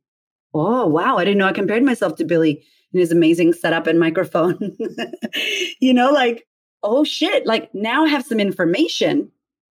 Oh, 0.52 0.86
wow. 0.86 1.16
I 1.16 1.24
didn't 1.24 1.38
know 1.38 1.46
I 1.46 1.52
compared 1.52 1.82
myself 1.82 2.16
to 2.16 2.24
Billy 2.24 2.64
and 2.92 3.00
his 3.00 3.12
amazing 3.12 3.54
setup 3.54 3.86
and 3.86 3.98
microphone. 3.98 4.76
you 5.80 5.94
know, 5.94 6.12
like, 6.12 6.46
oh 6.82 7.02
shit. 7.02 7.46
Like 7.46 7.74
now 7.74 8.04
I 8.04 8.08
have 8.08 8.24
some 8.24 8.40
information 8.40 9.30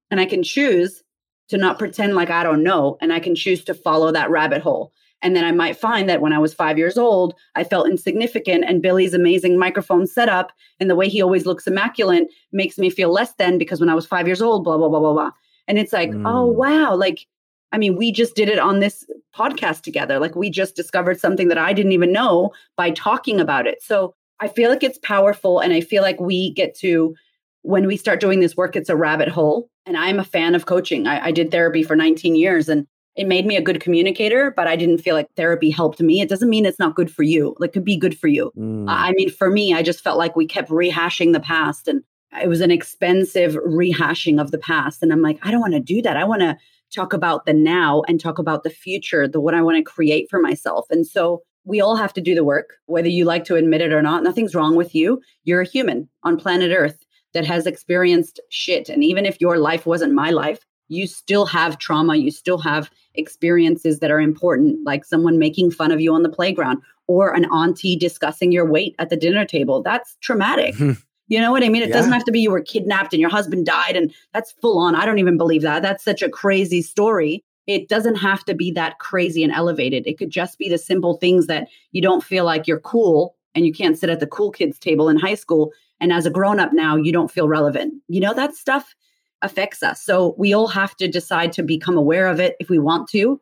and 0.10 0.20
I 0.20 0.26
can 0.26 0.44
choose 0.44 1.04
to 1.50 1.58
not 1.58 1.80
pretend 1.80 2.16
like 2.16 2.30
I 2.30 2.44
don't 2.44 2.64
know. 2.64 2.98
And 3.02 3.12
I 3.12 3.20
can 3.20 3.36
choose 3.36 3.64
to 3.66 3.74
follow 3.74 4.12
that 4.12 4.30
rabbit 4.30 4.62
hole. 4.62 4.94
And 5.22 5.36
then 5.36 5.44
I 5.44 5.52
might 5.52 5.78
find 5.78 6.08
that 6.10 6.22
when 6.22 6.34
I 6.34 6.40
was 6.40 6.54
five 6.54 6.78
years 6.78 6.98
old, 6.98 7.34
I 7.56 7.64
felt 7.64 7.90
insignificant. 7.90 8.66
And 8.68 8.82
Billy's 8.82 9.14
amazing 9.14 9.58
microphone 9.58 10.06
setup 10.06 10.52
and 10.80 10.90
the 10.90 10.96
way 10.96 11.10
he 11.10 11.22
always 11.22 11.46
looks 11.46 11.68
immaculate 11.68 12.28
makes 12.52 12.78
me 12.78 12.90
feel 12.90 13.12
less 13.12 13.34
than 13.36 13.58
because 13.58 13.80
when 13.80 13.90
I 13.90 13.96
was 13.96 14.06
five 14.06 14.28
years 14.28 14.42
old, 14.42 14.64
blah, 14.64 14.78
blah, 14.78 14.90
blah, 14.90 15.00
blah, 15.00 15.14
blah. 15.14 15.32
And 15.68 15.78
it's 15.78 15.94
like, 15.94 16.10
oh, 16.10 16.18
mm. 16.18 16.24
oh, 16.26 16.46
wow. 16.46 16.96
Like, 16.96 17.26
I 17.72 17.78
mean, 17.78 17.96
we 17.96 18.12
just 18.12 18.36
did 18.36 18.48
it 18.48 18.60
on 18.60 18.80
this 18.80 19.06
podcast 19.36 19.82
together. 19.82 20.20
Like, 20.20 20.36
we 20.36 20.50
just 20.50 20.76
discovered 20.76 21.20
something 21.20 21.48
that 21.50 21.58
I 21.58 21.74
didn't 21.74 21.92
even 21.92 22.12
know 22.12 22.52
by 22.78 22.92
talking 22.92 23.40
about 23.40 23.68
it. 23.68 23.82
So 23.82 24.14
I 24.40 24.48
feel 24.48 24.70
like 24.70 24.84
it's 24.84 25.00
powerful. 25.00 25.60
And 25.60 25.74
I 25.74 25.82
feel 25.82 26.04
like 26.04 26.20
we 26.20 26.54
get 26.54 26.76
to, 26.80 27.16
when 27.64 27.88
we 27.88 27.98
start 27.98 28.22
doing 28.22 28.40
this 28.40 28.56
work, 28.56 28.76
it's 28.76 28.90
a 28.90 28.96
rabbit 28.96 29.28
hole. 29.28 29.70
And 29.86 29.98
I'm 29.98 30.20
a 30.20 30.24
fan 30.24 30.56
of 30.56 30.66
coaching. 30.66 31.08
I, 31.08 31.26
I 31.26 31.32
did 31.32 31.52
therapy 31.52 31.84
for 31.84 31.96
19 31.96 32.36
years 32.36 32.70
and 32.70 32.88
it 33.18 33.28
made 33.28 33.48
me 33.48 33.58
a 33.58 33.62
good 33.62 33.82
communicator, 33.82 34.52
but 34.56 34.68
I 34.68 34.76
didn't 34.76 35.00
feel 35.00 35.16
like 35.16 35.28
therapy 35.36 35.72
helped 35.72 36.00
me. 36.00 36.22
It 36.22 36.30
doesn't 36.30 36.50
mean 36.50 36.66
it's 36.66 36.80
not 36.80 36.96
good 36.96 37.12
for 37.12 37.24
you. 37.24 37.56
Like, 37.58 37.72
it 37.72 37.74
could 37.74 37.84
be 37.84 37.98
good 37.98 38.18
for 38.18 38.28
you. 38.28 38.52
Mm. 38.56 38.86
I 38.88 39.12
mean, 39.14 39.32
for 39.32 39.50
me, 39.50 39.74
I 39.74 39.82
just 39.82 40.02
felt 40.02 40.20
like 40.20 40.36
we 40.36 40.46
kept 40.46 40.70
rehashing 40.70 41.34
the 41.34 41.40
past 41.40 41.88
and 41.88 42.04
it 42.42 42.48
was 42.48 42.62
an 42.62 42.70
expensive 42.70 43.56
rehashing 43.56 44.40
of 44.40 44.52
the 44.52 44.60
past. 44.60 45.02
And 45.02 45.12
I'm 45.12 45.24
like, 45.24 45.40
I 45.42 45.50
don't 45.50 45.62
want 45.62 45.74
to 45.74 45.80
do 45.80 46.02
that. 46.04 46.16
I 46.16 46.26
want 46.26 46.42
to 46.42 46.56
talk 46.94 47.12
about 47.12 47.46
the 47.46 47.54
now 47.54 48.04
and 48.08 48.20
talk 48.20 48.38
about 48.38 48.64
the 48.64 48.70
future, 48.70 49.28
the 49.28 49.42
what 49.42 49.56
I 49.56 49.64
want 49.64 49.78
to 49.78 49.84
create 49.84 50.30
for 50.30 50.40
myself. 50.40 50.86
And 50.92 51.06
so 51.06 51.42
we 51.66 51.82
all 51.82 51.96
have 51.96 52.14
to 52.14 52.22
do 52.22 52.36
the 52.36 52.44
work, 52.44 52.76
whether 52.86 53.10
you 53.10 53.26
like 53.26 53.46
to 53.46 53.56
admit 53.56 53.82
it 53.82 53.92
or 53.92 54.02
not. 54.04 54.24
Nothing's 54.24 54.56
wrong 54.56 54.76
with 54.76 54.94
you. 54.94 55.22
You're 55.44 55.62
a 55.62 55.68
human 55.68 56.08
on 56.24 56.38
planet 56.38 56.72
Earth 56.72 57.04
that 57.34 57.46
has 57.46 57.66
experienced 57.66 58.40
shit. 58.50 58.90
And 58.90 59.04
even 59.04 59.26
if 59.26 59.42
your 59.42 59.58
life 59.58 59.86
wasn't 59.86 60.14
my 60.14 60.30
life, 60.30 60.66
you 60.88 61.08
still 61.08 61.46
have 61.46 61.78
trauma. 61.78 62.16
You 62.16 62.32
still 62.32 62.58
have 62.60 62.90
experiences 63.16 64.00
that 64.00 64.12
are 64.12 64.22
important, 64.22 64.86
like 64.86 65.06
someone 65.06 65.40
making 65.40 65.72
fun 65.72 65.92
of 65.92 66.00
you 66.00 66.14
on 66.14 66.24
the 66.24 66.30
playground 66.30 66.82
or 67.08 67.34
an 67.34 67.46
auntie 67.46 67.96
discussing 67.96 68.52
your 68.52 68.66
weight 68.66 68.96
at 69.00 69.10
the 69.10 69.18
dinner 69.18 69.46
table. 69.46 69.82
That's 69.82 70.16
traumatic. 70.22 70.76
Hmm. 70.76 70.94
You 71.30 71.42
know 71.42 71.52
what 71.52 71.64
I 71.64 71.70
mean? 71.70 71.82
It 71.82 71.90
yeah. 71.90 71.96
doesn't 71.96 72.14
have 72.14 72.24
to 72.26 72.32
be 72.32 72.40
you 72.40 72.52
were 72.52 72.62
kidnapped 72.62 73.14
and 73.14 73.20
your 73.20 73.30
husband 73.30 73.66
died 73.66 73.98
and 73.98 74.14
that's 74.34 74.54
full 74.54 74.78
on. 74.78 74.96
I 74.96 75.06
don't 75.06 75.20
even 75.20 75.38
believe 75.38 75.62
that. 75.62 75.82
That's 75.82 76.04
such 76.04 76.22
a 76.22 76.30
crazy 76.30 76.82
story. 76.82 77.44
It 77.66 77.90
doesn't 77.90 78.16
have 78.16 78.46
to 78.46 78.54
be 78.54 78.72
that 78.72 79.00
crazy 79.00 79.44
and 79.44 79.52
elevated. 79.52 80.08
It 80.08 80.18
could 80.18 80.30
just 80.30 80.58
be 80.58 80.70
the 80.70 80.78
simple 80.78 81.18
things 81.18 81.48
that 81.48 81.68
you 81.92 82.02
don't 82.02 82.24
feel 82.24 82.46
like 82.46 82.66
you're 82.66 82.80
cool 82.80 83.36
and 83.56 83.66
you 83.66 83.74
can't 83.74 83.98
sit 83.98 84.10
at 84.10 84.22
the 84.22 84.28
cool 84.28 84.52
kids 84.52 84.80
table 84.80 85.10
in 85.10 85.18
high 85.18 85.36
school. 85.36 85.74
And 86.00 86.14
as 86.14 86.26
a 86.26 86.30
grown 86.30 86.62
up 86.62 86.72
now, 86.72 86.96
you 86.96 87.12
don't 87.12 87.32
feel 87.32 87.50
relevant. 87.50 87.96
You 88.08 88.22
know, 88.22 88.34
that 88.34 88.56
stuff 88.56 88.96
affects 89.42 89.84
us. 89.84 90.02
So 90.02 90.36
we 90.38 90.54
all 90.54 90.68
have 90.68 90.96
to 90.98 91.08
decide 91.08 91.52
to 91.54 91.64
become 91.64 91.98
aware 91.98 92.28
of 92.28 92.40
it 92.40 92.56
if 92.60 92.70
we 92.70 92.80
want 92.80 93.08
to 93.10 93.40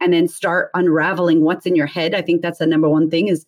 and 0.00 0.12
then 0.12 0.28
start 0.28 0.70
unraveling 0.74 1.42
what's 1.42 1.66
in 1.66 1.74
your 1.74 1.86
head. 1.86 2.14
I 2.14 2.22
think 2.22 2.42
that's 2.42 2.58
the 2.58 2.66
number 2.66 2.88
one 2.88 3.10
thing 3.10 3.28
is 3.28 3.46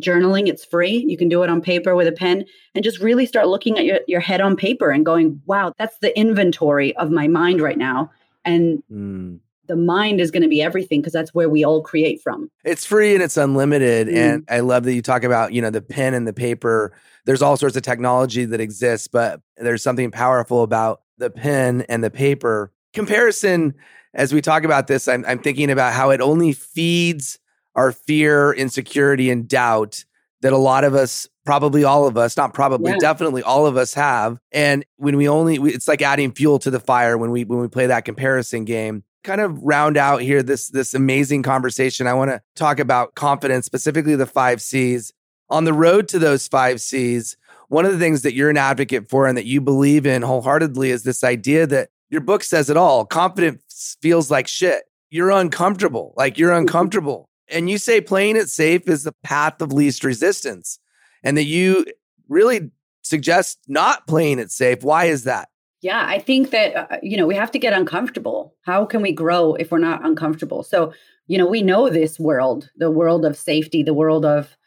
journaling. 0.00 0.48
It's 0.48 0.64
free. 0.64 1.04
You 1.06 1.16
can 1.16 1.28
do 1.28 1.42
it 1.42 1.50
on 1.50 1.60
paper 1.60 1.94
with 1.94 2.06
a 2.06 2.12
pen 2.12 2.44
and 2.74 2.84
just 2.84 3.00
really 3.00 3.26
start 3.26 3.48
looking 3.48 3.78
at 3.78 3.84
your, 3.84 4.00
your 4.06 4.20
head 4.20 4.40
on 4.40 4.56
paper 4.56 4.90
and 4.90 5.04
going, 5.04 5.40
wow, 5.46 5.72
that's 5.78 5.98
the 5.98 6.16
inventory 6.18 6.94
of 6.96 7.10
my 7.10 7.28
mind 7.28 7.60
right 7.60 7.78
now. 7.78 8.10
And 8.44 8.82
mm. 8.90 9.38
the 9.66 9.76
mind 9.76 10.20
is 10.20 10.30
going 10.30 10.42
to 10.42 10.48
be 10.48 10.62
everything 10.62 11.00
because 11.00 11.12
that's 11.12 11.34
where 11.34 11.48
we 11.48 11.64
all 11.64 11.82
create 11.82 12.20
from. 12.22 12.50
It's 12.64 12.84
free 12.84 13.14
and 13.14 13.22
it's 13.22 13.36
unlimited. 13.36 14.08
Mm. 14.08 14.16
And 14.16 14.44
I 14.48 14.60
love 14.60 14.84
that 14.84 14.94
you 14.94 15.02
talk 15.02 15.24
about, 15.24 15.52
you 15.52 15.62
know, 15.62 15.70
the 15.70 15.82
pen 15.82 16.14
and 16.14 16.26
the 16.26 16.32
paper. 16.32 16.92
There's 17.24 17.42
all 17.42 17.56
sorts 17.56 17.76
of 17.76 17.82
technology 17.82 18.44
that 18.44 18.60
exists, 18.60 19.08
but 19.08 19.40
there's 19.56 19.82
something 19.82 20.10
powerful 20.10 20.62
about 20.62 21.02
the 21.18 21.30
pen 21.30 21.84
and 21.88 22.02
the 22.02 22.10
paper. 22.10 22.72
Comparison, 22.94 23.74
as 24.14 24.32
we 24.32 24.40
talk 24.40 24.64
about 24.64 24.86
this, 24.86 25.08
I'm, 25.08 25.24
I'm 25.26 25.38
thinking 25.38 25.70
about 25.70 25.92
how 25.92 26.10
it 26.10 26.20
only 26.20 26.52
feeds 26.52 27.38
our 27.74 27.92
fear, 27.92 28.52
insecurity, 28.52 29.30
and 29.30 29.46
doubt 29.46 30.04
that 30.40 30.52
a 30.52 30.58
lot 30.58 30.84
of 30.84 30.94
us, 30.94 31.28
probably 31.44 31.84
all 31.84 32.06
of 32.06 32.16
us, 32.16 32.36
not 32.36 32.54
probably, 32.54 32.92
yeah. 32.92 32.98
definitely 32.98 33.42
all 33.42 33.66
of 33.66 33.76
us 33.76 33.94
have. 33.94 34.38
And 34.52 34.84
when 34.96 35.16
we 35.16 35.28
only, 35.28 35.56
it's 35.56 35.88
like 35.88 36.02
adding 36.02 36.32
fuel 36.32 36.58
to 36.60 36.70
the 36.70 36.80
fire 36.80 37.18
when 37.18 37.30
we 37.30 37.44
when 37.44 37.60
we 37.60 37.68
play 37.68 37.86
that 37.86 38.04
comparison 38.04 38.64
game. 38.64 39.04
Kind 39.24 39.40
of 39.40 39.62
round 39.62 39.96
out 39.96 40.22
here 40.22 40.42
this 40.42 40.68
this 40.68 40.94
amazing 40.94 41.42
conversation. 41.42 42.06
I 42.06 42.14
want 42.14 42.30
to 42.30 42.40
talk 42.54 42.78
about 42.78 43.14
confidence, 43.14 43.66
specifically 43.66 44.14
the 44.16 44.26
five 44.26 44.62
C's. 44.62 45.12
On 45.50 45.64
the 45.64 45.72
road 45.72 46.08
to 46.08 46.18
those 46.18 46.46
five 46.46 46.80
C's, 46.80 47.36
one 47.68 47.84
of 47.84 47.92
the 47.92 47.98
things 47.98 48.22
that 48.22 48.34
you're 48.34 48.50
an 48.50 48.56
advocate 48.56 49.08
for 49.08 49.26
and 49.26 49.36
that 49.38 49.46
you 49.46 49.60
believe 49.60 50.06
in 50.06 50.22
wholeheartedly 50.22 50.90
is 50.90 51.04
this 51.04 51.22
idea 51.22 51.66
that 51.66 51.90
your 52.10 52.20
book 52.20 52.42
says 52.42 52.70
it 52.70 52.76
all. 52.76 53.04
Confidence 53.04 53.96
feels 54.02 54.30
like 54.30 54.48
shit. 54.48 54.84
You're 55.10 55.30
uncomfortable. 55.30 56.14
Like 56.16 56.38
you're 56.38 56.52
uncomfortable. 56.52 57.28
And 57.50 57.70
you 57.70 57.78
say 57.78 58.00
playing 58.00 58.36
it 58.36 58.50
safe 58.50 58.88
is 58.88 59.04
the 59.04 59.14
path 59.22 59.62
of 59.62 59.72
least 59.72 60.04
resistance, 60.04 60.78
and 61.22 61.36
that 61.36 61.44
you 61.44 61.86
really 62.28 62.70
suggest 63.00 63.58
not 63.68 64.06
playing 64.06 64.38
it 64.38 64.50
safe. 64.50 64.82
Why 64.82 65.06
is 65.06 65.24
that? 65.24 65.48
Yeah, 65.80 66.04
I 66.06 66.18
think 66.18 66.50
that, 66.50 66.76
uh, 66.76 66.96
you 67.02 67.16
know, 67.16 67.26
we 67.26 67.36
have 67.36 67.50
to 67.52 67.58
get 67.58 67.72
uncomfortable. 67.72 68.54
How 68.62 68.84
can 68.84 69.00
we 69.00 69.12
grow 69.12 69.54
if 69.54 69.70
we're 69.70 69.78
not 69.78 70.04
uncomfortable? 70.04 70.62
So, 70.62 70.92
you 71.26 71.38
know, 71.38 71.46
we 71.46 71.62
know 71.62 71.88
this 71.88 72.18
world, 72.18 72.68
the 72.76 72.90
world 72.90 73.24
of 73.24 73.36
safety, 73.36 73.82
the 73.82 73.94
world 73.94 74.26
of 74.26 74.57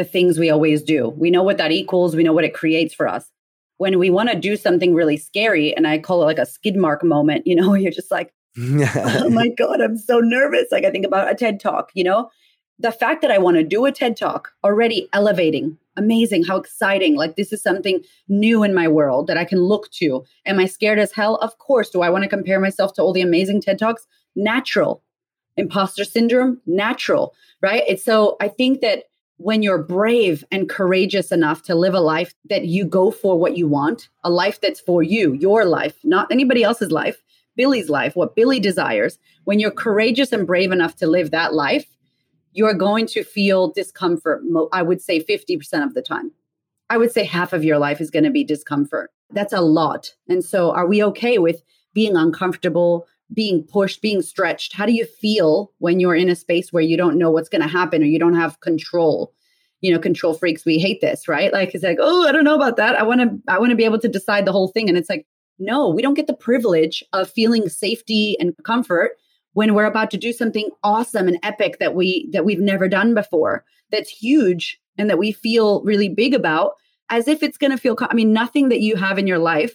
the 0.00 0.04
things 0.04 0.38
we 0.38 0.48
always 0.48 0.82
do. 0.82 1.10
We 1.10 1.30
know 1.30 1.42
what 1.42 1.58
that 1.58 1.72
equals, 1.72 2.16
we 2.16 2.22
know 2.22 2.32
what 2.32 2.44
it 2.44 2.54
creates 2.54 2.94
for 2.94 3.06
us. 3.06 3.30
When 3.76 3.98
we 3.98 4.08
want 4.08 4.30
to 4.30 4.34
do 4.34 4.56
something 4.56 4.94
really 4.94 5.18
scary, 5.18 5.76
and 5.76 5.86
I 5.86 5.98
call 5.98 6.22
it 6.22 6.24
like 6.24 6.38
a 6.38 6.46
skid 6.46 6.74
mark 6.74 7.04
moment, 7.04 7.46
you 7.46 7.54
know, 7.54 7.74
you're 7.80 7.92
just 7.92 8.10
like, 8.10 8.32
oh 8.58 9.28
my 9.30 9.48
God, 9.48 9.82
I'm 9.82 9.98
so 9.98 10.20
nervous. 10.20 10.68
Like 10.72 10.86
I 10.86 10.90
think 10.90 11.04
about 11.04 11.30
a 11.30 11.34
TED 11.34 11.60
talk, 11.60 11.90
you 11.92 12.02
know? 12.02 12.30
The 12.78 12.90
fact 12.90 13.20
that 13.20 13.30
I 13.30 13.36
want 13.36 13.58
to 13.58 13.62
do 13.62 13.84
a 13.84 13.92
TED 13.92 14.16
talk 14.16 14.52
already 14.64 15.06
elevating, 15.12 15.76
amazing, 15.96 16.44
how 16.44 16.56
exciting. 16.56 17.14
Like 17.14 17.36
this 17.36 17.52
is 17.52 17.62
something 17.62 18.02
new 18.26 18.62
in 18.62 18.74
my 18.74 18.88
world 18.88 19.26
that 19.26 19.36
I 19.36 19.44
can 19.44 19.60
look 19.60 19.90
to. 19.92 20.24
Am 20.46 20.58
I 20.58 20.64
scared 20.64 20.98
as 20.98 21.12
hell? 21.12 21.36
Of 21.36 21.58
course. 21.58 21.90
Do 21.90 22.00
I 22.00 22.08
want 22.08 22.24
to 22.24 22.30
compare 22.30 22.58
myself 22.58 22.94
to 22.94 23.02
all 23.02 23.12
the 23.12 23.20
amazing 23.20 23.60
TED 23.60 23.78
talks? 23.78 24.06
Natural. 24.34 25.02
Imposter 25.58 26.04
syndrome? 26.04 26.58
Natural, 26.64 27.34
right? 27.60 27.82
It's 27.86 28.02
so 28.02 28.38
I 28.40 28.48
think 28.48 28.80
that 28.80 29.04
when 29.40 29.62
you're 29.62 29.82
brave 29.82 30.44
and 30.52 30.68
courageous 30.68 31.32
enough 31.32 31.62
to 31.62 31.74
live 31.74 31.94
a 31.94 32.00
life 32.00 32.34
that 32.50 32.66
you 32.66 32.84
go 32.84 33.10
for 33.10 33.38
what 33.38 33.56
you 33.56 33.66
want, 33.66 34.10
a 34.22 34.28
life 34.28 34.60
that's 34.60 34.80
for 34.80 35.02
you, 35.02 35.32
your 35.32 35.64
life, 35.64 35.96
not 36.04 36.30
anybody 36.30 36.62
else's 36.62 36.92
life, 36.92 37.22
Billy's 37.56 37.88
life, 37.88 38.14
what 38.14 38.36
Billy 38.36 38.60
desires, 38.60 39.18
when 39.44 39.58
you're 39.58 39.70
courageous 39.70 40.30
and 40.32 40.46
brave 40.46 40.72
enough 40.72 40.94
to 40.96 41.06
live 41.06 41.30
that 41.30 41.54
life, 41.54 41.86
you're 42.52 42.74
going 42.74 43.06
to 43.06 43.24
feel 43.24 43.72
discomfort, 43.72 44.42
I 44.72 44.82
would 44.82 45.00
say 45.00 45.24
50% 45.24 45.84
of 45.84 45.94
the 45.94 46.02
time. 46.02 46.32
I 46.90 46.98
would 46.98 47.10
say 47.10 47.24
half 47.24 47.54
of 47.54 47.64
your 47.64 47.78
life 47.78 48.02
is 48.02 48.10
going 48.10 48.24
to 48.24 48.30
be 48.30 48.44
discomfort. 48.44 49.10
That's 49.30 49.54
a 49.54 49.62
lot. 49.62 50.12
And 50.28 50.44
so, 50.44 50.72
are 50.72 50.86
we 50.86 51.02
okay 51.04 51.38
with 51.38 51.62
being 51.94 52.14
uncomfortable, 52.14 53.06
being 53.32 53.62
pushed, 53.62 54.02
being 54.02 54.22
stretched? 54.22 54.72
How 54.72 54.86
do 54.86 54.92
you 54.92 55.04
feel 55.04 55.72
when 55.78 56.00
you're 56.00 56.14
in 56.14 56.28
a 56.28 56.36
space 56.36 56.72
where 56.72 56.82
you 56.82 56.96
don't 56.96 57.18
know 57.18 57.30
what's 57.30 57.48
going 57.48 57.62
to 57.62 57.68
happen 57.68 58.02
or 58.02 58.06
you 58.06 58.18
don't 58.18 58.34
have 58.34 58.60
control? 58.60 59.32
You 59.80 59.92
know, 59.92 59.98
control 59.98 60.34
freaks, 60.34 60.64
we 60.64 60.78
hate 60.78 61.00
this, 61.00 61.26
right? 61.26 61.52
Like 61.52 61.74
it's 61.74 61.84
like, 61.84 61.98
oh, 62.00 62.28
I 62.28 62.32
don't 62.32 62.44
know 62.44 62.54
about 62.54 62.76
that. 62.76 62.96
I 62.96 63.02
want 63.02 63.20
to, 63.20 63.52
I 63.52 63.58
want 63.58 63.70
to 63.70 63.76
be 63.76 63.84
able 63.84 64.00
to 64.00 64.08
decide 64.08 64.44
the 64.44 64.52
whole 64.52 64.68
thing. 64.68 64.88
And 64.88 64.98
it's 64.98 65.08
like, 65.08 65.26
no, 65.58 65.88
we 65.88 66.02
don't 66.02 66.14
get 66.14 66.26
the 66.26 66.34
privilege 66.34 67.04
of 67.12 67.30
feeling 67.30 67.68
safety 67.68 68.36
and 68.40 68.54
comfort 68.64 69.12
when 69.52 69.74
we're 69.74 69.84
about 69.84 70.10
to 70.10 70.16
do 70.16 70.32
something 70.32 70.70
awesome 70.82 71.28
and 71.28 71.38
epic 71.42 71.78
that 71.78 71.94
we 71.94 72.28
that 72.32 72.44
we've 72.44 72.60
never 72.60 72.88
done 72.88 73.14
before. 73.14 73.64
That's 73.90 74.10
huge 74.10 74.80
and 74.96 75.08
that 75.10 75.18
we 75.18 75.32
feel 75.32 75.82
really 75.82 76.08
big 76.08 76.34
about 76.34 76.72
as 77.10 77.26
if 77.28 77.42
it's 77.42 77.58
going 77.58 77.72
to 77.72 77.76
feel 77.76 77.96
I 78.00 78.14
mean 78.14 78.32
nothing 78.32 78.68
that 78.70 78.80
you 78.80 78.96
have 78.96 79.18
in 79.18 79.26
your 79.26 79.38
life 79.38 79.74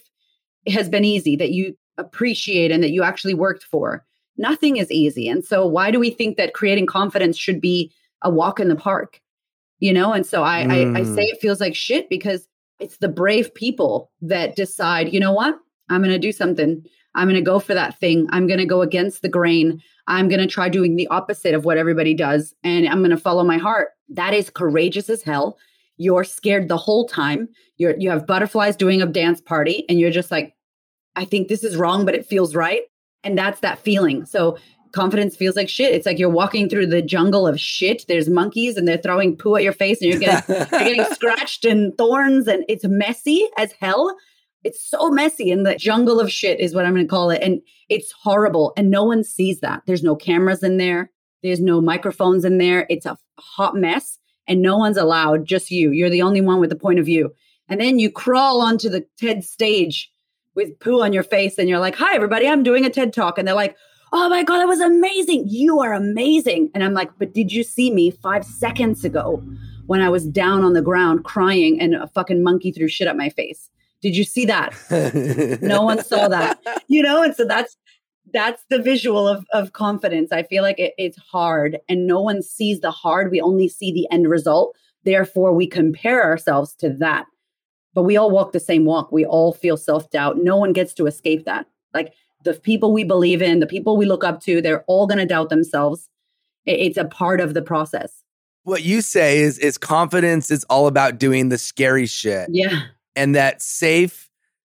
has 0.66 0.88
been 0.88 1.04
easy 1.04 1.36
that 1.36 1.52
you 1.52 1.76
appreciate 1.98 2.70
and 2.70 2.82
that 2.82 2.90
you 2.90 3.02
actually 3.02 3.34
worked 3.34 3.64
for. 3.64 4.04
Nothing 4.38 4.76
is 4.76 4.90
easy. 4.90 5.28
And 5.28 5.44
so 5.44 5.66
why 5.66 5.90
do 5.90 5.98
we 5.98 6.10
think 6.10 6.36
that 6.36 6.54
creating 6.54 6.86
confidence 6.86 7.38
should 7.38 7.60
be 7.60 7.92
a 8.22 8.30
walk 8.30 8.60
in 8.60 8.68
the 8.68 8.76
park? 8.76 9.20
You 9.78 9.92
know, 9.92 10.12
and 10.12 10.24
so 10.24 10.42
I, 10.42 10.64
mm. 10.64 10.96
I, 10.96 11.00
I 11.00 11.04
say 11.04 11.26
mm. 11.26 11.32
it 11.32 11.40
feels 11.40 11.60
like 11.60 11.74
shit 11.74 12.08
because 12.08 12.48
it's 12.78 12.98
the 12.98 13.08
brave 13.08 13.54
people 13.54 14.10
that 14.22 14.56
decide, 14.56 15.12
you 15.12 15.20
know 15.20 15.32
what? 15.32 15.58
I'm 15.88 16.02
going 16.02 16.12
to 16.12 16.18
do 16.18 16.32
something. 16.32 16.84
I'm 17.14 17.28
going 17.28 17.36
to 17.36 17.42
go 17.42 17.58
for 17.58 17.74
that 17.74 17.98
thing. 17.98 18.26
I'm 18.30 18.46
going 18.46 18.58
to 18.58 18.66
go 18.66 18.82
against 18.82 19.22
the 19.22 19.28
grain. 19.28 19.80
I'm 20.06 20.28
going 20.28 20.40
to 20.40 20.46
try 20.46 20.68
doing 20.68 20.96
the 20.96 21.08
opposite 21.08 21.54
of 21.54 21.64
what 21.64 21.78
everybody 21.78 22.14
does. 22.14 22.54
And 22.62 22.86
I'm 22.88 22.98
going 22.98 23.10
to 23.10 23.16
follow 23.16 23.44
my 23.44 23.58
heart. 23.58 23.88
That 24.08 24.34
is 24.34 24.50
courageous 24.50 25.08
as 25.08 25.22
hell. 25.22 25.58
You're 25.96 26.24
scared 26.24 26.68
the 26.68 26.76
whole 26.76 27.08
time. 27.08 27.48
You're, 27.78 27.96
you 27.98 28.10
have 28.10 28.26
butterflies 28.26 28.76
doing 28.76 29.00
a 29.00 29.06
dance 29.06 29.40
party 29.40 29.84
and 29.88 29.98
you're 29.98 30.10
just 30.10 30.30
like, 30.30 30.54
I 31.16 31.24
think 31.24 31.48
this 31.48 31.64
is 31.64 31.76
wrong, 31.76 32.04
but 32.04 32.14
it 32.14 32.26
feels 32.26 32.54
right. 32.54 32.82
And 33.24 33.36
that's 33.36 33.60
that 33.60 33.80
feeling. 33.80 34.24
So 34.24 34.58
confidence 34.92 35.34
feels 35.34 35.56
like 35.56 35.68
shit. 35.68 35.94
It's 35.94 36.06
like 36.06 36.18
you're 36.18 36.30
walking 36.30 36.68
through 36.68 36.86
the 36.86 37.02
jungle 37.02 37.46
of 37.46 37.58
shit. 37.58 38.04
There's 38.06 38.28
monkeys 38.28 38.76
and 38.76 38.86
they're 38.86 38.98
throwing 38.98 39.36
poo 39.36 39.56
at 39.56 39.62
your 39.62 39.72
face 39.72 40.00
and 40.00 40.10
you're 40.10 40.20
getting, 40.20 40.54
you're 40.54 40.66
getting 40.66 41.04
scratched 41.12 41.64
and 41.64 41.96
thorns 41.98 42.46
and 42.46 42.64
it's 42.68 42.84
messy 42.84 43.48
as 43.58 43.72
hell 43.80 44.16
it's 44.66 44.84
so 44.84 45.10
messy 45.10 45.52
and 45.52 45.64
the 45.64 45.76
jungle 45.76 46.18
of 46.18 46.30
shit 46.30 46.58
is 46.58 46.74
what 46.74 46.84
I'm 46.84 46.92
going 46.92 47.06
to 47.06 47.08
call 47.10 47.30
it. 47.30 47.40
And 47.40 47.62
it's 47.88 48.10
horrible. 48.10 48.72
And 48.76 48.90
no 48.90 49.04
one 49.04 49.22
sees 49.22 49.60
that. 49.60 49.82
There's 49.86 50.02
no 50.02 50.16
cameras 50.16 50.64
in 50.64 50.76
there. 50.76 51.12
There's 51.44 51.60
no 51.60 51.80
microphones 51.80 52.44
in 52.44 52.58
there. 52.58 52.84
It's 52.90 53.06
a 53.06 53.16
hot 53.38 53.76
mess 53.76 54.18
and 54.48 54.62
no 54.62 54.76
one's 54.76 54.96
allowed, 54.96 55.46
just 55.46 55.70
you. 55.70 55.92
You're 55.92 56.10
the 56.10 56.22
only 56.22 56.40
one 56.40 56.58
with 56.58 56.70
the 56.70 56.76
point 56.76 56.98
of 56.98 57.06
view. 57.06 57.32
And 57.68 57.80
then 57.80 58.00
you 58.00 58.10
crawl 58.10 58.60
onto 58.60 58.88
the 58.88 59.06
TED 59.18 59.44
stage 59.44 60.10
with 60.56 60.78
poo 60.80 61.02
on 61.02 61.12
your 61.12 61.22
face 61.22 61.58
and 61.58 61.68
you're 61.68 61.78
like, 61.78 61.94
hi, 61.94 62.14
everybody, 62.14 62.48
I'm 62.48 62.62
doing 62.62 62.84
a 62.84 62.90
TED 62.90 63.12
talk. 63.12 63.38
And 63.38 63.46
they're 63.46 63.54
like, 63.54 63.76
oh 64.12 64.28
my 64.28 64.42
God, 64.42 64.58
that 64.58 64.68
was 64.68 64.80
amazing. 64.80 65.44
You 65.46 65.80
are 65.80 65.92
amazing. 65.92 66.70
And 66.74 66.82
I'm 66.82 66.94
like, 66.94 67.10
but 67.18 67.34
did 67.34 67.52
you 67.52 67.62
see 67.62 67.90
me 67.92 68.10
five 68.10 68.44
seconds 68.44 69.04
ago 69.04 69.42
when 69.86 70.00
I 70.00 70.08
was 70.08 70.26
down 70.26 70.64
on 70.64 70.72
the 70.72 70.82
ground 70.82 71.24
crying 71.24 71.80
and 71.80 71.94
a 71.94 72.08
fucking 72.08 72.42
monkey 72.42 72.72
threw 72.72 72.88
shit 72.88 73.06
at 73.06 73.16
my 73.16 73.28
face? 73.28 73.70
Did 74.00 74.16
you 74.16 74.24
see 74.24 74.46
that? 74.46 74.74
no 75.62 75.82
one 75.82 76.02
saw 76.02 76.28
that. 76.28 76.58
You 76.88 77.02
know, 77.02 77.22
and 77.22 77.34
so 77.34 77.44
that's 77.44 77.76
that's 78.32 78.62
the 78.70 78.82
visual 78.82 79.28
of, 79.28 79.46
of 79.52 79.72
confidence. 79.72 80.32
I 80.32 80.42
feel 80.42 80.62
like 80.62 80.78
it, 80.78 80.94
it's 80.98 81.16
hard 81.16 81.78
and 81.88 82.06
no 82.06 82.20
one 82.20 82.42
sees 82.42 82.80
the 82.80 82.90
hard. 82.90 83.30
We 83.30 83.40
only 83.40 83.68
see 83.68 83.92
the 83.92 84.08
end 84.10 84.28
result. 84.28 84.76
Therefore, 85.04 85.52
we 85.52 85.66
compare 85.66 86.24
ourselves 86.24 86.74
to 86.76 86.90
that. 86.98 87.26
But 87.96 88.02
we 88.02 88.18
all 88.18 88.30
walk 88.30 88.52
the 88.52 88.60
same 88.60 88.84
walk. 88.84 89.10
We 89.10 89.24
all 89.24 89.54
feel 89.54 89.78
self 89.78 90.10
doubt. 90.10 90.36
No 90.36 90.58
one 90.58 90.74
gets 90.74 90.92
to 90.94 91.06
escape 91.06 91.46
that. 91.46 91.66
Like 91.94 92.12
the 92.44 92.52
people 92.52 92.92
we 92.92 93.04
believe 93.04 93.40
in, 93.40 93.58
the 93.58 93.66
people 93.66 93.96
we 93.96 94.04
look 94.04 94.22
up 94.22 94.42
to, 94.42 94.60
they're 94.60 94.84
all 94.86 95.06
going 95.06 95.18
to 95.18 95.24
doubt 95.24 95.48
themselves. 95.48 96.10
It's 96.66 96.98
a 96.98 97.06
part 97.06 97.40
of 97.40 97.54
the 97.54 97.62
process. 97.62 98.22
What 98.64 98.84
you 98.84 99.00
say 99.00 99.38
is 99.38 99.58
is 99.58 99.78
confidence 99.78 100.50
is 100.50 100.62
all 100.64 100.88
about 100.88 101.18
doing 101.18 101.48
the 101.48 101.56
scary 101.56 102.04
shit. 102.04 102.50
Yeah. 102.52 102.82
And 103.16 103.34
that 103.34 103.62
safe 103.62 104.30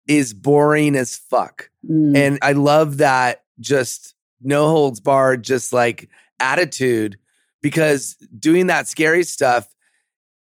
is 0.06 0.34
boring 0.34 0.94
as 0.94 1.16
fuck. 1.16 1.70
Mm. 1.90 2.14
And 2.14 2.38
I 2.42 2.52
love 2.52 2.98
that 2.98 3.44
just 3.60 4.14
no 4.42 4.68
holds 4.68 5.00
barred, 5.00 5.42
just 5.42 5.72
like 5.72 6.10
attitude, 6.38 7.16
because 7.62 8.16
doing 8.38 8.66
that 8.66 8.88
scary 8.88 9.24
stuff, 9.24 9.74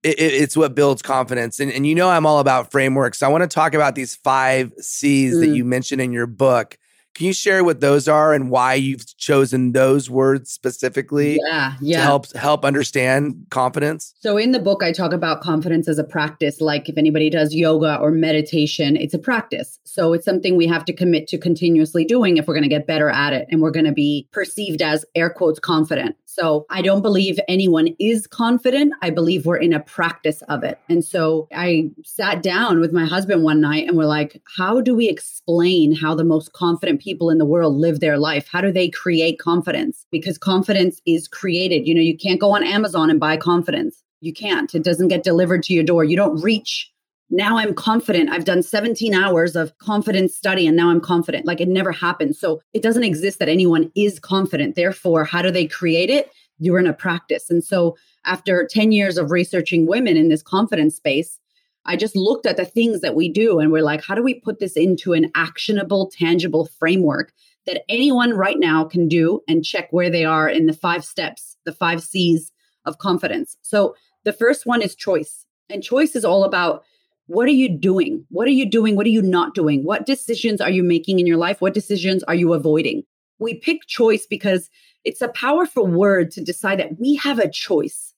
it, 0.06 0.20
it, 0.20 0.34
it's 0.34 0.56
what 0.56 0.76
builds 0.76 1.02
confidence. 1.02 1.60
And, 1.60 1.72
and 1.72 1.88
you 1.88 1.96
know, 1.96 2.10
I'm 2.10 2.26
all 2.26 2.40
about 2.40 2.72
frameworks. 2.72 3.24
I 3.24 3.28
want 3.28 3.42
to 3.42 3.48
talk 3.48 3.74
about 3.74 3.96
these 3.96 4.16
five 4.16 4.72
C's 4.80 5.36
mm. 5.36 5.40
that 5.42 5.48
you 5.48 5.66
mentioned 5.66 6.00
in 6.00 6.12
your 6.12 6.28
book 6.28 6.78
can 7.16 7.28
you 7.28 7.34
share 7.34 7.64
what 7.64 7.80
those 7.80 8.10
are 8.10 8.34
and 8.34 8.50
why 8.50 8.74
you've 8.74 9.18
chosen 9.18 9.72
those 9.72 10.10
words 10.10 10.52
specifically? 10.52 11.40
Yeah, 11.48 11.74
yeah. 11.80 12.00
To 12.00 12.04
help 12.04 12.34
help 12.34 12.66
understand 12.66 13.48
confidence. 13.50 14.14
So 14.20 14.38
in 14.38 14.52
the 14.52 14.60
book, 14.60 14.84
I 14.84 14.92
talk 14.92 15.14
about 15.14 15.42
confidence 15.42 15.88
as 15.88 15.98
a 15.98 16.04
practice. 16.04 16.60
Like 16.60 16.90
if 16.90 16.98
anybody 16.98 17.30
does 17.30 17.56
yoga 17.56 17.98
or 18.00 18.12
meditation, 18.12 18.98
it's 18.98 19.14
a 19.14 19.20
practice. 19.20 19.80
So 19.86 20.12
it's 20.12 20.26
something 20.26 20.58
we 20.58 20.68
have 20.68 20.84
to 20.86 20.94
commit 20.94 21.30
to 21.30 21.38
continuously 21.38 22.04
doing 22.04 22.36
if 22.36 22.48
we're 22.48 22.54
going 22.54 22.64
to 22.64 22.70
get 22.70 22.86
better 22.86 23.10
at 23.10 23.32
it, 23.32 23.48
and 23.50 23.62
we're 23.62 23.72
going 23.72 23.86
to 23.86 23.94
be 23.94 24.28
perceived 24.34 24.82
as 24.82 25.06
air 25.16 25.30
quotes 25.30 25.60
confident. 25.60 26.18
So 26.36 26.66
I 26.70 26.82
don't 26.82 27.02
believe 27.02 27.40
anyone 27.48 27.96
is 27.98 28.28
confident. 28.28 28.94
I 29.02 29.10
believe 29.10 29.46
we're 29.46 29.56
in 29.56 29.72
a 29.72 29.80
practice 29.80 30.42
of 30.50 30.66
it. 30.66 30.78
And 30.90 31.02
so 31.02 31.48
I 31.56 31.92
sat 32.04 32.44
down 32.44 32.82
with 32.82 32.92
my 32.92 33.06
husband 33.06 33.44
one 33.44 33.62
night 33.62 33.88
and 33.88 33.98
we're 33.98 34.04
like, 34.04 34.42
how 34.58 34.82
do 34.82 34.94
we 34.94 35.08
explain 35.08 35.96
how 35.96 36.14
the 36.14 36.26
most 36.26 36.52
confident 36.52 37.02
people 37.02 37.30
in 37.30 37.38
the 37.38 37.46
world 37.46 37.76
live 37.76 38.02
their 38.02 38.18
life? 38.18 38.50
How 38.52 38.60
do 38.60 38.70
they 38.70 38.90
create 38.90 39.40
confidence? 39.40 40.06
Because 40.12 40.38
confidence 40.38 41.02
is 41.06 41.30
created. 41.30 41.88
You 41.88 41.96
know, 41.96 42.02
you 42.02 42.18
can't 42.18 42.42
go 42.42 42.52
on 42.52 42.66
Amazon 42.66 43.10
and 43.10 43.18
buy 43.20 43.38
confidence. 43.38 44.04
You 44.20 44.34
can't. 44.34 44.76
It 44.76 44.84
doesn't 44.84 45.08
get 45.08 45.24
delivered 45.24 45.64
to 45.64 45.74
your 45.74 45.86
door. 45.86 46.04
You 46.04 46.18
don't 46.18 46.42
reach 46.42 46.92
now 47.30 47.58
I'm 47.58 47.74
confident. 47.74 48.30
I've 48.30 48.46
done 48.46 48.62
17 48.62 49.14
hours 49.14 49.56
of 49.56 49.78
confidence 49.80 50.36
study 50.36 50.68
and 50.68 50.78
now 50.78 50.90
I'm 50.90 51.02
confident. 51.02 51.46
Like 51.46 51.60
it 51.60 51.68
never 51.68 51.92
happened. 51.92 52.36
So 52.36 52.62
it 52.74 52.84
doesn't 52.84 53.04
exist 53.04 53.40
that 53.40 53.50
anyone 53.50 53.92
is 53.96 54.20
confident. 54.20 54.76
Therefore, 54.76 55.24
how 55.24 55.42
do 55.42 55.52
they 55.52 55.68
create 55.68 56.10
it? 56.10 56.30
You're 56.60 56.80
in 56.80 56.88
a 56.88 56.94
practice. 56.94 57.50
And 57.50 57.64
so 57.64 57.98
after 58.26 58.68
10 58.70 58.92
years 58.92 59.18
of 59.18 59.32
researching 59.32 59.88
women 59.88 60.18
in 60.18 60.30
this 60.30 60.44
confidence 60.44 60.96
space, 60.96 61.40
I 61.86 61.96
just 61.96 62.16
looked 62.16 62.46
at 62.46 62.58
the 62.58 62.66
things 62.66 63.02
that 63.02 63.16
we 63.16 63.30
do 63.30 63.60
and 63.60 63.72
we're 63.72 63.84
like, 63.84 64.04
how 64.04 64.16
do 64.16 64.24
we 64.24 64.40
put 64.40 64.60
this 64.60 64.76
into 64.76 65.14
an 65.14 65.32
actionable, 65.36 66.10
tangible 66.10 66.66
framework 66.80 67.32
that 67.66 67.84
anyone 67.90 68.34
right 68.34 68.60
now 68.60 68.84
can 68.86 69.08
do 69.08 69.42
and 69.48 69.66
check 69.66 69.88
where 69.92 70.10
they 70.10 70.26
are 70.26 70.48
in 70.50 70.66
the 70.66 70.74
five 70.74 71.04
steps, 71.04 71.58
the 71.66 71.74
five 71.74 72.02
C's 72.02 72.52
of 72.86 72.98
confidence? 72.98 73.58
So 73.62 73.96
the 74.24 74.34
first 74.34 74.66
one 74.66 74.82
is 74.82 74.96
choice. 74.96 75.46
And 75.70 75.84
choice 75.84 76.16
is 76.16 76.26
all 76.26 76.44
about 76.44 76.84
what 77.28 77.48
are 77.48 77.52
you 77.52 77.70
doing? 77.70 78.26
What 78.30 78.48
are 78.48 78.52
you 78.52 78.70
doing? 78.70 78.96
What 78.96 79.06
are 79.06 79.10
you 79.10 79.22
not 79.22 79.56
doing? 79.56 79.84
What 79.84 80.06
decisions 80.06 80.62
are 80.62 80.70
you 80.70 80.84
making 80.84 81.20
in 81.20 81.26
your 81.26 81.38
life? 81.38 81.60
What 81.60 81.74
decisions 81.74 82.24
are 82.24 82.36
you 82.36 82.54
avoiding? 82.54 83.04
We 83.40 83.56
pick 83.56 83.88
choice 83.88 84.26
because 84.26 84.70
it's 85.04 85.22
a 85.22 85.30
powerful 85.30 85.88
word 85.88 86.32
to 86.32 86.44
decide 86.44 86.80
that 86.80 87.00
we 87.00 87.16
have 87.16 87.40
a 87.40 87.50
choice. 87.50 88.14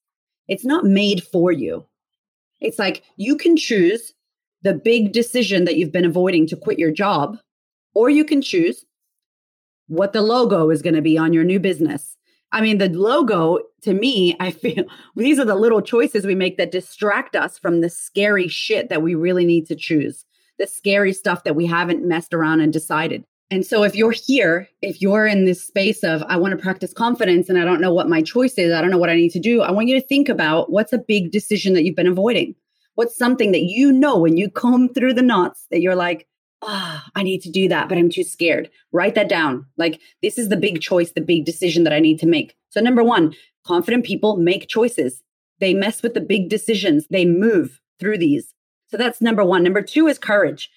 It's 0.47 0.65
not 0.65 0.85
made 0.85 1.23
for 1.23 1.51
you. 1.51 1.85
It's 2.59 2.79
like 2.79 3.03
you 3.15 3.37
can 3.37 3.55
choose 3.55 4.13
the 4.61 4.73
big 4.73 5.13
decision 5.13 5.65
that 5.65 5.77
you've 5.77 5.91
been 5.91 6.05
avoiding 6.05 6.47
to 6.47 6.57
quit 6.57 6.79
your 6.79 6.91
job, 6.91 7.37
or 7.93 8.09
you 8.09 8.25
can 8.25 8.41
choose 8.41 8.85
what 9.87 10.11
the 10.11 10.21
logo 10.21 10.69
is 10.69 10.81
going 10.81 10.95
to 10.95 11.01
be 11.01 11.17
on 11.17 11.33
your 11.33 11.43
new 11.43 11.59
business. 11.59 12.16
I 12.51 12.61
mean, 12.61 12.77
the 12.77 12.89
logo 12.89 13.59
to 13.81 13.93
me, 13.93 14.35
I 14.39 14.51
feel 14.51 14.85
these 15.15 15.39
are 15.39 15.45
the 15.45 15.55
little 15.55 15.81
choices 15.81 16.25
we 16.25 16.35
make 16.35 16.57
that 16.57 16.71
distract 16.71 17.35
us 17.35 17.57
from 17.57 17.81
the 17.81 17.89
scary 17.89 18.47
shit 18.47 18.89
that 18.89 19.01
we 19.01 19.15
really 19.15 19.45
need 19.45 19.65
to 19.67 19.75
choose, 19.75 20.25
the 20.59 20.67
scary 20.67 21.13
stuff 21.13 21.43
that 21.43 21.55
we 21.55 21.65
haven't 21.65 22.07
messed 22.07 22.33
around 22.33 22.61
and 22.61 22.71
decided. 22.71 23.23
And 23.49 23.65
so, 23.65 23.83
if 23.83 23.95
you're 23.95 24.11
here, 24.11 24.67
if 24.81 25.01
you're 25.01 25.25
in 25.25 25.45
this 25.45 25.65
space 25.65 26.03
of, 26.03 26.21
I 26.23 26.35
want 26.35 26.51
to 26.51 26.61
practice 26.61 26.91
confidence 26.91 27.47
and 27.47 27.57
I 27.57 27.63
don't 27.63 27.79
know 27.79 27.93
what 27.93 28.09
my 28.09 28.21
choice 28.21 28.57
is, 28.57 28.73
I 28.73 28.81
don't 28.81 28.91
know 28.91 28.97
what 28.97 29.09
I 29.09 29.15
need 29.15 29.31
to 29.31 29.39
do, 29.39 29.61
I 29.61 29.71
want 29.71 29.87
you 29.87 29.99
to 29.99 30.05
think 30.05 30.27
about 30.27 30.69
what's 30.69 30.91
a 30.91 30.97
big 30.97 31.31
decision 31.31 31.73
that 31.73 31.83
you've 31.83 31.95
been 31.95 32.07
avoiding? 32.07 32.55
What's 32.95 33.17
something 33.17 33.51
that 33.53 33.63
you 33.63 33.91
know 33.93 34.17
when 34.17 34.37
you 34.37 34.49
comb 34.49 34.89
through 34.89 35.13
the 35.13 35.21
knots 35.21 35.67
that 35.71 35.81
you're 35.81 35.95
like, 35.95 36.27
ah, 36.61 37.03
oh, 37.05 37.11
I 37.15 37.23
need 37.23 37.41
to 37.41 37.51
do 37.51 37.67
that, 37.69 37.89
but 37.89 37.97
I'm 37.97 38.09
too 38.09 38.23
scared. 38.23 38.69
Write 38.91 39.15
that 39.15 39.29
down. 39.29 39.65
Like, 39.77 39.99
this 40.21 40.37
is 40.37 40.49
the 40.49 40.57
big 40.57 40.81
choice, 40.81 41.11
the 41.11 41.21
big 41.21 41.45
decision 41.45 41.83
that 41.83 41.93
I 41.93 41.99
need 41.99 42.19
to 42.19 42.27
make. 42.27 42.55
So, 42.69 42.81
number 42.81 43.03
one, 43.03 43.33
confident 43.65 44.05
people 44.05 44.37
make 44.37 44.67
choices. 44.67 45.23
They 45.59 45.73
mess 45.73 46.03
with 46.03 46.13
the 46.13 46.21
big 46.21 46.49
decisions, 46.49 47.07
they 47.09 47.25
move 47.25 47.79
through 47.99 48.19
these. 48.19 48.53
So, 48.87 48.97
that's 48.97 49.21
number 49.21 49.43
one. 49.43 49.63
Number 49.63 49.81
two 49.81 50.07
is 50.07 50.19
courage. 50.19 50.69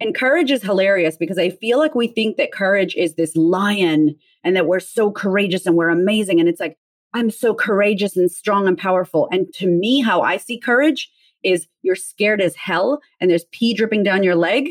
And 0.00 0.14
courage 0.14 0.50
is 0.50 0.62
hilarious 0.62 1.16
because 1.16 1.38
I 1.38 1.50
feel 1.50 1.78
like 1.78 1.94
we 1.94 2.08
think 2.08 2.36
that 2.36 2.52
courage 2.52 2.96
is 2.96 3.14
this 3.14 3.36
lion 3.36 4.16
and 4.42 4.56
that 4.56 4.66
we're 4.66 4.80
so 4.80 5.10
courageous 5.10 5.66
and 5.66 5.76
we're 5.76 5.88
amazing. 5.88 6.40
And 6.40 6.48
it's 6.48 6.60
like, 6.60 6.76
I'm 7.12 7.30
so 7.30 7.54
courageous 7.54 8.16
and 8.16 8.28
strong 8.30 8.66
and 8.66 8.76
powerful. 8.76 9.28
And 9.30 9.52
to 9.54 9.68
me, 9.68 10.00
how 10.00 10.20
I 10.20 10.36
see 10.36 10.58
courage 10.58 11.10
is 11.44 11.68
you're 11.82 11.94
scared 11.94 12.40
as 12.40 12.56
hell 12.56 13.00
and 13.20 13.30
there's 13.30 13.44
pee 13.52 13.72
dripping 13.72 14.02
down 14.02 14.24
your 14.24 14.34
leg 14.34 14.70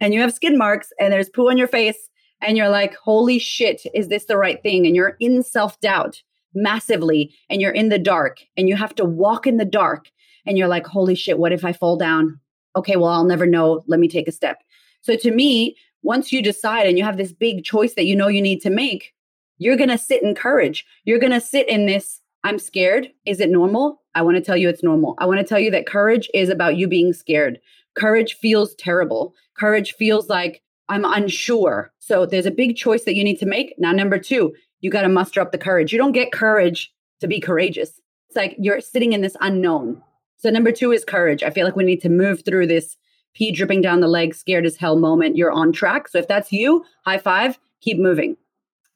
and 0.00 0.14
you 0.14 0.20
have 0.20 0.32
skin 0.32 0.56
marks 0.56 0.92
and 0.98 1.12
there's 1.12 1.28
poo 1.28 1.48
on 1.48 1.58
your 1.58 1.68
face 1.68 2.08
and 2.40 2.56
you're 2.56 2.68
like, 2.68 2.94
holy 2.96 3.38
shit, 3.38 3.82
is 3.94 4.08
this 4.08 4.26
the 4.26 4.36
right 4.36 4.62
thing? 4.62 4.86
And 4.86 4.94
you're 4.94 5.16
in 5.20 5.42
self 5.42 5.80
doubt 5.80 6.22
massively 6.54 7.34
and 7.50 7.60
you're 7.60 7.72
in 7.72 7.88
the 7.88 7.98
dark 7.98 8.40
and 8.56 8.68
you 8.68 8.76
have 8.76 8.94
to 8.96 9.04
walk 9.04 9.46
in 9.46 9.56
the 9.56 9.64
dark 9.64 10.10
and 10.46 10.56
you're 10.56 10.68
like, 10.68 10.86
holy 10.86 11.14
shit, 11.14 11.38
what 11.38 11.52
if 11.52 11.64
I 11.64 11.72
fall 11.72 11.96
down? 11.96 12.40
Okay, 12.76 12.96
well, 12.96 13.10
I'll 13.10 13.24
never 13.24 13.46
know. 13.46 13.84
Let 13.86 14.00
me 14.00 14.08
take 14.08 14.28
a 14.28 14.32
step. 14.32 14.62
So 15.02 15.16
to 15.16 15.30
me, 15.30 15.76
once 16.02 16.32
you 16.32 16.42
decide 16.42 16.86
and 16.86 16.96
you 16.96 17.04
have 17.04 17.16
this 17.16 17.32
big 17.32 17.64
choice 17.64 17.94
that 17.94 18.06
you 18.06 18.14
know 18.14 18.28
you 18.28 18.40
need 18.40 18.60
to 18.62 18.70
make, 18.70 19.14
you're 19.58 19.76
going 19.76 19.90
to 19.90 19.98
sit 19.98 20.22
in 20.22 20.34
courage. 20.34 20.86
You're 21.04 21.18
going 21.18 21.32
to 21.32 21.40
sit 21.40 21.68
in 21.68 21.86
this 21.86 22.20
I'm 22.44 22.58
scared. 22.58 23.08
Is 23.26 23.40
it 23.40 23.50
normal? 23.50 24.02
I 24.14 24.22
want 24.22 24.36
to 24.36 24.42
tell 24.42 24.56
you 24.56 24.68
it's 24.68 24.82
normal. 24.82 25.14
I 25.18 25.26
want 25.26 25.40
to 25.40 25.44
tell 25.44 25.58
you 25.58 25.70
that 25.72 25.86
courage 25.86 26.30
is 26.34 26.48
about 26.48 26.76
you 26.76 26.86
being 26.86 27.12
scared. 27.12 27.58
Courage 27.98 28.34
feels 28.34 28.74
terrible. 28.76 29.34
Courage 29.56 29.94
feels 29.94 30.28
like 30.28 30.62
I'm 30.88 31.04
unsure. 31.04 31.92
So 31.98 32.24
there's 32.24 32.46
a 32.46 32.50
big 32.50 32.76
choice 32.76 33.04
that 33.04 33.14
you 33.14 33.24
need 33.24 33.38
to 33.40 33.46
make. 33.46 33.74
Now, 33.76 33.92
number 33.92 34.18
two, 34.18 34.54
you 34.80 34.90
got 34.90 35.02
to 35.02 35.08
muster 35.08 35.40
up 35.40 35.52
the 35.52 35.58
courage. 35.58 35.92
You 35.92 35.98
don't 35.98 36.12
get 36.12 36.32
courage 36.32 36.92
to 37.20 37.26
be 37.26 37.40
courageous. 37.40 38.00
It's 38.28 38.36
like 38.36 38.56
you're 38.58 38.80
sitting 38.80 39.12
in 39.12 39.20
this 39.20 39.36
unknown. 39.40 40.02
So, 40.36 40.50
number 40.50 40.70
two 40.70 40.92
is 40.92 41.04
courage. 41.04 41.42
I 41.42 41.50
feel 41.50 41.64
like 41.64 41.76
we 41.76 41.84
need 41.84 42.00
to 42.02 42.08
move 42.08 42.44
through 42.44 42.68
this 42.68 42.96
pee 43.34 43.50
dripping 43.50 43.80
down 43.80 44.00
the 44.00 44.08
leg, 44.08 44.34
scared 44.34 44.66
as 44.66 44.76
hell 44.76 44.96
moment. 44.96 45.36
You're 45.36 45.50
on 45.50 45.72
track. 45.72 46.08
So, 46.08 46.18
if 46.18 46.28
that's 46.28 46.52
you, 46.52 46.84
high 47.04 47.18
five, 47.18 47.58
keep 47.80 47.98
moving. 47.98 48.36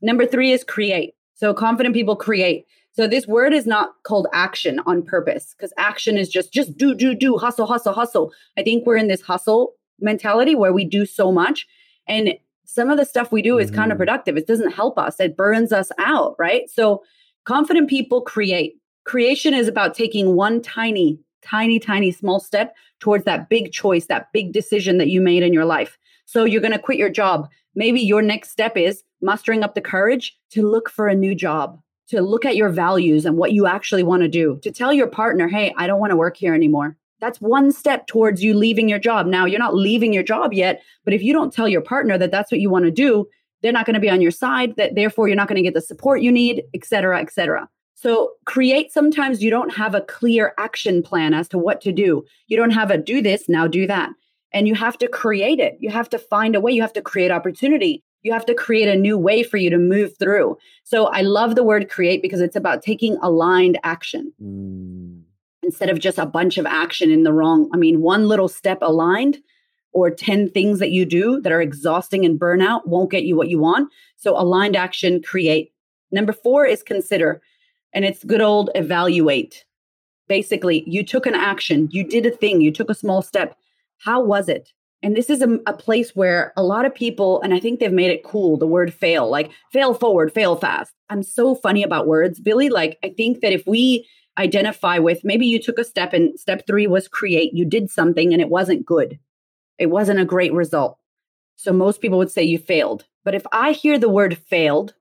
Number 0.01 0.25
three 0.27 0.53
is 0.53 0.63
create. 0.63 1.15
So, 1.35 1.53
confident 1.53 1.95
people 1.95 2.15
create. 2.15 2.67
So 2.93 3.09
this 3.09 3.26
word 3.26 3.55
is 3.55 3.66
not 3.66 3.95
called 4.03 4.26
action 4.34 4.80
on 4.84 5.03
purpose 5.03 5.55
because 5.57 5.72
action 5.78 6.18
is 6.18 6.28
just 6.28 6.53
just 6.53 6.76
do 6.76 6.95
do 6.95 7.14
do 7.14 7.38
hustle 7.38 7.66
hustle 7.66 7.95
hustle. 7.95 8.32
I 8.59 8.62
think 8.62 8.86
we're 8.86 8.97
in 8.97 9.09
this 9.09 9.22
hustle 9.22 9.74
mentality 9.99 10.55
where 10.55 10.72
we 10.72 10.84
do 10.84 11.07
so 11.07 11.32
much 11.32 11.66
and 12.07 12.34
some 12.64 12.90
of 12.90 12.99
the 12.99 13.05
stuff 13.05 13.32
we 13.32 13.43
do 13.43 13.59
is 13.59 13.70
mm-hmm. 13.70 13.80
counterproductive. 13.80 14.36
It 14.36 14.47
doesn't 14.47 14.72
help 14.72 14.99
us. 14.99 15.20
It 15.20 15.36
burns 15.36 15.72
us 15.72 15.90
out, 15.99 16.36
right? 16.38 16.68
So 16.70 17.03
confident 17.45 17.90
people 17.90 18.22
create. 18.22 18.74
Creation 19.05 19.53
is 19.53 19.68
about 19.68 19.95
taking 19.95 20.36
one 20.36 20.61
tiny 20.61 21.18
tiny 21.43 21.78
tiny 21.78 22.12
small 22.12 22.40
step 22.40 22.74
towards 23.01 23.24
that 23.24 23.49
big 23.49 23.72
choice, 23.72 24.07
that 24.07 24.32
big 24.32 24.53
decision 24.53 24.99
that 24.99 25.09
you 25.09 25.20
made 25.20 25.43
in 25.43 25.53
your 25.53 25.64
life. 25.64 25.99
So 26.24 26.45
you're 26.45 26.61
going 26.61 26.72
to 26.72 26.78
quit 26.78 26.99
your 26.99 27.11
job. 27.11 27.49
Maybe 27.74 28.01
your 28.01 28.22
next 28.22 28.51
step 28.51 28.76
is 28.76 29.03
mustering 29.20 29.64
up 29.64 29.74
the 29.74 29.80
courage 29.80 30.38
to 30.51 30.68
look 30.68 30.88
for 30.88 31.09
a 31.09 31.14
new 31.14 31.34
job 31.34 31.80
to 32.13 32.21
look 32.21 32.45
at 32.45 32.57
your 32.57 32.69
values 32.69 33.25
and 33.25 33.39
what 33.39 33.53
you 33.53 33.67
actually 33.67 34.03
want 34.03 34.23
to 34.23 34.29
do, 34.29 34.61
to 34.63 34.71
tell 34.71 34.93
your 34.93 35.07
partner, 35.07 35.49
hey, 35.49 35.73
I 35.79 35.87
don't 35.87 35.99
want 35.99 36.11
to 36.11 36.17
work 36.17 36.37
here 36.37 36.55
anymore. 36.55 36.95
That's 37.21 37.41
one 37.41 37.73
step 37.73 38.07
towards 38.07 38.45
you 38.45 38.53
leaving 38.53 38.87
your 38.87 38.99
job. 38.99 39.27
Now, 39.27 39.47
you're 39.47 39.59
not 39.59 39.75
leaving 39.75 40.13
your 40.13 40.23
job 40.23 40.53
yet, 40.53 40.83
but 41.07 41.15
if 41.15 41.23
you 41.23 41.33
don't 41.33 41.51
tell 41.53 41.67
your 41.67 41.81
partner 41.81 42.19
that 42.19 42.31
that's 42.31 42.53
what 42.53 42.61
you 42.61 42.69
want 42.69 42.85
to 42.85 42.91
do, 42.91 43.27
they're 43.63 43.73
not 43.73 43.87
going 43.87 43.95
to 43.95 44.01
be 44.01 44.11
on 44.11 44.21
your 44.21 44.31
side, 44.31 44.77
that 44.77 44.95
therefore 44.95 45.27
you're 45.27 45.37
not 45.37 45.49
going 45.49 45.57
to 45.57 45.63
get 45.63 45.73
the 45.73 45.81
support 45.81 46.21
you 46.21 46.31
need, 46.31 46.65
et 46.75 46.85
cetera, 46.85 47.19
et 47.19 47.33
cetera. 47.33 47.67
So, 47.95 48.33
create 48.45 48.93
sometimes 48.93 49.43
you 49.43 49.51
don't 49.51 49.75
have 49.75 49.95
a 49.95 50.03
clear 50.03 50.53
action 50.59 51.03
plan 51.03 51.33
as 51.33 51.49
to 51.49 51.59
what 51.59 51.81
to 51.81 51.93
do. 51.93 52.25
You 52.47 52.59
don't 52.59 52.73
have 52.73 52.91
a 52.91 52.99
do 52.99 53.23
this, 53.23 53.49
now 53.49 53.67
do 53.67 53.87
that. 53.87 54.11
And 54.53 54.69
you 54.69 54.75
have 54.75 54.99
to 54.99 55.09
create 55.09 55.61
it. 55.61 55.79
You 55.81 55.89
have 55.89 56.11
to 56.11 56.19
find 56.19 56.55
a 56.55 56.61
way. 56.61 56.73
You 56.73 56.83
have 56.83 56.93
to 56.93 57.01
create 57.01 57.31
opportunity. 57.31 58.03
You 58.23 58.33
have 58.33 58.47
to 58.47 58.55
create 58.55 58.89
a 58.89 58.97
new 58.97 59.18
way 59.18 59.43
for 59.43 59.57
you 59.57 59.70
to 59.70 59.79
move 59.79 60.16
through. 60.18 60.57
So 60.85 61.07
I 61.07 61.23
love 61.23 61.55
the 61.55 61.64
word 61.64 61.91
create 61.91 62.23
because 62.23 62.41
it's 62.41 62.57
about 62.57 62.83
taking 62.83 63.16
aligned 63.20 63.79
action 63.83 64.33
mm. 64.41 65.23
instead 65.62 65.91
of 65.91 65.99
just 65.99 66.18
a 66.18 66.27
bunch 66.27 66.57
of 66.57 66.66
action 66.66 67.11
in 67.11 67.25
the 67.25 67.33
wrong. 67.33 67.68
I 67.73 67.77
mean, 67.77 68.01
one 68.01 68.29
little 68.29 68.49
step 68.49 68.79
aligned 68.81 69.39
or 69.93 70.11
10 70.11 70.51
things 70.51 70.79
that 70.79 70.91
you 70.91 71.05
do 71.05 71.41
that 71.41 71.53
are 71.53 71.61
exhausting 71.61 72.25
and 72.25 72.41
burnout 72.41 72.87
won't 72.87 73.11
get 73.11 73.25
you 73.25 73.37
what 73.37 73.49
you 73.49 73.59
want. 73.59 73.93
So 74.16 74.39
aligned 74.39 74.77
action, 74.77 75.23
create. 75.23 75.73
Number 76.11 76.33
four 76.33 76.66
is 76.66 76.83
consider, 76.83 77.43
and 77.93 78.05
it's 78.05 78.25
good 78.25 78.41
old 78.41 78.70
evaluate. 78.75 79.64
Basically, 80.29 80.85
you 80.87 81.05
took 81.05 81.27
an 81.27 81.35
action, 81.35 81.89
you 81.91 82.05
did 82.05 82.27
a 82.27 82.31
thing, 82.31 82.61
you 82.61 82.73
took 82.73 82.91
a 82.91 82.95
small 82.95 83.23
step. 83.23 83.57
How 83.99 84.23
was 84.23 84.49
it? 84.49 84.73
And 85.03 85.17
this 85.17 85.29
is 85.29 85.43
a, 85.43 85.59
a, 85.67 85.73
place 85.73 86.15
where 86.15 86.53
a 86.57 86.63
lot 86.63 86.85
of 86.85 86.95
people, 86.95 87.43
and 87.43 87.53
I 87.53 87.59
think 87.59 87.81
they've 87.81 87.93
made 87.93 88.11
it 88.11 88.23
cool, 88.23 88.57
the 88.57 88.67
word 88.67 88.95
fail, 88.95 89.29
like 89.29 89.51
fail 89.73 89.95
forward, 89.95 90.33
fail 90.33 90.55
fast. 90.55 90.93
I'm 91.11 91.25
so 91.25 91.57
funny 91.57 91.83
about 91.83 92.07
words, 92.07 92.39
Billy. 92.39 92.69
Like, 92.69 92.99
I 93.03 93.09
think 93.09 93.41
that 93.41 93.53
if 93.53 93.67
we 93.67 94.07
identify 94.39 94.99
with 94.99 95.25
maybe 95.25 95.47
you 95.47 95.61
took 95.61 95.79
a 95.79 95.85
step 95.85 96.13
and 96.13 96.39
step 96.39 96.67
three 96.67 96.87
was 96.87 97.09
create, 97.09 97.53
you 97.53 97.65
did 97.65 97.91
something 97.91 98.33
and 98.33 98.41
it 98.41 98.49
wasn't 98.49 98.87
good, 98.87 99.19
it 99.79 99.87
wasn't 99.87 100.21
a 100.21 100.25
great 100.25 100.53
result. 100.53 100.99
So 101.57 101.73
most 101.73 102.01
people 102.01 102.19
would 102.19 102.31
say 102.31 102.43
you 102.43 102.59
failed. 102.59 103.05
But 103.25 103.35
if 103.35 103.45
I 103.53 103.73
hear 103.73 103.99
the 103.99 104.09
word 104.09 104.39
failed, 104.39 104.95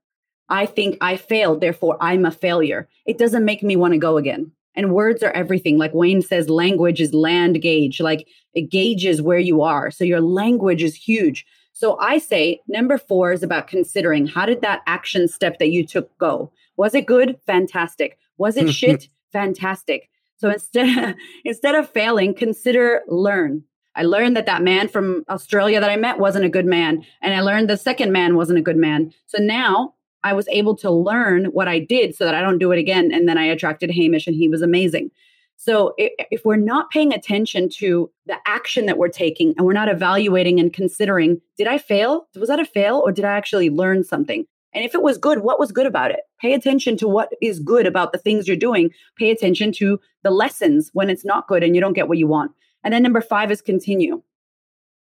I 0.50 0.66
think 0.66 0.98
I 1.00 1.16
failed, 1.16 1.62
therefore 1.62 1.98
I'm 2.02 2.26
a 2.26 2.32
failure. 2.32 2.90
It 3.06 3.18
doesn't 3.18 3.46
make 3.46 3.64
me 3.64 3.76
want 3.76 3.94
to 3.94 4.00
go 4.00 4.18
again. 4.18 4.52
And 4.76 4.94
words 4.94 5.22
are 5.22 5.32
everything. 5.32 5.78
Like 5.78 5.94
Wayne 5.94 6.22
says, 6.22 6.50
language 6.50 7.02
is 7.02 7.14
land 7.14 7.62
gauge. 7.62 8.00
Like 8.00 8.28
it 8.54 8.70
gauges 8.70 9.22
where 9.22 9.40
you 9.40 9.62
are. 9.62 9.92
So 9.92 10.04
your 10.04 10.22
language 10.22 10.84
is 10.84 10.96
huge. 10.96 11.46
So 11.74 11.98
I 12.00 12.18
say 12.18 12.62
number 12.68 12.98
four 12.98 13.32
is 13.32 13.44
about 13.44 13.68
considering 13.68 14.28
how 14.28 14.46
did 14.46 14.62
that 14.62 14.82
action 14.88 15.28
step 15.28 15.60
that 15.60 15.72
you 15.72 15.86
took 15.86 16.18
go? 16.18 16.52
Was 16.78 16.96
it 16.96 17.06
good? 17.06 17.38
Fantastic. 17.46 18.18
Was 18.38 18.58
it 18.58 18.70
shit? 18.74 19.10
Fantastic. 19.32 20.10
So 20.38 20.50
instead, 20.50 21.16
instead 21.46 21.76
of 21.76 21.90
failing, 21.90 22.34
consider 22.34 23.02
learn. 23.08 23.64
I 23.96 24.04
learned 24.04 24.38
that 24.38 24.46
that 24.46 24.64
man 24.64 24.88
from 24.88 25.26
Australia 25.30 25.80
that 25.80 25.90
I 25.90 25.98
met 25.98 26.18
wasn't 26.18 26.46
a 26.46 26.50
good 26.50 26.66
man. 26.66 27.04
And 27.22 27.34
I 27.34 27.42
learned 27.42 27.70
the 27.70 27.78
second 27.78 28.12
man 28.12 28.36
wasn't 28.36 28.60
a 28.60 28.64
good 28.64 28.78
man. 28.78 29.14
So 29.28 29.42
now 29.42 29.96
I 30.24 30.34
was 30.34 30.48
able 30.50 30.76
to 30.78 30.92
learn 30.92 31.46
what 31.46 31.68
I 31.68 31.80
did 31.80 32.16
so 32.16 32.26
that 32.26 32.36
I 32.36 32.42
don't 32.42 32.60
do 32.60 32.72
it 32.72 32.80
again. 32.80 33.12
And 33.12 33.28
then 33.28 33.38
I 33.38 33.46
attracted 33.46 33.92
Hamish 33.92 34.28
and 34.28 34.36
he 34.36 34.48
was 34.48 34.62
amazing. 34.62 35.12
So 35.58 35.94
if, 35.98 36.44
we're 36.44 36.56
not 36.56 36.90
paying 36.90 37.14
attention 37.14 37.70
to 37.78 38.10
the 38.26 38.38
action 38.48 38.88
that 38.88 38.98
we're 38.98 39.10
taking 39.10 39.54
and 39.56 39.66
we're 39.66 39.74
not 39.74 39.90
evaluating 39.90 40.60
and 40.60 40.74
considering, 40.74 41.40
did 41.56 41.68
I 41.68 41.78
fail? 41.78 42.28
Was 42.36 42.50
that 42.50 42.60
a 42.60 42.66
fail 42.66 42.98
or 42.98 43.12
did 43.12 43.26
I 43.26 43.34
actually 43.34 43.70
learn 43.70 44.04
something? 44.04 44.46
And 44.74 44.84
if 44.84 44.96
it 44.96 45.04
was 45.04 45.20
good, 45.20 45.40
what 45.40 45.60
was 45.60 45.72
good 45.72 45.86
about 45.86 46.10
it? 46.10 46.22
Pay 46.40 46.54
attention 46.54 46.98
to 46.98 47.08
what 47.08 47.30
is 47.42 47.60
good 47.60 47.86
about 47.86 48.12
the 48.12 48.18
things 48.18 48.48
you're 48.48 48.58
doing. 48.58 48.90
Pay 49.18 49.30
attention 49.30 49.72
to 49.74 50.00
the 50.24 50.32
lessons 50.32 50.90
when 50.94 51.12
it's 51.12 51.26
not 51.26 51.48
good 51.48 51.62
and 51.62 51.76
you 51.76 51.82
don't 51.82 51.94
get 51.94 52.08
what 52.08 52.18
you 52.18 52.28
want. 52.28 52.52
And 52.84 52.92
then 52.92 53.04
number 53.04 53.22
five 53.22 53.52
is 53.52 53.62
continue. 53.62 54.24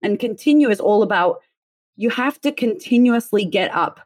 And 0.01 0.19
continue 0.19 0.69
is 0.69 0.79
all 0.79 1.03
about 1.03 1.39
you 1.97 2.09
have 2.11 2.39
to 2.41 2.51
continuously 2.51 3.43
get 3.43 3.73
up 3.75 3.99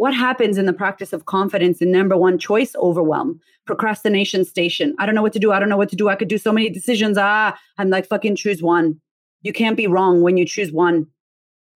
what 0.00 0.14
happens 0.14 0.56
in 0.56 0.64
the 0.64 0.72
practice 0.72 1.12
of 1.12 1.26
confidence 1.26 1.82
in 1.82 1.92
number 1.92 2.16
one 2.16 2.38
choice 2.38 2.74
overwhelm, 2.76 3.38
procrastination 3.66 4.46
station? 4.46 4.94
I 4.98 5.04
don't 5.04 5.14
know 5.14 5.20
what 5.20 5.34
to 5.34 5.38
do. 5.38 5.52
I 5.52 5.60
don't 5.60 5.68
know 5.68 5.76
what 5.76 5.90
to 5.90 5.96
do. 5.96 6.08
I 6.08 6.14
could 6.14 6.26
do 6.26 6.38
so 6.38 6.54
many 6.54 6.70
decisions. 6.70 7.18
Ah, 7.20 7.54
I'm 7.76 7.90
like, 7.90 8.06
fucking 8.06 8.36
choose 8.36 8.62
one. 8.62 8.98
You 9.42 9.52
can't 9.52 9.76
be 9.76 9.86
wrong 9.86 10.22
when 10.22 10.38
you 10.38 10.46
choose 10.46 10.72
one. 10.72 11.06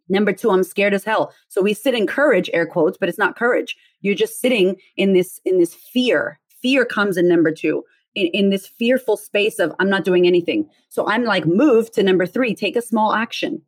Number 0.08 0.32
two, 0.32 0.50
I'm 0.50 0.64
scared 0.64 0.94
as 0.94 1.04
hell. 1.04 1.34
So 1.48 1.60
we 1.60 1.74
sit 1.74 1.94
in 1.94 2.06
courage, 2.06 2.48
air 2.54 2.64
quotes, 2.64 2.96
but 2.96 3.10
it's 3.10 3.18
not 3.18 3.36
courage. 3.36 3.76
You're 4.00 4.14
just 4.14 4.40
sitting 4.40 4.76
in 4.96 5.12
this 5.12 5.38
in 5.44 5.58
this 5.58 5.74
fear. 5.74 6.40
Fear 6.62 6.86
comes 6.86 7.18
in 7.18 7.28
number 7.28 7.52
two. 7.52 7.84
In, 8.14 8.28
in 8.28 8.48
this 8.48 8.66
fearful 8.66 9.18
space 9.18 9.58
of 9.58 9.74
I'm 9.78 9.90
not 9.90 10.04
doing 10.04 10.26
anything. 10.26 10.66
So 10.88 11.06
I'm 11.06 11.24
like, 11.24 11.44
move 11.44 11.92
to 11.92 12.02
number 12.02 12.24
three, 12.24 12.54
take 12.54 12.74
a 12.74 12.80
small 12.80 13.12
action. 13.12 13.60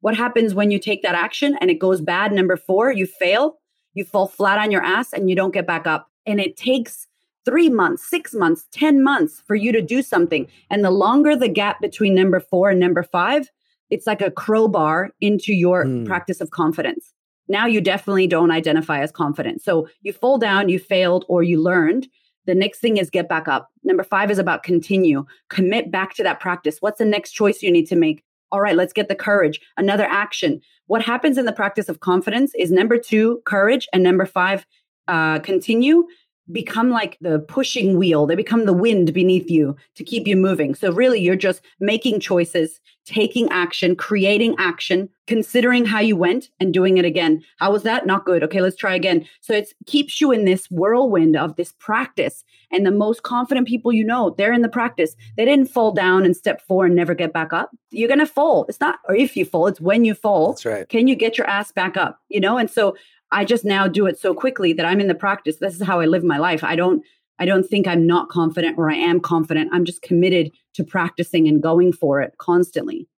What 0.00 0.16
happens 0.16 0.54
when 0.54 0.70
you 0.70 0.78
take 0.78 1.02
that 1.02 1.14
action 1.14 1.58
and 1.60 1.70
it 1.70 1.78
goes 1.78 2.00
bad? 2.00 2.32
Number 2.32 2.56
four, 2.56 2.90
you 2.90 3.04
fail 3.04 3.59
you 3.94 4.04
fall 4.04 4.26
flat 4.26 4.58
on 4.58 4.70
your 4.70 4.82
ass 4.82 5.12
and 5.12 5.28
you 5.28 5.36
don't 5.36 5.54
get 5.54 5.66
back 5.66 5.86
up. 5.86 6.10
And 6.26 6.40
it 6.40 6.56
takes 6.56 7.06
three 7.44 7.68
months, 7.68 8.08
six 8.08 8.34
months, 8.34 8.66
10 8.72 9.02
months 9.02 9.42
for 9.46 9.54
you 9.54 9.72
to 9.72 9.80
do 9.82 10.02
something. 10.02 10.46
And 10.68 10.84
the 10.84 10.90
longer 10.90 11.34
the 11.34 11.48
gap 11.48 11.80
between 11.80 12.14
number 12.14 12.40
four 12.40 12.70
and 12.70 12.80
number 12.80 13.02
five, 13.02 13.50
it's 13.88 14.06
like 14.06 14.20
a 14.20 14.30
crowbar 14.30 15.10
into 15.20 15.52
your 15.52 15.84
mm. 15.84 16.06
practice 16.06 16.40
of 16.40 16.50
confidence. 16.50 17.12
Now 17.48 17.66
you 17.66 17.80
definitely 17.80 18.28
don't 18.28 18.52
identify 18.52 19.00
as 19.00 19.10
confident. 19.10 19.62
So 19.62 19.88
you 20.02 20.12
fall 20.12 20.38
down, 20.38 20.68
you 20.68 20.78
failed, 20.78 21.24
or 21.28 21.42
you 21.42 21.60
learned. 21.60 22.06
The 22.46 22.54
next 22.54 22.78
thing 22.78 22.96
is 22.96 23.10
get 23.10 23.28
back 23.28 23.48
up. 23.48 23.70
Number 23.82 24.04
five 24.04 24.30
is 24.30 24.38
about 24.38 24.62
continue, 24.62 25.26
commit 25.48 25.90
back 25.90 26.14
to 26.14 26.22
that 26.22 26.40
practice. 26.40 26.76
What's 26.80 26.98
the 26.98 27.04
next 27.04 27.32
choice 27.32 27.62
you 27.62 27.72
need 27.72 27.86
to 27.88 27.96
make? 27.96 28.22
All 28.52 28.60
right, 28.60 28.76
let's 28.76 28.92
get 28.92 29.08
the 29.08 29.14
courage. 29.14 29.60
Another 29.76 30.04
action. 30.04 30.60
What 30.90 31.02
happens 31.02 31.38
in 31.38 31.44
the 31.44 31.52
practice 31.52 31.88
of 31.88 32.00
confidence 32.00 32.52
is 32.56 32.72
number 32.72 32.98
two, 32.98 33.42
courage, 33.44 33.86
and 33.92 34.02
number 34.02 34.26
five, 34.26 34.66
uh, 35.06 35.38
continue 35.38 36.08
become 36.52 36.90
like 36.90 37.18
the 37.20 37.40
pushing 37.40 37.98
wheel. 37.98 38.26
They 38.26 38.34
become 38.34 38.66
the 38.66 38.72
wind 38.72 39.12
beneath 39.12 39.50
you 39.50 39.76
to 39.96 40.04
keep 40.04 40.26
you 40.26 40.36
moving. 40.36 40.74
So, 40.74 40.92
really, 40.92 41.20
you're 41.20 41.36
just 41.36 41.62
making 41.80 42.20
choices, 42.20 42.80
taking 43.04 43.50
action, 43.50 43.96
creating 43.96 44.54
action, 44.58 45.08
considering 45.26 45.84
how 45.84 46.00
you 46.00 46.16
went 46.16 46.50
and 46.60 46.74
doing 46.74 46.98
it 46.98 47.04
again. 47.04 47.42
How 47.58 47.72
was 47.72 47.82
that? 47.84 48.06
Not 48.06 48.24
good. 48.24 48.42
Okay, 48.42 48.60
let's 48.60 48.76
try 48.76 48.94
again. 48.94 49.26
So, 49.40 49.52
it 49.54 49.72
keeps 49.86 50.20
you 50.20 50.32
in 50.32 50.44
this 50.44 50.66
whirlwind 50.70 51.36
of 51.36 51.56
this 51.56 51.72
practice. 51.78 52.44
And 52.72 52.86
the 52.86 52.92
most 52.92 53.24
confident 53.24 53.66
people 53.66 53.92
you 53.92 54.04
know, 54.04 54.34
they're 54.38 54.52
in 54.52 54.62
the 54.62 54.68
practice. 54.68 55.16
They 55.36 55.44
didn't 55.44 55.70
fall 55.70 55.92
down 55.92 56.24
and 56.24 56.36
step 56.36 56.62
four 56.62 56.86
and 56.86 56.94
never 56.94 57.14
get 57.14 57.32
back 57.32 57.52
up. 57.52 57.70
You're 57.90 58.08
going 58.08 58.20
to 58.20 58.26
fall. 58.26 58.64
It's 58.68 58.80
not, 58.80 59.00
or 59.08 59.14
if 59.16 59.36
you 59.36 59.44
fall, 59.44 59.66
it's 59.66 59.80
when 59.80 60.04
you 60.04 60.14
fall. 60.14 60.52
That's 60.52 60.64
right. 60.64 60.88
Can 60.88 61.08
you 61.08 61.16
get 61.16 61.36
your 61.36 61.48
ass 61.48 61.72
back 61.72 61.96
up? 61.96 62.20
You 62.28 62.40
know? 62.40 62.58
And 62.58 62.70
so 62.70 62.94
I 63.32 63.44
just 63.44 63.64
now 63.64 63.86
do 63.88 64.06
it 64.06 64.18
so 64.18 64.34
quickly 64.34 64.72
that 64.72 64.86
I'm 64.86 65.00
in 65.00 65.08
the 65.08 65.14
practice. 65.14 65.56
This 65.56 65.76
is 65.76 65.82
how 65.82 66.00
I 66.00 66.06
live 66.06 66.24
my 66.24 66.38
life. 66.38 66.64
I 66.64 66.76
don't, 66.76 67.04
I 67.38 67.46
don't 67.46 67.64
think 67.64 67.86
I'm 67.86 68.06
not 68.06 68.28
confident 68.28 68.76
or 68.78 68.90
I 68.90 68.96
am 68.96 69.20
confident. 69.20 69.70
I'm 69.72 69.84
just 69.84 70.02
committed 70.02 70.50
to 70.74 70.84
practicing 70.84 71.48
and 71.48 71.62
going 71.62 71.92
for 71.92 72.20
it 72.20 72.34
constantly. 72.38 73.08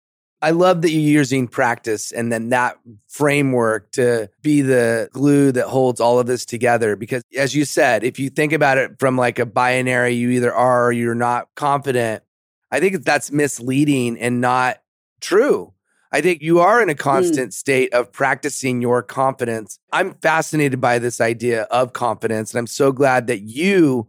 I 0.43 0.51
love 0.51 0.83
that 0.83 0.91
you're 0.91 1.01
using 1.01 1.47
practice 1.47 2.11
and 2.11 2.33
then 2.33 2.49
that 2.49 2.77
framework 3.07 3.93
to 3.93 4.29
be 4.43 4.61
the 4.61 5.09
glue 5.13 5.53
that 5.53 5.69
holds 5.69 6.01
all 6.01 6.19
of 6.19 6.27
this 6.27 6.45
together. 6.45 6.97
Because 6.97 7.23
as 7.39 7.55
you 7.55 7.65
said, 7.65 8.03
if 8.03 8.19
you 8.19 8.29
think 8.29 8.53
about 8.53 8.77
it 8.77 8.99
from 8.99 9.17
like 9.17 9.39
a 9.39 9.47
binary, 9.47 10.15
you 10.15 10.31
either 10.31 10.53
are 10.53 10.87
or 10.87 10.93
you're 10.93 11.15
not 11.15 11.49
confident. 11.55 12.25
I 12.73 12.81
think 12.81 13.05
that's 13.05 13.31
misleading 13.31 14.19
and 14.19 14.41
not 14.41 14.83
true. 15.21 15.73
I 16.13 16.21
think 16.21 16.43
you 16.43 16.61
are 16.61 16.83
in 16.83 16.91
a 16.91 16.93
hmm. 16.93 16.99
constant 16.99 17.51
mm. 17.51 17.55
state 17.55 17.95
of 17.95 18.13
practicing 18.13 18.83
your 18.83 19.03
confidence. 19.03 19.79
I'm 19.93 20.15
fascinated 20.15 20.81
by 20.81 20.99
this 20.99 21.21
idea 21.21 21.63
of 21.65 21.95
confidence. 21.95 22.53
And 22.53 22.59
I'm 22.59 22.67
so 22.67 22.93
glad 22.93 23.27
that 23.29 23.41
you 23.41 24.09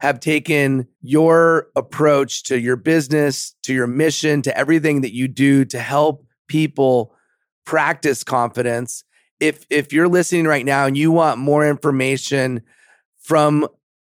have 0.00 0.20
taken 0.20 0.86
your 1.00 1.68
approach 1.74 2.42
to 2.44 2.60
your 2.60 2.76
business, 2.76 3.54
to 3.62 3.72
your 3.72 3.86
mission, 3.86 4.42
to 4.42 4.56
everything 4.56 5.00
that 5.00 5.14
you 5.14 5.28
do 5.28 5.64
to 5.66 5.78
help 5.78 6.26
people 6.48 7.14
practice 7.64 8.22
confidence. 8.22 9.04
If 9.40 9.66
if 9.70 9.92
you're 9.92 10.08
listening 10.08 10.46
right 10.46 10.64
now 10.64 10.86
and 10.86 10.96
you 10.96 11.12
want 11.12 11.38
more 11.38 11.66
information 11.66 12.62
from 13.18 13.68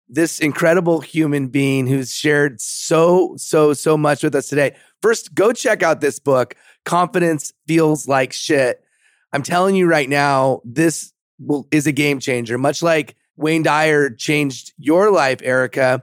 this 0.08 0.38
incredible 0.40 1.00
human 1.00 1.48
being 1.48 1.86
who's 1.86 2.12
shared 2.12 2.60
so 2.60 3.34
so 3.36 3.72
so 3.72 3.96
much 3.96 4.22
with 4.22 4.34
us 4.34 4.48
today, 4.48 4.76
first 5.00 5.34
go 5.34 5.52
check 5.52 5.82
out 5.82 6.00
this 6.00 6.18
book, 6.18 6.54
Confidence 6.84 7.52
Feels 7.66 8.08
Like 8.08 8.32
Shit. 8.32 8.82
I'm 9.32 9.42
telling 9.42 9.76
you 9.76 9.86
right 9.86 10.08
now, 10.08 10.60
this 10.64 11.12
will, 11.38 11.66
is 11.70 11.86
a 11.86 11.92
game 11.92 12.18
changer, 12.18 12.58
much 12.58 12.82
like 12.82 13.16
Wayne 13.36 13.62
Dyer 13.62 14.10
changed 14.10 14.72
your 14.76 15.10
life, 15.10 15.40
Erika. 15.42 16.02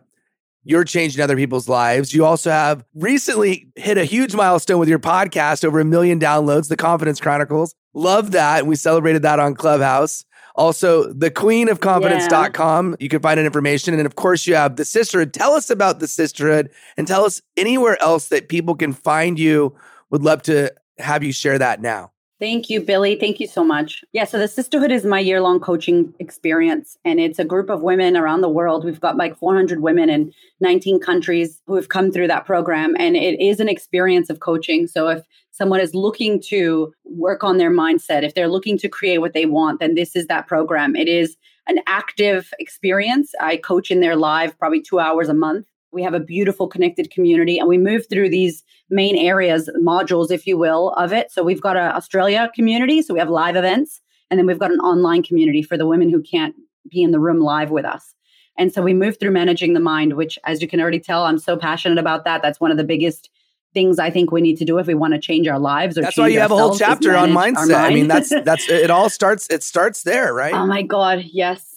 You're 0.63 0.83
changing 0.83 1.21
other 1.21 1.37
people's 1.37 1.69
lives. 1.69 2.13
You 2.13 2.25
also 2.25 2.51
have 2.51 2.83
recently 2.93 3.69
hit 3.75 3.97
a 3.97 4.03
huge 4.03 4.35
milestone 4.35 4.79
with 4.79 4.89
your 4.89 4.99
podcast, 4.99 5.63
over 5.63 5.79
a 5.79 5.85
million 5.85 6.19
downloads, 6.19 6.67
The 6.67 6.75
Confidence 6.75 7.21
Chronicles. 7.21 7.73
Love 7.93 8.31
that. 8.31 8.67
We 8.67 8.75
celebrated 8.75 9.21
that 9.21 9.39
on 9.39 9.55
Clubhouse. 9.55 10.25
Also, 10.55 11.13
the 11.13 11.29
queen 11.29 11.69
of 11.69 11.79
confidence.com. 11.79 12.89
Yeah. 12.91 12.95
You 12.99 13.09
can 13.09 13.21
find 13.21 13.39
information. 13.39 13.93
And 13.93 14.05
of 14.05 14.15
course, 14.15 14.47
you 14.47 14.55
have 14.55 14.75
the 14.75 14.85
sisterhood. 14.85 15.31
Tell 15.31 15.53
us 15.53 15.69
about 15.69 15.99
the 15.99 16.07
sisterhood 16.07 16.71
and 16.97 17.07
tell 17.07 17.23
us 17.23 17.41
anywhere 17.55 18.01
else 18.01 18.29
that 18.29 18.49
people 18.49 18.75
can 18.75 18.91
find 18.91 19.39
you. 19.39 19.75
Would 20.09 20.23
love 20.23 20.41
to 20.43 20.73
have 20.99 21.23
you 21.23 21.31
share 21.31 21.59
that 21.59 21.81
now. 21.81 22.11
Thank 22.39 22.69
you, 22.69 22.81
Billy. 22.81 23.15
Thank 23.15 23.39
you 23.39 23.47
so 23.47 23.63
much. 23.63 24.03
Yeah, 24.13 24.25
so 24.25 24.38
the 24.38 24.47
Sisterhood 24.47 24.91
is 24.91 25.03
my 25.03 25.19
year 25.19 25.41
long 25.41 25.59
coaching 25.59 26.13
experience, 26.19 26.95
and 27.03 27.19
it's 27.19 27.39
a 27.39 27.45
group 27.45 27.67
of 27.71 27.81
women 27.81 28.15
around 28.15 28.41
the 28.41 28.49
world. 28.49 28.85
We've 28.85 29.01
got 29.01 29.17
like 29.17 29.35
400 29.39 29.81
women 29.81 30.07
in 30.07 30.31
19 30.59 30.99
countries 30.99 31.59
who 31.65 31.73
have 31.75 31.89
come 31.89 32.11
through 32.11 32.27
that 32.27 32.45
program, 32.45 32.95
and 32.99 33.15
it 33.15 33.41
is 33.41 33.59
an 33.59 33.67
experience 33.67 34.29
of 34.29 34.39
coaching. 34.39 34.85
So 34.85 35.07
if 35.07 35.23
someone 35.49 35.79
is 35.79 35.95
looking 35.95 36.39
to 36.41 36.93
work 37.05 37.43
on 37.43 37.57
their 37.57 37.71
mindset, 37.71 38.21
if 38.21 38.35
they're 38.35 38.47
looking 38.47 38.77
to 38.77 38.88
create 38.88 39.17
what 39.17 39.34
they 39.34 39.47
want, 39.47 39.79
then 39.79 39.95
this 39.95 40.15
is 40.15 40.27
that 40.27 40.45
program. 40.45 40.95
It 40.95 41.07
is 41.07 41.35
an 41.67 41.79
active 41.88 42.53
experience. 42.59 43.31
I 43.41 43.57
coach 43.57 43.89
in 43.89 43.99
there 43.99 44.15
live, 44.15 44.57
probably 44.59 44.81
two 44.81 44.99
hours 44.99 45.27
a 45.27 45.34
month. 45.34 45.65
We 45.91 46.03
have 46.03 46.13
a 46.13 46.19
beautiful 46.19 46.67
connected 46.67 47.09
community 47.09 47.57
and 47.57 47.67
we 47.67 47.77
move 47.77 48.05
through 48.09 48.29
these 48.29 48.63
main 48.89 49.18
areas, 49.18 49.69
modules, 49.80 50.31
if 50.31 50.47
you 50.47 50.57
will, 50.57 50.89
of 50.91 51.11
it. 51.11 51.31
So 51.31 51.43
we've 51.43 51.61
got 51.61 51.77
an 51.77 51.91
Australia 51.91 52.49
community. 52.55 53.01
So 53.01 53.14
we 53.14 53.19
have 53.19 53.30
live 53.30 53.55
events. 53.55 54.01
And 54.30 54.38
then 54.38 54.45
we've 54.45 54.59
got 54.59 54.72
an 54.72 54.80
online 54.80 55.23
community 55.23 55.61
for 55.61 55.77
the 55.77 55.85
women 55.85 56.09
who 56.09 56.22
can't 56.22 56.55
be 56.89 57.01
in 57.01 57.11
the 57.11 57.19
room 57.19 57.39
live 57.39 57.69
with 57.69 57.85
us. 57.85 58.14
And 58.57 58.73
so 58.73 58.81
we 58.81 58.93
move 58.93 59.19
through 59.19 59.31
managing 59.31 59.73
the 59.73 59.80
mind, 59.80 60.14
which, 60.14 60.39
as 60.43 60.61
you 60.61 60.68
can 60.68 60.81
already 60.81 60.99
tell, 60.99 61.23
I'm 61.23 61.38
so 61.38 61.55
passionate 61.55 61.99
about 61.99 62.26
that. 62.26 62.41
That's 62.41 62.59
one 62.59 62.72
of 62.72 62.77
the 62.77 62.84
biggest 62.84 63.30
things 63.73 63.99
I 63.99 64.09
think 64.09 64.31
we 64.31 64.41
need 64.41 64.57
to 64.57 64.65
do 64.65 64.80
if 64.80 64.88
we 64.88 64.95
want 64.95 65.14
to 65.14 65.19
change 65.19 65.47
our 65.47 65.59
lives. 65.59 65.97
Or 65.97 66.01
that's 66.01 66.18
why 66.18 66.30
you 66.30 66.39
have 66.39 66.51
a 66.51 66.57
whole 66.57 66.77
chapter 66.77 67.15
on 67.15 67.30
mindset. 67.30 67.69
Mind. 67.69 67.73
I 67.73 67.89
mean, 67.93 68.07
that's 68.07 68.30
that's 68.30 68.68
it. 68.68 68.89
All 68.89 69.09
starts. 69.09 69.47
It 69.49 69.64
starts 69.64 70.03
there, 70.03 70.34
right? 70.34 70.53
Oh 70.53 70.65
my 70.65 70.81
god, 70.81 71.23
yes 71.26 71.76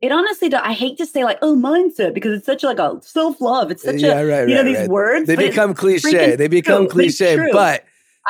it 0.00 0.12
honestly 0.12 0.52
i 0.54 0.72
hate 0.72 0.96
to 0.98 1.06
say 1.06 1.24
like 1.24 1.38
oh 1.42 1.56
mindset 1.56 2.14
because 2.14 2.36
it's 2.36 2.46
such 2.46 2.62
like 2.62 2.78
a 2.78 2.98
self-love. 3.02 3.70
It's 3.70 3.82
such 3.82 4.00
yeah, 4.00 4.20
a 4.20 4.26
right, 4.26 4.48
you 4.48 4.54
know 4.54 4.64
these 4.64 4.78
right. 4.78 4.88
words 4.88 5.26
they 5.26 5.36
become 5.36 5.74
cliche. 5.74 6.36
they 6.36 6.48
become 6.48 6.84
true. 6.84 6.88
cliche 6.88 7.48
but 7.52 7.84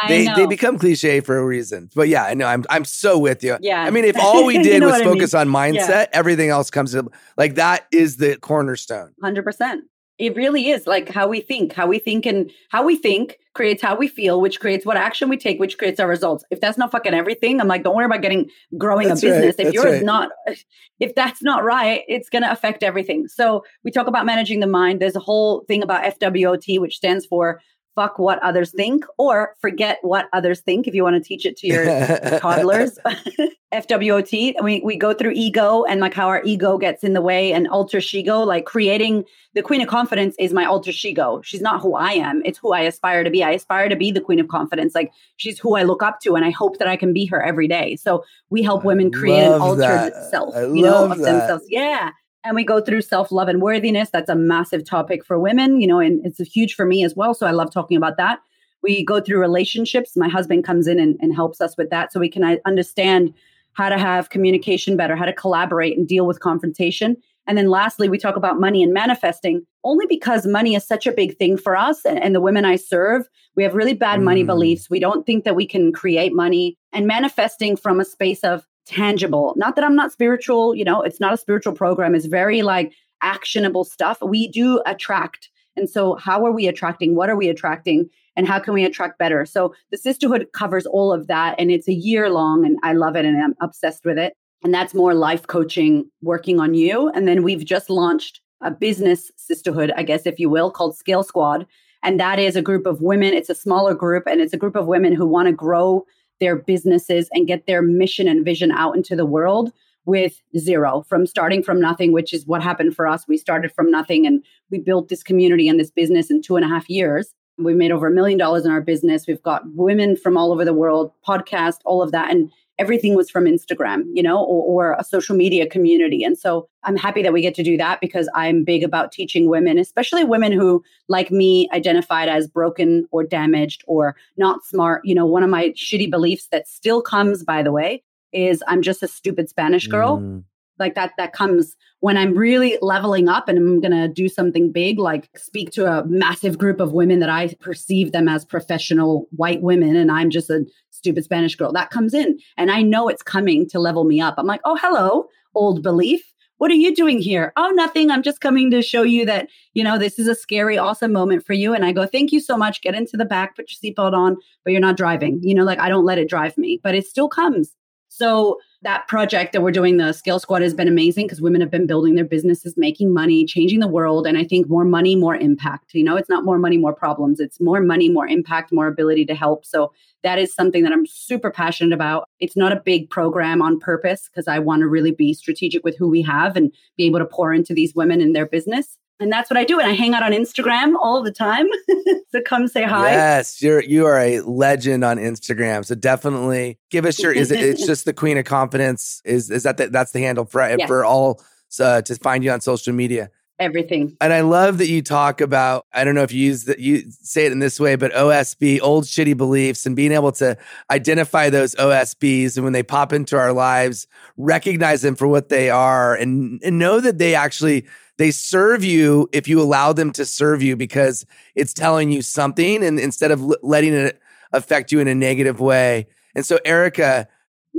they 0.06 0.26
they 0.36 0.46
become 0.46 0.78
cliche 0.78 1.20
for 1.20 1.36
a 1.38 1.44
reason. 1.44 1.90
But 1.94 2.08
yeah 2.08 2.24
i 2.24 2.34
know 2.34 2.46
i'm 2.46 2.64
i'm 2.70 2.84
so 2.84 3.18
with 3.18 3.42
you. 3.42 3.56
Yeah. 3.60 3.82
I 3.82 3.90
mean 3.90 4.04
if 4.04 4.16
all 4.20 4.44
we 4.44 4.54
did 4.54 4.66
you 4.66 4.80
know 4.80 4.88
was 4.88 5.02
focus 5.02 5.34
I 5.34 5.44
mean? 5.44 5.54
on 5.54 5.74
mindset 5.74 5.88
yeah. 5.88 6.06
everything 6.12 6.50
else 6.50 6.70
comes 6.70 6.92
to 6.92 7.08
like 7.36 7.56
that 7.56 7.86
is 7.92 8.16
the 8.16 8.36
cornerstone. 8.36 9.12
100% 9.22 9.80
it 10.18 10.34
really 10.36 10.68
is 10.68 10.86
like 10.86 11.08
how 11.08 11.28
we 11.28 11.40
think 11.40 11.72
how 11.72 11.86
we 11.86 11.98
think 11.98 12.26
and 12.26 12.50
how 12.70 12.84
we 12.84 12.96
think 12.96 13.38
creates 13.54 13.82
how 13.82 13.96
we 13.96 14.08
feel 14.08 14.40
which 14.40 14.60
creates 14.60 14.84
what 14.84 14.96
action 14.96 15.28
we 15.28 15.36
take 15.36 15.58
which 15.58 15.78
creates 15.78 16.00
our 16.00 16.08
results. 16.08 16.44
If 16.50 16.60
that's 16.60 16.78
not 16.78 16.90
fucking 16.90 17.14
everything 17.14 17.60
i'm 17.60 17.68
like 17.68 17.84
don't 17.84 17.94
worry 17.94 18.06
about 18.06 18.22
getting 18.22 18.50
growing 18.76 19.08
that's 19.08 19.22
a 19.22 19.26
business. 19.26 19.56
Right, 19.58 19.68
if 19.68 19.74
you're 19.74 19.84
right. 19.84 20.04
not 20.04 20.30
if 21.00 21.14
that's 21.14 21.42
not 21.42 21.64
right 21.64 22.02
it's 22.08 22.28
going 22.28 22.42
to 22.42 22.50
affect 22.50 22.82
everything. 22.82 23.28
So 23.28 23.64
we 23.84 23.90
talk 23.90 24.06
about 24.06 24.26
managing 24.26 24.60
the 24.60 24.66
mind. 24.66 25.00
There's 25.00 25.16
a 25.16 25.20
whole 25.20 25.64
thing 25.68 25.82
about 25.82 26.04
fwot 26.04 26.80
which 26.80 26.96
stands 26.96 27.24
for 27.26 27.60
fuck 27.98 28.16
what 28.16 28.40
others 28.44 28.70
think 28.70 29.04
or 29.18 29.56
forget 29.60 29.98
what 30.02 30.28
others 30.32 30.60
think 30.60 30.86
if 30.86 30.94
you 30.94 31.02
want 31.02 31.20
to 31.20 31.28
teach 31.28 31.44
it 31.44 31.56
to 31.56 31.66
your 31.66 31.84
toddlers. 32.38 32.96
FWOT, 33.74 34.54
we, 34.62 34.80
we 34.84 34.96
go 34.96 35.12
through 35.12 35.32
ego 35.34 35.82
and 35.82 36.00
like 36.00 36.14
how 36.14 36.28
our 36.28 36.40
ego 36.44 36.78
gets 36.78 37.02
in 37.02 37.12
the 37.12 37.20
way 37.20 37.52
and 37.52 37.66
alter 37.66 38.00
ego, 38.12 38.42
like 38.44 38.66
creating 38.66 39.24
the 39.54 39.62
queen 39.62 39.80
of 39.80 39.88
confidence 39.88 40.36
is 40.38 40.52
my 40.52 40.64
alter 40.64 40.92
ego. 41.04 41.42
She's 41.42 41.60
not 41.60 41.82
who 41.82 41.96
I 41.96 42.12
am. 42.12 42.40
It's 42.44 42.58
who 42.58 42.72
I 42.72 42.82
aspire 42.82 43.24
to 43.24 43.30
be. 43.30 43.42
I 43.42 43.50
aspire 43.50 43.88
to 43.88 43.96
be 43.96 44.12
the 44.12 44.20
queen 44.20 44.38
of 44.38 44.46
confidence. 44.46 44.94
Like 44.94 45.10
she's 45.36 45.58
who 45.58 45.74
I 45.74 45.82
look 45.82 46.04
up 46.04 46.20
to 46.20 46.36
and 46.36 46.44
I 46.44 46.50
hope 46.50 46.78
that 46.78 46.86
I 46.86 46.94
can 46.94 47.12
be 47.12 47.26
her 47.26 47.42
every 47.42 47.66
day. 47.66 47.96
So 47.96 48.24
we 48.48 48.62
help 48.62 48.84
women 48.84 49.10
create 49.10 49.44
an 49.44 49.60
altered 49.60 50.12
that. 50.14 50.30
self, 50.30 50.54
I 50.54 50.66
you 50.66 50.82
know, 50.82 51.10
of 51.10 51.18
that. 51.18 51.24
themselves. 51.24 51.64
Yeah 51.66 52.12
and 52.44 52.54
we 52.54 52.64
go 52.64 52.80
through 52.80 53.02
self-love 53.02 53.48
and 53.48 53.60
worthiness. 53.60 54.10
That's 54.10 54.30
a 54.30 54.34
massive 54.34 54.84
topic 54.84 55.24
for 55.24 55.38
women 55.38 55.80
you 55.80 55.86
know 55.86 55.98
and 55.98 56.24
it's 56.24 56.38
huge 56.40 56.74
for 56.74 56.84
me 56.84 57.04
as 57.04 57.14
well. 57.14 57.34
So 57.34 57.46
i 57.46 57.50
love 57.50 57.72
talking 57.72 57.96
about 57.96 58.16
that. 58.16 58.40
We 58.82 59.04
go 59.04 59.20
through 59.20 59.40
relationships. 59.40 60.16
My 60.16 60.28
husband 60.28 60.64
comes 60.64 60.86
in 60.86 61.00
and, 61.00 61.16
and 61.20 61.34
helps 61.34 61.60
us 61.60 61.76
with 61.76 61.90
that 61.90 62.12
so 62.12 62.20
we 62.20 62.28
can 62.28 62.44
uh, 62.44 62.56
understand 62.64 63.34
how 63.72 63.88
to 63.88 63.98
have 63.98 64.30
communication 64.30 64.96
better 64.96 65.14
how 65.14 65.24
to 65.24 65.32
collaborate 65.32 65.96
and 65.96 66.06
deal 66.06 66.26
with 66.26 66.40
confrontation. 66.40 67.16
And 67.46 67.56
then 67.56 67.68
lastly 67.68 68.08
we 68.08 68.18
talk 68.18 68.36
about 68.36 68.60
money 68.60 68.82
and 68.82 68.92
manifesting. 68.92 69.64
Only 69.84 70.06
because 70.06 70.46
money 70.46 70.74
is 70.74 70.86
such 70.86 71.06
a 71.06 71.12
big 71.12 71.38
thing 71.38 71.56
for 71.56 71.76
us 71.76 72.04
and, 72.04 72.22
and 72.22 72.34
the 72.34 72.40
women 72.40 72.64
i 72.64 72.76
serve 72.76 73.28
we 73.58 73.64
have 73.64 73.74
really 73.74 73.92
bad 73.92 74.20
mm. 74.20 74.22
money 74.22 74.44
beliefs. 74.44 74.88
We 74.88 75.00
don't 75.00 75.26
think 75.26 75.42
that 75.42 75.56
we 75.56 75.66
can 75.66 75.92
create 75.92 76.32
money. 76.32 76.78
And 76.92 77.08
manifesting 77.08 77.76
from 77.76 77.98
a 77.98 78.04
space 78.04 78.44
of 78.44 78.64
tangible. 78.88 79.54
Not 79.56 79.76
that 79.76 79.84
I'm 79.84 79.94
not 79.94 80.12
spiritual, 80.12 80.74
you 80.74 80.84
know, 80.84 81.02
it's 81.02 81.20
not 81.20 81.34
a 81.34 81.36
spiritual 81.36 81.74
program. 81.74 82.14
It's 82.14 82.26
very 82.26 82.62
like 82.62 82.92
actionable 83.22 83.84
stuff. 83.84 84.18
We 84.22 84.48
do 84.48 84.82
attract. 84.86 85.50
And 85.76 85.88
so, 85.88 86.16
how 86.16 86.44
are 86.44 86.52
we 86.52 86.66
attracting? 86.66 87.14
What 87.14 87.30
are 87.30 87.36
we 87.36 87.48
attracting? 87.48 88.08
And 88.34 88.48
how 88.48 88.58
can 88.58 88.74
we 88.74 88.84
attract 88.84 89.18
better? 89.18 89.44
So, 89.44 89.74
the 89.90 89.98
sisterhood 89.98 90.48
covers 90.52 90.86
all 90.86 91.12
of 91.12 91.26
that. 91.28 91.54
And 91.58 91.70
it's 91.70 91.88
a 91.88 91.92
year 91.92 92.30
long, 92.30 92.64
and 92.64 92.78
I 92.82 92.94
love 92.94 93.14
it 93.14 93.24
and 93.24 93.40
I'm 93.40 93.54
obsessed 93.60 94.04
with 94.04 94.18
it. 94.18 94.34
And 94.64 94.74
that's 94.74 94.94
more 94.94 95.14
life 95.14 95.46
coaching, 95.46 96.10
working 96.22 96.58
on 96.58 96.74
you. 96.74 97.10
And 97.10 97.28
then 97.28 97.42
we've 97.42 97.64
just 97.64 97.90
launched 97.90 98.40
a 98.60 98.72
business 98.72 99.30
sisterhood, 99.36 99.92
I 99.96 100.02
guess, 100.02 100.26
if 100.26 100.40
you 100.40 100.50
will, 100.50 100.70
called 100.70 100.96
Scale 100.96 101.22
Squad. 101.22 101.64
And 102.02 102.18
that 102.18 102.38
is 102.40 102.56
a 102.56 102.62
group 102.62 102.86
of 102.86 103.00
women. 103.00 103.34
It's 103.34 103.50
a 103.50 103.54
smaller 103.54 103.94
group, 103.94 104.24
and 104.26 104.40
it's 104.40 104.52
a 104.52 104.58
group 104.58 104.74
of 104.74 104.86
women 104.86 105.14
who 105.14 105.26
want 105.26 105.46
to 105.46 105.52
grow 105.52 106.04
their 106.40 106.56
businesses 106.56 107.28
and 107.32 107.46
get 107.46 107.66
their 107.66 107.82
mission 107.82 108.28
and 108.28 108.44
vision 108.44 108.70
out 108.70 108.96
into 108.96 109.16
the 109.16 109.26
world 109.26 109.72
with 110.04 110.40
zero 110.56 111.04
from 111.08 111.26
starting 111.26 111.62
from 111.62 111.80
nothing, 111.80 112.12
which 112.12 112.32
is 112.32 112.46
what 112.46 112.62
happened 112.62 112.96
for 112.96 113.06
us. 113.06 113.28
We 113.28 113.36
started 113.36 113.72
from 113.72 113.90
nothing 113.90 114.26
and 114.26 114.42
we 114.70 114.78
built 114.78 115.08
this 115.08 115.22
community 115.22 115.68
and 115.68 115.78
this 115.78 115.90
business 115.90 116.30
in 116.30 116.40
two 116.40 116.56
and 116.56 116.64
a 116.64 116.68
half 116.68 116.88
years. 116.88 117.34
We 117.58 117.74
made 117.74 117.90
over 117.90 118.06
a 118.06 118.12
million 118.12 118.38
dollars 118.38 118.64
in 118.64 118.70
our 118.70 118.80
business. 118.80 119.26
We've 119.26 119.42
got 119.42 119.62
women 119.74 120.16
from 120.16 120.36
all 120.36 120.52
over 120.52 120.64
the 120.64 120.72
world, 120.72 121.12
podcast, 121.26 121.80
all 121.84 122.02
of 122.02 122.12
that. 122.12 122.30
And 122.30 122.50
everything 122.78 123.14
was 123.14 123.28
from 123.28 123.44
Instagram, 123.44 124.04
you 124.12 124.22
know, 124.22 124.38
or, 124.38 124.92
or, 124.92 124.96
a 124.98 125.04
social 125.04 125.36
media 125.36 125.68
community. 125.68 126.22
And 126.22 126.38
so 126.38 126.68
I'm 126.84 126.96
happy 126.96 127.22
that 127.22 127.32
we 127.32 127.42
get 127.42 127.54
to 127.56 127.62
do 127.62 127.76
that 127.76 128.00
because 128.00 128.28
I'm 128.34 128.64
big 128.64 128.82
about 128.82 129.12
teaching 129.12 129.48
women, 129.48 129.78
especially 129.78 130.24
women 130.24 130.52
who, 130.52 130.82
like 131.08 131.30
me, 131.30 131.68
identified 131.72 132.28
as 132.28 132.46
broken 132.46 133.06
or 133.10 133.24
damaged 133.24 133.84
or 133.86 134.16
not 134.36 134.64
smart. 134.64 135.02
You 135.04 135.14
know, 135.14 135.26
one 135.26 135.42
of 135.42 135.50
my 135.50 135.70
shitty 135.70 136.10
beliefs 136.10 136.48
that 136.52 136.68
still 136.68 137.02
comes, 137.02 137.44
by 137.44 137.62
the 137.62 137.72
way, 137.72 138.02
is 138.32 138.62
I'm 138.66 138.82
just 138.82 139.02
a 139.02 139.08
stupid 139.08 139.48
Spanish 139.48 139.86
girl. 139.86 140.18
Mm 140.18 140.44
like 140.78 140.94
that 140.94 141.12
that 141.18 141.32
comes 141.32 141.76
when 142.00 142.16
i'm 142.16 142.34
really 142.34 142.78
leveling 142.80 143.28
up 143.28 143.48
and 143.48 143.58
i'm 143.58 143.80
going 143.80 143.92
to 143.92 144.08
do 144.08 144.28
something 144.28 144.70
big 144.70 144.98
like 144.98 145.28
speak 145.36 145.70
to 145.70 145.86
a 145.86 146.04
massive 146.06 146.58
group 146.58 146.80
of 146.80 146.92
women 146.92 147.18
that 147.18 147.30
i 147.30 147.52
perceive 147.60 148.12
them 148.12 148.28
as 148.28 148.44
professional 148.44 149.26
white 149.30 149.62
women 149.62 149.96
and 149.96 150.10
i'm 150.10 150.30
just 150.30 150.50
a 150.50 150.64
stupid 150.98 151.24
spanish 151.24 151.54
girl 151.54 151.72
that 151.72 151.90
comes 151.90 152.12
in. 152.12 152.38
And 152.56 152.70
i 152.70 152.82
know 152.82 153.08
it's 153.08 153.22
coming 153.22 153.68
to 153.70 153.78
level 153.78 154.04
me 154.04 154.20
up. 154.20 154.34
I'm 154.36 154.46
like 154.46 154.60
oh 154.64 154.76
hello 154.80 155.26
old 155.54 155.82
belief. 155.82 156.32
What 156.58 156.72
are 156.72 156.74
you 156.74 156.92
doing 156.92 157.20
here? 157.20 157.52
Oh 157.56 157.70
nothing. 157.70 158.10
I'm 158.10 158.22
just 158.22 158.40
coming 158.40 158.70
to 158.72 158.82
show 158.82 159.02
you 159.02 159.24
that 159.26 159.48
you 159.74 159.84
know 159.84 159.96
this 159.96 160.18
is 160.18 160.26
a 160.26 160.34
scary 160.34 160.76
awesome 160.76 161.12
moment 161.12 161.46
for 161.46 161.52
you. 161.52 161.72
And 161.72 161.84
i 161.84 161.92
go 161.92 162.04
thank 162.04 162.32
you 162.32 162.40
so 162.40 162.56
much. 162.56 162.82
Get 162.82 162.94
into 162.94 163.16
the 163.16 163.24
back 163.24 163.56
put 163.56 163.70
your 163.70 163.94
seatbelt 163.94 164.12
on 164.12 164.36
but 164.64 164.72
you're 164.72 164.80
not 164.80 164.96
driving. 164.96 165.40
You 165.42 165.54
know 165.54 165.64
like 165.64 165.78
i 165.78 165.88
don't 165.88 166.04
let 166.04 166.18
it 166.18 166.28
drive 166.28 166.58
me 166.58 166.80
but 166.82 166.94
it 166.94 167.06
still 167.06 167.28
comes 167.28 167.74
so 168.08 168.58
that 168.82 169.08
project 169.08 169.52
that 169.52 169.60
we're 169.60 169.72
doing, 169.72 169.96
the 169.96 170.12
Scale 170.12 170.38
Squad, 170.38 170.62
has 170.62 170.74
been 170.74 170.88
amazing 170.88 171.26
because 171.26 171.40
women 171.40 171.60
have 171.60 171.70
been 171.70 171.86
building 171.86 172.14
their 172.14 172.24
businesses, 172.24 172.74
making 172.76 173.12
money, 173.12 173.44
changing 173.44 173.80
the 173.80 173.88
world. 173.88 174.26
And 174.26 174.38
I 174.38 174.44
think 174.44 174.68
more 174.68 174.84
money, 174.84 175.16
more 175.16 175.36
impact. 175.36 175.94
You 175.94 176.04
know, 176.04 176.16
it's 176.16 176.28
not 176.28 176.44
more 176.44 176.58
money, 176.58 176.78
more 176.78 176.94
problems. 176.94 177.40
It's 177.40 177.60
more 177.60 177.80
money, 177.80 178.08
more 178.08 178.26
impact, 178.26 178.72
more 178.72 178.86
ability 178.86 179.24
to 179.26 179.34
help. 179.34 179.64
So 179.64 179.92
that 180.22 180.38
is 180.38 180.54
something 180.54 180.82
that 180.84 180.92
I'm 180.92 181.06
super 181.06 181.50
passionate 181.50 181.94
about. 181.94 182.28
It's 182.40 182.56
not 182.56 182.72
a 182.72 182.80
big 182.80 183.10
program 183.10 183.62
on 183.62 183.80
purpose 183.80 184.28
because 184.28 184.48
I 184.48 184.58
want 184.58 184.80
to 184.80 184.88
really 184.88 185.12
be 185.12 185.34
strategic 185.34 185.84
with 185.84 185.96
who 185.96 186.08
we 186.08 186.22
have 186.22 186.56
and 186.56 186.72
be 186.96 187.06
able 187.06 187.18
to 187.18 187.26
pour 187.26 187.52
into 187.52 187.74
these 187.74 187.94
women 187.94 188.20
in 188.20 188.32
their 188.32 188.46
business 188.46 188.96
and 189.20 189.32
that's 189.32 189.50
what 189.50 189.56
I 189.56 189.64
do. 189.64 189.80
And 189.80 189.88
I 189.88 189.94
hang 189.94 190.14
out 190.14 190.22
on 190.22 190.32
Instagram 190.32 190.94
all 191.00 191.22
the 191.22 191.32
time. 191.32 191.66
so 192.30 192.40
come 192.44 192.68
say 192.68 192.84
hi. 192.84 193.10
Yes, 193.10 193.60
you're 193.62 193.82
you 193.82 194.06
are 194.06 194.18
a 194.18 194.40
legend 194.40 195.04
on 195.04 195.18
Instagram. 195.18 195.84
So 195.84 195.94
definitely 195.94 196.78
give 196.90 197.04
us 197.04 197.18
your. 197.18 197.32
Is 197.32 197.50
it? 197.50 197.60
It's 197.60 197.86
just 197.86 198.04
the 198.04 198.12
Queen 198.12 198.38
of 198.38 198.44
Confidence. 198.44 199.20
Is 199.24 199.50
is 199.50 199.64
that 199.64 199.76
the, 199.76 199.88
that's 199.88 200.12
the 200.12 200.20
handle 200.20 200.44
for 200.44 200.60
yes. 200.68 200.86
for 200.86 201.04
all 201.04 201.42
uh, 201.80 202.02
to 202.02 202.14
find 202.16 202.44
you 202.44 202.50
on 202.50 202.60
social 202.60 202.92
media? 202.92 203.30
Everything. 203.60 204.16
And 204.20 204.32
I 204.32 204.42
love 204.42 204.78
that 204.78 204.88
you 204.88 205.02
talk 205.02 205.40
about. 205.40 205.84
I 205.92 206.04
don't 206.04 206.14
know 206.14 206.22
if 206.22 206.32
you 206.32 206.46
use 206.46 206.64
that 206.64 206.78
you 206.78 207.10
say 207.10 207.44
it 207.44 207.50
in 207.50 207.58
this 207.58 207.80
way, 207.80 207.96
but 207.96 208.12
OSB, 208.12 208.78
old 208.80 209.04
shitty 209.04 209.36
beliefs, 209.36 209.84
and 209.84 209.96
being 209.96 210.12
able 210.12 210.30
to 210.32 210.56
identify 210.92 211.50
those 211.50 211.74
OSBs 211.74 212.54
and 212.54 212.62
when 212.62 212.72
they 212.72 212.84
pop 212.84 213.12
into 213.12 213.36
our 213.36 213.52
lives, 213.52 214.06
recognize 214.36 215.02
them 215.02 215.16
for 215.16 215.26
what 215.26 215.48
they 215.48 215.70
are, 215.70 216.14
and, 216.14 216.62
and 216.62 216.78
know 216.78 217.00
that 217.00 217.18
they 217.18 217.34
actually 217.34 217.84
they 218.18 218.32
serve 218.32 218.84
you 218.84 219.28
if 219.32 219.48
you 219.48 219.60
allow 219.60 219.92
them 219.92 220.12
to 220.12 220.26
serve 220.26 220.60
you 220.60 220.76
because 220.76 221.24
it's 221.54 221.72
telling 221.72 222.10
you 222.10 222.20
something 222.20 222.84
and 222.84 222.98
instead 223.00 223.30
of 223.30 223.40
l- 223.40 223.56
letting 223.62 223.94
it 223.94 224.20
affect 224.52 224.92
you 224.92 225.00
in 225.00 225.08
a 225.08 225.14
negative 225.14 225.60
way. 225.60 226.06
And 226.34 226.44
so, 226.44 226.58
Erika, 226.64 227.28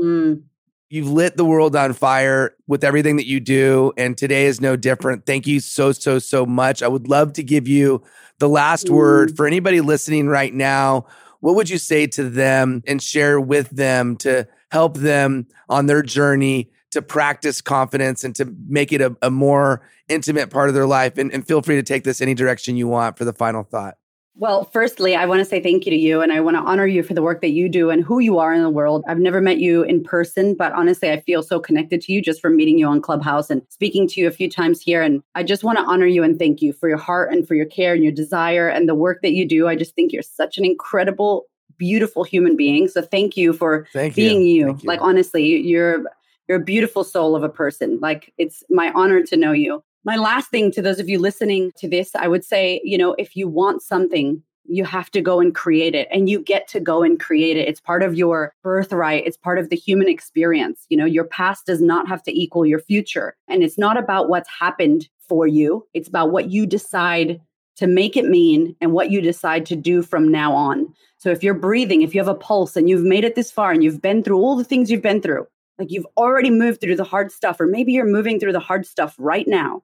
mm. 0.02 0.42
you've 0.90 1.10
lit 1.10 1.36
the 1.36 1.46
world 1.46 1.76
on 1.76 1.94
fire 1.94 2.56
with 2.68 2.84
everything 2.84 3.18
that 3.18 3.28
you 3.28 3.40
do. 3.40 3.92
And 3.98 4.18
today 4.18 4.46
is 4.46 4.62
no 4.62 4.76
different. 4.76 5.26
Thank 5.26 5.46
you 5.46 5.60
so, 5.60 5.92
so, 5.92 6.20
so 6.20 6.46
much. 6.46 6.82
I 6.82 6.88
would 6.88 7.08
love 7.08 7.34
to 7.34 7.44
give 7.44 7.68
you 7.68 8.02
the 8.40 8.50
last 8.50 8.88
mm. 8.88 8.92
word 8.92 9.36
for 9.36 9.46
anybody 9.46 9.82
listening 9.82 10.28
right 10.28 10.54
now. 10.54 11.06
what 11.42 11.56
would 11.56 11.70
you 11.70 11.78
say 11.78 12.08
to 12.08 12.30
them 12.30 12.84
and 12.88 13.02
share 13.02 13.40
with 13.40 13.70
them 13.70 14.16
to 14.18 14.48
help 14.72 14.98
them 14.98 15.48
on 15.68 15.86
their 15.86 16.02
journey 16.02 16.70
to 16.92 17.02
practice 17.02 17.62
confidence 17.62 18.24
and 18.24 18.36
to 18.36 18.54
make 18.68 18.92
it 18.92 19.02
a, 19.02 19.16
a 19.22 19.30
more 19.30 19.82
intimate 20.08 20.50
part 20.50 20.70
of 20.70 20.76
their 20.76 20.88
life? 20.88 21.18
And, 21.18 21.32
and 21.34 21.48
feel 21.48 21.62
free 21.62 21.76
to 21.76 21.84
take 21.84 22.04
this 22.04 22.22
any 22.22 22.34
direction 22.34 22.78
you 22.78 22.88
want 22.88 23.18
for 23.18 23.26
the 23.26 23.34
final 23.34 23.64
thought. 23.64 23.96
Well, 24.40 24.64
firstly, 24.64 25.18
I 25.18 25.26
want 25.26 25.40
to 25.40 25.46
say 25.46 25.62
thank 25.62 25.86
you 25.86 25.90
to 25.90 25.98
you 25.98 26.22
and 26.22 26.32
I 26.32 26.40
want 26.40 26.56
to 26.56 26.64
honor 26.64 26.88
you 26.88 27.04
for 27.04 27.14
the 27.14 27.22
work 27.22 27.42
that 27.42 27.50
you 27.50 27.68
do 27.68 27.90
and 27.90 28.02
who 28.02 28.20
you 28.20 28.40
are 28.40 28.54
in 28.54 28.62
the 28.62 28.70
world. 28.70 29.04
I've 29.06 29.20
never 29.20 29.42
met 29.42 29.60
you 29.60 29.84
in 29.84 30.02
person, 30.02 30.56
but 30.56 30.72
honestly, 30.72 31.12
I 31.12 31.20
feel 31.20 31.44
so 31.44 31.60
connected 31.60 32.00
to 32.04 32.14
you 32.14 32.22
just 32.22 32.40
from 32.40 32.56
meeting 32.56 32.80
you 32.80 32.88
on 32.88 33.02
Clubhouse 33.02 33.50
and 33.50 33.62
speaking 33.68 34.08
to 34.08 34.22
you 34.22 34.28
a 34.28 34.32
few 34.32 34.50
times 34.50 34.80
here. 34.80 35.02
And 35.02 35.22
I 35.36 35.44
just 35.44 35.66
want 35.66 35.78
to 35.78 35.84
honor 35.84 36.06
you 36.06 36.24
and 36.24 36.40
thank 36.40 36.62
you 36.62 36.72
for 36.72 36.88
your 36.88 36.98
heart 36.98 37.34
and 37.34 37.46
for 37.46 37.54
your 37.54 37.66
care 37.66 37.94
and 37.94 38.02
your 38.02 38.14
desire 38.14 38.70
and 38.70 38.88
the 38.88 38.96
work 38.96 39.22
that 39.24 39.34
you 39.34 39.46
do. 39.46 39.68
I 39.68 39.76
just 39.76 39.94
think 39.94 40.14
you're 40.14 40.22
such 40.22 40.58
an 40.58 40.64
incredible, 40.64 41.48
beautiful 41.78 42.24
human 42.24 42.56
being. 42.56 42.88
So 42.88 43.02
thank 43.02 43.36
you 43.36 43.52
for 43.52 43.90
thank 43.92 44.16
being 44.16 44.44
you. 44.44 44.68
you. 44.68 44.68
You. 44.68 44.88
Like, 44.88 45.02
honestly, 45.02 45.44
you're. 45.44 46.06
You're 46.50 46.58
a 46.58 46.64
beautiful 46.64 47.04
soul 47.04 47.36
of 47.36 47.44
a 47.44 47.50
person. 47.50 48.00
Like, 48.02 48.34
it's 48.40 48.64
my 48.72 48.92
honor 48.94 49.22
to 49.22 49.38
know 49.38 49.52
you. 49.52 49.84
My 50.04 50.16
last 50.16 50.50
thing 50.50 50.72
to 50.72 50.82
those 50.82 51.00
of 51.00 51.08
you 51.08 51.20
listening 51.20 51.72
to 51.78 51.88
this, 51.88 52.16
I 52.16 52.28
would 52.28 52.44
say, 52.44 52.82
you 52.84 52.98
know, 52.98 53.14
if 53.20 53.36
you 53.36 53.48
want 53.48 53.84
something, 53.84 54.42
you 54.66 54.84
have 54.84 55.12
to 55.12 55.22
go 55.22 55.40
and 55.40 55.54
create 55.54 55.94
it 55.94 56.08
and 56.12 56.28
you 56.28 56.42
get 56.42 56.68
to 56.70 56.80
go 56.80 57.04
and 57.04 57.20
create 57.20 57.56
it. 57.56 57.68
It's 57.68 57.80
part 57.80 58.02
of 58.02 58.16
your 58.16 58.52
birthright. 58.64 59.28
It's 59.28 59.38
part 59.38 59.60
of 59.60 59.70
the 59.70 59.76
human 59.76 60.10
experience. 60.10 60.88
You 60.90 60.98
know, 60.98 61.06
your 61.06 61.26
past 61.26 61.68
does 61.68 61.82
not 61.82 62.08
have 62.08 62.24
to 62.24 62.36
equal 62.36 62.66
your 62.66 62.80
future. 62.80 63.36
And 63.48 63.64
it's 63.64 63.78
not 63.78 63.98
about 63.98 64.28
what's 64.28 64.50
happened 64.50 65.08
for 65.28 65.46
you. 65.46 65.86
It's 65.94 66.10
about 66.10 66.32
what 66.32 66.50
you 66.50 66.66
decide 66.66 67.40
to 67.76 67.86
make 67.86 68.18
it 68.18 68.26
mean 68.26 68.76
and 68.82 68.92
what 68.92 69.12
you 69.12 69.22
decide 69.22 69.68
to 69.68 69.76
do 69.76 70.02
from 70.02 70.32
now 70.32 70.54
on. 70.54 70.92
So 71.18 71.30
if 71.30 71.44
you're 71.44 71.54
breathing, 71.54 72.02
if 72.02 72.16
you 72.16 72.20
have 72.20 72.28
a 72.28 72.34
pulse 72.34 72.76
and 72.76 72.90
you've 72.90 73.04
made 73.04 73.24
it 73.24 73.36
this 73.36 73.52
far 73.52 73.72
and 73.72 73.84
you've 73.84 74.02
been 74.02 74.24
through 74.24 74.40
all 74.40 74.56
the 74.56 74.64
things 74.64 74.90
you've 74.90 75.04
been 75.04 75.22
through, 75.22 75.46
like 75.80 75.92
you've 75.92 76.08
already 76.18 76.50
moved 76.50 76.82
through 76.82 76.98
the 76.98 77.04
hard 77.04 77.32
stuff, 77.32 77.60
or 77.60 77.66
maybe 77.66 77.94
you're 77.94 78.06
moving 78.06 78.40
through 78.40 78.52
the 78.52 78.60
hard 78.60 78.86
stuff 78.86 79.16
right 79.18 79.48
now, 79.48 79.84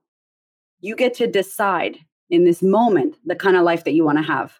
you 0.81 0.95
get 0.95 1.13
to 1.15 1.27
decide 1.27 1.97
in 2.29 2.43
this 2.43 2.61
moment 2.61 3.15
the 3.25 3.35
kind 3.35 3.55
of 3.55 3.63
life 3.63 3.83
that 3.85 3.93
you 3.93 4.03
want 4.03 4.17
to 4.17 4.23
have. 4.23 4.59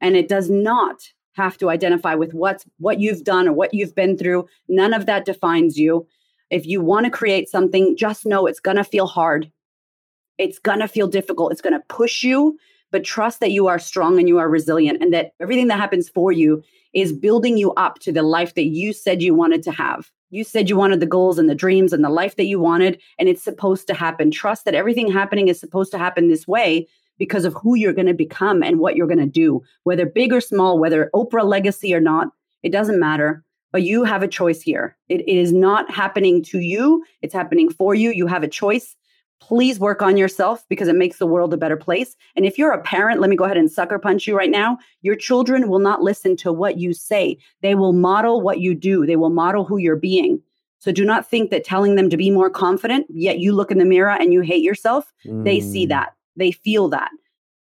And 0.00 0.16
it 0.16 0.28
does 0.28 0.48
not 0.48 1.02
have 1.34 1.58
to 1.58 1.70
identify 1.70 2.14
with 2.14 2.32
what's 2.32 2.64
what 2.78 2.98
you've 2.98 3.24
done 3.24 3.46
or 3.46 3.52
what 3.52 3.74
you've 3.74 3.94
been 3.94 4.16
through. 4.16 4.46
None 4.68 4.94
of 4.94 5.06
that 5.06 5.24
defines 5.24 5.78
you. 5.78 6.06
If 6.50 6.66
you 6.66 6.80
want 6.80 7.04
to 7.04 7.10
create 7.10 7.48
something 7.48 7.96
just 7.96 8.26
know 8.26 8.46
it's 8.46 8.60
going 8.60 8.76
to 8.76 8.84
feel 8.84 9.06
hard. 9.06 9.52
It's 10.38 10.58
going 10.58 10.80
to 10.80 10.88
feel 10.88 11.06
difficult. 11.06 11.52
It's 11.52 11.60
going 11.60 11.74
to 11.74 11.84
push 11.88 12.22
you 12.22 12.58
but 12.90 13.04
trust 13.04 13.40
that 13.40 13.52
you 13.52 13.66
are 13.68 13.78
strong 13.78 14.18
and 14.18 14.28
you 14.28 14.38
are 14.38 14.48
resilient 14.48 15.02
and 15.02 15.12
that 15.12 15.32
everything 15.40 15.68
that 15.68 15.78
happens 15.78 16.08
for 16.08 16.32
you 16.32 16.62
is 16.92 17.12
building 17.12 17.56
you 17.56 17.72
up 17.74 17.98
to 18.00 18.12
the 18.12 18.22
life 18.22 18.54
that 18.54 18.66
you 18.66 18.92
said 18.92 19.22
you 19.22 19.34
wanted 19.34 19.62
to 19.62 19.70
have 19.70 20.10
you 20.30 20.44
said 20.44 20.68
you 20.68 20.76
wanted 20.76 21.00
the 21.00 21.06
goals 21.06 21.38
and 21.38 21.48
the 21.48 21.54
dreams 21.54 21.92
and 21.92 22.04
the 22.04 22.08
life 22.08 22.36
that 22.36 22.46
you 22.46 22.58
wanted 22.58 23.00
and 23.18 23.28
it's 23.28 23.42
supposed 23.42 23.86
to 23.86 23.94
happen 23.94 24.30
trust 24.30 24.64
that 24.64 24.74
everything 24.74 25.10
happening 25.10 25.48
is 25.48 25.60
supposed 25.60 25.90
to 25.90 25.98
happen 25.98 26.28
this 26.28 26.46
way 26.46 26.86
because 27.20 27.44
of 27.44 27.54
who 27.54 27.76
you're 27.76 27.92
going 27.92 28.06
to 28.06 28.14
become 28.14 28.62
and 28.64 28.80
what 28.80 28.96
you're 28.96 29.06
going 29.06 29.18
to 29.18 29.26
do, 29.26 29.62
whether 29.84 30.06
big 30.06 30.32
or 30.32 30.40
small, 30.40 30.78
whether 30.78 31.10
Oprah 31.14 31.44
legacy 31.44 31.94
or 31.94 32.00
not, 32.00 32.28
it 32.64 32.72
doesn't 32.72 32.98
matter. 32.98 33.44
But 33.72 33.82
you 33.84 34.02
have 34.02 34.24
a 34.24 34.28
choice 34.28 34.60
here. 34.60 34.96
It, 35.08 35.20
it 35.20 35.36
is 35.36 35.52
not 35.52 35.88
happening 35.92 36.42
to 36.44 36.58
you, 36.58 37.04
it's 37.22 37.34
happening 37.34 37.70
for 37.70 37.94
you. 37.94 38.10
You 38.10 38.26
have 38.26 38.42
a 38.42 38.48
choice. 38.48 38.96
Please 39.40 39.80
work 39.80 40.02
on 40.02 40.16
yourself 40.16 40.64
because 40.68 40.88
it 40.88 40.96
makes 40.96 41.18
the 41.18 41.26
world 41.26 41.52
a 41.52 41.56
better 41.56 41.76
place. 41.76 42.16
And 42.36 42.44
if 42.44 42.58
you're 42.58 42.72
a 42.72 42.82
parent, 42.82 43.20
let 43.20 43.30
me 43.30 43.36
go 43.36 43.44
ahead 43.44 43.56
and 43.56 43.70
sucker 43.70 43.98
punch 43.98 44.26
you 44.26 44.36
right 44.36 44.50
now. 44.50 44.78
Your 45.02 45.16
children 45.16 45.68
will 45.68 45.78
not 45.78 46.02
listen 46.02 46.36
to 46.38 46.52
what 46.52 46.78
you 46.78 46.92
say, 46.92 47.38
they 47.62 47.74
will 47.74 47.92
model 47.92 48.40
what 48.40 48.60
you 48.60 48.74
do, 48.74 49.06
they 49.06 49.16
will 49.16 49.30
model 49.30 49.64
who 49.64 49.78
you're 49.78 49.96
being. 49.96 50.40
So 50.78 50.92
do 50.92 51.04
not 51.04 51.28
think 51.28 51.50
that 51.50 51.64
telling 51.64 51.96
them 51.96 52.08
to 52.08 52.16
be 52.16 52.30
more 52.30 52.48
confident, 52.48 53.06
yet 53.10 53.38
you 53.38 53.52
look 53.52 53.70
in 53.70 53.78
the 53.78 53.84
mirror 53.84 54.16
and 54.18 54.32
you 54.32 54.40
hate 54.40 54.62
yourself, 54.62 55.12
mm. 55.26 55.44
they 55.44 55.60
see 55.60 55.84
mm. 55.84 55.90
that. 55.90 56.14
They 56.36 56.52
feel 56.52 56.88
that. 56.88 57.10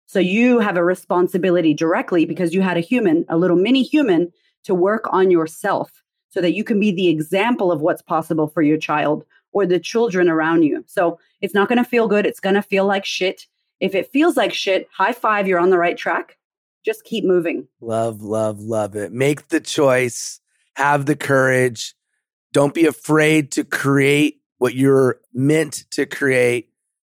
So 0.06 0.20
you 0.20 0.60
have 0.60 0.78
a 0.78 0.84
responsibility 0.84 1.74
directly 1.74 2.26
because 2.26 2.54
you 2.54 2.62
had 2.62 2.78
a 2.78 2.82
human, 2.82 3.26
a 3.30 3.38
little 3.38 3.58
mini 3.58 3.84
human, 3.84 4.32
to 4.64 4.74
work 4.74 5.12
on 5.12 5.32
yourself 5.32 6.04
so 6.30 6.40
that 6.40 6.54
you 6.54 6.64
can 6.64 6.80
be 6.80 6.92
the 6.92 7.10
example 7.10 7.72
of 7.72 7.82
what's 7.82 8.02
possible 8.02 8.48
for 8.48 8.62
your 8.62 8.78
child 8.78 9.26
or 9.54 9.66
the 9.66 9.80
children 9.80 10.30
around 10.30 10.64
you. 10.64 10.84
So 10.88 11.20
it's 11.42 11.54
not 11.54 11.70
going 11.70 11.78
to 11.78 11.90
feel 11.90 12.08
good. 12.08 12.26
It's 12.26 12.40
going 12.40 12.56
to 12.56 12.62
feel 12.62 12.86
like 12.86 13.06
shit. 13.06 13.48
If 13.80 13.96
it 13.96 14.12
feels 14.12 14.36
like 14.36 14.54
shit, 14.54 14.88
high 14.92 15.14
five, 15.14 15.48
you're 15.48 15.60
on 15.60 15.70
the 15.70 15.78
right 15.78 15.98
track. 15.98 16.38
Just 16.86 17.06
keep 17.06 17.24
moving. 17.24 17.68
Love, 17.80 18.22
love, 18.22 18.60
love 18.60 18.96
it. 18.96 19.14
Make 19.14 19.48
the 19.48 19.62
choice, 19.62 20.42
have 20.76 21.06
the 21.06 21.16
courage. 21.16 21.96
Don't 22.52 22.74
be 22.74 22.86
afraid 22.86 23.52
to 23.54 23.64
create 23.64 24.42
what 24.58 24.76
you're 24.76 25.20
meant 25.34 25.86
to 25.92 26.06
create 26.06 26.70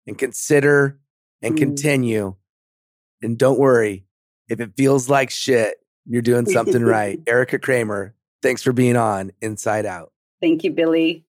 and 0.05 0.17
consider 0.17 0.99
and 1.41 1.55
mm. 1.55 1.59
continue. 1.59 2.35
And 3.21 3.37
don't 3.37 3.59
worry, 3.59 4.05
if 4.49 4.59
it 4.59 4.71
feels 4.77 5.09
like 5.09 5.29
shit, 5.29 5.75
you're 6.05 6.21
doing 6.21 6.45
something 6.45 6.83
right. 6.83 7.19
Erika 7.27 7.59
Cramer, 7.59 8.15
thanks 8.41 8.63
for 8.63 8.73
being 8.73 8.95
on 8.95 9.31
Inside 9.41 9.85
Out. 9.85 10.11
Thank 10.41 10.63
you, 10.63 10.71
Billy. 10.71 11.26